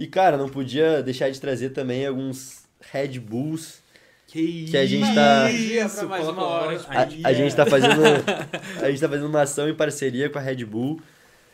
E, 0.00 0.06
cara, 0.06 0.36
não 0.38 0.48
podia 0.48 1.02
deixar 1.02 1.30
de 1.30 1.38
trazer 1.38 1.70
também 1.70 2.06
alguns 2.06 2.62
Red 2.90 3.18
Bulls. 3.20 3.80
Que, 4.26 4.64
Que 4.70 4.76
a 4.78 4.86
gente 4.86 5.14
tá- 5.14 5.50
Isso, 5.50 6.08
mais 6.08 6.26
uma 6.26 6.42
hora. 6.42 6.80
A, 6.88 7.28
a 7.28 7.32
gente 7.34 7.54
tá 7.54 7.66
fazendo. 7.66 8.00
A 8.80 8.88
gente 8.90 9.00
tá 9.00 9.08
fazendo 9.08 9.26
uma 9.26 9.42
ação 9.42 9.68
em 9.68 9.74
parceria 9.74 10.30
com 10.30 10.38
a 10.38 10.40
Red 10.40 10.64
Bull. 10.64 11.00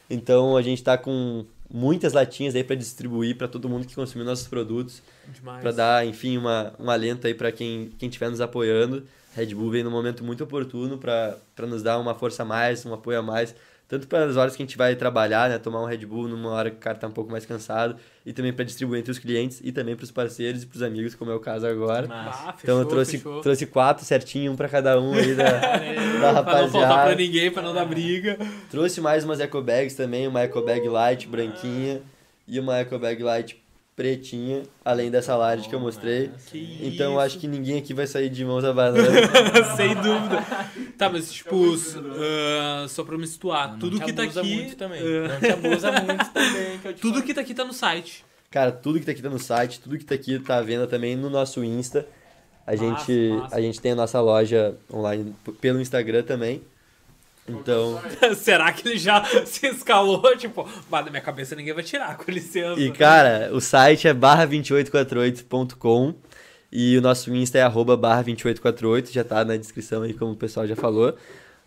Então, 0.08 0.56
a 0.56 0.62
gente 0.62 0.84
tá 0.84 0.96
com 0.96 1.44
muitas 1.68 2.12
latinhas 2.12 2.54
aí 2.54 2.62
pra 2.62 2.76
distribuir 2.76 3.36
pra 3.36 3.48
todo 3.48 3.68
mundo 3.68 3.84
que 3.86 3.94
consumiu 3.96 4.24
nossos 4.24 4.46
produtos. 4.46 5.02
Demais. 5.34 5.60
Pra 5.62 5.72
dar, 5.72 6.06
enfim, 6.06 6.36
uma, 6.38 6.72
um 6.78 6.88
alento 6.88 7.26
aí 7.26 7.34
pra 7.34 7.50
quem 7.50 7.90
quem 7.98 8.08
estiver 8.08 8.30
nos 8.30 8.40
apoiando. 8.40 9.04
Red 9.34 9.54
Bull 9.54 9.70
vem 9.70 9.82
num 9.82 9.90
momento 9.90 10.22
muito 10.22 10.44
oportuno 10.44 10.98
pra 10.98 11.36
nos 11.66 11.82
dar 11.82 11.98
uma 11.98 12.14
força 12.14 12.42
a 12.42 12.46
mais, 12.46 12.86
um 12.86 12.94
apoio 12.94 13.18
a 13.18 13.22
mais. 13.22 13.54
Tanto 13.88 14.08
para 14.08 14.24
as 14.24 14.36
horas 14.36 14.56
que 14.56 14.62
a 14.62 14.66
gente 14.66 14.76
vai 14.76 14.96
trabalhar, 14.96 15.48
né? 15.48 15.58
Tomar 15.58 15.80
um 15.80 15.86
Red 15.86 15.98
Bull 16.06 16.26
numa 16.26 16.50
hora 16.50 16.70
que 16.70 16.76
o 16.76 16.80
cara 16.80 16.98
tá 16.98 17.06
um 17.06 17.12
pouco 17.12 17.30
mais 17.30 17.46
cansado. 17.46 17.94
E 18.24 18.32
também 18.32 18.52
para 18.52 18.64
distribuir 18.64 18.98
entre 18.98 19.12
os 19.12 19.18
clientes 19.18 19.60
e 19.62 19.70
também 19.70 19.94
pros 19.94 20.10
parceiros 20.10 20.64
e 20.64 20.66
pros 20.66 20.82
amigos, 20.82 21.14
como 21.14 21.30
é 21.30 21.34
o 21.34 21.38
caso 21.38 21.66
agora. 21.68 22.08
Massa. 22.08 22.48
Ah, 22.48 22.52
fechou, 22.52 22.58
então 22.64 22.78
eu 22.80 22.84
trouxe, 22.86 23.18
fechou. 23.18 23.40
trouxe 23.42 23.64
quatro 23.66 24.04
certinho, 24.04 24.50
um 24.50 24.56
pra 24.56 24.68
cada 24.68 25.00
um 25.00 25.14
aí 25.14 25.34
da, 25.36 25.44
da 25.52 25.58
Pra 25.78 26.32
não 26.32 26.44
faltar 26.44 26.44
pra 26.44 26.52
rapaziada. 26.52 27.14
ninguém, 27.14 27.50
pra 27.50 27.62
não 27.62 27.72
dar 27.72 27.84
briga. 27.84 28.36
Trouxe 28.70 29.00
mais 29.00 29.22
umas 29.24 29.38
eco 29.38 29.62
bags 29.62 29.94
também, 29.94 30.26
uma 30.26 30.40
eco 30.40 30.60
bag 30.62 30.88
light 30.88 31.28
branquinha 31.28 32.02
e 32.48 32.58
uma 32.58 32.78
eco 32.78 32.98
bag 32.98 33.22
light 33.22 33.56
pretinha, 33.96 34.62
além 34.84 35.10
dessa 35.10 35.34
large 35.34 35.68
que 35.68 35.74
eu 35.74 35.80
mostrei. 35.80 36.30
Que 36.50 36.78
Então 36.82 37.06
eu 37.06 37.12
isso. 37.12 37.20
acho 37.20 37.38
que 37.38 37.48
ninguém 37.48 37.78
aqui 37.78 37.94
vai 37.94 38.06
sair 38.06 38.28
de 38.28 38.44
mãos 38.44 38.62
abanando. 38.62 39.08
Sem 39.74 39.94
dúvida. 39.94 40.44
Tá, 40.98 41.08
mas 41.08 41.32
tipo, 41.32 41.56
ah, 42.20 42.86
só 42.88 43.02
pra 43.02 43.16
me 43.16 43.26
situar, 43.26 43.72
Não 43.72 43.78
tudo 43.78 43.98
te 43.98 44.04
que 44.04 44.12
tá 44.12 44.22
aqui. 44.24 44.54
muito 44.54 44.76
também. 44.76 45.00
ah, 45.00 45.28
Não 45.32 45.40
te 45.40 45.50
abusa 45.50 45.90
muito 45.92 46.30
também, 46.30 46.78
que 46.78 46.92
tudo 47.00 47.14
falo. 47.14 47.24
que 47.26 47.34
tá 47.34 47.40
aqui 47.40 47.54
tá 47.54 47.64
no 47.64 47.72
site. 47.72 48.22
Cara, 48.50 48.70
tudo 48.70 49.00
que 49.00 49.06
tá 49.06 49.12
aqui 49.12 49.22
tá 49.22 49.30
no 49.30 49.38
site, 49.38 49.80
tudo 49.80 49.96
que 49.98 50.04
tá 50.04 50.14
aqui 50.14 50.38
tá 50.40 50.58
à 50.58 50.62
venda 50.62 50.86
também 50.86 51.16
no 51.16 51.30
nosso 51.30 51.64
Insta. 51.64 52.06
A 52.66 52.72
Massa, 52.72 52.84
gente, 52.84 53.30
massa. 53.30 53.56
a 53.56 53.60
gente 53.60 53.80
tem 53.80 53.92
a 53.92 53.94
nossa 53.94 54.20
loja 54.20 54.74
online 54.92 55.34
pelo 55.60 55.80
Instagram 55.80 56.22
também. 56.22 56.60
Então, 57.48 58.00
Será 58.36 58.72
que 58.72 58.88
ele 58.88 58.98
já 58.98 59.24
se 59.46 59.66
escalou? 59.66 60.36
Tipo, 60.36 60.68
bah, 60.90 61.02
da 61.02 61.10
minha 61.10 61.22
cabeça 61.22 61.54
ninguém 61.54 61.72
vai 61.72 61.84
tirar, 61.84 62.16
com 62.16 62.30
licença. 62.30 62.80
e 62.80 62.90
cara, 62.90 63.50
o 63.52 63.60
site 63.60 64.08
é 64.08 64.14
barra2848.com 64.14 66.14
e 66.72 66.98
o 66.98 67.00
nosso 67.00 67.32
Insta 67.34 67.58
é 67.58 67.62
arroba 67.62 67.96
barra2848, 67.96 69.12
já 69.12 69.24
tá 69.24 69.44
na 69.44 69.56
descrição 69.56 70.02
aí, 70.02 70.12
como 70.12 70.32
o 70.32 70.36
pessoal 70.36 70.66
já 70.66 70.76
falou. 70.76 71.16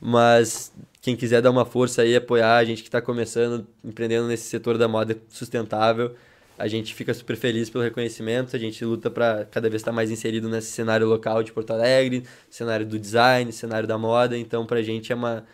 Mas 0.02 0.72
quem 1.02 1.16
quiser 1.16 1.42
dar 1.42 1.52
uma 1.52 1.66
força 1.66 2.02
aí, 2.02 2.16
apoiar 2.16 2.58
a 2.58 2.64
gente 2.64 2.84
que 2.84 2.90
tá 2.90 3.02
começando, 3.02 3.66
empreendendo 3.84 4.28
nesse 4.28 4.44
setor 4.44 4.78
da 4.78 4.88
moda 4.88 5.18
sustentável, 5.30 6.14
a 6.58 6.68
gente 6.68 6.94
fica 6.94 7.14
super 7.14 7.38
feliz 7.38 7.70
pelo 7.70 7.84
reconhecimento, 7.84 8.56
a 8.56 8.60
gente 8.60 8.84
luta 8.84 9.10
para 9.10 9.46
cada 9.46 9.70
vez 9.70 9.82
estar 9.82 9.94
mais 9.94 10.12
inserido 10.12 10.50
nesse 10.50 10.72
cenário 10.72 11.08
local 11.08 11.42
de 11.42 11.54
Porto 11.54 11.72
Alegre, 11.72 12.24
cenário 12.50 12.86
do 12.86 13.00
design, 13.00 13.52
cenário 13.54 13.88
da 13.88 13.98
moda, 13.98 14.38
então 14.38 14.66
pra 14.66 14.82
gente 14.82 15.12
é 15.12 15.16
uma 15.16 15.46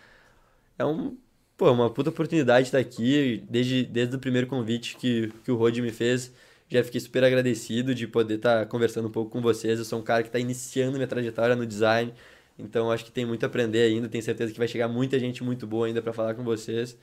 é 0.78 0.86
um 0.86 1.18
pô, 1.58 1.72
uma 1.72 1.90
puta 1.90 2.10
oportunidade 2.10 2.68
estar 2.68 2.80
aqui, 2.80 3.44
desde, 3.50 3.86
desde 3.86 4.16
o 4.16 4.20
primeiro 4.20 4.48
convite 4.48 4.98
que, 4.98 5.32
que 5.44 5.52
o 5.52 5.56
Rod 5.56 5.78
me 5.80 5.92
fez, 5.92 6.34
já 6.70 6.84
fiquei 6.84 7.00
super 7.00 7.24
agradecido 7.24 7.94
de 7.96 8.08
poder 8.08 8.36
estar 8.36 8.66
conversando 8.66 9.08
um 9.08 9.12
pouco 9.12 9.32
com 9.32 9.42
vocês, 9.42 9.80
eu 9.80 9.86
sou 9.86 10.00
um 10.00 10.04
cara 10.04 10.22
que 10.24 10.30
está 10.30 10.40
iniciando 10.40 10.94
minha 10.98 11.08
trajetória 11.08 11.56
no 11.56 11.66
design, 11.66 12.14
então 12.58 12.92
acho 12.92 13.06
que 13.06 13.12
tem 13.12 13.26
muito 13.26 13.44
a 13.44 13.48
aprender 13.48 13.84
ainda, 13.84 14.08
tenho 14.08 14.24
certeza 14.24 14.52
que 14.52 14.58
vai 14.58 14.68
chegar 14.68 14.88
muita 14.88 15.20
gente 15.20 15.44
muito 15.44 15.68
boa 15.68 15.88
ainda 15.88 16.02
para 16.02 16.14
falar 16.14 16.34
com 16.34 16.44
vocês. 16.44 16.98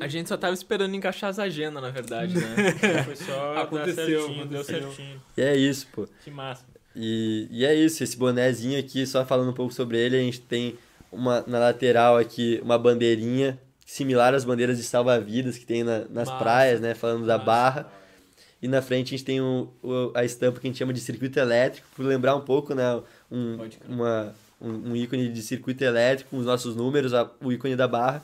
A 0.00 0.08
gente 0.08 0.28
só 0.28 0.36
tava 0.36 0.54
esperando 0.54 0.94
encaixar 0.94 1.30
as 1.30 1.38
agendas, 1.38 1.80
na 1.82 1.90
verdade, 1.90 2.34
né? 2.34 2.72
Foi 3.04 3.14
só 3.16 3.54
dar 3.54 3.62
Aconteceu, 3.62 4.22
certinho, 4.22 4.46
deu 4.46 4.60
aconteceu. 4.60 4.92
certinho. 4.92 5.22
E 5.36 5.40
é 5.42 5.56
isso, 5.56 5.86
pô. 5.92 6.08
Que 6.24 6.30
massa. 6.30 6.64
E, 6.94 7.46
e 7.50 7.64
é 7.64 7.74
isso, 7.74 8.02
esse 8.02 8.16
bonézinho 8.16 8.78
aqui, 8.80 9.06
só 9.06 9.24
falando 9.24 9.50
um 9.50 9.54
pouco 9.54 9.72
sobre 9.72 9.98
ele, 9.98 10.16
a 10.16 10.20
gente 10.20 10.40
tem 10.40 10.76
uma, 11.16 11.42
na 11.46 11.58
lateral 11.58 12.16
aqui 12.18 12.60
uma 12.62 12.78
bandeirinha 12.78 13.58
similar 13.84 14.34
às 14.34 14.44
bandeiras 14.44 14.76
de 14.76 14.82
salva-vidas 14.84 15.56
que 15.58 15.64
tem 15.66 15.82
na- 15.84 16.00
nas 16.10 16.28
Massa. 16.28 16.36
praias, 16.36 16.80
né? 16.80 16.94
Falando 16.94 17.26
da 17.26 17.34
Massa. 17.38 17.44
barra. 17.46 17.92
E 18.60 18.66
na 18.68 18.80
frente 18.82 19.08
a 19.08 19.10
gente 19.18 19.24
tem 19.24 19.40
o, 19.40 19.68
o- 19.82 20.10
a 20.14 20.24
estampa 20.24 20.58
que 20.60 20.66
a 20.66 20.70
gente 20.70 20.78
chama 20.78 20.92
de 20.92 21.00
circuito 21.00 21.38
elétrico, 21.38 21.86
por 21.94 22.04
lembrar 22.04 22.34
um 22.34 22.40
pouco, 22.40 22.74
né? 22.74 23.00
Um, 23.30 23.58
uma, 23.88 24.34
um, 24.60 24.90
um 24.90 24.96
ícone 24.96 25.28
de 25.28 25.42
circuito 25.42 25.84
elétrico, 25.84 26.30
com 26.30 26.38
os 26.38 26.46
nossos 26.46 26.74
números, 26.74 27.12
a- 27.14 27.30
o 27.42 27.52
ícone 27.52 27.76
da 27.76 27.86
barra. 27.86 28.22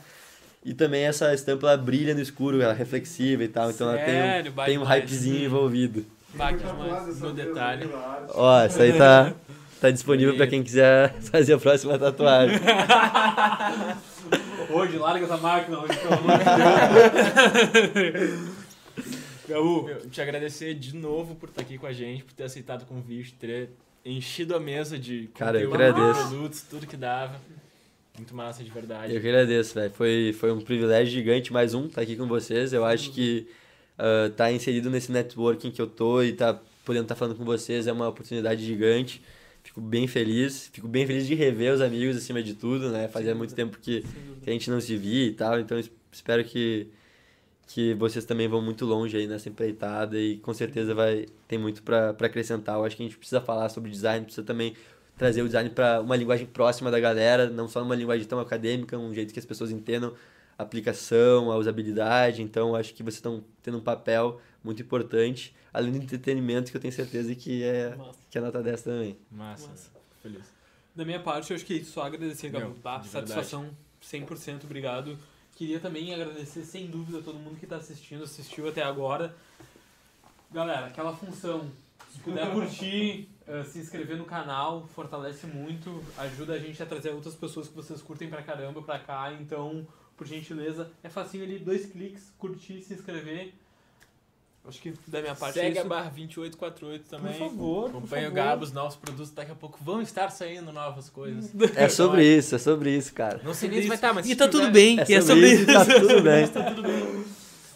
E 0.64 0.72
também 0.72 1.04
essa 1.04 1.32
estampa 1.34 1.66
ela 1.68 1.76
brilha 1.76 2.14
no 2.14 2.20
escuro, 2.20 2.60
ela 2.62 2.72
é 2.72 2.76
reflexiva 2.76 3.42
e 3.44 3.48
tal. 3.48 3.70
Então 3.70 3.88
ela 3.88 3.98
tem 3.98 4.14
Sério? 4.14 4.52
um, 4.56 4.64
tem 4.64 4.78
um 4.78 4.84
hypezinho 4.84 5.44
envolvido. 5.44 6.04
Bah, 6.34 6.52
que 6.52 6.62
Tatuado 6.62 6.84
demais. 7.12 7.20
no 7.20 7.32
detalhe. 7.32 7.90
Ó, 8.34 8.60
essa 8.62 8.82
aí 8.84 8.96
tá, 8.96 9.34
tá 9.82 9.90
disponível 9.90 10.36
pra 10.36 10.46
quem 10.46 10.62
quiser 10.62 11.12
fazer 11.22 11.54
a 11.54 11.58
próxima 11.58 11.98
tatuagem. 11.98 12.56
Hoje, 14.70 14.96
larga 14.96 15.24
essa 15.26 15.36
máquina, 15.36 15.80
hoje, 15.80 15.98
pelo 15.98 16.14
amor 16.14 16.38
de 16.38 16.44
Deus. 17.92 18.40
Gaú, 19.46 19.90
te 20.10 20.22
agradecer 20.22 20.72
de 20.72 20.96
novo 20.96 21.34
por 21.34 21.50
estar 21.50 21.60
aqui 21.60 21.76
com 21.76 21.86
a 21.86 21.92
gente, 21.92 22.24
por 22.24 22.32
ter 22.32 22.44
aceitado 22.44 22.80
o 22.82 22.86
convite, 22.86 23.34
ter 23.34 23.68
enchido 24.02 24.56
a 24.56 24.60
mesa 24.60 24.98
de 24.98 25.28
Cara, 25.34 25.60
eu 25.60 25.74
agradeço. 25.74 26.28
produtos, 26.28 26.62
tudo 26.62 26.86
que 26.86 26.96
dava. 26.96 27.38
Muito 28.16 28.34
massa, 28.34 28.64
de 28.64 28.70
verdade. 28.70 29.14
Eu 29.14 29.20
que 29.20 29.28
agradeço, 29.28 29.74
velho. 29.74 29.90
Foi, 29.90 30.34
foi 30.38 30.50
um 30.52 30.60
privilégio 30.60 31.12
gigante, 31.12 31.52
mais 31.52 31.74
um, 31.74 31.84
estar 31.86 32.00
aqui 32.00 32.16
com 32.16 32.26
vocês. 32.26 32.72
Eu 32.72 32.86
acho 32.86 33.10
que 33.10 33.46
ah, 33.98 34.30
tá 34.34 34.50
inserido 34.50 34.88
nesse 34.88 35.12
networking 35.12 35.70
que 35.70 35.82
eu 35.82 35.86
tô 35.86 36.22
e 36.22 36.32
tá 36.32 36.58
podendo 36.84 37.04
estar 37.04 37.14
falando 37.14 37.36
com 37.36 37.44
vocês 37.44 37.86
é 37.86 37.92
uma 37.92 38.08
oportunidade 38.08 38.64
gigante. 38.64 39.22
Fico 39.72 39.80
bem 39.80 40.06
feliz. 40.06 40.68
Fico 40.72 40.86
bem 40.86 41.06
feliz 41.06 41.26
de 41.26 41.34
rever 41.34 41.72
os 41.72 41.80
amigos 41.80 42.16
acima 42.16 42.42
de 42.42 42.54
tudo, 42.54 42.90
né? 42.90 43.08
Fazia 43.08 43.34
muito 43.34 43.54
tempo 43.54 43.78
que, 43.80 44.02
que 44.42 44.50
a 44.50 44.52
gente 44.52 44.70
não 44.70 44.80
se 44.80 44.96
via 44.96 45.26
e 45.26 45.32
tal. 45.32 45.58
Então 45.58 45.78
es- 45.78 45.90
espero 46.12 46.44
que, 46.44 46.88
que 47.66 47.94
vocês 47.94 48.24
também 48.26 48.46
vão 48.48 48.60
muito 48.60 48.84
longe 48.84 49.16
aí 49.16 49.26
nessa 49.26 49.48
empreitada 49.48 50.18
e 50.18 50.36
com 50.38 50.52
certeza 50.52 50.94
vai 50.94 51.26
tem 51.48 51.58
muito 51.58 51.82
para 51.82 52.10
acrescentar. 52.10 52.76
Eu 52.76 52.84
acho 52.84 52.96
que 52.96 53.02
a 53.02 53.06
gente 53.06 53.16
precisa 53.16 53.40
falar 53.40 53.68
sobre 53.70 53.90
design, 53.90 54.24
precisa 54.26 54.44
também 54.46 54.74
trazer 55.16 55.40
o 55.42 55.46
design 55.46 55.70
para 55.70 56.00
uma 56.00 56.16
linguagem 56.16 56.46
próxima 56.46 56.90
da 56.90 57.00
galera, 57.00 57.48
não 57.48 57.66
só 57.68 57.82
uma 57.82 57.94
linguagem 57.94 58.26
tão 58.26 58.40
acadêmica, 58.40 58.98
um 58.98 59.14
jeito 59.14 59.32
que 59.32 59.38
as 59.38 59.44
pessoas 59.46 59.70
entendam 59.70 60.12
a 60.58 60.62
aplicação, 60.62 61.50
a 61.50 61.56
usabilidade. 61.56 62.42
Então, 62.42 62.74
acho 62.74 62.92
que 62.92 63.02
vocês 63.02 63.16
estão 63.16 63.42
tendo 63.62 63.78
um 63.78 63.82
papel 63.82 64.38
muito 64.62 64.82
importante, 64.82 65.54
além 65.72 65.92
do 65.92 65.98
entretenimento, 65.98 66.70
que 66.70 66.76
eu 66.76 66.80
tenho 66.80 66.92
certeza 66.92 67.34
que 67.34 67.62
é, 67.62 67.94
Massa. 67.94 68.18
que 68.30 68.38
é 68.38 68.40
nota 68.40 68.62
10 68.62 68.82
também. 68.82 69.18
Massa. 69.30 69.68
Massa. 69.68 69.90
Feliz. 70.22 70.44
Da 70.94 71.04
minha 71.04 71.20
parte, 71.20 71.50
eu 71.50 71.56
acho 71.56 71.64
que 71.64 71.80
é 71.80 71.84
só 71.84 72.02
agradecer, 72.02 72.50
Gabo. 72.50 72.74
De 73.00 73.08
satisfação 73.08 73.70
100%, 74.02 74.64
obrigado. 74.64 75.18
Queria 75.54 75.80
também 75.80 76.12
agradecer, 76.14 76.64
sem 76.64 76.86
dúvida, 76.86 77.18
a 77.18 77.22
todo 77.22 77.38
mundo 77.38 77.58
que 77.58 77.64
está 77.64 77.76
assistindo, 77.76 78.24
assistiu 78.24 78.68
até 78.68 78.82
agora. 78.82 79.34
Galera, 80.50 80.86
aquela 80.86 81.14
função, 81.14 81.70
se 82.10 82.18
puder 82.18 82.50
curtir, 82.52 83.28
eh, 83.46 83.64
se 83.64 83.78
inscrever 83.78 84.16
no 84.16 84.24
canal, 84.24 84.86
fortalece 84.88 85.46
muito, 85.46 86.02
ajuda 86.18 86.54
a 86.54 86.58
gente 86.58 86.82
a 86.82 86.86
trazer 86.86 87.10
outras 87.10 87.34
pessoas 87.34 87.68
que 87.68 87.74
vocês 87.74 88.02
curtem 88.02 88.28
pra 88.28 88.42
caramba 88.42 88.82
pra 88.82 88.98
cá. 88.98 89.32
Então, 89.32 89.86
por 90.16 90.26
gentileza, 90.26 90.90
é 91.02 91.08
facinho 91.08 91.44
ali, 91.44 91.58
dois 91.58 91.86
cliques, 91.86 92.32
curtir, 92.38 92.82
se 92.82 92.94
inscrever. 92.94 93.54
Acho 94.64 94.80
que 94.80 94.94
da 95.08 95.20
minha 95.20 95.34
parte 95.34 95.58
é 95.58 95.62
Segue 95.62 95.78
a 95.78 95.80
isso. 95.80 95.88
barra 95.88 96.08
2848 96.10 97.04
também. 97.10 97.32
Por 97.32 97.48
favor, 97.50 97.88
Acompanha 97.90 98.22
o 98.28 98.30
favor. 98.30 98.34
Gabo, 98.44 98.62
os 98.64 98.72
novos 98.72 98.94
produtos. 98.96 99.30
Daqui 99.32 99.50
a 99.50 99.54
pouco 99.56 99.76
vão 99.82 100.00
estar 100.00 100.30
saindo 100.30 100.72
novas 100.72 101.10
coisas. 101.10 101.50
É 101.74 101.88
sobre 101.88 102.24
isso, 102.24 102.54
é 102.54 102.58
sobre 102.58 102.96
isso, 102.96 103.12
cara. 103.12 103.40
Não 103.42 103.54
sei 103.54 103.68
nem 103.68 103.82
se 103.82 103.88
vai 103.88 103.96
estar, 103.96 104.12
mas 104.12 104.24
E 104.28 104.36
tá 104.36 104.46
tiver- 104.48 104.62
tudo 104.64 104.72
bem, 104.72 105.00
É 105.00 105.04
que 105.04 105.14
é 105.14 105.20
sobre 105.20 105.56
sobre 105.56 105.62
isso, 105.62 105.66
tá 105.66 105.84
tudo 105.84 106.22
bem. 106.22 106.46
Tá 106.48 106.62
tudo 106.70 106.82
bem. 106.82 107.24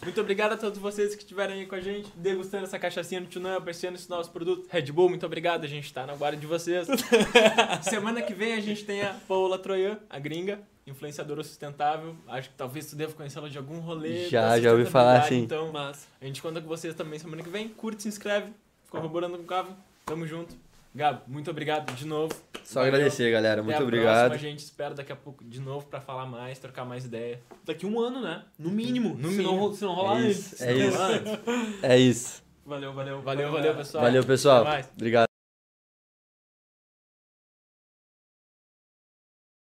Muito 0.07 0.21
obrigado 0.21 0.53
a 0.53 0.57
todos 0.57 0.79
vocês 0.79 1.13
que 1.15 1.21
estiveram 1.21 1.53
aí 1.53 1.65
com 1.65 1.75
a 1.75 1.81
gente, 1.81 2.09
degustando 2.15 2.63
essa 2.63 2.79
cachaçinha 2.79 3.19
no 3.19 3.27
Tunã, 3.27 3.57
apreciando 3.57 3.97
esse 3.97 4.09
nosso 4.09 4.31
produto. 4.31 4.65
Red 4.69 4.89
Bull, 4.89 5.09
muito 5.09 5.25
obrigado, 5.25 5.65
a 5.65 5.67
gente 5.67 5.93
tá 5.93 6.05
na 6.05 6.15
guarda 6.15 6.37
de 6.37 6.47
vocês. 6.47 6.87
Semana 7.83 8.21
que 8.21 8.33
vem 8.33 8.53
a 8.53 8.61
gente 8.61 8.85
tem 8.85 9.01
a 9.01 9.13
Paola 9.27 9.59
Troian, 9.59 9.99
a 10.09 10.17
gringa, 10.17 10.61
influenciadora 10.87 11.43
sustentável. 11.43 12.15
Acho 12.25 12.49
que 12.49 12.55
talvez 12.55 12.89
tu 12.89 12.95
deva 12.95 13.11
conhecê-la 13.11 13.49
de 13.49 13.57
algum 13.57 13.79
rolê. 13.79 14.29
Já, 14.29 14.57
já 14.57 14.71
ouvi 14.71 14.85
falar, 14.85 15.23
sustentabilidade, 15.23 15.27
sim. 15.27 15.43
Então, 15.43 15.71
Mas, 15.73 16.07
a 16.21 16.25
gente 16.25 16.41
conta 16.41 16.61
com 16.61 16.69
vocês 16.69 16.95
também 16.95 17.19
semana 17.19 17.43
que 17.43 17.49
vem. 17.49 17.67
Curte, 17.67 18.03
se 18.03 18.07
inscreve, 18.07 18.53
corroborando 18.89 19.35
com 19.35 19.43
o 19.43 19.45
Gabo. 19.45 19.75
Tamo 20.05 20.25
junto. 20.25 20.55
Gabo, 20.95 21.21
muito 21.27 21.51
obrigado 21.51 21.93
de 21.93 22.05
novo. 22.05 22.33
Só 22.63 22.79
Valeu. 22.79 22.95
agradecer, 22.95 23.31
galera. 23.31 23.61
Até 23.61 23.65
Muito 23.65 23.79
a 23.79 23.83
obrigado. 23.83 24.29
Próxima, 24.29 24.35
a 24.35 24.51
gente 24.51 24.59
espera 24.59 24.93
daqui 24.95 25.11
a 25.11 25.15
pouco 25.15 25.43
de 25.43 25.59
novo 25.61 25.85
pra 25.87 26.01
falar 26.01 26.25
mais, 26.25 26.57
trocar 26.59 26.85
mais 26.85 27.05
ideia. 27.05 27.39
daqui 27.65 27.85
um 27.85 27.99
ano, 27.99 28.19
né? 28.21 28.43
No 28.59 28.69
mínimo. 28.71 29.15
No 29.17 29.29
se, 29.29 29.37
mínimo. 29.37 29.67
Não, 29.69 29.73
se 29.73 29.83
não 29.83 29.93
rolar 29.93 30.19
É 30.19 30.23
antes. 30.25 30.53
isso, 30.53 30.63
é 30.63 30.73
isso. 30.75 30.97
É 31.83 31.97
isso. 31.97 32.43
Valeu, 32.65 32.91
valeu. 32.93 33.21
Valeu, 33.21 33.51
valeu, 33.51 33.75
pessoal. 33.75 34.03
Valeu, 34.03 34.23
pessoal. 34.25 34.61
Até 34.63 34.69
mais. 34.71 34.89
Obrigado. 34.95 35.26